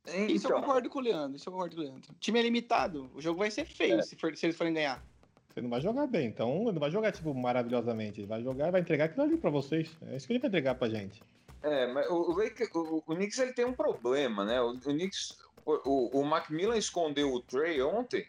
Isso 0.06 0.48
eu 0.48 0.52
Então, 0.52 0.62
concordo 0.62 0.90
com 0.90 1.00
o 1.00 1.02
Leandro, 1.02 1.36
isso 1.36 1.48
eu 1.50 1.54
concordo 1.54 1.76
com 1.76 1.82
o 1.82 1.86
Leandro. 1.86 2.12
O 2.12 2.16
time 2.20 2.40
é 2.40 2.42
limitado, 2.44 3.10
o 3.14 3.22
jogo 3.22 3.40
vai 3.40 3.52
ser 3.52 3.66
feio 3.66 4.00
É. 4.00 4.02
se, 4.02 4.16
for- 4.16 4.36
se 4.36 4.46
eles 4.46 4.56
forem 4.58 4.74
ganhar. 4.74 5.04
Você 5.54 5.62
não 5.62 5.70
vai 5.70 5.82
jogar 5.82 6.08
bem, 6.08 6.28
então 6.28 6.62
ele 6.64 6.72
não 6.74 6.80
vai 6.80 6.92
jogar, 6.92 7.12
tipo, 7.12 7.34
maravilhosamente. 7.34 8.22
Ele 8.22 8.28
vai 8.28 8.42
jogar, 8.44 8.72
vai 8.72 8.82
entregar 8.82 9.06
aquilo 9.06 9.24
ali 9.24 9.38
pra 9.38 9.50
vocês. 9.50 9.90
É 10.08 10.16
isso 10.16 10.26
que 10.28 10.34
ele 10.34 10.40
vai 10.40 10.48
entregar 10.50 10.76
pra 10.76 10.88
gente. 10.90 11.22
É, 11.64 11.88
mas 11.92 12.08
o, 12.10 12.14
o, 12.14 12.38
Lakers- 12.38 12.70
o, 12.74 13.04
o 13.06 13.16
Knicks 13.16 13.40
ele 13.40 13.54
tem 13.54 13.66
um 13.66 13.74
problema, 13.74 14.46
né? 14.46 14.62
O, 14.62 14.72
o 14.72 14.80
Knicks, 14.80 15.38
o, 15.66 15.90
o, 15.90 16.22
o 16.22 16.26
Macmillan 16.26 16.78
escondeu 16.78 17.34
o 17.34 17.42
Trey 17.42 17.82
ontem 17.82 18.26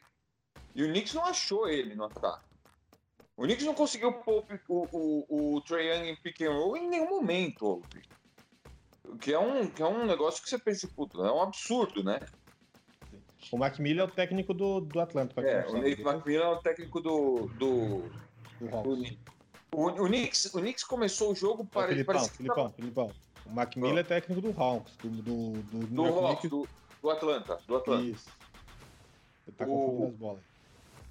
e 0.79 0.85
o 0.85 0.89
Knicks 0.89 1.13
não 1.13 1.25
achou 1.25 1.69
ele 1.69 1.95
no 1.97 2.05
ataque. 2.05 2.45
O 3.37 3.43
Knicks 3.43 3.65
não 3.67 3.75
conseguiu 3.75 4.13
pôr 4.13 4.45
o, 4.69 4.87
o, 5.29 5.57
o 5.57 5.61
Trey 5.63 5.89
Young 5.93 6.09
em 6.11 6.17
pick 6.17 6.41
and 6.43 6.53
roll 6.53 6.77
em 6.77 6.89
nenhum 6.89 7.09
momento. 7.11 7.79
ontem. 7.79 8.03
Que 9.21 9.33
é 9.33 9.39
um, 9.39 9.67
que 9.69 9.83
é 9.83 9.87
um 9.87 10.07
negócio 10.07 10.41
que 10.43 10.49
você 10.49 10.59
pensa, 10.59 10.87
puto, 10.95 11.25
é 11.25 11.33
um 11.33 11.43
absurdo, 11.43 12.05
né? 12.05 12.21
O 13.51 13.57
Macmillan 13.59 14.03
é 14.03 14.05
o 14.07 14.11
técnico 14.11 14.55
do, 14.55 14.81
do 14.81 15.01
Atlanta, 15.01 15.41
É, 15.41 15.67
o. 15.67 15.73
Nate 15.79 16.01
McMillan 16.03 16.45
é 16.45 16.49
o 16.49 16.57
técnico 16.63 17.01
do, 17.01 17.47
do, 17.59 18.03
Do. 18.61 19.19
O, 19.71 19.87
o, 19.87 20.07
Knicks, 20.07 20.47
o 20.55 20.61
Knicks 20.61 20.85
começou 20.85 21.33
o 21.33 21.35
jogo 21.35 21.65
para 21.65 21.89
Filipão, 21.89 22.15
parecia 22.15 22.35
Filipão, 22.37 22.71
Filipão. 22.71 23.11
O 23.47 23.51
Macmillan 23.51 24.01
é 24.01 24.05
técnico 24.05 24.41
do 24.43 24.61
Hawks, 24.61 24.97
do, 24.97 25.09
do, 25.11 25.53
do, 25.63 25.87
do, 25.87 26.05
Hawks, 26.05 26.51
do, 26.51 26.69
do 27.03 27.11
Atlanta, 27.11 27.59
do 27.67 27.77
Atlanta. 27.77 28.03
Isso. 28.03 28.29
Você 29.45 29.53
tá 29.53 29.65
O- 29.65 29.69
confundindo 29.69 30.07
as 30.09 30.15
bolas. 30.15 30.43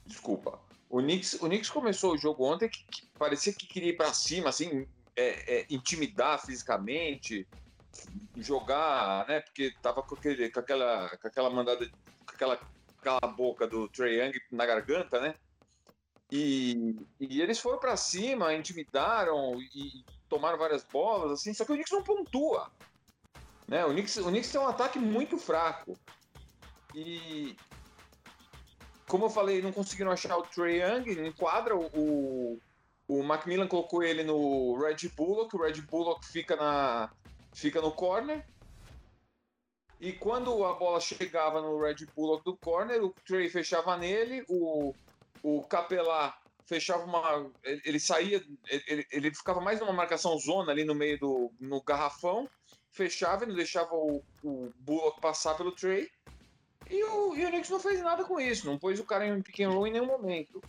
Desculpa. 0.07 0.59
O 0.89 0.99
Knicks, 0.99 1.33
o 1.33 1.47
Knicks 1.47 1.69
começou 1.69 2.13
o 2.13 2.17
jogo 2.17 2.45
ontem 2.45 2.69
que, 2.69 2.83
que 2.85 3.05
parecia 3.19 3.53
que 3.53 3.67
queria 3.67 3.89
ir 3.89 3.97
para 3.97 4.13
cima, 4.13 4.49
assim, 4.49 4.87
é, 5.15 5.59
é, 5.59 5.65
intimidar 5.69 6.43
fisicamente, 6.43 7.45
jogar, 8.37 9.27
né? 9.27 9.41
Porque 9.41 9.73
tava 9.81 10.01
com, 10.01 10.15
aquele, 10.15 10.49
com 10.49 10.59
aquela, 10.59 11.09
com 11.17 11.27
aquela 11.27 11.49
mandada, 11.49 11.85
com 12.25 12.33
aquela 12.33 12.59
cala 13.01 13.33
boca 13.33 13.67
do 13.67 13.87
Trae 13.89 14.19
Young 14.19 14.33
na 14.51 14.65
garganta, 14.65 15.19
né? 15.19 15.35
E, 16.31 16.95
e 17.19 17.41
eles 17.41 17.59
foram 17.59 17.79
para 17.79 17.95
cima, 17.97 18.53
intimidaram 18.53 19.61
e 19.61 20.03
tomaram 20.29 20.57
várias 20.57 20.83
bolas, 20.83 21.31
assim. 21.31 21.53
Só 21.53 21.65
que 21.65 21.71
o 21.71 21.75
Knicks 21.75 21.91
não 21.91 22.03
pontua, 22.03 22.71
né? 23.67 23.85
O 23.85 23.89
Knicks, 23.89 24.17
o 24.17 24.25
Knicks 24.25 24.51
tem 24.51 24.61
um 24.61 24.67
ataque 24.67 24.99
muito 24.99 25.37
fraco. 25.37 25.97
E, 26.95 27.55
como 29.07 29.25
eu 29.25 29.29
falei, 29.29 29.61
não 29.61 29.71
conseguiram 29.71 30.11
achar 30.11 30.37
o 30.37 30.43
Trae 30.43 30.81
Young, 30.81 31.27
enquadra 31.27 31.75
o, 31.75 32.59
o 33.07 33.23
Macmillan 33.23 33.67
colocou 33.67 34.03
ele 34.03 34.23
no 34.23 34.77
Red 34.77 35.07
Bullock, 35.15 35.55
o 35.55 35.61
Red 35.61 35.81
Bullock 35.81 36.25
fica, 36.25 36.55
na, 36.55 37.09
fica 37.53 37.81
no 37.81 37.91
corner. 37.91 38.45
E 39.99 40.11
quando 40.11 40.63
a 40.65 40.73
bola 40.73 40.99
chegava 40.99 41.61
no 41.61 41.79
Red 41.79 42.05
Bullock 42.15 42.43
do 42.43 42.55
corner, 42.57 43.03
o 43.03 43.13
Trey 43.25 43.49
fechava 43.49 43.97
nele, 43.97 44.43
o, 44.47 44.93
o 45.41 45.63
Capelá 45.63 46.37
fechava 46.65 47.03
uma. 47.05 47.49
Ele, 47.63 47.81
ele 47.85 47.99
saía, 47.99 48.43
ele, 48.69 49.07
ele 49.11 49.33
ficava 49.33 49.61
mais 49.61 49.79
numa 49.79 49.93
marcação 49.93 50.37
zona 50.37 50.71
ali 50.71 50.83
no 50.83 50.93
meio 50.93 51.17
do 51.17 51.51
no 51.59 51.81
garrafão, 51.81 52.47
fechava 52.91 53.45
e 53.45 53.47
não 53.47 53.55
deixava 53.55 53.95
o, 53.95 54.21
o 54.43 54.71
Bullock 54.75 55.21
passar 55.21 55.55
pelo 55.55 55.71
Trey. 55.71 56.09
E 56.89 57.03
o, 57.03 57.35
e 57.35 57.45
o 57.45 57.49
Knicks 57.49 57.69
não 57.69 57.79
fez 57.79 58.01
nada 58.01 58.23
com 58.23 58.39
isso, 58.39 58.65
não 58.65 58.77
pôs 58.77 58.99
o 58.99 59.05
cara 59.05 59.27
em 59.27 59.41
pick 59.41 59.59
and 59.61 59.71
em 59.87 59.91
nenhum 59.91 60.05
momento. 60.05 60.61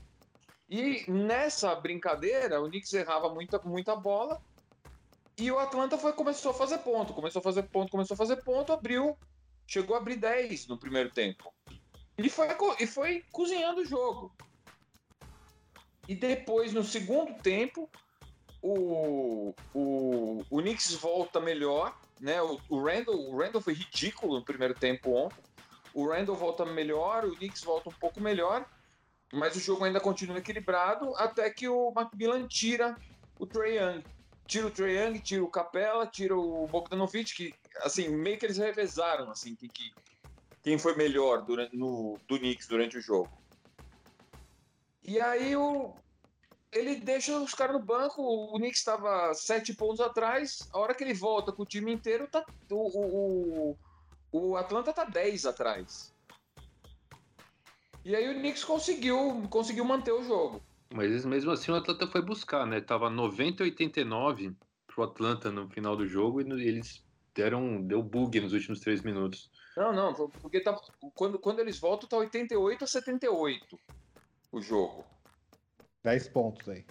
E 0.69 1.11
nessa 1.11 1.75
brincadeira, 1.75 2.61
o 2.61 2.69
Knicks 2.69 2.93
errava 2.93 3.29
muita, 3.33 3.59
muita 3.65 3.97
bola 3.97 4.41
e 5.39 5.51
o 5.53 5.59
Atlanta 5.59 5.97
foi, 5.97 6.13
começou 6.13 6.51
a 6.51 6.55
fazer 6.55 6.79
ponto, 6.79 7.15
começou 7.15 7.39
a 7.39 7.43
fazer 7.43 7.63
ponto, 7.63 7.91
começou 7.91 8.15
a 8.15 8.19
fazer 8.19 8.37
ponto, 8.43 8.73
abriu, 8.73 9.17
chegou 9.67 9.95
a 9.95 10.01
abrir 10.01 10.17
10 10.17 10.67
no 10.67 10.77
primeiro 10.77 11.11
tempo. 11.11 11.55
E 12.19 12.29
foi, 12.29 12.49
e 12.81 12.87
foi 12.87 13.25
cozinhando 13.31 13.83
o 13.83 13.87
jogo. 13.87 14.35
E 16.09 16.17
depois, 16.17 16.73
no 16.73 16.83
segundo 16.83 17.41
tempo, 17.41 17.89
o, 18.61 19.55
o, 19.73 20.45
o 20.51 20.61
Knicks 20.61 20.95
volta 20.95 21.39
melhor, 21.39 21.97
né? 22.21 22.43
O, 22.43 22.59
o, 22.69 22.83
Randall, 22.83 23.31
o 23.31 23.39
Randall 23.39 23.63
foi 23.63 23.75
ridículo 23.75 24.35
no 24.35 24.45
primeiro 24.45 24.75
tempo 24.75 25.13
ontem. 25.13 25.48
O 25.99 26.07
Randall 26.07 26.37
volta 26.37 26.65
melhor, 26.65 27.25
o 27.25 27.35
Knicks 27.35 27.61
volta 27.65 27.91
um 27.91 27.95
pouco 27.99 28.21
melhor, 28.21 28.65
mas 29.33 29.57
o 29.57 29.59
jogo 29.59 29.85
ainda 29.85 29.99
continua 29.99 30.39
equilibrado 30.39 31.13
até 31.17 31.51
que 31.51 31.69
o 31.69 31.91
Macmillan 31.91 32.47
tira 32.47 32.97
o 33.37 33.45
Trae 33.45 33.79
Young. 33.79 34.05
Tira 34.47 34.69
o 34.69 34.71
Trae 34.71 34.95
Young, 34.97 35.19
tira 35.19 35.43
o 35.43 35.51
Capella, 35.51 36.07
tira 36.07 36.37
o 36.37 36.69
Bogdanovic, 36.69 37.35
que 37.35 37.53
assim, 37.79 38.11
meio 38.11 38.39
que 38.39 38.47
eles 38.47 38.59
revezaram 38.59 39.29
assim, 39.29 39.57
que, 39.57 39.69
que- 39.69 39.91
quem 40.63 40.79
foi 40.79 40.95
melhor 40.95 41.45
durante, 41.45 41.77
no, 41.77 42.17
do 42.29 42.39
Knicks 42.39 42.69
durante 42.69 42.97
o 42.97 43.01
jogo. 43.01 43.33
E 45.03 45.21
aí 45.21 45.57
o, 45.57 45.97
ele 46.71 46.95
deixa 47.01 47.37
os 47.41 47.55
caras 47.55 47.75
no 47.75 47.85
banco, 47.85 48.23
o 48.23 48.57
Knicks 48.57 48.79
estava 48.79 49.35
sete 49.35 49.75
pontos 49.75 49.99
atrás, 49.99 50.69
a 50.73 50.79
hora 50.79 50.95
que 50.95 51.03
ele 51.03 51.15
volta 51.15 51.53
com 51.53 51.65
o 51.65 51.67
time 51.67 51.93
inteiro, 51.93 52.29
tá, 52.31 52.45
o, 52.71 53.71
o, 53.73 53.79
o, 54.33 54.57
Atlanta 54.57 54.93
tá 54.93 55.05
10 55.05 55.47
atrás. 55.47 56.15
E 58.05 58.15
aí 58.15 58.29
o 58.31 58.39
Knicks 58.39 58.65
conseguiu, 58.65 59.43
conseguiu 59.51 59.85
manter 59.85 60.13
o 60.13 60.23
jogo. 60.23 60.63
Mas 60.93 61.25
mesmo 61.25 61.51
assim 61.51 61.71
o 61.71 61.77
Atlanta 61.77 62.07
foi 62.07 62.23
buscar, 62.23 62.67
né? 62.67 62.81
Tava 62.81 63.11
90 63.11 63.63
a 63.63 63.67
89 63.67 64.57
pro 64.87 65.05
Atlanta 65.05 65.51
no 65.51 65.69
final 65.69 65.97
do 65.97 66.07
jogo 66.07 66.41
e 66.41 66.67
eles 66.67 67.05
deram 67.35 67.83
deu 67.83 68.03
bug 68.03 68.41
nos 68.41 68.53
últimos 68.53 68.81
três 68.81 69.03
minutos. 69.03 69.51
Não, 69.77 69.93
não, 69.93 70.13
porque 70.15 70.61
tá, 70.61 70.77
quando, 71.15 71.39
quando 71.39 71.61
eles 71.61 71.79
voltam 71.79 72.09
tá 72.09 72.17
88 72.17 72.85
a 72.85 72.87
78 72.87 73.79
o 74.51 74.61
jogo. 74.61 75.05
10 76.03 76.29
pontos 76.29 76.69
aí. 76.69 76.85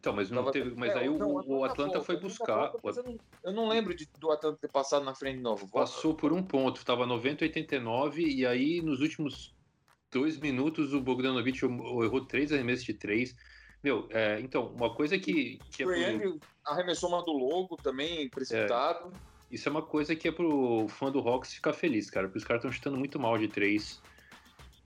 Então, 0.00 0.14
mas 0.14 0.30
não 0.30 0.50
teve, 0.50 0.74
mas 0.74 0.96
é, 0.96 1.00
aí 1.00 1.08
o, 1.10 1.18
não, 1.18 1.28
o 1.46 1.62
Atlanta 1.62 2.00
foi 2.00 2.14
o 2.14 2.18
Atlanta 2.18 2.20
buscar, 2.20 2.56
volta, 2.70 2.80
mas 2.82 2.96
eu, 2.96 3.04
não, 3.04 3.16
eu 3.44 3.52
não 3.52 3.68
lembro 3.68 3.94
de- 3.94 4.08
do 4.18 4.30
Atlanta 4.30 4.58
ter 4.58 4.72
passado 4.72 5.04
na 5.04 5.14
frente 5.14 5.36
de 5.36 5.42
novo. 5.42 5.68
Passou 5.70 6.14
por 6.14 6.32
um 6.32 6.42
ponto, 6.42 6.82
tava 6.84 7.04
90 7.04 7.44
a 7.44 7.48
89 7.48 8.22
e 8.26 8.46
aí 8.46 8.80
nos 8.80 9.02
últimos 9.02 9.54
dois 10.10 10.38
minutos 10.38 10.94
o 10.94 11.02
Bogdanovic 11.02 11.62
errou 11.62 12.24
três 12.26 12.50
arremessos 12.50 12.84
de 12.86 12.94
três. 12.94 13.34
Meu, 13.84 14.08
é, 14.10 14.40
então, 14.40 14.72
uma 14.72 14.94
coisa 14.94 15.18
que, 15.18 15.58
que 15.70 15.82
é 15.82 15.86
O 15.86 15.90
pro- 15.90 16.40
arremessou 16.64 17.10
uma 17.10 17.22
do 17.22 17.32
logo 17.32 17.76
também, 17.76 18.28
precipitado. 18.30 19.12
Isso 19.50 19.68
é 19.68 19.72
uma 19.72 19.82
coisa 19.82 20.16
que 20.16 20.28
é 20.28 20.32
pro 20.32 20.86
fã 20.88 21.10
do 21.10 21.18
Hawks 21.18 21.52
ficar 21.52 21.74
feliz, 21.74 22.08
cara, 22.08 22.26
porque 22.26 22.38
os 22.38 22.44
caras 22.44 22.60
estão 22.60 22.72
chutando 22.72 22.96
muito 22.96 23.18
mal 23.20 23.36
de 23.36 23.48
três. 23.48 24.00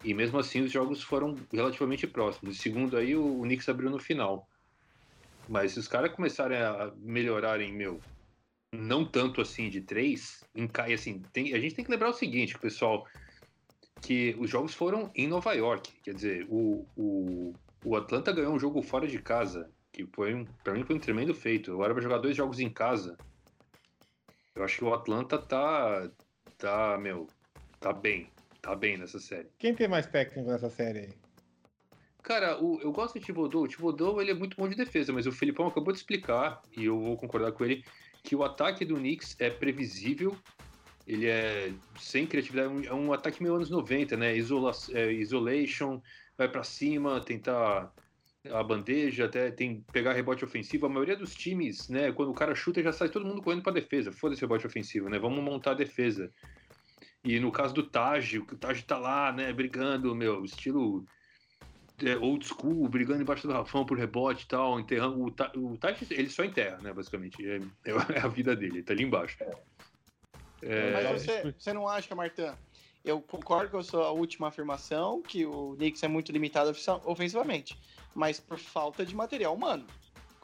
E 0.03 0.13
mesmo 0.13 0.39
assim 0.39 0.61
os 0.61 0.73
jogos 0.73 1.03
foram 1.03 1.35
relativamente 1.53 2.07
próximos. 2.07 2.57
O 2.57 2.61
segundo 2.61 2.97
aí 2.97 3.15
o, 3.15 3.41
o 3.41 3.43
Knicks 3.43 3.69
abriu 3.69 3.91
no 3.91 3.99
final. 3.99 4.49
Mas 5.49 5.73
se 5.73 5.79
os 5.79 5.89
caras 5.89 6.13
começarem 6.13 6.59
a 6.59 6.93
melhorarem, 6.97 7.73
meu, 7.73 8.01
não 8.73 9.05
tanto 9.05 9.41
assim 9.41 9.69
de 9.69 9.81
três, 9.81 10.43
encai 10.55 10.93
assim, 10.93 11.23
tem, 11.33 11.55
a 11.55 11.59
gente 11.59 11.75
tem 11.75 11.85
que 11.85 11.91
lembrar 11.91 12.11
o 12.11 12.15
seguinte, 12.15 12.59
pessoal, 12.59 13.07
que 14.01 14.35
os 14.39 14.51
jogos 14.51 14.75
foram 14.75 15.11
em 15.15 15.29
Nova 15.29 15.53
York. 15.53 15.93
Quer 16.03 16.15
dizer, 16.15 16.47
o, 16.49 16.87
o, 16.97 17.53
o 17.85 17.97
Atlanta 17.97 18.33
ganhou 18.33 18.55
um 18.55 18.59
jogo 18.59 18.83
fora 18.83 19.07
de 19.07 19.19
casa, 19.21 19.71
que 19.93 20.07
foi 20.07 20.35
um, 20.35 20.45
para 20.63 20.75
mim 20.75 20.85
foi 20.85 20.97
um 20.97 21.01
tremendo 21.01 21.35
feito. 21.35 21.73
Agora 21.73 21.95
vai 21.95 22.03
jogar 22.03 22.19
dois 22.19 22.37
jogos 22.37 22.59
em 22.59 22.71
casa. 22.71 23.17
Eu 24.55 24.65
acho 24.65 24.79
que 24.79 24.85
o 24.85 24.95
Atlanta 24.95 25.39
tá 25.39 26.09
tá, 26.59 26.99
meu, 26.99 27.27
tá 27.81 27.93
bem, 27.93 28.31
tá 28.63 28.75
bem 28.75 28.97
nessa 28.97 29.19
série. 29.19 29.49
Quem 29.59 29.75
tem 29.75 29.89
mais 29.89 30.07
técnico 30.07 30.49
nessa 30.49 30.71
série 30.71 30.99
aí? 31.01 31.24
Cara, 32.25 32.59
o, 32.59 32.81
eu 32.81 32.91
gosto 32.91 33.19
do 33.19 33.25
Thibodeau. 33.25 33.65
O 33.65 33.69
Thibodeau, 33.69 34.21
ele 34.21 34.31
é 34.31 34.35
muito 34.35 34.57
bom 34.57 34.67
de 34.67 34.75
defesa, 34.75 35.13
mas 35.13 35.27
o 35.27 35.33
Felipão 35.33 35.67
acabou 35.67 35.93
de 35.93 35.99
explicar, 35.99 36.63
e 36.75 36.87
eu 36.87 36.99
vou 36.99 37.19
concordar 37.19 37.53
com 37.53 37.63
ele, 37.63 37.85
que 38.23 38.35
o 38.35 38.43
ataque 38.43 38.83
do 38.83 38.97
Knicks 38.97 39.37
é 39.39 39.51
previsível, 39.51 40.35
ele 41.07 41.27
é 41.27 41.71
sem 41.99 42.27
criatividade, 42.27 42.87
é 42.87 42.95
um, 42.95 43.13
é 43.13 43.15
ataque 43.15 43.43
meio 43.43 43.55
anos 43.55 43.69
90, 43.69 44.17
né? 44.17 44.35
Isola, 44.35 44.73
é, 44.93 45.13
isolation, 45.13 46.01
vai 46.37 46.49
para 46.49 46.65
cima, 46.65 47.21
tentar 47.21 47.93
a 48.51 48.63
bandeja, 48.63 49.27
até 49.27 49.51
tem 49.51 49.85
pegar 49.93 50.15
rebote 50.15 50.47
ofensivo. 50.47 50.87
A 50.87 50.89
maioria 50.89 51.17
dos 51.17 51.35
times, 51.35 51.91
né, 51.91 52.11
quando 52.11 52.31
o 52.31 52.35
cara 52.35 52.55
chuta, 52.55 52.83
já 52.83 52.93
sai 52.93 53.11
todo 53.11 53.27
mundo 53.27 53.43
correndo 53.43 53.63
para 53.63 53.75
defesa. 53.75 54.11
Foda-se 54.11 54.41
rebote 54.41 54.67
ofensivo, 54.67 55.11
né? 55.11 55.19
Vamos 55.19 55.45
montar 55.45 55.73
a 55.73 55.75
defesa. 55.75 56.33
E 57.23 57.39
no 57.39 57.53
caso 57.53 57.75
do 57.75 57.83
Taj, 57.83 58.39
o 58.39 58.45
Taj 58.57 58.83
tá 58.85 58.99
lá, 58.99 59.31
né, 59.31 59.53
brigando, 59.53 60.15
meu, 60.15 60.43
estilo 60.43 61.05
é, 62.03 62.17
old 62.17 62.45
school, 62.47 62.89
brigando 62.89 63.23
embaixo 63.23 63.47
do 63.47 63.53
rafão 63.53 63.87
por 63.87 63.99
rebote 63.99 64.45
e 64.45 64.49
tal, 64.49 64.81
enterrando. 64.81 65.23
O, 65.23 65.31
Ta- 65.31 65.53
o 65.57 65.77
Taj, 65.79 66.07
ele 66.11 66.29
só 66.29 66.45
enterra, 66.45 66.81
né, 66.81 66.93
basicamente. 66.93 67.45
É, 67.47 67.57
é 68.15 68.21
a 68.21 68.29
vida 68.29 68.57
dele, 68.57 68.79
ele 68.79 68.85
tá 68.85 68.93
ali 68.93 69.05
embaixo. 69.05 69.37
É, 70.63 70.93
Mas 70.93 71.23
você, 71.23 71.53
você 71.53 71.73
não 71.73 71.89
acha, 71.89 72.15
Martin? 72.15 72.43
Eu 73.05 73.21
concordo 73.21 73.71
com 73.71 73.79
a 73.79 73.83
sua 73.83 74.11
última 74.13 74.49
afirmação, 74.49 75.23
que 75.23 75.45
o 75.45 75.75
Knicks 75.77 76.03
é 76.03 76.09
muito 76.09 76.33
limitado 76.33 76.71
ofensivamente, 77.05 77.79
mas 78.15 78.41
por 78.41 78.59
falta 78.59 79.05
de 79.05 79.15
material 79.15 79.55
humano. 79.55 79.87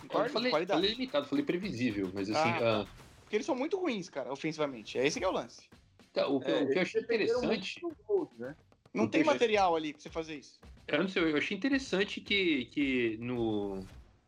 eu 0.02 0.08
Concordo? 0.08 0.32
falei, 0.32 0.50
Qualidade. 0.50 0.80
falei 0.82 0.94
limitado, 0.94 1.26
falei 1.26 1.44
previsível, 1.44 2.10
mas 2.12 2.28
assim, 2.28 2.38
Ah, 2.38 2.82
ah, 2.82 2.86
Porque 3.22 3.36
eles 3.36 3.46
são 3.46 3.54
muito 3.54 3.78
ruins, 3.80 4.10
cara, 4.10 4.30
ofensivamente. 4.30 4.98
É 4.98 5.06
esse 5.06 5.18
que 5.18 5.24
é 5.24 5.28
o 5.28 5.32
lance. 5.32 5.70
tá, 6.12 6.26
o, 6.28 6.38
que- 6.40 6.50
É, 6.50 6.62
o 6.64 6.68
que 6.68 6.78
eu 6.78 6.82
achei 6.82 7.00
interessante. 7.00 7.80
Gold, 8.06 8.38
né? 8.38 8.56
Não 8.94 9.04
O 9.04 9.08
tem 9.08 9.24
material 9.24 9.76
ali 9.76 9.92
pra 9.92 10.02
você 10.02 10.10
fazer 10.10 10.36
isso. 10.36 10.58
Eu 10.86 11.02
não 11.02 11.08
sei, 11.08 11.22
eu 11.22 11.36
achei 11.36 11.56
interessante 11.56 12.20
que, 12.20 12.64
que 12.66 13.16
no, 13.18 13.78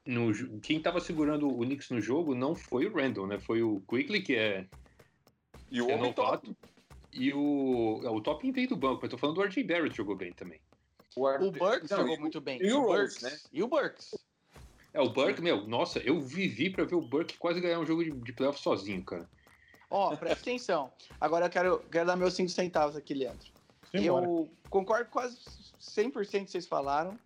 no 0.06 0.60
quem 0.60 0.80
tava 0.80 1.00
segurando 1.00 1.48
o 1.48 1.60
Knicks 1.64 1.90
no 1.90 2.00
jogo 2.00 2.34
não 2.34 2.54
foi 2.54 2.86
o 2.86 2.94
Randall, 2.94 3.26
né? 3.26 3.38
Foi 3.40 3.62
o 3.62 3.80
Quickly, 3.88 4.22
que 4.22 4.36
é, 4.36 4.66
E 5.70 5.82
o 5.82 5.90
é 5.90 5.94
homem 5.94 6.14
novato, 6.16 6.56
e 7.12 7.32
o, 7.34 8.00
é, 8.04 8.10
o 8.10 8.20
Top 8.20 8.50
veio 8.52 8.68
do 8.68 8.76
banco, 8.76 9.00
mas 9.02 9.10
tô 9.10 9.18
falando 9.18 9.36
do 9.36 9.42
RJ 9.42 9.64
Barrett 9.64 9.96
jogou 9.96 10.16
bem 10.16 10.32
também. 10.32 10.60
Ar- 11.26 11.42
O 11.42 11.50
Burks 11.50 11.90
Não, 11.90 11.98
jogou 11.98 12.14
e 12.14 12.18
o- 12.18 12.20
muito 12.20 12.40
bem. 12.40 12.62
e 12.62 12.72
o 12.72 12.82
Burks, 12.82 13.20
né? 13.22 13.36
E 13.52 13.62
o 13.62 13.68
Burks. 13.68 14.10
É, 14.94 15.00
o 15.00 15.08
Burke, 15.10 15.40
meu, 15.42 15.66
nossa, 15.66 15.98
eu 16.00 16.20
vivi 16.20 16.70
pra 16.70 16.84
ver 16.84 16.94
o 16.94 17.00
Burke 17.00 17.36
quase 17.38 17.60
ganhar 17.60 17.80
um 17.80 17.86
jogo 17.86 18.04
de, 18.04 18.12
de 18.12 18.32
playoff 18.32 18.60
sozinho, 18.60 19.02
cara. 19.04 19.28
Ó, 19.90 20.14
presta 20.16 20.40
atenção. 20.42 20.92
Agora 21.20 21.46
eu 21.46 21.50
quero, 21.50 21.80
quero 21.90 22.06
dar 22.06 22.16
meus 22.16 22.34
5 22.34 22.50
centavos 22.50 22.94
aqui, 22.94 23.14
Leandro. 23.14 23.51
Eu 23.92 24.50
concordo 24.70 25.10
quase 25.10 25.36
100% 25.80 26.44
que 26.46 26.50
vocês 26.50 26.66
falaram. 26.66 27.18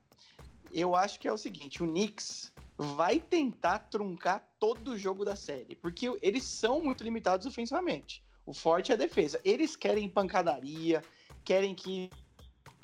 Eu 0.72 0.94
acho 0.94 1.20
que 1.20 1.28
é 1.28 1.32
o 1.32 1.38
seguinte, 1.38 1.82
o 1.82 1.86
Knicks 1.86 2.52
vai 2.76 3.18
tentar 3.20 3.78
truncar 3.78 4.46
todo 4.58 4.92
o 4.92 4.98
jogo 4.98 5.24
da 5.24 5.36
série, 5.36 5.76
porque 5.76 6.06
eles 6.20 6.42
são 6.44 6.82
muito 6.82 7.02
limitados 7.04 7.46
ofensivamente. 7.46 8.22
O 8.44 8.52
forte 8.52 8.90
é 8.92 8.94
a 8.94 8.98
defesa. 8.98 9.40
Eles 9.44 9.76
querem 9.76 10.08
pancadaria, 10.08 11.02
querem 11.44 11.74
que 11.74 12.10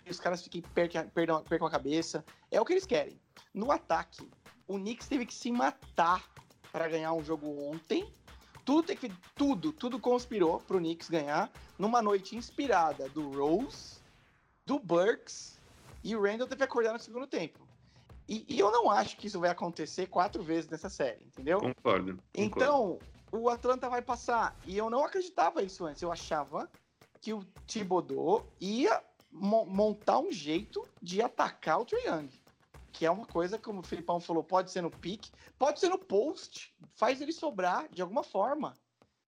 os 0.08 0.18
caras 0.18 0.42
fiquem 0.42 0.62
perca- 0.62 1.10
percam 1.12 1.66
a 1.66 1.70
cabeça. 1.70 2.24
É 2.50 2.60
o 2.60 2.64
que 2.64 2.72
eles 2.72 2.86
querem. 2.86 3.20
No 3.52 3.70
ataque, 3.70 4.28
o 4.66 4.76
Knicks 4.78 5.08
teve 5.08 5.26
que 5.26 5.34
se 5.34 5.52
matar 5.52 6.28
para 6.72 6.88
ganhar 6.88 7.12
um 7.12 7.22
jogo 7.22 7.46
ontem. 7.70 8.12
Tudo 8.64 8.92
tudo, 9.34 9.72
tudo 9.72 9.98
conspirou 9.98 10.60
pro 10.60 10.78
Knicks 10.78 11.08
ganhar 11.08 11.50
numa 11.78 12.00
noite 12.00 12.36
inspirada 12.36 13.08
do 13.08 13.30
Rose, 13.30 14.00
do 14.64 14.78
Burks 14.78 15.58
e 16.04 16.14
o 16.14 16.22
Randall 16.22 16.46
teve 16.46 16.58
que 16.58 16.64
acordar 16.64 16.92
no 16.92 16.98
segundo 16.98 17.26
tempo. 17.26 17.60
E, 18.28 18.44
e 18.48 18.58
eu 18.58 18.70
não 18.70 18.88
acho 18.90 19.16
que 19.16 19.26
isso 19.26 19.40
vai 19.40 19.50
acontecer 19.50 20.06
quatro 20.06 20.42
vezes 20.42 20.70
nessa 20.70 20.88
série, 20.88 21.24
entendeu? 21.24 21.58
Concordo. 21.60 22.12
concordo. 22.16 22.22
Então, 22.34 22.98
o 23.32 23.48
Atlanta 23.48 23.88
vai 23.88 24.00
passar. 24.00 24.56
E 24.64 24.76
eu 24.76 24.88
não 24.88 25.04
acreditava 25.04 25.62
isso 25.62 25.84
antes. 25.84 26.02
Eu 26.02 26.12
achava 26.12 26.70
que 27.20 27.32
o 27.32 27.44
Thibodeau 27.66 28.46
ia 28.60 29.02
mo- 29.30 29.64
montar 29.64 30.18
um 30.18 30.30
jeito 30.30 30.86
de 31.00 31.20
atacar 31.20 31.80
o 31.80 31.84
Trae 31.84 32.04
Young. 32.06 32.28
Que 32.92 33.06
é 33.06 33.10
uma 33.10 33.26
coisa, 33.26 33.58
como 33.58 33.80
o 33.80 33.86
Filipão 33.86 34.20
falou, 34.20 34.44
pode 34.44 34.70
ser 34.70 34.82
no 34.82 34.90
pique, 34.90 35.30
pode 35.58 35.80
ser 35.80 35.88
no 35.88 35.98
post. 35.98 36.74
Faz 36.94 37.20
ele 37.20 37.32
sobrar 37.32 37.88
de 37.90 38.02
alguma 38.02 38.22
forma. 38.22 38.74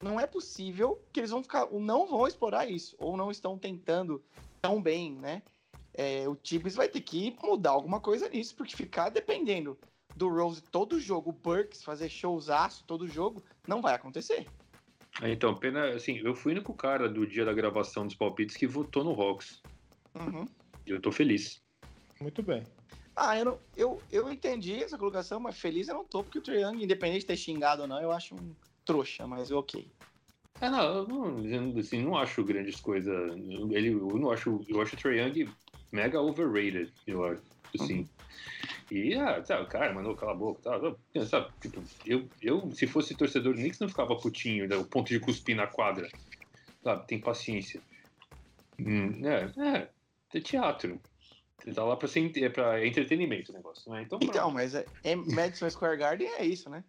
Não 0.03 0.21
é 0.21 0.27
possível 0.27 1.03
que 1.13 1.21
eles 1.21 1.31
vão 1.31 1.43
ficar, 1.43 1.65
ou 1.65 1.81
não 1.81 2.07
vão 2.07 2.27
explorar 2.27 2.69
isso, 2.69 2.95
ou 2.99 3.17
não 3.17 3.31
estão 3.31 3.59
tentando 3.59 4.23
tão 4.61 4.83
bem, 4.83 5.15
né? 5.15 5.43
É, 5.95 6.29
o 6.29 6.35
Tibbs 6.35 6.75
vai 6.75 6.89
ter 6.89 7.01
que 7.01 7.37
mudar 7.43 7.71
alguma 7.71 8.01
coisa 8.01 8.29
nisso, 8.29 8.55
porque 8.57 8.77
ficar 8.77 9.09
dependendo 9.09 9.79
do 10.15 10.29
Rose 10.29 10.63
todo 10.63 11.01
jogo, 11.01 11.31
o 11.31 11.33
Burks 11.33 11.83
fazer 11.83 12.09
showzaço 12.09 12.85
todo 12.87 13.09
jogo, 13.09 13.43
não 13.67 13.81
vai 13.81 13.95
acontecer. 13.95 14.47
Ah, 15.21 15.29
Então, 15.29 15.55
pena, 15.55 15.91
assim, 15.91 16.19
eu 16.19 16.35
fui 16.35 16.53
o 16.53 16.57
único 16.57 16.75
cara 16.75 17.09
do 17.09 17.27
dia 17.27 17.45
da 17.45 17.53
gravação 17.53 18.07
dos 18.07 18.17
palpites 18.17 18.57
que 18.57 18.67
votou 18.67 19.05
no 19.05 19.21
Hawks. 19.21 19.63
Uhum. 20.15 20.47
E 20.87 20.91
eu 20.91 21.01
tô 21.01 21.11
feliz. 21.13 21.63
Muito 22.21 22.43
bem. 22.43 22.63
Ah, 23.17 23.39
eu, 23.39 23.45
não, 23.45 23.59
eu, 23.77 24.03
eu 24.11 24.33
entendi 24.33 24.83
essa 24.83 24.99
colocação, 24.99 25.39
mas 25.39 25.59
feliz 25.59 25.89
eu 25.89 25.95
não 25.95 26.05
tô, 26.05 26.25
porque 26.25 26.39
o 26.39 26.43
Trae 26.43 26.63
Young, 26.63 26.83
independente 26.83 27.21
de 27.21 27.27
ter 27.27 27.37
xingado 27.37 27.83
ou 27.83 27.89
não, 27.89 28.01
eu 28.01 28.11
acho 28.11 28.35
um 28.35 28.55
trouxa, 28.85 29.27
mas 29.27 29.51
ok. 29.53 29.89
Ah, 30.61 30.71
não, 30.71 30.83
eu 30.83 31.09
não, 31.09 31.79
assim, 31.79 32.03
não 32.03 32.17
acho 32.17 32.45
grandes 32.45 32.81
coisas. 32.81 33.15
Ele, 33.71 33.91
eu 33.91 34.19
não 34.19 34.31
acho, 34.31 34.61
eu 34.69 34.81
acho 34.81 34.95
o 34.95 34.99
Trae 34.99 35.19
Young 35.19 35.49
mega 35.93 36.21
overrated, 36.21 36.93
eu 37.07 37.25
acho, 37.25 37.43
assim. 37.79 38.09
E, 38.91 39.15
ah, 39.15 39.43
sabe, 39.45 39.67
cara, 39.69 39.95
mandou 39.95 40.17
cala 40.17 40.33
a 40.33 40.37
boca, 40.37 40.61
tá, 40.63 40.79
tá, 40.79 41.27
sabe, 41.27 41.49
tipo, 41.61 41.83
eu, 42.05 42.29
eu, 42.43 42.71
se 42.75 42.87
fosse 42.87 43.15
torcedor 43.15 43.55
do 43.55 43.59
Knicks, 43.59 43.79
não 43.79 43.89
ficava 43.89 44.17
putinho, 44.17 44.69
né, 44.69 44.77
o 44.77 44.85
ponto 44.85 45.09
de 45.09 45.21
cuspir 45.21 45.57
na 45.57 45.67
quadra, 45.67 46.09
sabe, 46.83 47.07
tem 47.07 47.21
paciência. 47.21 47.81
Hum, 48.79 49.25
é, 49.25 49.53
é, 49.57 49.89
é 50.35 50.41
teatro. 50.41 51.01
Você 51.63 51.73
tá 51.73 51.83
lá 51.85 51.97
pra, 51.97 52.09
ser, 52.09 52.31
é 52.43 52.49
pra 52.49 52.87
entretenimento 52.87 53.51
o 53.53 53.55
negócio, 53.55 53.91
né, 53.91 54.03
então, 54.03 54.19
Então, 54.21 54.33
pronto. 54.33 54.55
mas 54.55 54.75
é, 54.75 54.85
é 55.03 55.15
Madison 55.17 55.69
Square 55.71 55.97
Garden 55.97 56.29
é 56.29 56.45
isso, 56.45 56.69
né? 56.69 56.85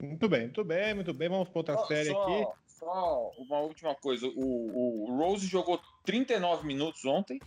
Muito 0.00 0.28
bem, 0.28 0.42
muito 0.42 0.64
bem, 0.64 0.94
muito 0.94 1.12
bem. 1.12 1.28
Vamos 1.28 1.48
para 1.48 1.58
outra 1.58 1.74
Só- 1.74 1.86
série 1.86 2.10
só, 2.10 2.22
aqui. 2.22 2.52
Só 2.66 3.30
uma 3.38 3.58
última 3.58 3.94
coisa. 3.96 4.26
O, 4.28 5.10
o 5.10 5.16
Rose 5.16 5.46
jogou 5.46 5.80
39 6.04 6.64
minutos 6.66 7.04
ontem 7.04 7.40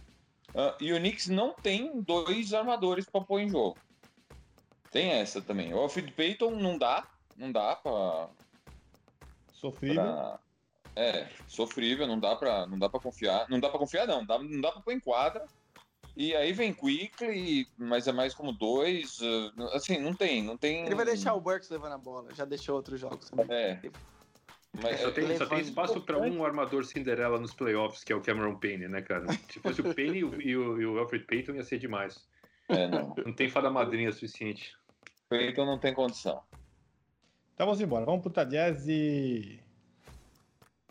ah, 0.53 0.75
e 0.79 0.91
o 0.91 0.97
Knicks 0.99 1.27
não 1.29 1.53
tem 1.53 2.01
dois 2.01 2.53
armadores 2.53 3.05
para 3.09 3.21
pôr 3.21 3.39
em 3.39 3.49
jogo. 3.49 3.77
Tem 4.91 5.11
essa 5.11 5.41
também. 5.41 5.73
O 5.73 5.77
Alfred 5.79 6.11
Payton 6.11 6.51
não 6.51 6.77
dá, 6.77 7.07
não 7.37 7.49
dá 7.51 7.73
para 7.77 8.29
Sofrível. 9.53 10.03
pra- 10.03 10.39
é 10.93 11.29
sofrível, 11.47 12.05
não 12.05 12.19
dá 12.19 12.35
para 12.35 12.67
não 12.67 12.77
dá 12.77 12.89
para 12.89 12.99
confiar, 12.99 13.47
não 13.49 13.61
dá 13.61 13.69
para 13.69 13.79
confiar 13.79 14.05
não, 14.05 14.25
dá, 14.25 14.37
não 14.37 14.59
dá 14.59 14.73
para 14.73 14.81
pôr 14.81 14.91
em 14.93 14.99
quadra. 14.99 15.45
E 16.15 16.35
aí 16.35 16.51
vem 16.51 16.73
Quickly, 16.73 17.67
mas 17.77 18.07
é 18.07 18.11
mais 18.11 18.33
como 18.33 18.51
dois, 18.51 19.19
ah, 19.21 19.75
assim, 19.75 19.97
não 19.97 20.13
tem, 20.13 20.43
não 20.43 20.57
tem. 20.57 20.85
Ele 20.85 20.95
vai 20.95 21.05
deixar 21.05 21.33
o 21.33 21.41
Burks 21.41 21.69
levando 21.69 21.93
a 21.93 21.97
bola, 21.97 22.33
já 22.33 22.43
deixou 22.43 22.75
outros 22.75 22.99
jogos 22.99 23.29
também. 23.29 23.47
É. 23.49 23.81
Mas, 24.81 25.01
Só 25.01 25.11
tem, 25.11 25.37
só 25.37 25.45
tem 25.45 25.59
espaço 25.59 25.99
pra 26.01 26.17
um 26.17 26.45
armador 26.45 26.85
Cinderela 26.85 27.37
nos 27.37 27.53
playoffs, 27.53 28.05
que 28.05 28.13
é 28.13 28.15
o 28.15 28.21
Cameron 28.21 28.57
Payne, 28.57 28.87
né, 28.87 29.01
cara? 29.01 29.25
Se 29.49 29.59
fosse 29.59 29.81
o 29.81 29.93
Payne 29.93 30.19
e 30.19 30.23
o, 30.23 30.41
e 30.41 30.57
o, 30.57 30.81
e 30.81 30.85
o 30.85 30.99
Alfred 30.99 31.25
Payton, 31.25 31.53
ia 31.53 31.63
ser 31.63 31.77
demais. 31.77 32.25
é, 32.69 32.87
não. 32.87 33.13
Não 33.25 33.33
tem 33.33 33.49
fada 33.49 33.69
madrinha 33.69 34.11
suficiente. 34.13 34.73
Payton 35.27 35.65
não 35.65 35.77
tem 35.77 35.93
condição. 35.93 36.41
Então 37.53 37.65
vamos 37.65 37.81
embora. 37.81 38.05
Vamos 38.05 38.21
pro 38.21 38.45
Jazz 38.45 38.87
e. 38.87 39.59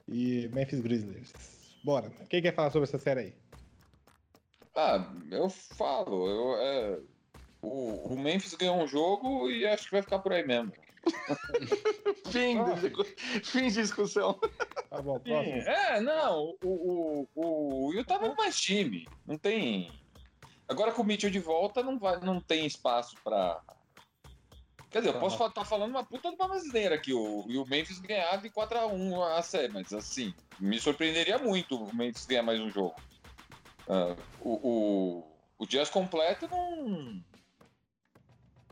E 0.06 0.48
Memphis 0.52 0.80
Grizzlies. 0.80 1.32
Bora. 1.82 2.10
Quem 2.28 2.42
quer 2.42 2.54
falar 2.54 2.70
sobre 2.70 2.86
essa 2.86 2.98
série 2.98 3.20
aí? 3.20 3.34
Ah, 4.76 5.04
eu 5.30 5.48
falo, 5.48 6.28
eu, 6.28 6.56
é, 6.56 7.00
o, 7.62 8.14
o 8.14 8.18
Memphis 8.18 8.54
ganhou 8.54 8.76
um 8.76 8.86
jogo 8.86 9.50
e 9.50 9.66
acho 9.66 9.84
que 9.86 9.92
vai 9.92 10.02
ficar 10.02 10.20
por 10.20 10.32
aí 10.32 10.46
mesmo. 10.46 10.72
Fim, 12.30 12.56
do- 12.62 13.04
fim 13.44 13.68
de 13.68 13.74
discussão. 13.74 14.38
Tá 14.88 15.00
bom, 15.00 15.18
Sim, 15.18 15.30
próximo. 15.30 15.56
É, 15.56 16.00
não, 16.00 16.54
o, 16.62 16.68
o, 16.68 17.28
o, 17.34 17.86
o 17.88 17.94
Utah 17.94 18.16
é 18.22 18.34
mais 18.34 18.60
time. 18.60 19.08
Não 19.26 19.36
tem. 19.36 19.90
Agora 20.68 20.92
com 20.92 21.02
o 21.02 21.04
Mitchell 21.04 21.30
de 21.30 21.40
volta, 21.40 21.82
não, 21.82 21.98
vai, 21.98 22.20
não 22.20 22.40
tem 22.40 22.66
espaço 22.66 23.16
pra. 23.24 23.60
Quer 24.90 25.00
dizer, 25.00 25.14
eu 25.14 25.20
posso 25.20 25.44
estar 25.44 25.64
falando 25.64 25.90
uma 25.90 26.04
puta 26.04 26.28
de 26.30 26.36
uma 26.36 26.48
brasileira 26.48 26.94
aqui, 26.96 27.12
o, 27.12 27.44
e 27.48 27.56
o 27.56 27.66
Memphis 27.66 27.98
ganhar 28.00 28.36
de 28.36 28.50
4x1 28.50 29.22
a 29.36 29.42
série, 29.42 29.72
mas 29.72 29.92
assim, 29.92 30.34
me 30.58 30.78
surpreenderia 30.80 31.38
muito 31.38 31.76
o 31.76 31.94
Memphis 31.94 32.26
ganhar 32.26 32.42
mais 32.42 32.60
um 32.60 32.70
jogo. 32.70 32.94
Ah, 33.92 34.16
o, 34.40 34.68
o, 34.68 35.36
o 35.58 35.66
Jazz 35.66 35.90
completo 35.90 36.48
não. 36.48 37.20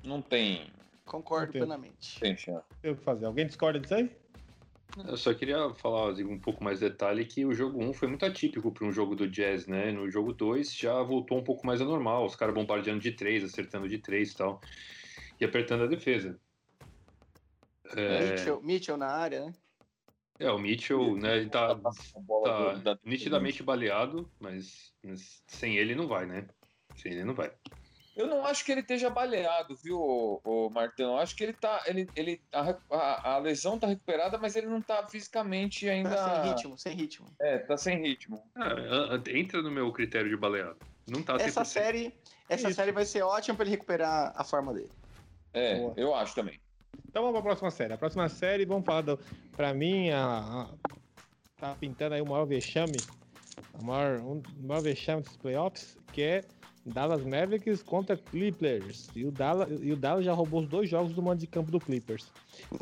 Não 0.05 0.23
tem, 0.23 0.73
Concordo 1.09 1.49
Entendo. 1.49 1.67
plenamente. 1.67 2.21
tem 2.21 2.37
chance. 2.37 2.65
Tem 2.81 2.93
o 2.93 2.97
que 2.97 3.03
fazer. 3.03 3.27
Alguém 3.27 3.47
discorda 3.47 3.81
disso 3.81 3.95
aí? 3.95 4.11
Eu 5.07 5.17
só 5.17 5.33
queria 5.33 5.73
falar 5.75 6.13
assim, 6.13 6.25
um 6.25 6.39
pouco 6.39 6.63
mais 6.63 6.81
de 6.81 6.89
detalhe 6.89 7.25
que 7.25 7.45
o 7.45 7.55
jogo 7.55 7.83
1 7.83 7.93
foi 7.95 8.09
muito 8.09 8.25
atípico 8.25 8.73
para 8.73 8.87
um 8.87 8.93
jogo 8.93 9.15
do 9.15 9.29
Jazz, 9.29 9.67
né? 9.67 9.91
No 9.91 10.11
jogo 10.11 10.33
2 10.33 10.75
já 10.75 11.03
voltou 11.03 11.39
um 11.39 11.45
pouco 11.45 11.67
mais 11.67 11.81
a 11.81 11.85
normal, 11.85 12.27
os 12.27 12.37
caras 12.37 12.55
bombardeando 12.55 13.01
de 13.01 13.13
3, 13.13 13.45
acertando 13.45 13.89
de 13.89 13.99
3 13.99 14.33
e 14.33 14.37
tal, 14.37 14.61
e 15.41 15.45
apertando 15.45 15.85
a 15.85 15.87
defesa. 15.87 16.39
É, 17.97 18.31
Mitchell, 18.31 18.63
Mitchell 18.63 18.97
na 18.97 19.09
área, 19.09 19.47
né? 19.47 19.53
É, 20.39 20.51
o 20.51 20.59
Mitchell, 20.59 21.17
né, 21.17 21.37
ele 21.39 21.51
tá, 21.51 21.75
tá 21.75 21.91
do- 22.21 22.79
da- 22.83 22.99
nitidamente 23.05 23.63
baleado, 23.63 24.31
mas, 24.41 24.93
mas 25.03 25.43
sem 25.47 25.77
ele 25.77 25.95
não 25.95 26.07
vai, 26.07 26.27
né? 26.27 26.47
Sem 26.97 27.13
ele 27.13 27.25
não 27.25 27.35
vai. 27.35 27.53
Eu 28.17 28.27
não 28.27 28.45
acho 28.45 28.65
que 28.65 28.73
ele 28.73 28.81
esteja 28.81 29.09
baleado, 29.09 29.77
viu, 29.77 29.97
o, 29.97 30.41
o 30.45 30.71
Martão? 30.71 31.13
Eu 31.13 31.19
acho 31.19 31.37
que 31.37 31.45
ele 31.45 31.53
tá. 31.53 31.81
Ele, 31.87 32.09
ele, 32.17 32.43
a, 32.53 32.77
a- 32.91 33.35
a 33.35 33.39
lesão 33.39 33.79
tá 33.79 33.87
recuperada, 33.87 34.37
mas 34.37 34.57
ele 34.57 34.67
não 34.67 34.83
tá 34.83 35.07
fisicamente 35.07 35.89
ainda. 35.89 36.11
Tá 36.17 36.43
sem 36.43 36.51
ritmo, 36.53 36.79
sem 36.79 36.97
ritmo. 36.97 37.27
É, 37.41 37.59
tá 37.59 37.77
sem 37.77 38.03
ritmo. 38.03 38.43
Ah, 38.57 38.73
a- 39.15 39.31
entra 39.31 39.63
no 39.63 39.71
meu 39.71 39.93
critério 39.93 40.29
de 40.29 40.37
baleado. 40.37 40.77
Não 41.07 41.23
tá 41.23 41.35
100%. 41.39 41.47
Essa 41.47 41.65
série, 41.65 42.13
essa 42.49 42.67
Isso. 42.69 42.75
série 42.77 42.91
vai 42.91 43.05
ser 43.05 43.23
ótima 43.23 43.55
pra 43.57 43.65
ele 43.65 43.71
recuperar 43.77 44.33
a 44.35 44.43
forma 44.43 44.75
dele. 44.75 44.91
É, 45.53 45.77
Boa. 45.77 45.95
eu 45.97 46.13
acho 46.13 46.35
também. 46.35 46.61
Então 47.09 47.23
vamos 47.23 47.33
pra 47.41 47.43
próxima 47.43 47.71
série. 47.71 47.93
A 47.95 47.99
próxima 47.99 48.29
série, 48.29 48.65
vamos 48.65 48.85
falar 48.85 49.03
do. 49.03 49.19
Pra 49.57 49.73
mim, 49.75 50.11
a, 50.11 50.23
a- 50.27 50.69
tá 51.59 51.75
pintando 51.79 52.15
aí 52.15 52.21
o 52.21 52.27
maior 52.27 52.45
vexame. 52.45 52.99
O 53.79 53.83
maior, 53.85 54.21
um, 54.21 54.43
o 54.63 54.67
maior 54.67 54.83
vexame 54.83 55.23
dos 55.23 55.37
playoffs, 55.37 55.97
que 56.13 56.23
é 56.23 56.45
Dallas 56.85 57.25
Mavericks 57.25 57.83
contra 57.83 58.17
Clippers. 58.17 59.11
E 59.17 59.25
o 59.25 59.31
Dallas, 59.33 59.69
e 59.83 59.91
o 59.93 59.97
Dallas 59.97 60.25
já 60.25 60.33
roubou 60.33 60.61
os 60.61 60.69
dois 60.69 60.89
jogos 60.89 61.13
do 61.13 61.23
mando 61.23 61.41
de 61.41 61.47
campo 61.47 61.71
do 61.71 61.81
Clippers. 61.81 62.31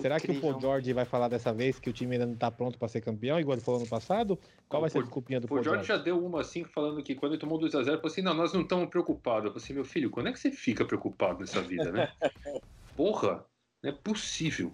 Será 0.01 0.21
que 0.21 0.31
o. 0.33 0.41
Paul 0.41 0.61
George 0.61 0.93
vai 0.93 1.05
falar 1.05 1.29
dessa 1.29 1.53
vez 1.53 1.79
que 1.79 1.89
o 1.89 1.93
time 1.93 2.15
ainda 2.15 2.27
não 2.27 2.35
tá 2.37 2.51
pronto 2.51 2.79
pra 2.79 2.89
ser 2.89 3.01
campeão, 3.01 3.39
igual 3.41 3.57
ele 3.57 3.65
falou 3.65 3.81
no 3.81 3.87
passado? 3.89 4.39
Qual 4.69 4.81
O 4.81 4.83
vai 4.83 4.91
ser 4.91 4.99
a 4.99 5.01
Paul- 5.01 5.05
desculpinha 5.07 5.41
do 5.41 5.45
O 5.47 5.49
Paul 5.49 5.63
Jorge 5.63 5.85
George? 5.87 5.89
já 5.89 5.97
deu 5.97 6.25
uma 6.25 6.41
assim, 6.41 6.65
falando 6.65 7.03
que 7.03 7.15
quando 7.15 7.33
ele 7.33 7.41
tomou 7.41 7.59
2x0, 7.59 7.85
falou 7.85 8.01
assim: 8.07 8.23
não, 8.23 8.35
nós 8.35 8.53
não 8.53 8.63
estamos 8.63 8.89
preocupados. 8.89 9.45
Eu 9.47 9.51
falei 9.53 9.65
assim: 9.65 9.75
meu 9.75 9.85
filho, 9.85 10.11
quando 10.11 10.29
é 10.29 10.33
que 10.33 10.39
você 10.39 10.51
fica 10.51 10.85
preocupado 10.85 11.41
nessa 11.41 11.61
vida, 11.63 11.91
né? 11.93 12.13
Porra, 12.97 13.45
não 13.87 13.93
é 13.93 13.93
possível. 13.93 14.73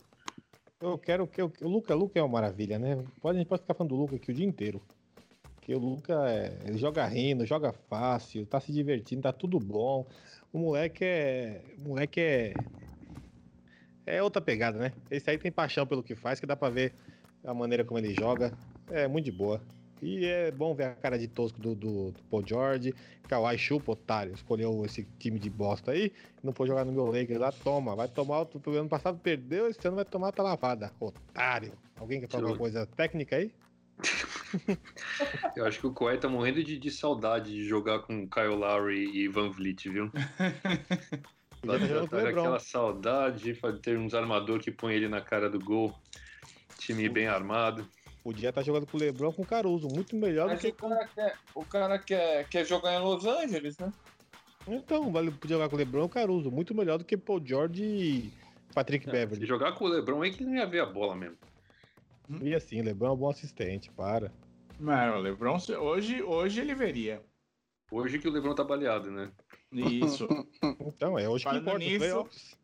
Eu 0.80 0.98
quero 0.98 1.26
que 1.26 1.40
o 1.43 1.52
Luca, 1.60 1.94
Luca 1.94 2.18
é 2.18 2.22
uma 2.22 2.28
maravilha, 2.28 2.78
né? 2.78 3.05
Pode, 3.20 3.36
a 3.36 3.40
gente 3.40 3.48
pode 3.48 3.62
ficar 3.62 3.74
falando 3.74 3.90
do 3.90 3.97
Luca 3.97 4.16
aqui 4.16 4.30
o 4.30 4.34
dia 4.34 4.47
inteiro. 4.47 4.82
Porque 5.55 5.74
o 5.74 5.78
Luca 5.78 6.28
é, 6.28 6.59
ele 6.66 6.78
joga 6.78 7.06
rindo, 7.06 7.47
joga 7.47 7.72
fácil, 7.72 8.44
tá 8.47 8.59
se 8.59 8.72
divertindo, 8.72 9.22
tá 9.22 9.32
tudo 9.32 9.60
bom. 9.60 10.06
O 10.52 10.59
moleque 10.59 11.05
é. 11.05 11.62
O 11.84 11.90
moleque 11.90 12.20
é. 12.20 12.55
É 14.05 14.22
outra 14.22 14.43
pegada, 14.43 14.78
né? 14.78 14.93
Esse 15.09 15.30
aí 15.30 15.39
tem 15.39 15.52
paixão 15.52 15.86
pelo 15.86 16.02
que 16.02 16.16
faz, 16.16 16.40
que 16.40 16.47
dá 16.47 16.56
pra 16.56 16.68
ver 16.68 16.93
a 17.44 17.55
maneira 17.55 17.84
como 17.84 18.01
ele 18.01 18.12
joga. 18.12 18.52
É 18.90 19.06
muito 19.06 19.26
de 19.26 19.32
boa. 19.32 19.62
E 20.02 20.26
é 20.26 20.50
bom 20.50 20.74
ver 20.74 20.84
a 20.84 20.94
cara 20.94 21.16
de 21.16 21.28
tosco 21.28 21.60
do, 21.60 21.76
do, 21.76 22.10
do 22.10 22.22
Paul 22.24 22.44
George. 22.44 22.92
Kawhi 23.28 23.56
chupa, 23.56 23.92
otário. 23.92 24.34
Escolheu 24.34 24.84
esse 24.84 25.06
time 25.20 25.38
de 25.38 25.48
bosta 25.48 25.92
aí. 25.92 26.12
Não 26.42 26.52
pôde 26.52 26.70
jogar 26.70 26.84
no 26.84 26.92
meu 26.92 27.06
Lakers 27.06 27.38
lá. 27.38 27.52
Toma, 27.52 27.94
vai 27.94 28.08
tomar. 28.08 28.42
O 28.42 28.70
ano 28.70 28.88
passado 28.88 29.18
perdeu, 29.18 29.68
esse 29.68 29.86
ano 29.86 29.96
vai 29.96 30.04
tomar 30.04 30.26
outra 30.26 30.42
lavada. 30.42 30.92
Otário. 30.98 31.72
Alguém 31.96 32.20
quer 32.20 32.28
falar 32.28 32.42
alguma 32.42 32.58
coisa 32.58 32.84
técnica 32.84 33.36
aí? 33.36 33.52
Eu 35.56 35.64
acho 35.64 35.78
que 35.78 35.86
o 35.86 35.94
Kawhi 35.94 36.18
tá 36.18 36.28
morrendo 36.28 36.64
de, 36.64 36.76
de 36.76 36.90
saudade 36.90 37.52
de 37.52 37.64
jogar 37.64 38.00
com 38.00 38.28
Kyle 38.28 38.56
Lowry 38.56 39.16
e 39.16 39.28
Van 39.28 39.50
Vliet, 39.50 39.88
viu? 39.88 40.10
Tá 40.10 41.78
com 41.78 41.84
o 42.04 42.08
Tá 42.08 42.28
aquela 42.28 42.58
saudade 42.58 43.44
de 43.44 43.80
ter 43.80 43.96
uns 43.96 44.14
armador 44.14 44.58
que 44.58 44.72
põe 44.72 44.94
ele 44.94 45.08
na 45.08 45.20
cara 45.20 45.48
do 45.48 45.60
gol. 45.60 45.96
Time 46.76 47.08
bem 47.08 47.28
armado. 47.28 47.88
Podia 48.22 48.50
estar 48.50 48.62
jogando 48.62 48.86
com 48.86 48.96
o 48.96 49.00
Lebron 49.00 49.32
com 49.32 49.42
o 49.42 49.46
Caruso. 49.46 49.88
Muito 49.88 50.14
melhor 50.16 50.46
do 50.46 50.52
Mas 50.52 50.60
que 50.60 50.68
o 50.68 50.74
cara, 50.74 51.08
quer, 51.08 51.34
o 51.54 51.64
cara 51.64 51.98
quer, 51.98 52.48
quer 52.48 52.64
jogar 52.64 52.94
em 52.94 53.02
Los 53.02 53.24
Angeles, 53.26 53.76
né? 53.78 53.92
Então, 54.68 55.10
vale 55.12 55.30
podia 55.32 55.56
jogar 55.56 55.68
com 55.68 55.74
o 55.74 55.78
Lebron 55.78 56.02
e 56.02 56.06
o 56.06 56.08
Caruso. 56.08 56.50
Muito 56.50 56.74
melhor 56.74 56.98
do 56.98 57.04
que 57.04 57.16
Paul 57.16 57.40
George 57.44 57.82
e 57.84 58.32
Patrick 58.72 59.04
Se 59.04 59.10
Beverly. 59.10 59.44
jogar 59.44 59.72
com 59.72 59.84
o 59.86 59.88
LeBron 59.88 60.22
aí 60.22 60.30
que 60.32 60.44
não 60.44 60.54
ia 60.54 60.66
ver 60.66 60.80
a 60.80 60.86
bola 60.86 61.16
mesmo. 61.16 61.36
E 62.40 62.54
assim, 62.54 62.80
Lebron 62.80 63.08
é 63.08 63.12
um 63.12 63.16
bom 63.16 63.30
assistente, 63.30 63.90
para. 63.90 64.32
Mano, 64.78 65.16
o 65.16 65.20
LeBron, 65.20 65.58
hoje, 65.80 66.22
hoje 66.22 66.60
ele 66.60 66.74
veria. 66.74 67.20
Hoje 67.90 68.18
que 68.20 68.28
o 68.28 68.32
LeBron 68.32 68.54
tá 68.54 68.62
baleado, 68.64 69.10
né? 69.10 69.30
Isso. 69.72 70.26
Então, 70.80 71.18
é 71.18 71.28
hoje 71.28 71.44
que 71.44 71.50
Falando 71.50 71.62
importa 71.62 71.78
os 71.78 71.84
nisso- 71.84 71.98
playoffs. 71.98 72.61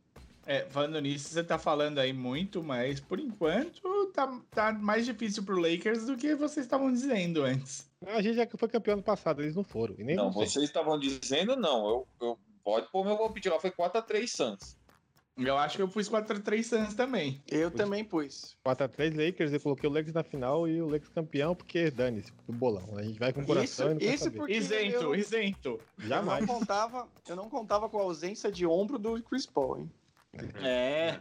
É, 0.48 0.64
falando 0.70 0.98
nisso, 1.02 1.28
você 1.28 1.44
tá 1.44 1.58
falando 1.58 1.98
aí 1.98 2.10
muito, 2.10 2.64
mas 2.64 2.98
por 2.98 3.20
enquanto 3.20 4.06
tá, 4.14 4.40
tá 4.50 4.72
mais 4.72 5.04
difícil 5.04 5.42
pro 5.42 5.60
Lakers 5.60 6.06
do 6.06 6.16
que 6.16 6.34
vocês 6.34 6.64
estavam 6.64 6.90
dizendo 6.90 7.42
antes. 7.42 7.86
A 8.06 8.22
gente 8.22 8.36
já 8.36 8.48
foi 8.56 8.66
campeão 8.66 8.94
ano 8.94 9.02
passado, 9.02 9.42
eles 9.42 9.54
não 9.54 9.62
foram. 9.62 9.94
E 9.98 10.04
nem 10.04 10.16
não, 10.16 10.32
você. 10.32 10.52
vocês 10.52 10.64
estavam 10.64 10.98
dizendo 10.98 11.54
não. 11.54 11.86
Eu, 11.86 12.08
eu, 12.22 12.38
pode 12.64 12.90
pôr 12.90 13.04
meu 13.04 13.18
palpite 13.18 13.50
lá, 13.50 13.60
foi 13.60 13.70
4x3 13.70 14.26
Suns. 14.26 14.78
Eu 15.36 15.58
acho 15.58 15.76
que 15.76 15.82
eu 15.82 15.88
pus 15.88 16.08
4-3 16.08 16.62
Suns 16.64 16.94
também. 16.94 17.42
Eu 17.46 17.70
também 17.70 18.02
pus. 18.02 18.56
4x3 18.66 19.26
Lakers, 19.26 19.52
eu 19.52 19.60
coloquei 19.60 19.88
o 19.88 19.92
Lakers 19.92 20.14
na 20.14 20.24
final 20.24 20.66
e 20.66 20.80
o 20.80 20.86
Lakers 20.86 21.10
campeão, 21.10 21.54
porque 21.54 21.90
dane-se, 21.90 22.32
o 22.46 22.52
bolão. 22.54 22.96
A 22.96 23.02
gente 23.02 23.18
vai 23.18 23.34
com 23.34 23.42
o 23.42 23.46
coração 23.46 23.92
Isso, 23.92 24.02
e 24.02 24.06
não 24.06 24.14
isso 24.14 24.30
porque 24.32 24.54
Isento, 24.54 24.96
eu, 24.96 25.14
isento. 25.14 25.68
eu 25.98 26.08
Jamais. 26.08 26.46
não 26.46 26.58
contava, 26.58 27.06
eu 27.28 27.36
não 27.36 27.50
contava 27.50 27.88
com 27.88 27.98
a 27.98 28.02
ausência 28.02 28.50
de 28.50 28.66
ombro 28.66 28.98
do 28.98 29.22
Chris 29.22 29.44
Paul, 29.44 29.78
hein? 29.78 29.90
É. 30.62 31.20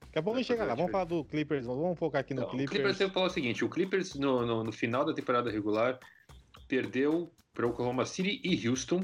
Daqui 0.00 0.18
a 0.18 0.22
pouco 0.22 0.38
a 0.38 0.42
gente 0.42 0.48
chega 0.48 0.64
lá. 0.64 0.74
Vamos 0.74 0.90
falar 0.90 1.04
do 1.04 1.24
Clippers, 1.24 1.66
vamos 1.66 1.98
focar 1.98 2.20
aqui 2.20 2.34
no 2.34 2.42
Não, 2.42 2.48
o 2.48 2.50
Clippers. 2.50 2.70
Clippers 2.70 2.98
tem 2.98 3.08
que 3.08 3.14
falar 3.14 3.26
o 3.26 3.30
seguinte: 3.30 3.64
o 3.64 3.68
Clippers, 3.68 4.14
no, 4.16 4.44
no, 4.44 4.64
no 4.64 4.72
final 4.72 5.04
da 5.04 5.14
temporada 5.14 5.50
regular, 5.50 5.98
perdeu 6.66 7.32
para 7.54 7.66
Oklahoma 7.66 8.04
City 8.04 8.40
e 8.44 8.68
Houston, 8.68 9.00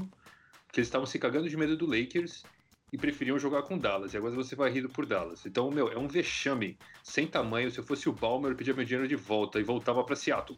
que 0.71 0.79
eles 0.79 0.87
estavam 0.87 1.05
se 1.05 1.17
cagando 1.17 1.49
de 1.49 1.55
medo 1.55 1.77
do 1.77 1.85
Lakers 1.85 2.43
e 2.91 2.97
preferiam 2.97 3.37
jogar 3.37 3.63
com 3.63 3.77
Dallas. 3.77 4.13
E 4.13 4.17
agora 4.17 4.33
você 4.33 4.55
vai 4.55 4.69
rindo 4.69 4.89
por 4.89 5.05
Dallas. 5.05 5.45
Então, 5.45 5.69
meu, 5.69 5.91
é 5.91 5.97
um 5.97 6.07
vexame 6.07 6.77
sem 7.03 7.27
tamanho. 7.27 7.69
Se 7.71 7.79
eu 7.79 7.83
fosse 7.83 8.07
o 8.07 8.13
Balmer, 8.13 8.51
eu 8.51 8.55
pedia 8.55 8.73
meu 8.73 8.85
dinheiro 8.85 9.07
de 9.07 9.15
volta 9.15 9.59
e 9.59 9.63
voltava 9.63 10.03
para 10.03 10.15
Seattle. 10.15 10.57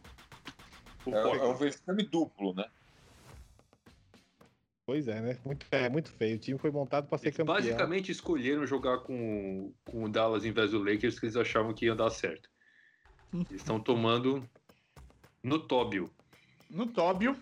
É, 1.07 1.11
é 1.11 1.43
um 1.43 1.55
vexame 1.55 2.03
duplo, 2.03 2.53
né? 2.53 2.65
Pois 4.89 5.07
é, 5.07 5.21
né? 5.21 5.37
Muito, 5.45 5.67
é 5.69 5.87
muito 5.87 6.11
feio. 6.13 6.35
O 6.35 6.39
time 6.39 6.57
foi 6.57 6.71
montado 6.71 7.07
para 7.07 7.19
ser 7.19 7.27
Eles 7.27 7.37
campeão. 7.37 7.55
basicamente 7.55 8.11
escolheram 8.11 8.65
jogar 8.65 8.97
com, 9.01 9.71
com 9.85 10.03
o 10.05 10.09
Dallas 10.09 10.43
em 10.45 10.51
vez 10.51 10.71
do 10.71 10.79
Lakers, 10.79 11.19
que 11.19 11.27
eles 11.27 11.35
achavam 11.35 11.75
que 11.75 11.85
ia 11.85 11.93
dar 11.93 12.09
certo. 12.09 12.49
Eles 13.31 13.51
estão 13.51 13.79
tomando 13.79 14.43
no 15.43 15.59
Tóbio. 15.59 16.09
No 16.71 16.87
Tóbio. 16.87 17.37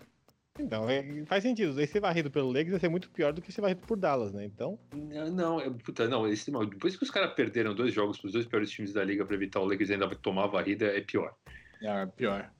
Então, 0.60 0.90
é- 0.90 1.24
faz 1.24 1.42
sentido. 1.42 1.78
Aí 1.80 1.86
ser 1.86 2.00
varrido 2.00 2.30
pelo 2.30 2.48
Lakers 2.48 2.72
vai 2.72 2.80
ser 2.80 2.90
muito 2.90 3.08
pior 3.08 3.32
do 3.32 3.40
que 3.40 3.50
ser 3.50 3.62
varrido 3.62 3.80
por 3.80 3.96
Dallas, 3.96 4.34
né? 4.34 4.44
Então, 4.44 4.78
Não, 4.92 5.30
Não, 5.30 5.58
é, 5.58 5.70
puta, 5.70 6.06
não 6.06 6.28
esse, 6.28 6.50
depois 6.50 6.96
que 6.98 7.02
os 7.02 7.10
caras 7.10 7.32
perderam 7.32 7.74
dois 7.74 7.94
jogos 7.94 8.18
pros 8.18 8.34
dois 8.34 8.44
piores 8.44 8.68
times 8.70 8.92
da 8.92 9.02
liga 9.02 9.24
pra 9.24 9.34
evitar 9.34 9.60
o 9.60 9.64
Lakers 9.64 9.88
ainda 9.90 10.06
tomar 10.16 10.44
a 10.44 10.48
varrida, 10.48 10.84
é 10.84 11.00
pior. 11.00 11.34
É, 11.80 12.04
pior. 12.04 12.52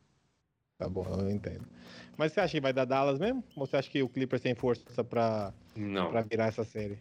tá 0.78 0.88
bom, 0.88 1.04
eu 1.20 1.28
entendo. 1.30 1.68
Mas 2.18 2.32
você 2.32 2.40
acha 2.40 2.52
que 2.54 2.60
vai 2.60 2.72
dar 2.72 2.84
Dallas 2.84 3.18
mesmo? 3.20 3.44
Ou 3.56 3.64
você 3.64 3.76
acha 3.76 3.88
que 3.88 4.02
o 4.02 4.08
Clippers 4.08 4.42
tem 4.42 4.52
força 4.52 5.04
pra, 5.04 5.54
Não, 5.76 6.10
pra 6.10 6.20
virar 6.20 6.46
essa 6.46 6.64
série? 6.64 6.98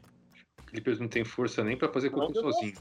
o 0.62 0.66
Clippers 0.68 1.00
não 1.00 1.08
tem 1.08 1.26
força 1.26 1.64
nem 1.64 1.76
pra 1.76 1.90
fazer 1.92 2.12
conta 2.12 2.40
sozinho. 2.40 2.76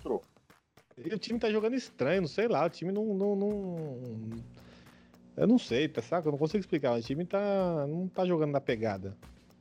E 0.99 1.15
o 1.15 1.19
time 1.19 1.39
tá 1.39 1.51
jogando 1.51 1.75
estranho, 1.75 2.21
não 2.21 2.29
sei 2.29 2.47
lá. 2.47 2.67
O 2.67 2.71
time 2.71 2.93
não. 2.93 3.07
não, 3.15 3.35
não- 3.35 4.31
Eu 5.35 5.47
não 5.47 5.59
sei, 5.59 5.89
tá 5.89 6.03
saca? 6.03 6.29
Eu 6.29 6.33
não 6.33 6.39
consigo 6.39 6.61
explicar. 6.61 6.99
O 6.99 7.03
time 7.03 7.25
tá. 7.25 7.87
não 7.87 8.07
tá 8.07 8.27
jogando 8.27 8.53
na 8.53 8.61
pegada. 8.61 9.17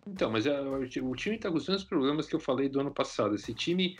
Então, 0.08 0.30
mas 0.30 0.46
é, 0.46 0.60
o 0.62 1.16
time 1.16 1.38
tá 1.38 1.50
com 1.50 1.58
os 1.58 1.68
mesmos 1.68 1.84
problemas 1.86 2.28
que 2.28 2.36
eu 2.36 2.40
falei 2.40 2.68
do 2.70 2.80
ano 2.82 2.94
passado. 2.94 3.36
Esse 3.36 3.54
time 3.54 3.98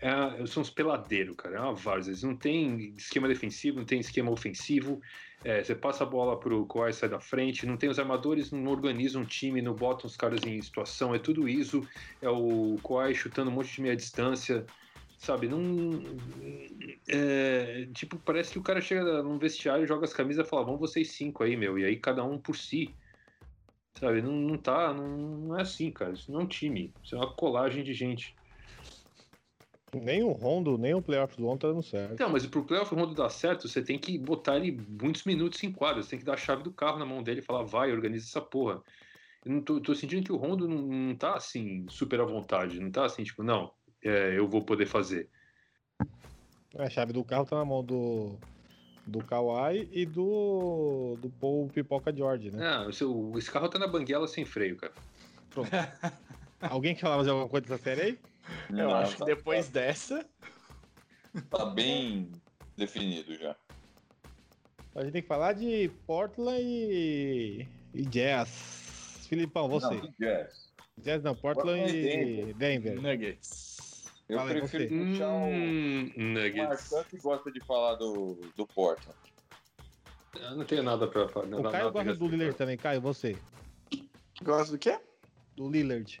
é, 0.00 0.46
são 0.46 0.62
uns 0.62 0.70
peladeiros, 0.70 1.36
cara. 1.36 1.56
É 1.56 1.60
uma 1.60 1.74
várzea. 1.74 2.10
Eles 2.10 2.22
não 2.22 2.36
tem 2.36 2.94
esquema 2.96 3.26
defensivo, 3.26 3.78
não 3.78 3.84
tem 3.84 4.00
esquema 4.00 4.30
ofensivo. 4.30 5.00
É, 5.44 5.62
você 5.62 5.74
passa 5.74 6.04
a 6.04 6.06
bola 6.06 6.38
pro 6.38 6.66
Kawhi 6.66 6.92
sai 6.92 7.08
da 7.08 7.20
frente. 7.20 7.66
Não 7.66 7.76
tem 7.76 7.88
os 7.88 7.98
armadores, 7.98 8.50
não 8.52 8.70
organizam 8.70 9.22
um 9.22 9.24
time, 9.24 9.60
não 9.60 9.74
botam 9.74 10.06
os 10.06 10.16
caras 10.16 10.42
em 10.44 10.60
situação. 10.62 11.14
É 11.14 11.18
tudo 11.18 11.48
isso. 11.48 11.86
É 12.22 12.28
o 12.28 12.78
Kawhi 12.86 13.14
chutando 13.14 13.50
um 13.50 13.54
monte 13.54 13.74
de 13.74 13.82
meia 13.82 13.96
distância. 13.96 14.64
sabe, 15.18 15.48
não. 15.48 16.00
é, 17.08 17.88
tipo, 17.92 18.18
parece 18.18 18.52
que 18.52 18.58
o 18.58 18.62
cara 18.62 18.80
chega 18.80 19.22
num 19.22 19.38
vestiário, 19.38 19.86
joga 19.86 20.04
as 20.04 20.12
camisas 20.12 20.46
e 20.46 20.48
fala, 20.48 20.64
vamos 20.64 20.80
vocês 20.80 21.10
cinco 21.10 21.42
aí, 21.42 21.56
meu. 21.56 21.78
E 21.78 21.84
aí 21.84 21.96
cada 21.96 22.24
um 22.24 22.38
por 22.38 22.56
si. 22.56 22.94
Sabe, 23.98 24.22
não, 24.22 24.32
não 24.32 24.56
tá. 24.56 24.94
Não, 24.94 25.08
não 25.08 25.58
é 25.58 25.62
assim, 25.62 25.90
cara. 25.90 26.12
Isso 26.12 26.30
não 26.30 26.40
é 26.40 26.44
um 26.44 26.46
time. 26.46 26.92
Isso 27.02 27.16
é 27.16 27.18
uma 27.18 27.32
colagem 27.32 27.82
de 27.82 27.92
gente. 27.92 28.36
Nem 29.94 30.22
o 30.22 30.32
Rondo, 30.32 30.76
nem 30.76 30.94
o 30.94 31.00
playoff 31.02 31.36
do 31.36 31.46
Rondo 31.46 31.60
tá 31.60 31.68
dando 31.68 31.82
certo. 31.82 32.12
Então, 32.14 32.28
mas 32.30 32.44
pro 32.46 32.64
playoff 32.64 32.94
Rondo 32.94 33.14
dar 33.14 33.30
certo, 33.30 33.66
você 33.68 33.82
tem 33.82 33.98
que 33.98 34.18
botar 34.18 34.56
ele 34.56 34.72
muitos 35.02 35.24
minutos 35.24 35.62
em 35.62 35.72
quadra. 35.72 36.02
Você 36.02 36.10
tem 36.10 36.18
que 36.18 36.24
dar 36.24 36.34
a 36.34 36.38
chave 36.38 36.62
do 36.62 36.72
carro 36.72 36.98
na 36.98 37.06
mão 37.06 37.22
dele 37.22 37.40
e 37.40 37.44
falar, 37.44 37.62
vai, 37.62 37.90
organiza 37.90 38.26
essa 38.26 38.40
porra. 38.40 38.82
Eu 39.44 39.52
não 39.52 39.62
tô, 39.62 39.80
tô 39.80 39.94
sentindo 39.94 40.24
que 40.24 40.32
o 40.32 40.36
Rondo 40.36 40.68
não, 40.68 40.82
não 40.82 41.14
tá 41.14 41.36
assim, 41.36 41.86
super 41.88 42.20
à 42.20 42.24
vontade. 42.24 42.80
Não 42.80 42.90
tá 42.90 43.06
assim, 43.06 43.24
tipo, 43.24 43.42
não, 43.42 43.72
é, 44.04 44.36
eu 44.38 44.46
vou 44.46 44.62
poder 44.62 44.86
fazer. 44.86 45.28
A 46.76 46.90
chave 46.90 47.12
do 47.12 47.24
carro 47.24 47.46
tá 47.46 47.56
na 47.56 47.64
mão 47.64 47.82
do, 47.82 48.36
do 49.06 49.24
Kawhi 49.24 49.88
e 49.90 50.04
do, 50.04 51.16
do 51.20 51.30
Paul 51.30 51.68
Pipoca 51.68 52.14
George, 52.14 52.50
né? 52.50 52.58
Não, 52.58 52.88
o 52.88 52.92
seu- 52.92 53.32
esse 53.38 53.50
carro 53.50 53.68
tá 53.68 53.78
na 53.78 53.86
banguela 53.86 54.28
sem 54.28 54.44
freio, 54.44 54.76
cara. 54.76 54.92
Alguém 56.60 56.94
quer 56.94 57.02
falar 57.02 57.16
mais 57.16 57.28
alguma 57.28 57.48
coisa 57.48 57.66
dessa 57.66 57.82
série 57.82 58.00
aí? 58.02 58.18
Eu 58.70 58.76
Não, 58.76 58.94
acho 58.94 59.12
que 59.12 59.18
tá- 59.18 59.24
depois 59.24 59.68
dessa. 59.68 60.24
Tá 61.50 61.66
bem 61.66 62.32
definido 62.76 63.34
já. 63.36 63.54
A 64.94 65.02
gente 65.02 65.12
tem 65.12 65.22
que 65.22 65.28
falar 65.28 65.52
de 65.52 65.88
Portland 66.06 66.60
e, 66.62 67.66
e 67.94 68.02
Jazz. 68.06 68.48
Filipão, 69.28 69.68
você. 69.68 69.94
Não, 69.94 70.00
que 70.00 70.12
jazz. 70.18 70.72
Jazz 70.96 71.22
não, 71.22 71.34
Portland 71.34 71.82
Portland 71.82 71.96
e 71.96 72.50
e 72.50 72.54
Denver. 72.54 73.00
Nuggets. 73.00 74.04
Eu 74.28 74.38
Fala 74.38 74.50
prefiro 74.50 74.68
você. 74.68 74.86
puxar 74.88 75.28
o 75.28 75.44
Hum, 75.46 76.10
Nuggets. 76.16 76.90
Marcão 76.90 77.04
que 77.04 77.18
gosta 77.18 77.52
de 77.52 77.60
falar 77.64 77.94
do, 77.96 78.40
do 78.56 78.66
Portland. 78.66 79.16
Eu 80.34 80.56
não 80.56 80.64
tenho 80.64 80.82
nada 80.82 81.06
pra 81.06 81.28
falar. 81.28 81.46
O 81.58 81.70
Caio 81.70 81.92
gosta 81.92 82.14
do 82.14 82.28
Lillard 82.28 82.56
também. 82.56 82.76
Caio, 82.76 83.00
você. 83.00 83.36
Gosta 84.42 84.72
do 84.72 84.78
quê? 84.78 84.98
Do 85.56 85.70
Lillard. 85.70 86.20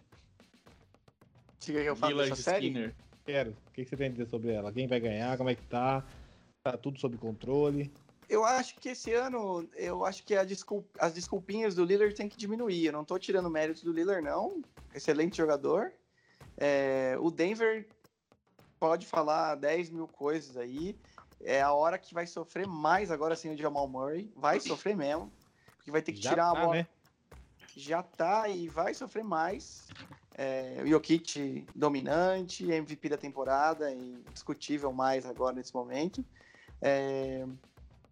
Você 1.68 1.72
quer 1.74 1.82
que 1.82 1.88
eu 1.90 1.96
fale 1.96 2.12
Lillard 2.14 2.30
dessa 2.30 2.42
série? 2.42 2.66
Skinner. 2.68 2.94
Quero. 3.26 3.50
O 3.50 3.72
que 3.72 3.84
você 3.84 3.94
tem 3.94 4.06
a 4.06 4.10
dizer 4.10 4.26
sobre 4.26 4.52
ela? 4.52 4.72
Quem 4.72 4.86
vai 4.86 4.98
ganhar? 4.98 5.36
Como 5.36 5.50
é 5.50 5.54
que 5.54 5.62
tá? 5.64 6.02
Tá 6.64 6.78
tudo 6.78 6.98
sob 6.98 7.18
controle? 7.18 7.92
Eu 8.26 8.42
acho 8.42 8.76
que 8.76 8.88
esse 8.88 9.12
ano, 9.12 9.68
eu 9.76 10.02
acho 10.06 10.24
que 10.24 10.34
a 10.34 10.44
descul- 10.44 10.86
as 10.98 11.12
desculpinhas 11.12 11.74
do 11.74 11.84
Lillard 11.84 12.14
tem 12.14 12.26
que 12.26 12.38
diminuir. 12.38 12.86
Eu 12.86 12.92
não 12.94 13.04
tô 13.04 13.18
tirando 13.18 13.50
mérito 13.50 13.84
do 13.84 13.92
Lillard, 13.92 14.24
não. 14.24 14.62
Excelente 14.94 15.36
jogador. 15.36 15.92
É, 16.56 17.16
o 17.20 17.30
Denver 17.30 17.86
pode 18.80 19.06
falar 19.06 19.54
10 19.56 19.90
mil 19.90 20.08
coisas 20.08 20.56
aí. 20.56 20.96
É 21.42 21.60
a 21.60 21.72
hora 21.72 21.98
que 21.98 22.14
vai 22.14 22.26
sofrer 22.26 22.66
mais 22.66 23.10
agora 23.10 23.36
sem 23.36 23.52
o 23.52 23.56
Jamal 23.58 23.86
Murray. 23.86 24.32
Vai 24.34 24.58
sofrer 24.60 24.96
mesmo. 24.96 25.30
Porque 25.76 25.90
vai 25.90 26.00
ter 26.00 26.12
que 26.12 26.22
Já 26.22 26.30
tirar 26.30 26.52
tá, 26.54 26.58
a 26.58 26.64
bola. 26.64 26.74
né? 26.76 26.86
Já 27.76 28.02
tá 28.02 28.48
e 28.48 28.68
vai 28.68 28.94
sofrer 28.94 29.22
mais. 29.22 29.86
É, 30.40 30.80
o 30.84 30.86
Jokic 30.86 31.66
dominante, 31.74 32.64
MVP 32.64 33.08
da 33.08 33.16
temporada, 33.16 33.92
e 33.92 34.22
discutível 34.32 34.92
mais 34.92 35.26
agora 35.26 35.56
nesse 35.56 35.74
momento. 35.74 36.24
É, 36.80 37.44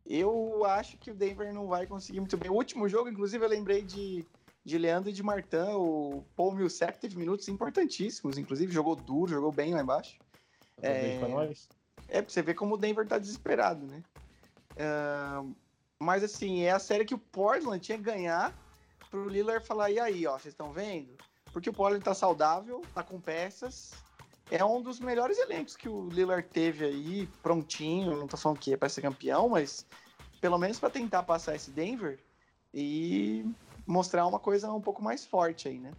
eu 0.05 0.65
acho 0.65 0.99
que 0.99 1.13
o 1.13 1.15
Denver 1.15 1.55
não 1.55 1.69
vai 1.69 1.87
conseguir 1.87 2.19
muito 2.19 2.37
bem. 2.37 2.51
O 2.51 2.55
último 2.55 2.89
jogo, 2.89 3.09
inclusive, 3.09 3.45
eu 3.45 3.49
lembrei 3.49 3.81
de, 3.81 4.27
de 4.65 4.77
Leandro 4.77 5.11
e 5.11 5.13
de 5.13 5.23
Martin. 5.23 5.71
O 5.75 6.25
Paul 6.35 6.53
Millsap 6.53 6.99
teve 6.99 7.17
minutos 7.17 7.47
importantíssimos, 7.47 8.37
inclusive 8.37 8.73
jogou 8.73 8.97
duro, 8.97 9.31
jogou 9.31 9.53
bem 9.53 9.73
lá 9.73 9.81
embaixo. 9.81 10.19
Beijo 10.81 11.21
pra 11.21 11.29
nós. 11.29 11.69
É 12.09 12.21
pra 12.21 12.33
você 12.33 12.43
ver 12.43 12.55
como 12.55 12.75
o 12.75 12.79
Denver 12.79 13.07
tá 13.07 13.19
desesperado, 13.19 13.87
né? 13.87 14.03
Ahn, 14.77 15.55
mas 16.01 16.25
assim, 16.25 16.63
é 16.63 16.73
a 16.73 16.81
série 16.81 17.05
que 17.05 17.15
o 17.15 17.19
Portland 17.19 17.79
tinha 17.79 17.97
que 17.97 18.05
ganhar 18.05 18.53
pro 19.11 19.29
Lillard 19.29 19.65
falar, 19.65 19.93
e 19.93 20.01
aí, 20.01 20.27
ó, 20.27 20.33
vocês 20.33 20.53
estão 20.53 20.73
vendo? 20.73 21.17
Porque 21.57 21.71
o 21.71 21.73
Portland 21.73 22.05
tá 22.05 22.13
saudável, 22.13 22.83
tá 22.95 23.03
com 23.03 23.19
peças. 23.19 23.95
É 24.51 24.63
um 24.63 24.83
dos 24.83 25.01
melhores 25.01 25.39
elencos 25.39 25.75
que 25.75 25.89
o 25.89 26.07
Lillard 26.11 26.47
teve 26.47 26.85
aí, 26.85 27.27
prontinho. 27.43 28.15
Não 28.15 28.27
tô 28.27 28.37
falando 28.37 28.59
que 28.59 28.75
é 28.75 28.77
pra 28.77 28.91
ser 28.91 29.01
campeão, 29.01 29.49
mas 29.49 29.87
pelo 30.39 30.59
menos 30.59 30.79
pra 30.79 30.91
tentar 30.91 31.23
passar 31.23 31.57
esse 31.57 31.71
Denver 31.71 32.19
e 32.75 33.43
mostrar 33.87 34.27
uma 34.27 34.39
coisa 34.39 34.71
um 34.71 34.83
pouco 34.83 35.03
mais 35.03 35.25
forte 35.25 35.67
aí, 35.67 35.79
né? 35.79 35.93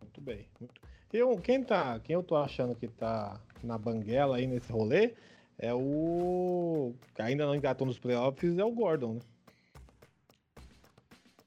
Muito 0.00 0.20
bem. 0.20 0.46
Muito... 0.60 0.80
Eu, 1.12 1.36
quem, 1.38 1.64
tá, 1.64 1.98
quem 1.98 2.14
eu 2.14 2.22
tô 2.22 2.36
achando 2.36 2.76
que 2.76 2.86
tá 2.86 3.40
na 3.60 3.76
banguela 3.76 4.36
aí 4.36 4.46
nesse 4.46 4.70
rolê 4.70 5.14
é 5.58 5.74
o. 5.74 6.94
ainda 7.18 7.44
não 7.44 7.56
engatou 7.56 7.84
nos 7.84 7.98
playoffs, 7.98 8.56
é 8.56 8.64
o 8.64 8.70
Gordon, 8.70 9.14
né? 9.14 9.20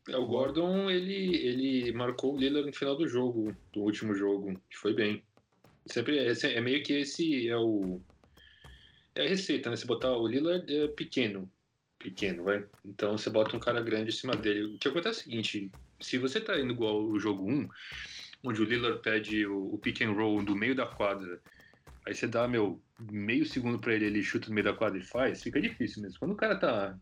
É, 0.09 0.17
o 0.17 0.25
Gordon, 0.25 0.89
ele, 0.89 1.35
ele 1.35 1.91
marcou 1.91 2.33
o 2.33 2.37
Lillard 2.37 2.67
no 2.67 2.75
final 2.75 2.95
do 2.95 3.07
jogo, 3.07 3.55
do 3.73 3.81
último 3.81 4.15
jogo, 4.15 4.59
que 4.69 4.77
foi 4.77 4.93
bem. 4.93 5.23
Sempre 5.85 6.17
é, 6.19 6.31
é 6.31 6.61
meio 6.61 6.83
que 6.83 6.93
esse 6.93 7.47
é 7.47 7.57
o. 7.57 8.01
É 9.15 9.25
a 9.25 9.29
receita, 9.29 9.69
né? 9.69 9.75
Você 9.75 9.85
botar 9.85 10.15
o 10.15 10.27
Lillard 10.27 10.71
é 10.73 10.87
pequeno. 10.87 11.51
Pequeno, 11.99 12.43
vai. 12.43 12.65
Então 12.85 13.17
você 13.17 13.29
bota 13.29 13.55
um 13.55 13.59
cara 13.59 13.81
grande 13.81 14.09
em 14.09 14.15
cima 14.15 14.35
dele. 14.35 14.75
O 14.75 14.77
que 14.77 14.87
acontece 14.87 15.19
é 15.19 15.21
o 15.21 15.23
seguinte: 15.23 15.71
se 15.99 16.17
você 16.17 16.39
tá 16.39 16.59
indo 16.59 16.73
igual 16.73 17.03
o 17.03 17.19
jogo 17.19 17.49
1, 17.49 17.67
onde 18.43 18.61
o 18.61 18.65
Lillard 18.65 19.01
pede 19.01 19.45
o, 19.45 19.73
o 19.73 19.77
pick 19.77 20.01
and 20.01 20.11
roll 20.11 20.43
do 20.43 20.55
meio 20.55 20.75
da 20.75 20.85
quadra, 20.85 21.41
aí 22.05 22.13
você 22.13 22.27
dá, 22.27 22.47
meu, 22.47 22.81
meio 22.99 23.45
segundo 23.45 23.79
pra 23.79 23.93
ele, 23.93 24.05
ele 24.05 24.23
chuta 24.23 24.47
no 24.47 24.53
meio 24.53 24.65
da 24.65 24.73
quadra 24.73 24.99
e 24.99 25.03
faz, 25.03 25.43
fica 25.43 25.59
difícil 25.59 26.01
mesmo. 26.01 26.19
Quando 26.19 26.31
o 26.31 26.37
cara 26.37 26.55
tá 26.55 26.97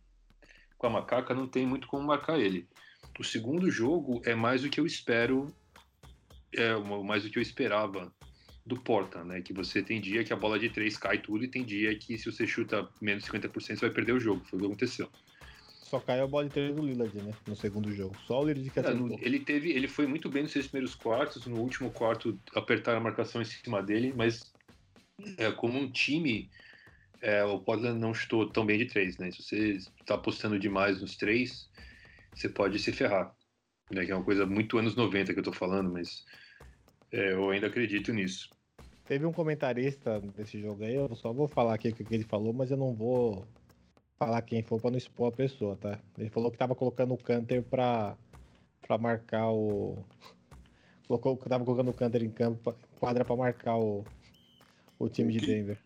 com 0.78 0.88
a 0.88 0.90
macaca, 0.90 1.34
não 1.34 1.48
tem 1.48 1.66
muito 1.66 1.88
como 1.88 2.08
marcar 2.08 2.40
ele. 2.40 2.68
O 3.20 3.24
segundo 3.24 3.70
jogo 3.70 4.22
é 4.26 4.36
mais 4.36 4.62
do 4.62 4.70
que 4.70 4.80
eu 4.80 4.86
espero, 4.86 5.48
é 6.54 6.76
mais 7.04 7.24
do 7.24 7.30
que 7.30 7.38
eu 7.38 7.42
esperava 7.42 8.14
do 8.66 8.80
Porta, 8.82 9.24
né? 9.24 9.42
Que 9.42 9.54
você 9.54 9.82
tem 9.82 10.02
dia 10.02 10.24
que 10.24 10.34
a 10.34 10.36
bola 10.36 10.58
de 10.60 10.70
três 10.70 10.98
cai 10.98 11.20
tudo 11.20 11.44
e 11.44 11.48
tem 11.48 11.64
dia 11.64 11.96
que 11.98 12.18
se 12.18 12.32
você 12.32 12.48
chuta 12.48 12.88
menos 13.02 13.24
de 13.24 13.30
50% 13.32 13.52
você 13.80 13.86
vai 13.86 13.90
perder 13.92 14.14
o 14.14 14.20
jogo. 14.20 14.44
Foi 14.46 14.58
o 14.58 14.60
que 14.62 14.66
aconteceu. 14.66 15.10
Só 15.84 16.00
caiu 16.00 16.24
a 16.24 16.28
bola 16.28 16.46
de 16.46 16.52
três 16.52 16.76
do 16.76 16.82
Lillard, 16.86 17.16
né? 17.22 17.32
No 17.48 17.56
segundo 17.56 17.94
jogo. 17.94 18.16
Só 18.26 18.42
o 18.42 18.48
Lillard 18.48 18.70
que 18.72 18.80
É, 18.80 18.94
no- 18.94 19.18
ele 19.22 19.40
teve, 19.40 19.72
ele 19.72 19.88
foi 19.88 20.08
muito 20.08 20.30
bem 20.30 20.44
nos 20.44 20.52
seis 20.52 20.66
primeiros 20.68 20.96
quartos. 20.96 21.46
No 21.46 21.58
último 21.62 21.92
quarto 21.92 22.38
apertaram 22.56 22.98
a 23.00 23.04
marcação 23.04 23.42
em 23.42 23.46
cima 23.46 23.84
dele, 23.84 24.12
mas 24.16 24.52
é, 25.38 25.52
como 25.52 25.78
um 25.80 25.90
time, 25.92 26.50
é, 27.22 27.44
o 27.46 27.60
Portland 27.60 28.00
não 28.00 28.14
chutou 28.16 28.50
tão 28.50 28.66
bem 28.66 28.80
de 28.80 28.86
três, 28.88 29.18
né? 29.20 29.30
Se 29.32 29.44
você 29.44 29.58
está 30.02 30.16
apostando 30.16 30.58
demais 30.60 31.00
nos 31.02 31.16
três, 31.16 31.70
você 32.36 32.50
pode 32.50 32.78
se 32.80 32.92
ferrar. 32.92 33.34
Né? 33.92 34.06
Que 34.06 34.12
é 34.12 34.16
uma 34.16 34.24
coisa 34.24 34.46
muito 34.46 34.78
anos 34.78 34.96
90 34.96 35.34
que 35.34 35.40
eu 35.40 35.44
tô 35.44 35.54
falando, 35.54 35.92
mas 35.92 36.26
é, 37.12 37.34
eu 37.34 37.50
ainda 37.50 37.68
acredito 37.68 38.14
nisso. 38.14 38.50
Teve 39.06 39.26
um 39.26 39.32
comentarista 39.32 40.20
desse 40.20 40.60
jogo 40.60 40.84
aí, 40.84 40.96
eu 40.96 41.16
só 41.16 41.32
vou 41.32 41.48
falar 41.48 41.76
aqui 41.76 41.90
o 41.90 41.94
que 41.94 42.14
ele 42.14 42.24
falou, 42.24 42.52
mas 42.52 42.72
eu 42.72 42.78
não 42.78 42.94
vou 42.94 43.46
falar 44.18 44.42
quem 44.42 44.64
foi 44.64 44.80
pra 44.80 44.90
não 44.90 44.98
expor 44.98 45.30
a 45.30 45.36
pessoa, 45.36 45.76
tá? 45.76 46.00
Ele 46.18 46.30
falou 46.30 46.50
que 46.52 46.58
tava 46.58 46.74
colocando 46.74 47.14
o 47.14 47.18
Canter 47.18 47.62
pra, 47.62 48.18
pra 48.82 48.98
marcar 48.98 49.52
o. 49.52 50.04
Colocou, 51.08 51.38
tava 51.38 51.64
colocando 51.64 51.92
o 51.92 51.94
Canter 51.94 52.24
em 52.24 52.32
campo, 52.32 52.60
pra- 52.64 52.74
quadra 53.00 53.24
pra 53.24 53.36
marcar 53.36 53.78
o, 53.78 54.04
o 54.98 55.08
time 55.08 55.32
de 55.32 55.46
Denver. 55.46 55.78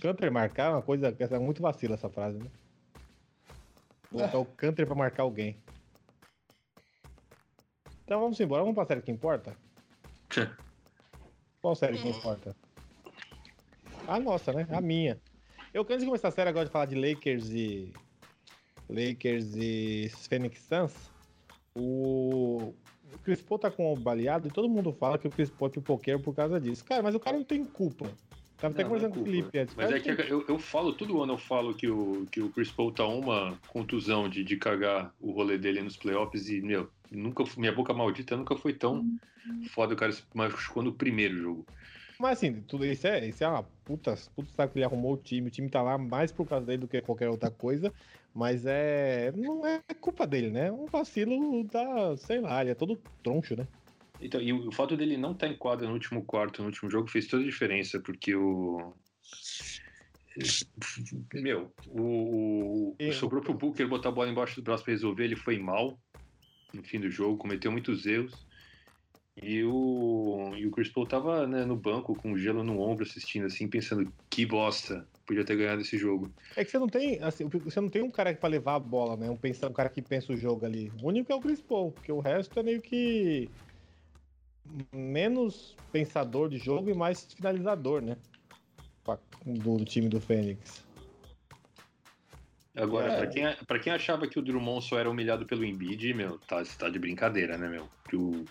Canter 0.00 0.32
marcar 0.32 0.66
é 0.66 0.70
uma 0.70 0.82
coisa. 0.82 1.14
É 1.16 1.38
muito 1.38 1.62
vacila 1.62 1.94
essa 1.94 2.08
frase, 2.08 2.38
né? 2.38 2.50
Colocar 4.14 4.38
o 4.38 4.44
Canter 4.44 4.86
pra 4.86 4.94
marcar 4.94 5.24
alguém. 5.24 5.56
Então 8.04 8.20
vamos 8.20 8.38
embora, 8.38 8.62
vamos 8.62 8.74
pra 8.74 8.86
série 8.86 9.02
que 9.02 9.10
importa? 9.10 9.56
Qual 11.60 11.74
série 11.74 11.98
que 11.98 12.08
importa? 12.08 12.54
A 14.06 14.20
nossa, 14.20 14.52
né? 14.52 14.68
A 14.70 14.80
minha. 14.80 15.20
Eu, 15.72 15.82
antes 15.82 16.00
de 16.00 16.06
começar 16.06 16.28
a 16.28 16.30
série, 16.30 16.50
agora 16.50 16.66
de 16.66 16.70
falar 16.70 16.86
de 16.86 16.94
Lakers 16.94 17.50
e. 17.50 17.92
Lakers 18.88 19.56
e 19.56 20.10
Phoenix 20.28 20.60
Suns. 20.60 21.10
O. 21.74 22.74
O 23.12 23.18
Chris 23.18 23.40
Paul 23.40 23.58
tá 23.58 23.70
com 23.70 23.92
o 23.92 23.96
baleado 23.96 24.48
e 24.48 24.50
todo 24.50 24.68
mundo 24.68 24.92
fala 24.92 25.18
que 25.18 25.26
o 25.26 25.30
Chris 25.30 25.48
Paul 25.50 25.70
é 25.70 25.74
pipoqueiro 25.74 26.20
por 26.20 26.34
causa 26.34 26.60
disso. 26.60 26.84
Cara, 26.84 27.02
mas 27.02 27.14
o 27.14 27.20
cara 27.20 27.36
não 27.36 27.44
tem 27.44 27.64
culpa. 27.64 28.10
Tava 28.58 28.72
até 28.72 28.82
Não, 28.82 28.90
conversando 28.90 29.16
não 29.16 29.22
com 29.22 29.28
é 29.28 29.30
o 29.30 29.32
Felipe 29.32 29.58
antes. 29.58 29.74
Mas 29.74 29.90
é 29.90 30.00
que 30.00 30.10
eu, 30.10 30.44
eu 30.46 30.58
falo, 30.58 30.92
todo 30.92 31.22
ano 31.22 31.34
eu 31.34 31.38
falo 31.38 31.74
que 31.74 31.88
o, 31.88 32.26
que 32.30 32.40
o 32.40 32.50
Chris 32.50 32.70
Paul 32.70 32.92
tá 32.92 33.06
uma 33.06 33.58
contusão 33.68 34.28
de, 34.28 34.44
de 34.44 34.56
cagar 34.56 35.12
o 35.20 35.32
rolê 35.32 35.58
dele 35.58 35.82
nos 35.82 35.96
playoffs 35.96 36.48
e, 36.48 36.60
meu, 36.60 36.88
nunca, 37.10 37.44
minha 37.56 37.72
boca 37.72 37.92
maldita 37.92 38.36
nunca 38.36 38.56
foi 38.56 38.72
tão 38.72 39.04
foda 39.70 39.94
o 39.94 39.96
cara 39.96 40.12
se 40.12 40.22
machucou 40.32 40.82
no 40.82 40.92
primeiro 40.92 41.36
jogo. 41.36 41.66
Mas 42.18 42.38
assim, 42.38 42.62
tudo 42.62 42.86
isso 42.86 43.06
é, 43.06 43.26
isso 43.26 43.42
é 43.42 43.48
uma 43.48 43.64
puta, 43.84 44.16
puta 44.34 44.48
saco 44.54 44.72
que 44.72 44.78
ele 44.78 44.84
arrumou 44.84 45.14
o 45.14 45.16
time. 45.16 45.48
O 45.48 45.50
time 45.50 45.68
tá 45.68 45.82
lá 45.82 45.98
mais 45.98 46.30
por 46.30 46.46
causa 46.46 46.64
dele 46.64 46.78
do 46.78 46.88
que 46.88 47.00
qualquer 47.00 47.28
outra 47.28 47.50
coisa. 47.50 47.92
Mas 48.32 48.64
é. 48.66 49.32
Não 49.36 49.66
é 49.66 49.80
culpa 50.00 50.26
dele, 50.26 50.50
né? 50.50 50.70
Um 50.70 50.86
vacilo 50.86 51.64
da. 51.64 52.16
Sei 52.16 52.40
lá, 52.40 52.60
ele 52.60 52.70
é 52.70 52.74
todo 52.74 52.98
troncho, 53.22 53.56
né? 53.56 53.66
Então, 54.20 54.40
e 54.40 54.52
o, 54.52 54.68
o 54.68 54.72
fato 54.72 54.96
dele 54.96 55.16
não 55.16 55.32
estar 55.32 55.48
em 55.48 55.56
quadra 55.56 55.86
no 55.86 55.94
último 55.94 56.24
quarto, 56.24 56.62
no 56.62 56.68
último 56.68 56.90
jogo, 56.90 57.08
fez 57.08 57.26
toda 57.26 57.42
a 57.42 57.46
diferença, 57.46 58.00
porque 58.00 58.34
o. 58.34 58.94
Meu, 61.32 61.72
o, 61.86 62.96
o, 62.98 63.12
sobrou 63.12 63.40
pro 63.40 63.54
Booker 63.54 63.86
botar 63.86 64.08
a 64.08 64.12
bola 64.12 64.30
embaixo 64.30 64.56
do 64.56 64.64
braço 64.64 64.82
pra 64.82 64.92
resolver, 64.92 65.24
ele 65.24 65.36
foi 65.36 65.58
mal 65.58 65.96
no 66.72 66.82
fim 66.82 66.98
do 66.98 67.10
jogo, 67.10 67.38
cometeu 67.38 67.70
muitos 67.70 68.04
erros. 68.04 68.44
E 69.42 69.64
o, 69.64 70.52
e 70.56 70.66
o 70.66 70.70
Chris 70.70 70.88
Paul 70.88 71.06
tava 71.06 71.46
né, 71.46 71.64
no 71.64 71.76
banco 71.76 72.14
com 72.14 72.36
gelo 72.36 72.62
no 72.62 72.80
ombro 72.80 73.04
assistindo 73.04 73.46
assim, 73.46 73.68
pensando 73.68 74.12
que 74.30 74.46
bosta, 74.46 75.06
podia 75.26 75.44
ter 75.44 75.56
ganhado 75.56 75.80
esse 75.80 75.98
jogo. 75.98 76.32
É 76.56 76.64
que 76.64 76.70
você 76.70 76.78
não 76.78 76.86
tem, 76.86 77.20
assim, 77.20 77.48
você 77.48 77.80
não 77.80 77.88
tem 77.88 78.02
um 78.02 78.10
cara 78.10 78.32
pra 78.34 78.48
levar 78.48 78.76
a 78.76 78.78
bola, 78.78 79.16
né? 79.16 79.28
Um, 79.28 79.36
pensa, 79.36 79.68
um 79.68 79.72
cara 79.72 79.88
que 79.88 80.00
pensa 80.00 80.32
o 80.32 80.36
jogo 80.36 80.64
ali. 80.64 80.90
O 81.02 81.08
único 81.08 81.32
é 81.32 81.34
o 81.34 81.40
Chris 81.40 81.60
Paul, 81.60 81.90
porque 81.90 82.12
o 82.12 82.20
resto 82.20 82.58
é 82.60 82.62
meio 82.62 82.80
que 82.80 83.50
menos 84.92 85.76
pensador 85.92 86.48
de 86.48 86.58
jogo 86.58 86.90
e 86.90 86.94
mais 86.94 87.24
finalizador, 87.34 88.00
né? 88.00 88.16
Do, 89.44 89.84
time 89.84 90.08
do 90.08 90.20
Fênix. 90.20 90.82
Agora, 92.74 93.12
É. 93.12 93.16
pra, 93.18 93.26
quem, 93.26 93.66
pra 93.66 93.78
quem 93.78 93.92
achava 93.92 94.26
que 94.26 94.38
o 94.38 94.42
Drummond 94.42 94.84
só 94.84 94.98
era 94.98 95.10
humilhado 95.10 95.46
pelo 95.46 95.64
Embiid, 95.64 96.12
meu, 96.14 96.38
tá, 96.38 96.62
tá 96.78 96.88
de 96.88 96.98
brincadeira, 96.98 97.56
né, 97.56 97.68
meu? 97.68 97.88
Que 98.08 98.16
o, 98.16 98.44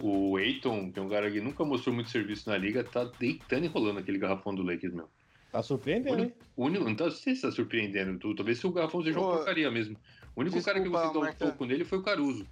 o 0.00 0.38
Eiton, 0.38 0.92
que 0.92 0.98
é 1.00 1.02
um 1.02 1.08
cara 1.08 1.30
que 1.30 1.40
nunca 1.40 1.64
mostrou 1.64 1.94
muito 1.94 2.10
serviço 2.10 2.48
na 2.48 2.56
liga, 2.56 2.84
tá 2.84 3.04
deitando 3.18 3.64
e 3.64 3.68
rolando 3.68 3.98
aquele 3.98 4.18
garrafão 4.18 4.54
do 4.54 4.62
Lakers, 4.62 4.92
meu. 4.92 5.08
Tá 5.50 5.62
surpreendendo, 5.62 6.24
hein? 6.24 6.34
O 6.54 6.66
único, 6.66 6.84
não 6.84 6.94
tá, 6.94 7.10
sei 7.10 7.34
se 7.34 7.42
tá 7.42 7.50
surpreendendo, 7.50 8.18
tu, 8.18 8.34
talvez 8.34 8.58
se 8.58 8.66
o 8.66 8.70
garrafão 8.70 9.02
seja 9.02 9.18
uma 9.18 9.36
porcaria 9.36 9.70
mesmo. 9.70 9.96
O 10.36 10.40
único 10.40 10.62
cara 10.62 10.78
que 10.78 10.88
desculpa, 10.88 11.08
conseguiu 11.08 11.20
dar 11.22 11.46
um 11.46 11.50
toco 11.50 11.64
nele 11.64 11.84
foi 11.84 11.98
o 11.98 12.02
Caruso. 12.02 12.46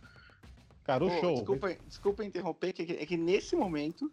Cara, 0.87 1.05
o 1.05 1.09
Pô, 1.09 1.21
show. 1.21 1.35
Desculpa, 1.35 1.75
desculpa 1.87 2.25
interromper, 2.25 2.73
que, 2.73 2.83
é 2.83 3.05
que 3.05 3.17
nesse 3.17 3.57
momento 3.57 4.11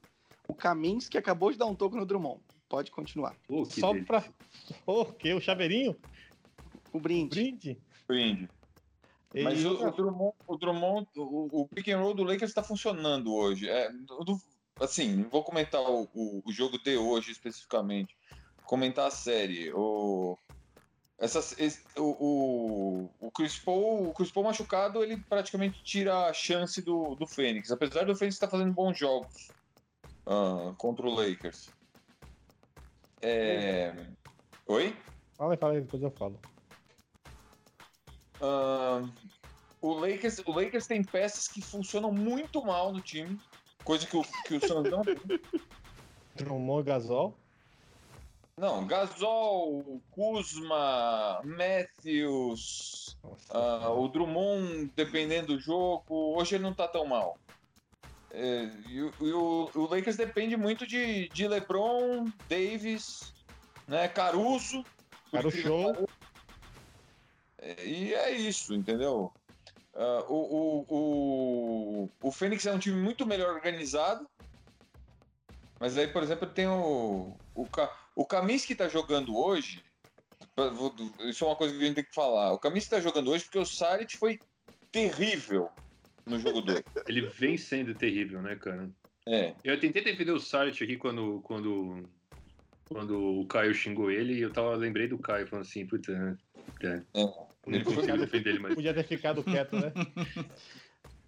o 0.47 0.55
Kaminsky 0.55 1.19
acabou 1.19 1.51
de 1.51 1.57
dar 1.57 1.67
um 1.67 1.75
toco 1.75 1.95
no 1.95 2.05
Drummond. 2.05 2.41
Pode 2.67 2.89
continuar. 2.89 3.35
Que 3.47 3.79
Só 3.79 3.93
delícia. 3.93 4.07
pra. 4.07 4.23
O 4.87 5.05
que? 5.05 5.31
O 5.33 5.39
chaveirinho? 5.39 5.95
O 6.91 6.99
brinde. 6.99 7.29
Brinde? 7.43 7.77
Brinde. 8.07 8.49
E 9.35 9.43
Mas 9.43 9.63
o, 9.63 9.87
o 9.87 9.91
Drummond, 9.91 10.33
o, 10.47 10.57
Drummond 10.57 11.07
o, 11.15 11.61
o 11.61 11.67
pick 11.67 11.89
and 11.89 11.99
roll 11.99 12.15
do 12.15 12.23
Lakers 12.23 12.49
está 12.49 12.63
funcionando 12.63 13.33
hoje. 13.33 13.69
É, 13.69 13.91
do- 13.91 14.41
assim, 14.79 15.15
não 15.15 15.29
vou 15.29 15.43
comentar 15.43 15.81
o, 15.81 16.09
o, 16.13 16.41
o 16.43 16.51
jogo 16.51 16.79
de 16.79 16.97
hoje 16.97 17.31
especificamente. 17.31 18.17
Comentar 18.63 19.07
a 19.07 19.11
série. 19.11 19.71
O, 19.73 20.35
essas, 21.19 21.57
esse- 21.59 21.83
o, 21.97 22.03
o, 22.03 23.09
o, 23.27 23.31
Chris 23.31 23.57
Paul, 23.59 24.09
o 24.09 24.13
Chris 24.13 24.31
Paul 24.31 24.45
machucado, 24.45 25.03
ele 25.03 25.17
praticamente 25.17 25.83
tira 25.83 26.27
a 26.27 26.33
chance 26.33 26.81
do, 26.81 27.15
do 27.15 27.27
Fênix. 27.27 27.71
Apesar 27.71 28.05
do 28.05 28.15
Fênix 28.15 28.35
estar 28.35 28.47
fazendo 28.47 28.73
bons 28.73 28.97
jogos 28.97 29.51
ah, 30.25 30.73
contra 30.77 31.05
o 31.07 31.13
Lakers. 31.13 31.69
É... 33.21 33.93
Oi? 34.67 34.95
Fala 35.37 35.53
aí, 35.53 35.57
fala 35.57 35.73
aí, 35.73 35.81
depois 35.81 36.03
eu 36.03 36.11
falo. 36.11 36.39
Ahn, 38.41 39.09
o, 39.81 39.93
Lakers, 39.93 40.39
o 40.39 40.51
Lakers 40.51 40.87
tem 40.87 41.03
peças 41.03 41.47
que 41.47 41.61
funcionam 41.61 42.11
muito 42.11 42.63
mal 42.65 42.91
no 42.91 42.99
time, 42.99 43.39
coisa 43.83 44.05
que 44.05 44.17
o, 44.17 44.23
que 44.45 44.55
o 44.55 44.67
Suns 44.67 44.89
não 44.89 45.01
tem. 45.01 45.15
Drummond 46.35 46.85
Gasol. 46.85 47.37
Não, 48.57 48.85
Gasol, 48.85 49.99
Kuzma, 50.11 51.41
Matthews, 51.43 53.17
Nossa, 53.23 53.57
ah, 53.57 53.89
o 53.91 54.07
Drummond, 54.07 54.91
dependendo 54.95 55.55
do 55.55 55.59
jogo, 55.59 56.35
hoje 56.37 56.55
ele 56.55 56.63
não 56.63 56.73
tá 56.73 56.87
tão 56.87 57.05
mal. 57.05 57.37
É, 58.29 58.69
e 58.87 59.01
o, 59.01 59.11
e 59.21 59.33
o- 59.33 59.69
o 59.75 59.81
Lakers 59.87 60.15
depende 60.17 60.55
muito 60.55 60.85
de, 60.85 61.29
de 61.29 61.47
LeBron, 61.47 62.25
Davis, 62.47 63.33
né, 63.87 64.07
Caruso. 64.07 64.83
por 65.29 65.41
Cara, 65.41 65.45
o 65.47 65.49
incrível 65.49 65.93
que 65.93 65.95
show. 65.95 66.09
É, 67.59 67.85
E 67.87 68.13
é 68.13 68.31
isso, 68.31 68.73
entendeu? 68.75 69.31
Ah, 69.95 70.25
o, 70.27 70.35
o, 70.35 70.85
o, 70.89 72.09
o 72.21 72.31
Fênix 72.31 72.65
é 72.65 72.71
um 72.73 72.79
time 72.79 72.99
muito 73.01 73.25
melhor 73.25 73.53
organizado. 73.53 74.27
Mas 75.79 75.97
aí, 75.97 76.07
por 76.07 76.21
exemplo, 76.23 76.47
tem 76.47 76.67
o. 76.67 77.35
O, 77.55 77.67
o 78.15 78.25
Kaminsky 78.25 78.75
tá 78.75 78.87
jogando 78.87 79.35
hoje. 79.35 79.83
Isso 81.21 81.43
é 81.43 81.47
uma 81.47 81.55
coisa 81.55 81.73
que 81.73 81.81
a 81.81 81.85
gente 81.85 81.95
tem 81.95 82.03
que 82.03 82.13
falar. 82.13 82.53
O 82.53 82.59
Kaminsky 82.59 82.89
tá 82.89 82.99
jogando 82.99 83.31
hoje 83.31 83.43
porque 83.45 83.59
o 83.59 83.65
Saric 83.65 84.17
foi 84.17 84.39
terrível 84.91 85.69
no 86.25 86.39
jogo 86.39 86.61
2. 86.61 86.83
Ele 87.07 87.21
vem 87.27 87.57
sendo 87.57 87.95
terrível, 87.95 88.41
né, 88.41 88.55
cara? 88.55 88.89
É. 89.27 89.53
Eu 89.63 89.79
tentei 89.79 90.03
defender 90.03 90.31
o 90.31 90.39
Saric 90.39 90.83
aqui 90.83 90.97
quando, 90.97 91.41
quando, 91.43 92.03
quando 92.87 93.39
o 93.39 93.47
Caio 93.47 93.73
xingou 93.73 94.11
ele 94.11 94.33
e 94.33 94.41
eu 94.41 94.51
tava, 94.51 94.75
lembrei 94.75 95.07
do 95.07 95.17
Caio 95.17 95.47
falando 95.47 95.65
assim, 95.65 95.85
puta, 95.85 96.11
né? 96.11 96.37
É. 96.81 97.21
É. 97.21 97.33
Não 97.65 97.81
consigo 97.83 98.17
defender 98.17 98.49
ele 98.49 98.59
mais. 98.59 98.75
Podia 98.75 98.93
ter 98.93 99.05
ficado 99.05 99.43
quieto, 99.43 99.77
né? 99.77 99.93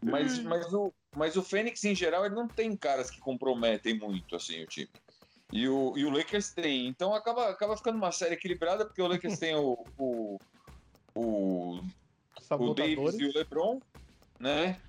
Mas, 0.03 0.39
mas, 0.39 0.73
o, 0.73 0.93
mas 1.15 1.35
o 1.35 1.41
Fênix, 1.41 1.83
em 1.83 1.95
geral, 1.95 2.25
ele 2.25 2.35
não 2.35 2.47
tem 2.47 2.75
caras 2.75 3.09
que 3.09 3.19
comprometem 3.19 3.97
muito 3.97 4.35
assim 4.35 4.61
o 4.61 4.67
time. 4.67 4.89
E 5.51 5.67
o, 5.69 5.93
e 5.95 6.05
o 6.05 6.09
Lakers 6.09 6.51
tem. 6.51 6.87
Então 6.87 7.13
acaba, 7.13 7.49
acaba 7.49 7.77
ficando 7.77 7.97
uma 7.97 8.11
série 8.11 8.33
equilibrada, 8.33 8.85
porque 8.85 9.01
o 9.01 9.07
Lakers 9.07 9.37
tem 9.39 9.55
o, 9.55 9.77
o, 9.97 10.37
o, 11.13 11.79
o 12.69 12.73
Davis 12.73 12.97
e 13.19 13.25
o 13.25 13.33
LeBron, 13.37 13.79
né? 14.39 14.79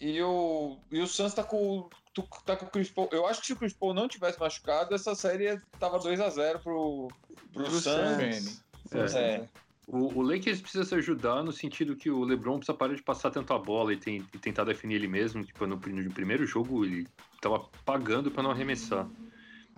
E 0.00 0.20
o, 0.22 0.78
e 0.90 0.98
o 1.00 1.06
Suns 1.06 1.34
tá 1.34 1.44
com, 1.44 1.88
tu- 2.14 2.26
tá 2.46 2.56
com 2.56 2.64
o 2.64 2.70
Chris 2.70 2.90
Paul. 2.90 3.08
Eu 3.12 3.26
acho 3.26 3.40
que 3.42 3.48
se 3.48 3.52
o 3.52 3.56
Chris 3.56 3.74
Paul 3.74 3.92
não 3.92 4.08
tivesse 4.08 4.40
machucado, 4.40 4.94
essa 4.94 5.14
série 5.14 5.60
tava 5.78 5.98
2x0 5.98 6.58
pro, 6.62 7.08
pro, 7.52 7.64
Pro 7.64 7.70
Suns. 7.70 8.62
Suns. 8.90 9.14
É. 9.14 9.46
O, 9.86 10.18
o 10.18 10.22
Lakers 10.22 10.60
precisa 10.62 10.84
se 10.84 10.94
ajudar 10.94 11.42
no 11.42 11.52
sentido 11.52 11.96
que 11.96 12.10
o 12.10 12.24
LeBron 12.24 12.56
precisa 12.58 12.76
parar 12.76 12.94
de 12.94 13.02
passar 13.02 13.30
tanto 13.30 13.52
a 13.52 13.58
bola 13.58 13.92
e, 13.92 13.96
tem, 13.96 14.24
e 14.32 14.38
tentar 14.38 14.64
definir 14.64 14.94
ele 14.94 15.08
mesmo. 15.08 15.44
Tipo, 15.44 15.66
no, 15.66 15.76
no 15.76 16.10
primeiro 16.14 16.46
jogo 16.46 16.84
ele 16.84 17.06
tava 17.40 17.58
pagando 17.84 18.30
pra 18.30 18.42
não 18.42 18.52
arremessar. 18.52 19.06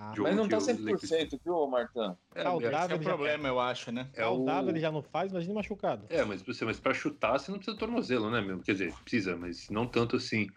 Ah, 0.05 0.15
Mas 0.19 0.37
não 0.37 0.49
tá 0.49 0.59
o 0.59 0.61
100%, 0.61 1.41
viu, 1.45 1.67
Martão? 1.69 2.19
É, 2.35 2.43
Saudável. 2.43 2.97
É 2.97 2.99
o 2.99 2.99
ele 2.99 3.05
já- 3.05 3.11
problema, 3.11 3.49
eu 3.49 3.61
acho, 3.61 3.93
né? 3.93 4.11
é 4.15 4.23
Saudável 4.23 4.67
o... 4.67 4.71
ele 4.71 4.81
já 4.81 4.91
não 4.91 5.01
faz, 5.01 5.31
imagina 5.31 5.55
machucado. 5.55 6.07
É, 6.09 6.25
mas, 6.25 6.43
você, 6.43 6.65
mas 6.65 6.81
pra 6.81 6.93
chutar 6.93 7.39
você 7.39 7.53
não 7.53 7.59
precisa 7.59 7.77
de 7.77 7.79
tornozelo, 7.81 8.29
né, 8.29 8.41
meu? 8.41 8.61
Quer 8.61 8.73
dizer, 8.73 8.95
precisa, 9.05 9.37
mas 9.37 9.69
não 9.71 9.87
tanto 9.87 10.17
assim. 10.17 10.49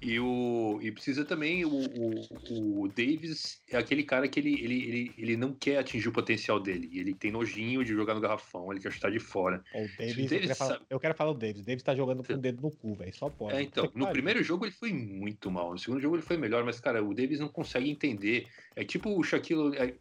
E, 0.00 0.20
o, 0.20 0.78
e 0.80 0.92
precisa 0.92 1.24
também, 1.24 1.64
o, 1.64 1.70
o, 1.70 2.82
o 2.82 2.88
Davis 2.88 3.60
é 3.68 3.76
aquele 3.76 4.04
cara 4.04 4.28
que 4.28 4.38
ele, 4.38 4.54
ele, 4.62 4.82
ele, 4.84 5.14
ele 5.18 5.36
não 5.36 5.52
quer 5.52 5.78
atingir 5.78 6.08
o 6.08 6.12
potencial 6.12 6.60
dele. 6.60 6.88
Ele 6.92 7.12
tem 7.12 7.32
nojinho 7.32 7.82
de 7.84 7.92
jogar 7.92 8.14
no 8.14 8.20
garrafão, 8.20 8.70
ele 8.70 8.80
quer 8.80 8.92
chutar 8.92 9.10
de 9.10 9.18
fora. 9.18 9.62
Ó, 9.74 9.82
O 9.82 9.88
Davis, 9.98 10.16
o 10.16 10.20
eu, 10.20 10.28
Davis 10.28 10.46
quero 10.46 10.54
falar, 10.54 10.80
eu 10.88 11.00
quero 11.00 11.14
falar 11.14 11.30
o 11.32 11.34
Davis. 11.34 11.62
O 11.62 11.64
Davis 11.64 11.82
tá 11.82 11.96
jogando 11.96 12.22
com 12.22 12.32
o 12.32 12.38
dedo 12.38 12.62
no 12.62 12.70
cu, 12.70 12.94
velho. 12.94 13.14
Só 13.14 13.28
pode. 13.28 13.56
É, 13.56 13.62
então, 13.62 13.84
no 13.86 13.90
pariu. 13.90 14.12
primeiro 14.12 14.42
jogo 14.44 14.64
ele 14.64 14.72
foi 14.72 14.92
muito 14.92 15.50
mal. 15.50 15.72
No 15.72 15.78
segundo 15.78 16.00
jogo 16.00 16.14
ele 16.14 16.22
foi 16.22 16.36
melhor, 16.36 16.62
mas, 16.64 16.78
cara, 16.78 17.02
o 17.02 17.12
Davis 17.12 17.40
não 17.40 17.48
consegue 17.48 17.90
entender. 17.90 18.46
É 18.76 18.84
tipo 18.84 19.18
o 19.18 19.22
Shaquille. 19.24 19.76
é, 19.76 19.94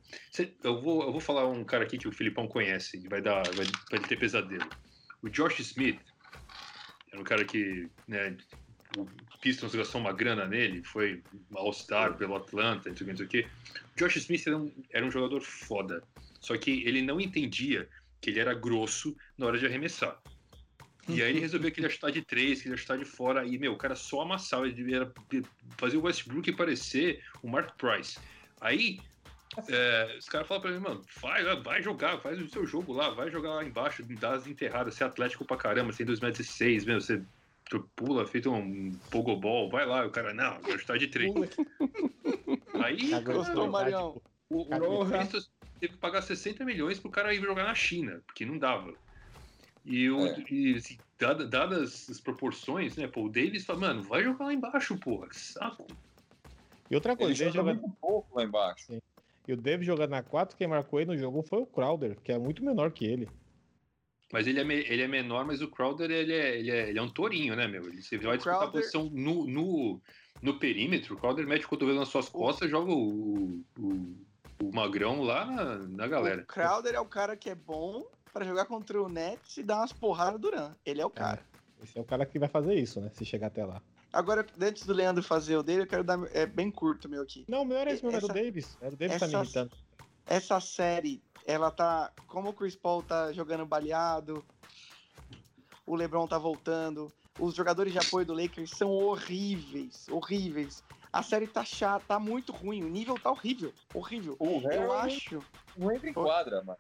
eu, 0.63 0.79
vou, 0.79 1.03
eu 1.03 1.11
vou 1.11 1.21
falar 1.21 1.47
um 1.47 1.63
cara 1.63 1.85
aqui 1.85 1.97
que 1.97 2.07
o 2.07 2.11
Filipão 2.11 2.47
conhece, 2.47 2.99
vai 3.09 3.21
dar. 3.21 3.41
Vai, 3.55 3.65
vai 3.89 3.99
ter 3.99 4.17
pesadelo. 4.17 4.69
O 5.23 5.29
Josh 5.29 5.59
Smith 5.59 5.99
era 7.11 7.19
um 7.19 7.23
cara 7.23 7.43
que. 7.43 7.89
Né, 8.07 8.37
o 8.95 9.07
Pistons 9.41 9.76
gastou 9.76 10.01
uma 10.01 10.14
grana 10.14 10.45
nele, 10.45 10.84
foi 10.84 11.22
All-Star 11.53 12.15
pelo 12.15 12.35
Atlanta, 12.35 12.89
não 12.89 12.95
sei 12.95 13.26
o 13.26 13.30
que, 13.30 13.47
Josh 13.95 14.18
Smith 14.18 14.47
era 14.47 14.57
um, 14.57 14.72
era 14.91 15.05
um 15.05 15.11
jogador 15.11 15.41
foda. 15.41 16.03
Só 16.39 16.55
que 16.57 16.84
ele 16.85 17.01
não 17.01 17.19
entendia 17.19 17.89
que 18.22 18.30
ele 18.30 18.39
era 18.39 18.53
grosso 18.53 19.15
na 19.38 19.47
hora 19.47 19.57
de 19.57 19.65
arremessar. 19.65 20.19
E 21.07 21.23
aí 21.23 21.31
ele 21.31 21.39
resolveu 21.39 21.72
que 21.72 21.80
ele 21.80 21.88
ia 21.88 21.91
chutar 21.91 22.11
de 22.11 22.22
três, 22.22 22.61
que 22.61 22.68
ele 22.68 22.76
ia 22.76 22.77
chutar 22.77 22.97
de 22.97 23.05
fora. 23.05 23.45
E, 23.45 23.57
meu, 23.57 23.73
o 23.73 23.77
cara 23.77 23.95
só 23.95 24.22
amassava. 24.22 24.68
Ele 24.68 24.93
era 24.93 25.11
fazer 25.77 25.97
o 25.97 26.03
Westbrook 26.03 26.51
parecer 26.53 27.23
o 27.41 27.47
Mark 27.47 27.77
Price. 27.77 28.19
Aí, 28.59 28.99
é, 29.69 30.15
os 30.19 30.27
caras 30.27 30.47
falam 30.47 30.61
pra 30.61 30.72
mim, 30.72 30.80
mano, 30.80 31.01
vai, 31.22 31.43
vai 31.61 31.81
jogar, 31.81 32.19
faz 32.19 32.39
o 32.41 32.49
seu 32.49 32.65
jogo 32.65 32.91
lá, 32.93 33.09
vai 33.11 33.31
jogar 33.31 33.55
lá 33.55 33.64
embaixo, 33.64 34.03
dá 34.19 34.34
as 34.34 34.45
enterradas, 34.47 34.95
você 34.95 35.03
é 35.03 35.07
atlético 35.07 35.45
pra 35.45 35.57
caramba, 35.57 35.91
você 35.91 36.03
tem 36.03 36.14
2,6 36.14 36.22
metros, 36.22 36.47
e 36.47 36.51
seis, 36.51 36.85
meu, 36.85 36.99
você 36.99 37.23
pula, 37.95 38.26
feito 38.26 38.49
um 38.52 38.91
pogobol, 39.11 39.69
vai 39.69 39.85
lá, 39.85 40.06
o 40.06 40.10
cara, 40.10 40.34
não, 40.34 40.60
vai 40.61 40.77
chutar 40.77 40.98
de 40.98 41.07
três. 41.07 41.31
Pula. 41.34 41.48
Aí, 42.84 43.10
cara, 43.10 43.22
Gostou, 43.34 43.69
Marião? 43.69 44.22
o, 44.49 44.61
o 44.61 45.06
teve 45.80 45.94
que 45.94 45.99
pagar 45.99 46.22
60 46.22 46.64
milhões 46.65 46.99
pro 46.99 47.10
cara 47.11 47.34
ir 47.34 47.41
jogar 47.41 47.64
na 47.65 47.76
China, 47.76 48.22
porque 48.26 48.45
não 48.45 48.57
dava. 48.57 48.94
E, 49.85 50.10
o, 50.10 50.26
É. 50.27 50.44
e 50.49 50.76
assim, 50.76 50.98
dada- 51.19 51.45
dadas 51.45 52.10
as 52.10 52.19
proporções, 52.19 52.95
né, 52.98 53.07
pô, 53.07 53.23
o 53.26 53.30
Davis 53.30 53.65
fala, 53.65 53.80
mano, 53.80 54.03
vai 54.03 54.23
jogar 54.23 54.45
lá 54.45 54.53
embaixo, 54.53 54.98
porra, 54.98 55.27
que 55.27 55.38
saco. 55.38 55.85
E 56.89 56.95
outra 56.95 57.11
Ele 57.14 57.19
coisa, 57.19 57.44
ele 57.44 57.52
joga 57.53 57.72
joga... 57.72 57.81
muito 57.81 57.98
pouco 57.99 58.35
lá 58.38 58.44
embaixo. 58.44 58.94
e 59.48 59.53
o 59.53 59.57
Davis 59.57 59.85
jogando 59.85 60.11
na 60.11 60.23
4, 60.23 60.57
quem 60.57 60.68
marcou 60.68 60.99
ele 60.99 61.11
no 61.11 61.18
jogo 61.18 61.41
foi 61.44 61.60
o 61.60 61.65
Crowder, 61.65 62.18
que 62.23 62.31
é 62.31 62.38
muito 62.38 62.64
menor 62.64 62.91
que 62.91 63.06
ele. 63.06 63.30
Mas 64.31 64.45
ele 64.45 64.59
é, 64.59 64.63
me- 64.63 64.75
ele 64.75 65.01
é 65.01 65.07
menor, 65.07 65.45
mas 65.45 65.61
o 65.61 65.69
Crowder 65.69 66.11
ele 66.11 66.33
é, 66.33 66.59
ele 66.59 66.71
é, 66.71 66.89
ele 66.89 66.99
é 66.99 67.01
um 67.01 67.09
tourinho, 67.09 67.55
né, 67.55 67.67
meu? 67.67 67.83
Ele, 67.87 68.01
você 68.01 68.17
vai 68.17 68.33
O 68.35 68.37
disputar 68.37 68.63
a 68.63 68.67
posição 68.71 69.09
no, 69.13 69.47
no, 69.47 70.01
no 70.41 70.59
perímetro, 70.59 71.15
o 71.15 71.17
Crowder 71.17 71.47
mete 71.47 71.65
o 71.65 71.69
cotovelo 71.69 71.99
nas 71.99 72.09
suas 72.09 72.27
costas, 72.27 72.69
joga 72.69 72.91
o, 72.91 73.63
o, 73.79 74.15
o 74.63 74.71
magrão 74.73 75.21
lá 75.21 75.45
na, 75.45 75.75
na 75.77 76.07
galera. 76.07 76.41
O 76.41 76.45
Crowder 76.45 76.95
é 76.95 76.99
o 76.99 77.05
cara 77.05 77.37
que 77.37 77.49
é 77.49 77.55
bom 77.55 78.05
pra 78.33 78.43
jogar 78.45 78.65
contra 78.65 79.01
o 79.01 79.07
Nets 79.07 79.57
e 79.57 79.63
dar 79.63 79.77
umas 79.77 79.93
porradas 79.93 80.33
no 80.33 80.39
Duran. 80.39 80.71
Ele 80.85 80.99
é 81.01 81.05
o 81.05 81.09
cara. 81.09 81.41
Esse 81.81 81.97
é 81.97 82.01
o 82.01 82.05
cara 82.05 82.25
que 82.25 82.37
vai 82.37 82.49
fazer 82.49 82.75
isso, 82.75 82.99
né? 82.99 83.09
Se 83.13 83.23
chegar 83.23 83.47
até 83.47 83.63
lá. 83.65 83.81
Agora, 84.11 84.45
antes 84.59 84.85
do 84.85 84.93
Leandro 84.93 85.23
fazer 85.23 85.55
o 85.57 85.63
dele, 85.63 85.83
eu 85.83 85.87
quero 85.87 86.03
dar. 86.03 86.19
É 86.33 86.45
bem 86.45 86.69
curto 86.71 87.07
meu 87.07 87.21
aqui. 87.21 87.45
Não, 87.47 87.61
o 87.61 87.65
melhor 87.65 87.87
é 87.87 87.93
esse 87.93 88.03
mesmo, 88.03 88.17
era 88.17 88.25
o 88.25 88.29
Essa- 88.29 88.33
Davis. 88.43 88.77
Era 88.81 88.93
o 88.93 88.97
Davis 88.97 89.13
que 89.15 89.19
tá 89.19 89.27
me 89.27 89.33
essa- 89.35 89.43
irritando. 89.43 89.71
Essa 90.25 90.59
série, 90.59 91.21
ela 91.47 91.71
tá. 91.71 92.13
Como 92.27 92.49
o 92.51 92.53
Chris 92.55 92.75
Paul 92.75 93.03
tá 93.03 93.33
jogando 93.33 93.65
baleado, 93.65 94.47
o 95.85 95.95
LeBron 95.95 96.27
tá 96.27 96.37
voltando, 96.37 97.13
os 97.37 97.55
jogadores 97.55 97.93
de 97.93 97.99
apoio 97.99 98.25
do 98.25 98.33
Lakers 98.33 98.71
são 98.71 98.89
horríveis, 98.91 100.07
horríveis. 100.09 100.83
A 101.11 101.23
série 101.23 101.47
tá 101.47 101.63
chata, 101.65 102.05
tá 102.07 102.19
muito 102.19 102.51
ruim, 102.51 102.83
o 102.83 102.89
nível 102.89 103.19
tá 103.19 103.31
horrível, 103.31 103.73
horrível. 103.93 104.39
O 104.39 104.59
Eu 104.71 104.91
Harry 104.91 104.91
acho. 104.91 105.45
não 105.75 105.91
entra 105.91 106.09
em 106.09 106.15
quadra, 106.15 106.63
mano. 106.63 106.79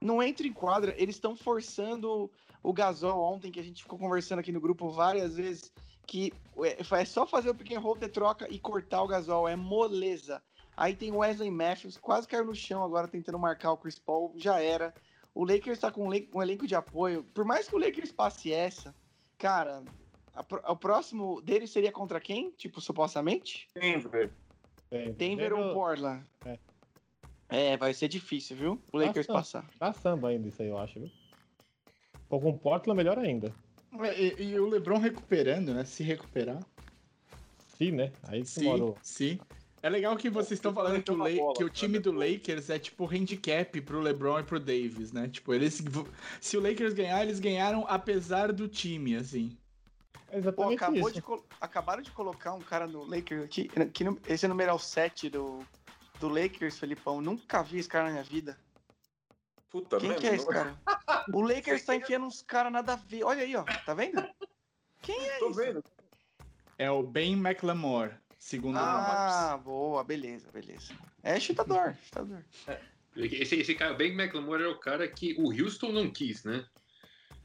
não 0.00 0.22
entra 0.22 0.46
em 0.46 0.52
quadra. 0.52 0.94
Eles 1.00 1.16
estão 1.16 1.36
forçando 1.36 2.30
o 2.62 2.72
Gasol 2.72 3.20
ontem, 3.34 3.50
que 3.52 3.60
a 3.60 3.62
gente 3.62 3.82
ficou 3.82 3.98
conversando 3.98 4.40
aqui 4.40 4.52
no 4.52 4.60
grupo 4.60 4.90
várias 4.90 5.36
vezes, 5.36 5.72
que 6.06 6.32
é 6.64 6.80
é 7.00 7.04
só 7.04 7.26
fazer 7.26 7.50
o 7.50 7.54
pick 7.54 7.72
and 7.72 7.80
roll, 7.80 7.96
ter 7.96 8.08
troca 8.10 8.48
e 8.52 8.58
cortar 8.60 9.02
o 9.02 9.08
Gasol. 9.08 9.48
É 9.48 9.56
moleza. 9.56 10.42
Aí 10.76 10.94
tem 10.94 11.10
o 11.10 11.18
Wesley 11.18 11.50
Matthews, 11.50 11.96
quase 11.96 12.28
caiu 12.28 12.44
no 12.44 12.54
chão 12.54 12.84
agora 12.84 13.08
tentando 13.08 13.38
marcar 13.38 13.72
o 13.72 13.76
Chris 13.78 13.98
Paul, 13.98 14.32
já 14.36 14.60
era. 14.60 14.94
O 15.34 15.44
Lakers 15.44 15.78
tá 15.78 15.90
com 15.90 16.06
um 16.06 16.12
elen- 16.12 16.28
elenco 16.34 16.66
de 16.66 16.74
apoio. 16.74 17.24
Por 17.34 17.44
mais 17.44 17.68
que 17.68 17.74
o 17.74 17.78
Lakers 17.78 18.12
passe 18.12 18.52
essa, 18.52 18.94
cara, 19.38 19.82
a 20.34 20.72
o 20.72 20.76
próximo 20.76 21.40
dele 21.40 21.66
seria 21.66 21.90
contra 21.92 22.20
quem? 22.20 22.50
Tipo, 22.52 22.80
supostamente? 22.80 23.68
Denver. 23.74 24.32
É, 24.90 25.10
Denver 25.12 25.52
ou 25.54 25.72
Portland? 25.72 26.24
É. 26.44 26.58
É, 27.48 27.76
vai 27.76 27.94
ser 27.94 28.08
difícil, 28.08 28.56
viu? 28.56 28.82
O 28.92 28.98
Lakers 28.98 29.26
Nossa. 29.28 29.60
passar. 29.62 29.70
Dá 29.78 29.92
samba 29.92 30.28
ainda 30.28 30.48
isso 30.48 30.60
aí, 30.60 30.68
eu 30.68 30.78
acho, 30.78 31.00
viu? 31.00 31.10
Pô, 32.28 32.40
com 32.40 32.50
o 32.50 32.58
Portland, 32.58 32.96
melhor 32.96 33.18
ainda. 33.18 33.54
E, 34.16 34.42
e 34.42 34.60
o 34.60 34.66
LeBron 34.66 34.98
recuperando, 34.98 35.72
né? 35.72 35.84
Se 35.84 36.02
recuperar. 36.02 36.60
Sim, 37.78 37.92
né? 37.92 38.12
Aí 38.24 38.44
Sim, 38.44 38.60
demorou. 38.60 38.96
sim. 39.02 39.38
É 39.82 39.88
legal 39.88 40.16
que 40.16 40.28
vocês 40.30 40.52
estão 40.52 40.72
falando 40.72 41.02
que 41.02 41.10
o, 41.10 41.16
bola 41.16 41.54
que 41.54 41.64
o 41.64 41.70
time 41.70 41.98
do. 41.98 42.10
Lakers 42.12 42.70
é 42.70 42.78
tipo 42.78 43.04
handicap 43.06 43.80
pro 43.82 44.00
LeBron 44.00 44.40
e 44.40 44.42
pro 44.42 44.58
Davis, 44.58 45.12
né? 45.12 45.28
Tipo, 45.28 45.54
eles 45.54 45.82
se 46.40 46.56
o 46.56 46.60
Lakers 46.60 46.94
ganhar, 46.94 47.22
eles 47.22 47.38
ganharam 47.38 47.84
apesar 47.88 48.52
do 48.52 48.66
time, 48.68 49.16
assim. 49.16 49.56
É 50.28 50.32
Pô, 50.32 50.38
exatamente 50.38 50.76
acabou 50.82 51.08
isso. 51.10 51.20
de 51.20 51.42
acabaram 51.60 52.02
de 52.02 52.10
colocar 52.10 52.54
um 52.54 52.60
cara 52.60 52.86
no 52.86 53.04
Lakers 53.04 53.44
aqui, 53.44 53.68
que 53.92 54.02
no- 54.02 54.18
esse 54.26 54.44
é 54.44 54.48
o 54.48 54.50
numeral 54.50 54.78
7 54.78 55.30
do, 55.30 55.64
do 56.18 56.28
Lakers, 56.28 56.78
Felipão. 56.78 57.20
Nunca 57.20 57.62
vi 57.62 57.78
esse 57.78 57.88
cara 57.88 58.06
na 58.06 58.10
minha 58.12 58.24
vida. 58.24 58.58
Puta 59.70 59.98
Quem 59.98 60.08
mesmo, 60.08 60.20
que 60.20 60.26
é 60.26 60.34
esse 60.34 60.48
cara? 60.48 60.74
O 61.32 61.40
Lakers 61.42 61.84
tá 61.84 61.94
enfiando 61.94 62.26
uns 62.26 62.42
caras 62.42 62.72
nada 62.72 62.94
a 62.94 62.96
ver. 62.96 63.22
Olha 63.24 63.42
aí, 63.42 63.54
ó. 63.54 63.62
Tá 63.84 63.94
vendo? 63.94 64.26
Quem 65.02 65.16
é 65.28 65.38
Tô 65.38 65.50
isso? 65.50 65.60
vendo. 65.60 65.84
É 66.78 66.90
o 66.90 67.02
Ben 67.02 67.34
McLemore, 67.34 68.14
segundo 68.38 68.76
o 68.76 68.78
Ah, 68.78 69.58
boa, 69.62 70.02
beleza, 70.04 70.50
beleza. 70.52 70.92
É 71.22 71.38
chutador, 71.40 71.94
chutador. 72.04 72.44
Esse, 73.16 73.56
esse 73.56 73.74
cara, 73.74 73.94
Ben 73.94 74.12
McLemore 74.12 74.62
é 74.62 74.68
o 74.68 74.78
cara 74.78 75.08
que 75.08 75.34
o 75.38 75.50
Houston 75.50 75.90
não 75.92 76.10
quis, 76.10 76.44
né? 76.44 76.64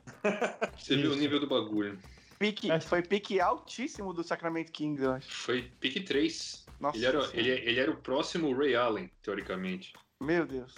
Você 0.77 0.95
viu 0.97 1.11
o 1.13 1.15
nível 1.15 1.39
do 1.39 1.47
bagulho. 1.47 1.97
Pique, 2.37 2.71
É. 2.71 2.79
foi 2.79 3.01
pique 3.03 3.39
altíssimo 3.39 4.13
do 4.13 4.23
Sacramento 4.23 4.71
Kings, 4.71 5.01
eu 5.03 5.11
acho. 5.11 5.31
Foi 5.31 5.61
pick 5.79 6.03
3. 6.05 6.65
Nossa 6.79 6.97
Ele 6.97 7.05
era, 7.05 7.19
ele, 7.33 7.49
ele 7.51 7.79
era 7.79 7.91
o 7.91 7.97
próximo 7.97 8.51
Ray 8.57 8.75
Allen, 8.75 9.11
teoricamente. 9.21 9.93
Meu 10.19 10.45
Deus. 10.47 10.73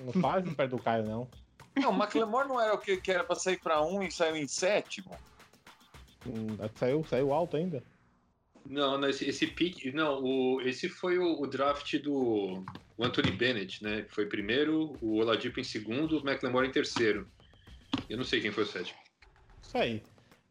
Não 0.00 0.12
faz 0.14 0.44
no 0.44 0.54
pé 0.54 0.66
do 0.66 0.78
Caio, 0.78 1.04
não. 1.06 1.30
Não, 1.76 1.90
o 1.90 1.94
McLemore 1.94 2.48
não 2.48 2.60
era 2.60 2.74
o 2.74 2.78
que, 2.78 2.96
que 2.96 3.12
era 3.12 3.22
pra 3.22 3.36
sair 3.36 3.58
pra 3.60 3.80
um 3.82 4.02
e 4.02 4.10
saiu 4.10 4.34
em 4.36 4.48
sétimo? 4.48 5.16
Hum, 6.26 6.56
Saiu, 6.74 7.04
saiu 7.04 7.32
alto 7.32 7.56
ainda. 7.56 7.82
Não, 8.68 8.98
não, 8.98 9.08
esse, 9.08 9.28
esse 9.28 9.46
pick. 9.46 9.92
Não, 9.94 10.22
o, 10.22 10.60
esse 10.60 10.88
foi 10.88 11.18
o, 11.18 11.40
o 11.40 11.46
draft 11.46 11.96
do 12.02 12.64
o 12.96 13.04
Anthony 13.04 13.30
Bennett, 13.32 13.82
né? 13.82 14.02
Que 14.02 14.14
foi 14.14 14.26
primeiro, 14.26 14.96
o 15.00 15.18
Oladipo 15.18 15.60
em 15.60 15.64
segundo, 15.64 16.18
o 16.18 16.28
McLemore 16.28 16.66
em 16.66 16.72
terceiro. 16.72 17.28
Eu 18.08 18.16
não 18.16 18.24
sei 18.24 18.40
quem 18.40 18.50
foi 18.50 18.64
o 18.64 18.66
sétimo. 18.66 18.98
Isso 19.62 19.76
aí. 19.76 20.02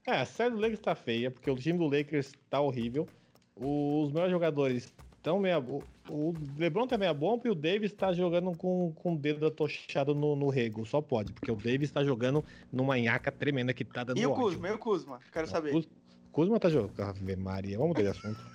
É, 0.07 0.17
a 0.17 0.25
série 0.25 0.51
do 0.51 0.59
Lakers 0.59 0.79
tá 0.79 0.93
feia, 0.93 1.31
porque 1.31 1.49
o 1.49 1.55
time 1.55 1.79
do 1.79 1.85
Lakers 1.85 2.31
tá 2.49 2.61
horrível. 2.61 3.07
Os 3.55 4.11
melhores 4.11 4.31
jogadores 4.31 4.93
estão 5.17 5.39
meia. 5.39 5.59
O, 5.59 5.83
o 6.07 6.33
LeBron 6.57 6.85
tá 6.85 6.97
meia 6.97 7.13
bomba 7.13 7.47
e 7.47 7.49
o 7.49 7.55
Davis 7.55 7.91
tá 7.91 8.13
jogando 8.13 8.55
com, 8.55 8.93
com 8.93 9.15
o 9.15 9.17
dedo 9.17 9.47
atochado 9.47 10.13
no, 10.13 10.35
no 10.35 10.49
rego. 10.49 10.85
Só 10.85 11.01
pode, 11.01 11.33
porque 11.33 11.51
o 11.51 11.55
Davis 11.55 11.89
tá 11.89 12.03
jogando 12.03 12.45
numa 12.71 12.95
nhaca 12.97 13.31
tremenda 13.31 13.73
que 13.73 13.83
tá 13.83 14.03
dando 14.03 14.19
E 14.19 14.25
o 14.27 14.31
ódio. 14.31 14.43
Kuzma, 14.43 14.67
e 14.67 14.71
o 14.71 14.77
Kuzma? 14.77 15.19
Quero 15.31 15.47
saber. 15.47 15.71
Kuz- 15.71 15.89
Kuzma 16.35 16.59
tá 16.59 16.67
jogando. 16.69 16.99
Ave 16.99 17.33
Maria, 17.37 17.77
vamos 17.77 17.95
mudar 17.95 18.11
de 18.11 18.17
assunto. 18.17 18.45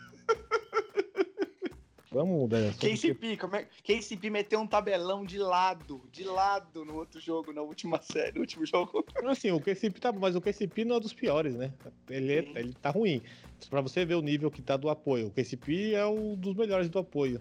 vamos 2.12 2.39
mudar 2.40 2.61
de 2.61 2.66
assunto. 2.69 2.86
KCP, 2.90 3.36
como 3.39 3.57
é? 3.57 3.66
KCP 3.82 4.28
meteu 4.28 4.61
um 4.61 4.66
tabelão 4.66 5.24
de 5.24 5.39
lado, 5.39 6.02
de 6.12 6.23
lado 6.24 6.85
no 6.85 6.94
outro 6.97 7.19
jogo, 7.19 7.55
na 7.55 7.62
última 7.62 7.98
série, 8.02 8.35
no 8.35 8.40
último 8.43 8.66
jogo. 8.66 9.02
Assim, 9.24 9.51
o 9.51 9.59
KCP 9.59 9.98
tá 9.98 10.12
mas 10.12 10.36
o 10.36 10.43
KCP 10.43 10.85
não 10.85 10.97
é 10.97 11.01
dos 11.01 11.15
piores, 11.15 11.55
né? 11.55 11.73
Ele, 12.11 12.35
é- 12.35 12.52
ele 12.61 12.74
tá 12.74 12.90
ruim. 12.90 13.23
Pra 13.70 13.81
você 13.81 14.05
ver 14.05 14.16
o 14.16 14.20
nível 14.20 14.51
que 14.51 14.61
tá 14.61 14.77
do 14.77 14.90
apoio. 14.90 15.28
O 15.28 15.31
KCP 15.31 15.94
é 15.94 16.07
um 16.07 16.36
dos 16.36 16.55
melhores 16.55 16.90
do 16.90 16.98
apoio. 16.98 17.40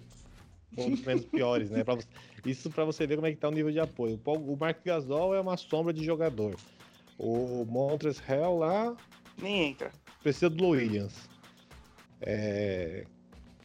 Um 0.78 0.92
dos 0.92 1.02
menos 1.02 1.26
piores, 1.26 1.70
né? 1.70 1.84
Pra 1.84 1.96
você- 1.96 2.08
isso 2.46 2.70
pra 2.70 2.86
você 2.86 3.06
ver 3.06 3.16
como 3.18 3.28
é 3.28 3.32
que 3.32 3.38
tá 3.38 3.50
o 3.50 3.52
nível 3.52 3.74
de 3.74 3.80
apoio. 3.82 4.18
O 4.26 4.56
Mark 4.56 4.78
Gasol 4.86 5.36
é 5.36 5.42
uma 5.42 5.58
sombra 5.58 5.92
de 5.92 6.02
jogador. 6.06 6.56
O 7.18 7.66
Montres 7.66 8.22
Hell 8.30 8.58
lá 8.58 8.96
Nem 9.42 9.70
entra. 9.72 9.92
Precisa 10.22 10.50
do 10.50 10.70
Williams. 10.70 11.30
É... 12.22 13.06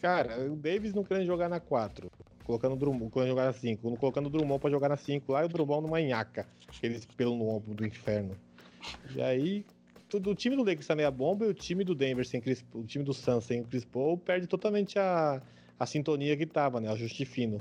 Cara, 0.01 0.39
o 0.51 0.57
Davis 0.57 0.93
não 0.93 1.05
querendo 1.05 1.27
jogar 1.27 1.49
na 1.49 1.61
4. 1.61 2.11
Colocando 2.45 2.75
o 2.75 2.77
Drummond, 2.77 3.11
querendo 3.11 3.31
jogar 3.31 3.47
na 3.47 3.53
5. 3.53 3.97
Colocando 3.97 4.27
o 4.27 4.31
Drummond 4.31 4.61
pra 4.61 4.71
jogar 4.71 4.89
na 4.89 4.97
5 4.97 5.33
lá 5.33 5.43
e 5.43 5.47
o 5.47 5.49
Drummond 5.49 5.87
numa 5.87 6.01
nhaca. 6.01 6.47
Aqueles 6.69 7.07
pelo 7.07 7.37
no 7.37 7.49
ombro 7.49 7.75
do 7.75 7.87
inferno. 7.87 8.37
E 9.15 9.23
aí, 9.23 9.65
tudo, 10.09 10.31
o 10.31 10.35
time 10.35 10.55
do 10.55 10.63
Lakers 10.63 10.87
tá 10.87 10.95
meia 10.95 11.11
bomba 11.11 11.47
e 11.47 11.49
o 11.49 11.55
time 11.55 11.85
do 11.85 11.95
Denver 11.95 12.27
sem 12.27 12.41
Chris, 12.41 12.65
o 12.73 12.85
time 12.85 13.03
do 13.03 13.15
Suns 13.15 13.45
sem 13.45 13.63
o 13.63 13.65
Chris 13.65 13.85
Paul 13.85 14.19
perde 14.19 14.47
totalmente 14.47 14.99
a, 14.99 15.43
a 15.79 15.87
sintonia 15.87 16.37
que 16.37 16.47
tava, 16.47 16.81
né? 16.81 16.89
Ajuste 16.91 17.25
fino. 17.25 17.61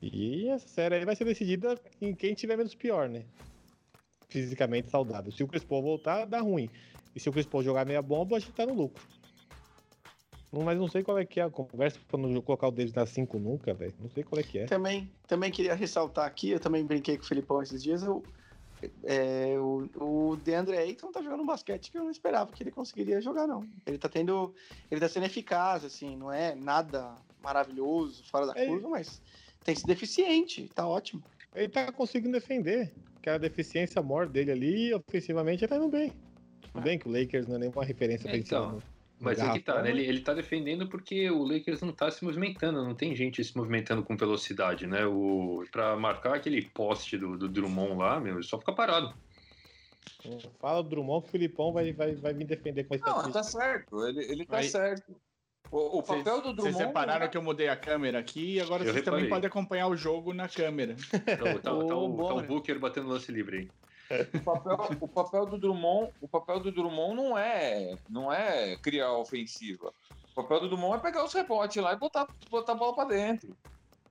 E 0.00 0.48
essa 0.48 0.68
série 0.68 0.96
aí 0.96 1.04
vai 1.04 1.16
ser 1.16 1.24
decidida 1.24 1.76
em 2.00 2.14
quem 2.14 2.34
tiver 2.34 2.56
menos 2.56 2.74
pior, 2.74 3.08
né? 3.08 3.24
Fisicamente 4.28 4.90
saudável. 4.90 5.32
Se 5.32 5.42
o 5.42 5.48
Chris 5.48 5.64
Paul 5.64 5.82
voltar, 5.82 6.26
dá 6.26 6.40
ruim. 6.40 6.68
E 7.14 7.20
se 7.20 7.28
o 7.28 7.32
Chris 7.32 7.46
Paul 7.46 7.62
jogar 7.62 7.86
meia 7.86 8.02
bomba, 8.02 8.36
a 8.36 8.38
gente 8.40 8.52
tá 8.52 8.66
no 8.66 8.74
lucro. 8.74 9.02
Mas 10.50 10.78
não 10.78 10.88
sei 10.88 11.02
qual 11.02 11.18
é 11.18 11.26
que 11.26 11.40
é 11.40 11.42
a 11.42 11.50
conversa 11.50 11.98
pra 12.08 12.18
não 12.18 12.40
colocar 12.40 12.68
o 12.68 12.70
Davis 12.70 12.94
na 12.94 13.04
5 13.04 13.38
nunca, 13.38 13.74
velho. 13.74 13.94
Não 14.00 14.08
sei 14.08 14.24
qual 14.24 14.40
é 14.40 14.42
que 14.42 14.60
é. 14.60 14.64
Também, 14.64 15.12
também 15.26 15.50
queria 15.50 15.74
ressaltar 15.74 16.24
aqui, 16.24 16.50
eu 16.50 16.60
também 16.60 16.84
brinquei 16.84 17.18
com 17.18 17.24
o 17.24 17.26
Felipão 17.26 17.62
esses 17.62 17.82
dias, 17.82 18.02
eu, 18.02 18.22
é, 19.04 19.56
o, 19.58 19.88
o 19.96 20.36
DeAndre 20.36 20.76
Ayton 20.76 21.10
tá 21.10 21.20
jogando 21.20 21.42
um 21.42 21.46
basquete 21.46 21.90
que 21.90 21.98
eu 21.98 22.04
não 22.04 22.10
esperava 22.10 22.52
que 22.52 22.62
ele 22.62 22.70
conseguiria 22.70 23.20
jogar, 23.20 23.46
não. 23.46 23.66
Ele 23.86 23.98
tá 23.98 24.08
tendo. 24.08 24.54
Ele 24.90 25.00
tá 25.00 25.08
sendo 25.08 25.26
eficaz, 25.26 25.84
assim, 25.84 26.16
não 26.16 26.32
é 26.32 26.54
nada 26.54 27.14
maravilhoso, 27.42 28.24
fora 28.24 28.46
da 28.46 28.54
É. 28.56 28.66
curva, 28.66 28.88
mas 28.88 29.20
tem 29.64 29.74
sido 29.74 29.90
eficiente, 29.90 30.68
tá 30.74 30.86
ótimo. 30.86 31.22
Ele 31.54 31.68
tá 31.68 31.90
conseguindo 31.92 32.32
defender. 32.32 32.92
Que 33.20 33.28
a 33.28 33.36
deficiência 33.36 34.00
maior 34.00 34.28
dele 34.28 34.52
ali, 34.52 34.94
ofensivamente, 34.94 35.64
ele 35.64 35.68
tá 35.68 35.76
indo 35.76 35.88
bem. 35.88 36.12
Tudo 36.78 36.84
bem 36.84 36.98
que 36.98 37.08
o 37.08 37.12
Lakers 37.12 37.46
não 37.46 37.56
é 37.56 37.58
nenhuma 37.58 37.84
referência 37.84 38.26
É, 38.28 38.30
pra 38.30 38.38
então, 38.38 38.82
Mas 39.20 39.38
é 39.40 39.52
que 39.52 39.60
tá, 39.60 39.82
né? 39.82 39.90
Ele, 39.90 40.04
ele 40.06 40.20
tá 40.20 40.32
defendendo 40.32 40.86
porque 40.88 41.30
o 41.30 41.42
Lakers 41.44 41.80
não 41.80 41.92
tá 41.92 42.10
se 42.10 42.24
movimentando, 42.24 42.84
não 42.84 42.94
tem 42.94 43.14
gente 43.16 43.42
se 43.42 43.56
movimentando 43.56 44.02
com 44.02 44.16
velocidade, 44.16 44.86
né? 44.86 45.04
O, 45.06 45.64
pra 45.72 45.96
marcar 45.96 46.34
aquele 46.34 46.62
poste 46.62 47.18
do, 47.18 47.36
do 47.36 47.48
Drummond 47.48 47.96
lá, 47.98 48.20
meu, 48.20 48.34
ele 48.34 48.44
só 48.44 48.58
fica 48.58 48.72
parado. 48.72 49.12
Fala 50.58 50.82
do 50.82 50.88
Drummond 50.88 51.22
que 51.22 51.28
o 51.28 51.32
Filipão 51.32 51.72
vai, 51.72 51.92
vai, 51.92 52.14
vai 52.14 52.32
vir 52.32 52.44
defender 52.46 52.84
com 52.84 52.94
esse 52.94 53.04
Não, 53.04 53.30
tá 53.30 53.42
certo. 53.42 54.06
Ele, 54.06 54.24
ele 54.24 54.46
tá 54.46 54.58
Aí- 54.58 54.68
certo. 54.68 55.14
O, 55.70 55.98
o 55.98 56.02
papel 56.02 56.40
do 56.40 56.54
Vocês 56.54 56.74
Drummond. 56.74 56.84
repararam 56.86 57.28
que 57.28 57.36
eu 57.36 57.42
mudei 57.42 57.68
a 57.68 57.76
câmera 57.76 58.18
aqui 58.18 58.54
e 58.54 58.60
agora 58.60 58.84
Eu 58.84 58.92
vocês 58.92 59.04
também 59.04 59.28
podem 59.28 59.46
acompanhar 59.48 59.86
o 59.88 59.94
jogo 59.94 60.32
na 60.32 60.48
câmera. 60.48 60.96
Então, 61.12 61.54
tá, 61.54 61.58
tá, 61.60 61.74
o, 61.76 61.86
tá 61.86 61.94
o 62.34 62.40
né? 62.40 62.46
Booker 62.46 62.78
batendo 62.78 63.08
lance 63.08 63.30
livre 63.30 63.58
aí. 63.58 63.68
O 64.34 64.40
papel, 64.40 64.78
o 65.00 65.08
papel 65.08 65.46
do 65.46 65.58
Drummond, 65.58 66.12
o 66.20 66.28
papel 66.28 66.60
do 66.60 66.72
Drummond 66.72 67.14
não 67.14 67.36
é, 67.38 67.96
não 68.08 68.32
é 68.32 68.76
criar 68.76 69.12
ofensiva. 69.12 69.92
O 70.32 70.34
papel 70.42 70.60
do 70.60 70.68
Drummond 70.68 70.96
é 70.96 70.98
pegar 71.00 71.24
os 71.24 71.32
rebotes 71.32 71.82
lá 71.82 71.92
e 71.92 71.96
botar, 71.96 72.26
botar 72.50 72.72
a 72.72 72.76
bola 72.76 72.94
pra 72.94 73.04
dentro. 73.04 73.56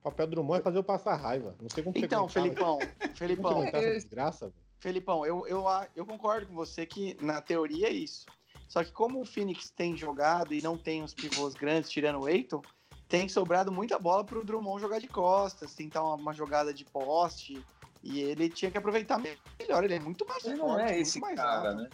papel 0.10 0.26
do 0.26 0.30
Drummond 0.36 0.60
é 0.60 0.62
fazer 0.62 0.78
eu 0.78 0.84
passar 0.84 1.16
raiva. 1.16 1.54
Não 1.60 1.68
sei 1.68 1.82
como 1.82 1.92
você 1.98 2.04
Então, 2.04 2.28
Felipão, 2.28 2.78
Felipão, 3.14 3.64
desgraça, 3.70 4.46
velho. 4.46 4.54
Felipão, 4.78 5.26
eu, 5.26 5.44
eu, 5.48 5.66
a- 5.66 5.88
eu 5.96 6.06
concordo 6.06 6.46
com 6.46 6.54
você 6.54 6.86
que 6.86 7.16
na 7.20 7.40
teoria 7.40 7.88
é 7.88 7.92
isso. 7.92 8.24
Só 8.68 8.84
que 8.84 8.92
como 8.92 9.20
o 9.20 9.24
Phoenix 9.24 9.70
tem 9.70 9.96
jogado 9.96 10.54
e 10.54 10.62
não 10.62 10.76
tem 10.78 11.02
os 11.02 11.12
pivôs 11.14 11.54
grandes, 11.54 11.90
tirando 11.90 12.20
o 12.20 12.28
Eiton, 12.28 12.62
tem 13.08 13.28
sobrado 13.28 13.72
muita 13.72 13.98
bola 13.98 14.22
pro 14.22 14.44
Drummond 14.44 14.80
jogar 14.80 15.00
de 15.00 15.08
costas, 15.08 15.74
tentar 15.74 16.04
uma, 16.04 16.14
uma 16.14 16.32
jogada 16.34 16.72
de 16.72 16.84
poste. 16.84 17.64
E 18.02 18.20
ele 18.20 18.48
tinha 18.48 18.70
que 18.70 18.78
aproveitar 18.78 19.18
melhor. 19.18 19.84
Ele 19.84 19.94
é 19.94 20.00
muito 20.00 20.26
mais 20.26 20.44
Ele 20.44 20.56
forte, 20.56 20.68
não 20.72 20.78
é 20.80 20.84
muito 20.92 21.00
esse 21.02 21.20
mais 21.20 21.36
cara, 21.36 21.70
alto. 21.70 21.82
né? 21.82 21.88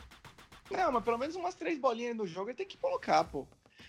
Não, 0.70 0.92
mas 0.92 1.04
pelo 1.04 1.18
menos 1.18 1.36
umas 1.36 1.54
três 1.54 1.78
bolinhas 1.78 2.16
no 2.16 2.26
jogo 2.26 2.50
ele 2.50 2.56
tem 2.56 2.66
que 2.66 2.76
colocar, 2.78 3.24
pô. 3.24 3.46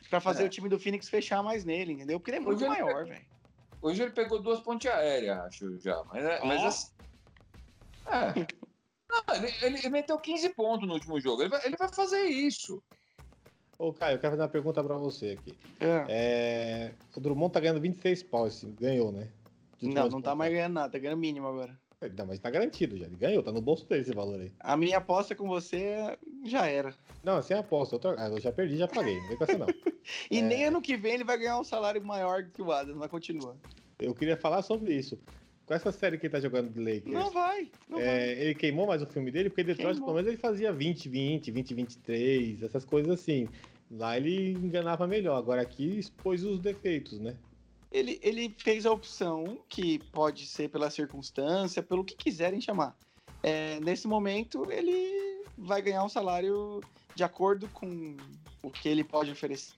Pra 0.10 0.20
fazer 0.20 0.44
É. 0.44 0.46
o 0.46 0.50
time 0.50 0.70
do 0.70 0.80
Phoenix 0.80 1.10
fechar 1.10 1.42
mais 1.44 1.66
nele, 1.66 1.94
entendeu? 1.94 2.20
Porque 2.20 2.32
ele 2.32 2.38
é 2.38 2.40
muito 2.42 2.58
Hoje 2.64 2.68
maior, 2.68 3.06
velho. 3.06 3.26
Hoje 3.82 4.02
ele 4.04 4.12
pegou 4.12 4.42
duas 4.42 4.60
pontes 4.62 4.90
aéreas, 4.90 5.38
acho 5.40 5.78
já. 5.80 6.04
Mas, 6.06 6.24
é, 6.24 6.46
mas 6.46 6.64
assim- 6.64 6.92
é. 8.08 8.48
Não, 9.10 9.36
ele, 9.36 9.54
ele- 9.62 9.78
ele 9.80 9.90
meteu 9.90 10.18
15 10.20 10.50
pontos 10.50 10.88
no 10.88 10.94
último 10.94 11.20
jogo. 11.20 11.42
Ele 11.42 11.50
vai, 11.50 11.66
ele 11.66 11.76
vai 11.78 11.92
fazer 11.94 12.24
isso. 12.24 12.82
Ô, 13.78 13.92
Caio, 13.94 14.16
eu 14.16 14.20
quero 14.20 14.32
fazer 14.32 14.42
uma 14.44 14.50
pergunta 14.50 14.84
pra 14.84 14.96
você 14.98 15.38
aqui. 15.40 15.58
É. 15.80 16.06
É, 16.10 16.94
O 17.16 17.20
Drummond 17.20 17.52
tá 17.54 17.60
ganhando 17.60 17.80
26 17.82 18.24
pau, 18.24 18.46
assim, 18.46 18.74
ganhou, 18.80 19.12
né? 19.12 19.30
De 19.78 19.88
Não, 19.90 20.08
não 20.08 20.22
tá 20.22 20.34
mais 20.34 20.52
ganhando 20.52 20.74
nada, 20.74 20.92
tá 20.92 20.98
ganhando 21.00 21.20
mínimo 21.20 21.48
agora. 21.48 21.78
Não, 22.18 22.26
mas 22.28 22.40
tá 22.40 22.50
garantido 22.50 22.98
já. 22.98 23.06
Ele 23.06 23.16
ganhou, 23.16 23.42
tá 23.42 23.52
no 23.52 23.62
bolso 23.62 23.86
dele 23.88 24.02
esse 24.02 24.14
valor 24.14 24.40
aí. 24.40 24.52
A 24.60 24.78
minha 24.78 24.98
aposta 24.98 25.34
com 25.34 25.48
você 25.48 26.18
já 26.44 26.68
era. 26.68 26.94
Não, 27.24 27.42
sem 27.42 27.58
aposta. 27.58 27.96
Eu, 27.96 28.00
tô- 28.00 28.10
ah, 28.18 28.28
eu 28.30 28.40
já 28.40 28.52
perdi, 28.52 28.78
já 28.78 28.88
paguei. 28.88 29.20
Não 29.20 29.28
vem 29.30 29.38
com 29.38 29.44
essa, 29.44 29.58
não. 29.58 29.68
E 30.30 30.38
É. 30.40 30.42
nem 30.42 30.66
ano 30.66 30.82
que 30.82 30.96
vem 30.96 31.14
ele 31.16 31.24
vai 31.24 31.38
ganhar 31.38 31.60
um 31.60 31.64
salário 31.64 32.04
maior 32.04 32.44
que 32.44 32.62
o 32.62 32.72
Adams, 32.72 32.96
mas 32.98 33.10
continua. 33.10 33.56
Eu 34.00 34.14
queria 34.14 34.38
falar 34.38 34.62
sobre 34.62 34.94
isso. 34.94 35.18
Com 35.66 35.74
essa 35.74 35.92
série 35.92 36.20
que 36.20 36.28
ele 36.28 36.32
tá 36.32 36.40
jogando 36.40 36.70
de 36.72 36.80
Lakers, 36.80 37.12
Não 37.12 37.32
vai, 37.32 37.68
não 37.90 37.98
vai. 37.98 38.08
é, 38.08 38.40
ele 38.40 38.54
queimou 38.54 38.86
mais 38.86 39.02
o 39.02 39.08
filme 39.08 39.32
dele, 39.32 39.50
porque 39.50 39.64
Detroit, 39.64 39.94
Queimou. 39.96 40.06
pelo 40.06 40.16
menos, 40.18 40.28
ele 40.30 40.38
fazia 40.38 40.72
20, 40.72 41.10
20, 41.10 41.50
20, 41.50 41.74
23, 41.74 42.62
essas 42.62 42.86
coisas 42.86 43.12
assim. 43.12 43.50
Lá 43.90 44.16
ele 44.16 44.52
enganava 44.52 45.08
melhor. 45.08 45.38
Agora 45.38 45.62
aqui 45.64 45.98
expôs 45.98 46.44
os 46.44 46.60
defeitos, 46.60 47.20
né? 47.20 47.36
Ele, 47.96 48.20
ele 48.22 48.54
fez 48.58 48.86
a 48.86 48.92
opção, 48.92 49.58
que 49.70 50.00
pode 50.12 50.46
ser 50.46 50.70
pela 50.70 50.90
circunstância, 50.90 51.82
pelo 51.82 52.04
que 52.04 52.14
quiserem 52.14 52.60
chamar. 52.60 52.94
É, 53.42 53.80
nesse 53.80 54.06
momento, 54.06 54.70
ele 54.70 55.46
vai 55.58 55.82
ganhar 55.82 56.04
um 56.04 56.10
salário 56.10 56.82
de 57.16 57.24
acordo 57.24 57.70
com 57.70 58.18
o 58.62 58.70
que 58.70 58.90
ele 58.90 59.02
pode 59.02 59.32
oferecer. 59.32 59.76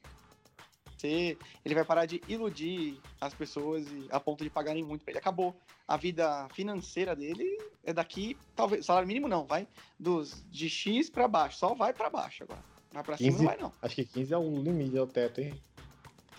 Ele 1.64 1.76
vai 1.76 1.85
parar 1.85 2.07
de 2.07 2.19
iludir 2.27 2.99
as 3.22 3.35
pessoas 3.35 3.85
a 4.10 4.19
ponto 4.19 4.44
de 4.44 4.49
pagarem 4.49 4.84
muito 4.84 5.03
pra 5.03 5.11
ele. 5.11 5.19
Acabou. 5.19 5.56
A 5.88 5.95
vida 5.95 6.48
financeira 6.56 7.15
dele 7.15 7.45
é 7.84 7.94
daqui, 7.94 8.35
talvez, 8.56 8.84
salário 8.84 9.07
mínimo 9.07 9.27
não, 9.27 9.45
vai 9.45 9.68
dos 9.99 10.44
de 10.49 10.68
X 10.68 11.07
pra 11.07 11.27
baixo, 11.27 11.60
só 11.60 11.76
vai 11.76 11.94
pra 11.94 12.10
baixo 12.10 12.44
agora. 12.44 12.64
Vai 12.91 13.03
pra 13.03 13.15
cima 13.15 13.30
15. 13.30 13.44
não 13.44 13.52
vai 13.52 13.61
não. 13.61 13.73
Acho 13.80 13.95
que 13.95 14.06
15 14.06 14.34
é 14.34 14.38
o 14.38 14.61
limite, 14.61 14.98
é 14.98 15.02
o 15.02 15.07
teto, 15.07 15.39
hein? 15.39 15.53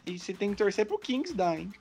E 0.08 0.18
se 0.18 0.34
tem 0.34 0.50
que 0.50 0.56
torcer 0.56 0.86
pro 0.86 0.98
Kings 0.98 1.34
dá, 1.34 1.56
hein? 1.56 1.72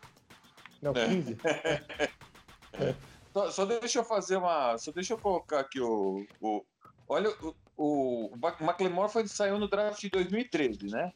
Não, 0.82 0.92
É. 0.92 1.08
15? 1.08 1.38
Só, 3.34 3.52
só 3.52 3.66
deixa 3.66 4.00
eu 4.00 4.04
fazer 4.04 4.38
uma. 4.38 4.78
Só 4.80 4.92
deixa 4.92 5.14
eu 5.14 5.18
colocar 5.20 5.60
aqui 5.60 5.80
o. 5.80 6.26
o 6.42 6.66
olha, 7.08 7.30
o, 7.40 7.54
o, 7.78 8.32
McLemore 8.60 9.12
foi, 9.12 9.28
saiu 9.28 9.60
no 9.60 9.68
draft 9.68 10.02
de 10.02 10.10
2013, 10.10 10.88
né? 10.88 11.14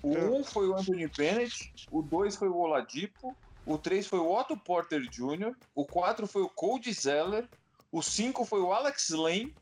O 0.00 0.14
É. 0.14 0.24
1 0.30 0.44
foi 0.44 0.68
o 0.68 0.76
Anthony 0.76 1.08
Bennett, 1.08 1.72
o 1.90 2.00
2 2.00 2.36
foi 2.36 2.48
o 2.48 2.56
Oladipo, 2.56 3.36
o 3.66 3.76
3 3.76 4.06
foi 4.06 4.20
o 4.20 4.30
Otto 4.30 4.56
Porter 4.56 5.00
Jr., 5.10 5.52
o 5.74 5.84
4 5.84 6.28
foi 6.28 6.42
o 6.42 6.48
Cody 6.48 6.92
Zeller, 6.92 7.48
o 7.90 8.02
5 8.02 8.44
foi 8.44 8.60
o 8.60 8.72
Alex 8.72 9.10
Lane, 9.10 9.52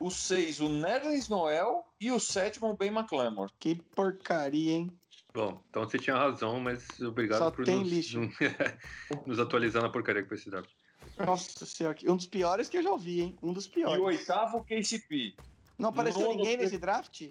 o 0.00 0.10
6 0.10 0.60
o 0.60 0.68
Nerlens 0.70 1.28
Noel 1.28 1.84
e 2.00 2.10
o 2.10 2.18
sétimo 2.18 2.70
o 2.70 2.76
Ben 2.76 2.88
McLemore. 2.88 3.52
Que 3.58 3.74
porcaria, 3.94 4.72
hein? 4.72 4.90
Bom, 5.34 5.60
então 5.68 5.82
você 5.82 5.98
tinha 5.98 6.14
razão, 6.16 6.60
mas 6.60 7.00
obrigado 7.00 7.38
Só 7.40 7.50
por 7.50 7.64
tem 7.64 7.80
nos, 7.80 7.88
lixo. 7.90 8.20
nos 9.26 9.40
atualizar 9.40 9.82
na 9.82 9.90
porcaria 9.90 10.22
que 10.22 10.28
foi 10.28 10.36
esse 10.36 10.48
draft. 10.48 10.70
Nossa 11.18 11.66
senhora, 11.66 11.98
um 12.06 12.16
dos 12.16 12.26
piores 12.26 12.68
que 12.68 12.76
eu 12.78 12.82
já 12.84 12.90
ouvi, 12.90 13.20
hein? 13.20 13.38
Um 13.42 13.52
dos 13.52 13.66
E 13.66 13.70
piores. 13.70 14.00
o 14.00 14.04
oitavo 14.04 14.58
o 14.58 14.64
KCP. 14.64 15.34
Não 15.76 15.88
apareceu 15.88 16.22
nono 16.22 16.36
ninguém 16.36 16.56
nesse 16.56 16.78
draft? 16.78 17.28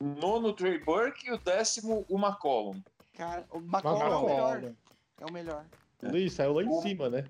Nono 0.00 0.52
Trey 0.52 0.78
Burke 0.78 1.26
e 1.26 1.32
o 1.32 1.38
décimo 1.38 2.06
o 2.08 2.16
McCollum. 2.18 2.80
Cara, 3.14 3.44
o 3.50 3.58
McCollum 3.58 4.00
é 4.00 4.06
o 4.06 4.20
McCollum. 4.20 4.26
melhor. 4.60 4.74
É 5.20 5.26
o 5.26 5.32
melhor. 5.32 5.66
Luiz, 6.04 6.32
saiu 6.32 6.52
lá 6.52 6.62
em 6.62 6.68
O- 6.68 6.80
cima, 6.80 7.10
né? 7.10 7.24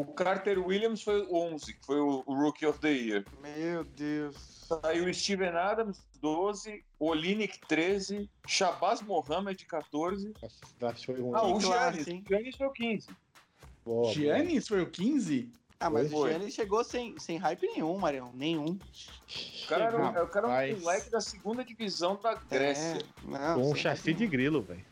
O 0.00 0.04
Carter 0.12 0.58
Williams 0.64 1.02
foi 1.02 1.22
o 1.22 1.34
11, 1.34 1.74
que 1.74 1.84
foi 1.86 1.98
o, 2.00 2.22
o 2.26 2.34
Rookie 2.34 2.66
of 2.66 2.78
the 2.78 2.90
Year. 2.92 3.24
Meu 3.42 3.82
Deus. 3.84 4.36
Saiu 4.68 5.06
o 5.06 5.14
Steven 5.14 5.48
Adams, 5.48 5.98
12, 6.20 6.84
Olinick, 7.00 7.58
13, 7.66 8.30
Shabazz 8.46 9.00
Mohamed, 9.02 9.64
14. 9.66 10.32
Nossa, 10.80 11.04
foi 11.06 11.20
ruim. 11.20 11.32
Ah, 11.34 11.46
o 11.46 11.60
Giannis, 11.60 12.04
Giannis 12.04 12.56
foi 12.56 12.66
o 12.66 12.72
15. 12.72 13.06
Boa, 13.84 14.02
boa. 14.02 14.12
Giannis 14.12 14.68
foi 14.68 14.82
o 14.82 14.90
15? 14.90 15.50
Ah, 15.80 15.88
mas 15.88 16.10
Foi. 16.10 16.28
o 16.28 16.32
Giannis 16.32 16.54
chegou 16.54 16.82
sem, 16.82 17.16
sem 17.20 17.36
hype 17.38 17.62
nenhum, 17.68 17.96
Marião. 17.98 18.32
Nenhum. 18.34 18.76
O 19.64 19.68
cara 19.68 19.84
era, 19.84 19.96
um- 19.96 20.24
o 20.24 20.28
cara 20.28 20.62
era 20.64 20.76
um 20.76 20.80
moleque 20.80 21.08
da 21.08 21.20
segunda 21.20 21.64
divisão 21.64 22.18
da 22.20 22.34
Grécia. 22.34 22.98
É, 22.98 23.26
não, 23.26 23.60
Com 23.62 23.70
um 23.70 23.74
chassi 23.76 24.12
de 24.12 24.26
grilo, 24.26 24.60
velho. 24.60 24.84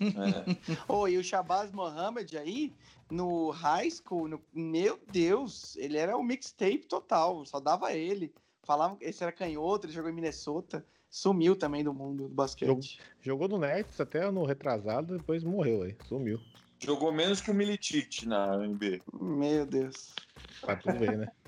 Ô, 0.86 1.08
e 1.08 1.18
o 1.18 1.24
Shabazz 1.24 1.72
Mohamed 1.72 2.38
aí, 2.38 2.72
no 3.10 3.50
high 3.50 3.90
school, 3.90 4.28
no- 4.28 4.42
meu 4.52 4.98
Deus, 5.10 5.76
ele 5.76 5.96
era 5.96 6.16
o 6.16 6.22
mixtape 6.22 6.86
total, 6.86 7.44
só 7.44 7.58
dava 7.60 7.92
ele. 7.92 8.32
Falavam 8.62 8.96
que 8.96 9.04
esse 9.04 9.22
era 9.22 9.32
canhoto, 9.32 9.86
ele 9.86 9.92
jogou 9.94 10.10
em 10.10 10.14
Minnesota, 10.14 10.84
sumiu 11.08 11.56
também 11.56 11.82
do 11.82 11.94
mundo 11.94 12.28
do 12.28 12.34
basquete. 12.34 13.00
Jogou 13.22 13.48
no 13.48 13.58
Nets 13.58 13.98
até 14.00 14.30
no 14.30 14.44
retrasado, 14.44 15.16
depois 15.16 15.42
morreu 15.42 15.82
aí. 15.82 15.96
Sumiu. 16.06 16.38
Jogou 16.80 17.10
menos 17.10 17.40
que 17.40 17.50
o 17.50 17.54
Milicic 17.54 18.26
na 18.26 18.56
NBA. 18.56 19.00
Meu 19.20 19.66
Deus. 19.66 20.14
Pra 20.60 20.76
tudo 20.76 20.98
ver, 20.98 21.16
né? 21.18 21.28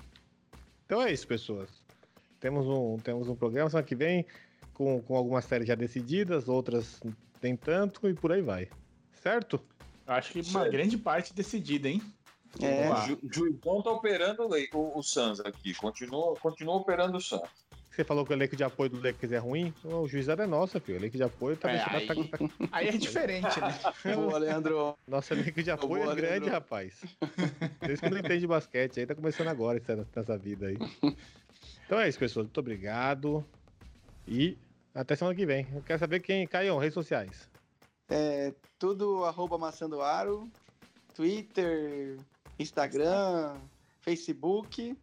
Então 0.85 1.01
é 1.01 1.09
isso, 1.13 1.25
pessoas. 1.25 1.69
Temos 2.37 2.67
um, 2.67 2.97
temos 2.97 3.29
um 3.29 3.35
programa 3.35 3.69
semana 3.69 3.87
que 3.87 3.95
vem 3.95 4.25
com, 4.73 5.01
com 5.01 5.15
algumas 5.15 5.45
séries 5.45 5.65
já 5.65 5.73
decididas, 5.73 6.49
outras 6.49 6.99
nem 7.41 7.55
tanto 7.55 8.09
e 8.09 8.13
por 8.13 8.29
aí 8.33 8.41
vai. 8.41 8.67
Certo? 9.13 9.57
Acho 10.15 10.31
que 10.33 10.39
uma 10.41 10.43
Sério? 10.61 10.71
grande 10.71 10.97
parte 10.97 11.33
decidida, 11.33 11.87
hein? 11.89 12.01
É. 12.61 12.89
Juizão 13.31 13.81
tá 13.81 13.91
operando 13.91 14.43
o, 14.43 14.77
o, 14.77 14.99
o 14.99 15.03
Suns 15.03 15.39
aqui. 15.39 15.73
Continua, 15.73 16.35
continua 16.35 16.75
operando 16.75 17.17
o 17.17 17.21
Suns. 17.21 17.49
Você 17.89 18.03
falou 18.05 18.25
que 18.25 18.31
o 18.31 18.35
elenco 18.35 18.55
de 18.55 18.63
apoio 18.63 18.89
do 18.89 19.01
Lakers 19.05 19.31
é 19.33 19.37
ruim? 19.37 19.73
O 19.83 20.07
juizado 20.07 20.41
é 20.41 20.47
nosso, 20.47 20.79
filho. 20.79 20.97
O 20.97 21.01
elenco 21.01 21.17
de 21.17 21.23
apoio 21.23 21.57
tá, 21.57 21.69
É, 21.69 21.77
deixando- 21.77 22.21
aí- 22.21 22.27
tá- 22.29 22.37
tá- 22.37 22.45
Aí 22.71 22.87
é 22.87 22.91
diferente, 22.91 23.59
né? 23.59 23.79
Boa, 24.15 24.37
Leandro. 24.37 24.97
Nosso 25.07 25.33
elenco 25.33 25.61
de 25.61 25.71
apoio 25.71 26.03
Boa, 26.03 26.13
é 26.13 26.15
grande, 26.15 26.31
Leandro. 26.39 26.51
rapaz. 26.51 27.01
Por 27.79 27.89
isso 27.89 28.01
que 28.01 28.09
não 28.09 28.17
entende 28.17 28.39
de 28.39 28.47
basquete 28.47 28.99
aí, 29.01 29.05
tá 29.05 29.13
começando 29.13 29.49
agora 29.49 29.77
essa- 29.77 30.07
nessa 30.15 30.37
vida 30.37 30.67
aí. 30.67 30.77
Então 31.85 31.99
é 31.99 32.07
isso, 32.07 32.17
pessoal. 32.17 32.45
Muito 32.45 32.57
obrigado. 32.57 33.45
E 34.25 34.57
até 34.95 35.13
semana 35.13 35.35
que 35.35 35.45
vem. 35.45 35.67
Eu 35.75 35.81
quero 35.81 35.99
saber 35.99 36.21
quem. 36.21 36.47
Caião, 36.47 36.77
redes 36.77 36.93
sociais. 36.93 37.49
É, 38.11 38.53
tudo 38.77 39.23
arroba 39.23 39.57
maçã 39.57 39.89
do 39.89 40.01
aro, 40.01 40.49
Twitter, 41.15 42.17
Instagram, 42.59 43.57
Facebook. 44.01 44.97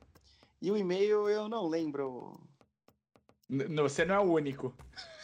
E 0.61 0.71
o 0.71 0.77
e-mail 0.77 1.29
eu 1.29 1.49
não 1.49 1.67
lembro. 1.69 2.39
N- 3.49 3.75
Você 3.83 4.05
não 4.05 4.15
é 4.15 4.19
o 4.21 4.33
único. 4.33 4.75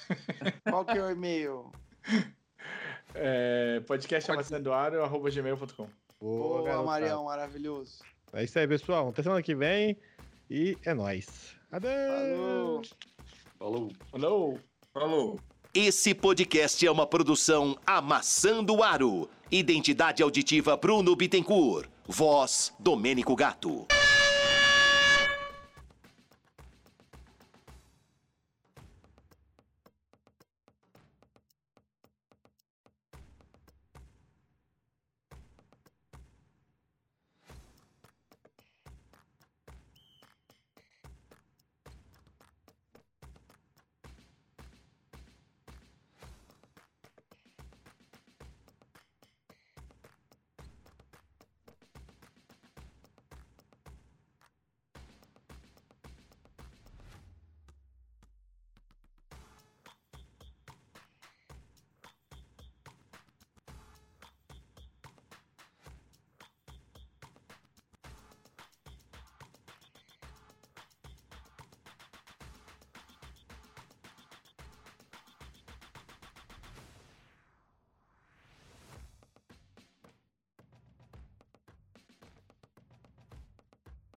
Qual 0.71 0.85
que 0.85 0.97
é 0.97 1.03
o 1.03 1.11
e-mail? 1.11 1.71
É, 3.15 3.81
podcast 3.87 4.31
amassandoaro, 4.31 5.03
arroba 5.03 5.31
gmail.com. 5.31 5.89
Boa, 6.21 6.63
Boa. 6.63 6.83
Marião, 6.85 7.25
maravilhoso. 7.25 8.03
É 8.33 8.45
isso 8.45 8.59
aí, 8.59 8.67
pessoal. 8.67 9.09
Até 9.09 9.23
semana 9.23 9.43
que 9.43 9.55
vem. 9.55 9.97
E 10.51 10.77
é 10.85 10.95
nóis. 10.95 11.57
Adeus. 11.71 12.91
Falou. 13.59 13.91
Falou. 13.91 13.91
Falou! 14.11 14.61
Falou. 14.93 15.41
Esse 15.77 16.15
podcast 16.15 16.87
é 16.87 16.89
uma 16.89 17.05
produção 17.05 17.77
Amassando 17.85 18.81
Aro. 18.81 19.29
Identidade 19.51 20.23
auditiva 20.23 20.77
Bruno 20.77 21.17
Bittencourt. 21.17 21.89
Voz 22.07 22.73
Domênico 22.79 23.35
Gato. 23.35 23.85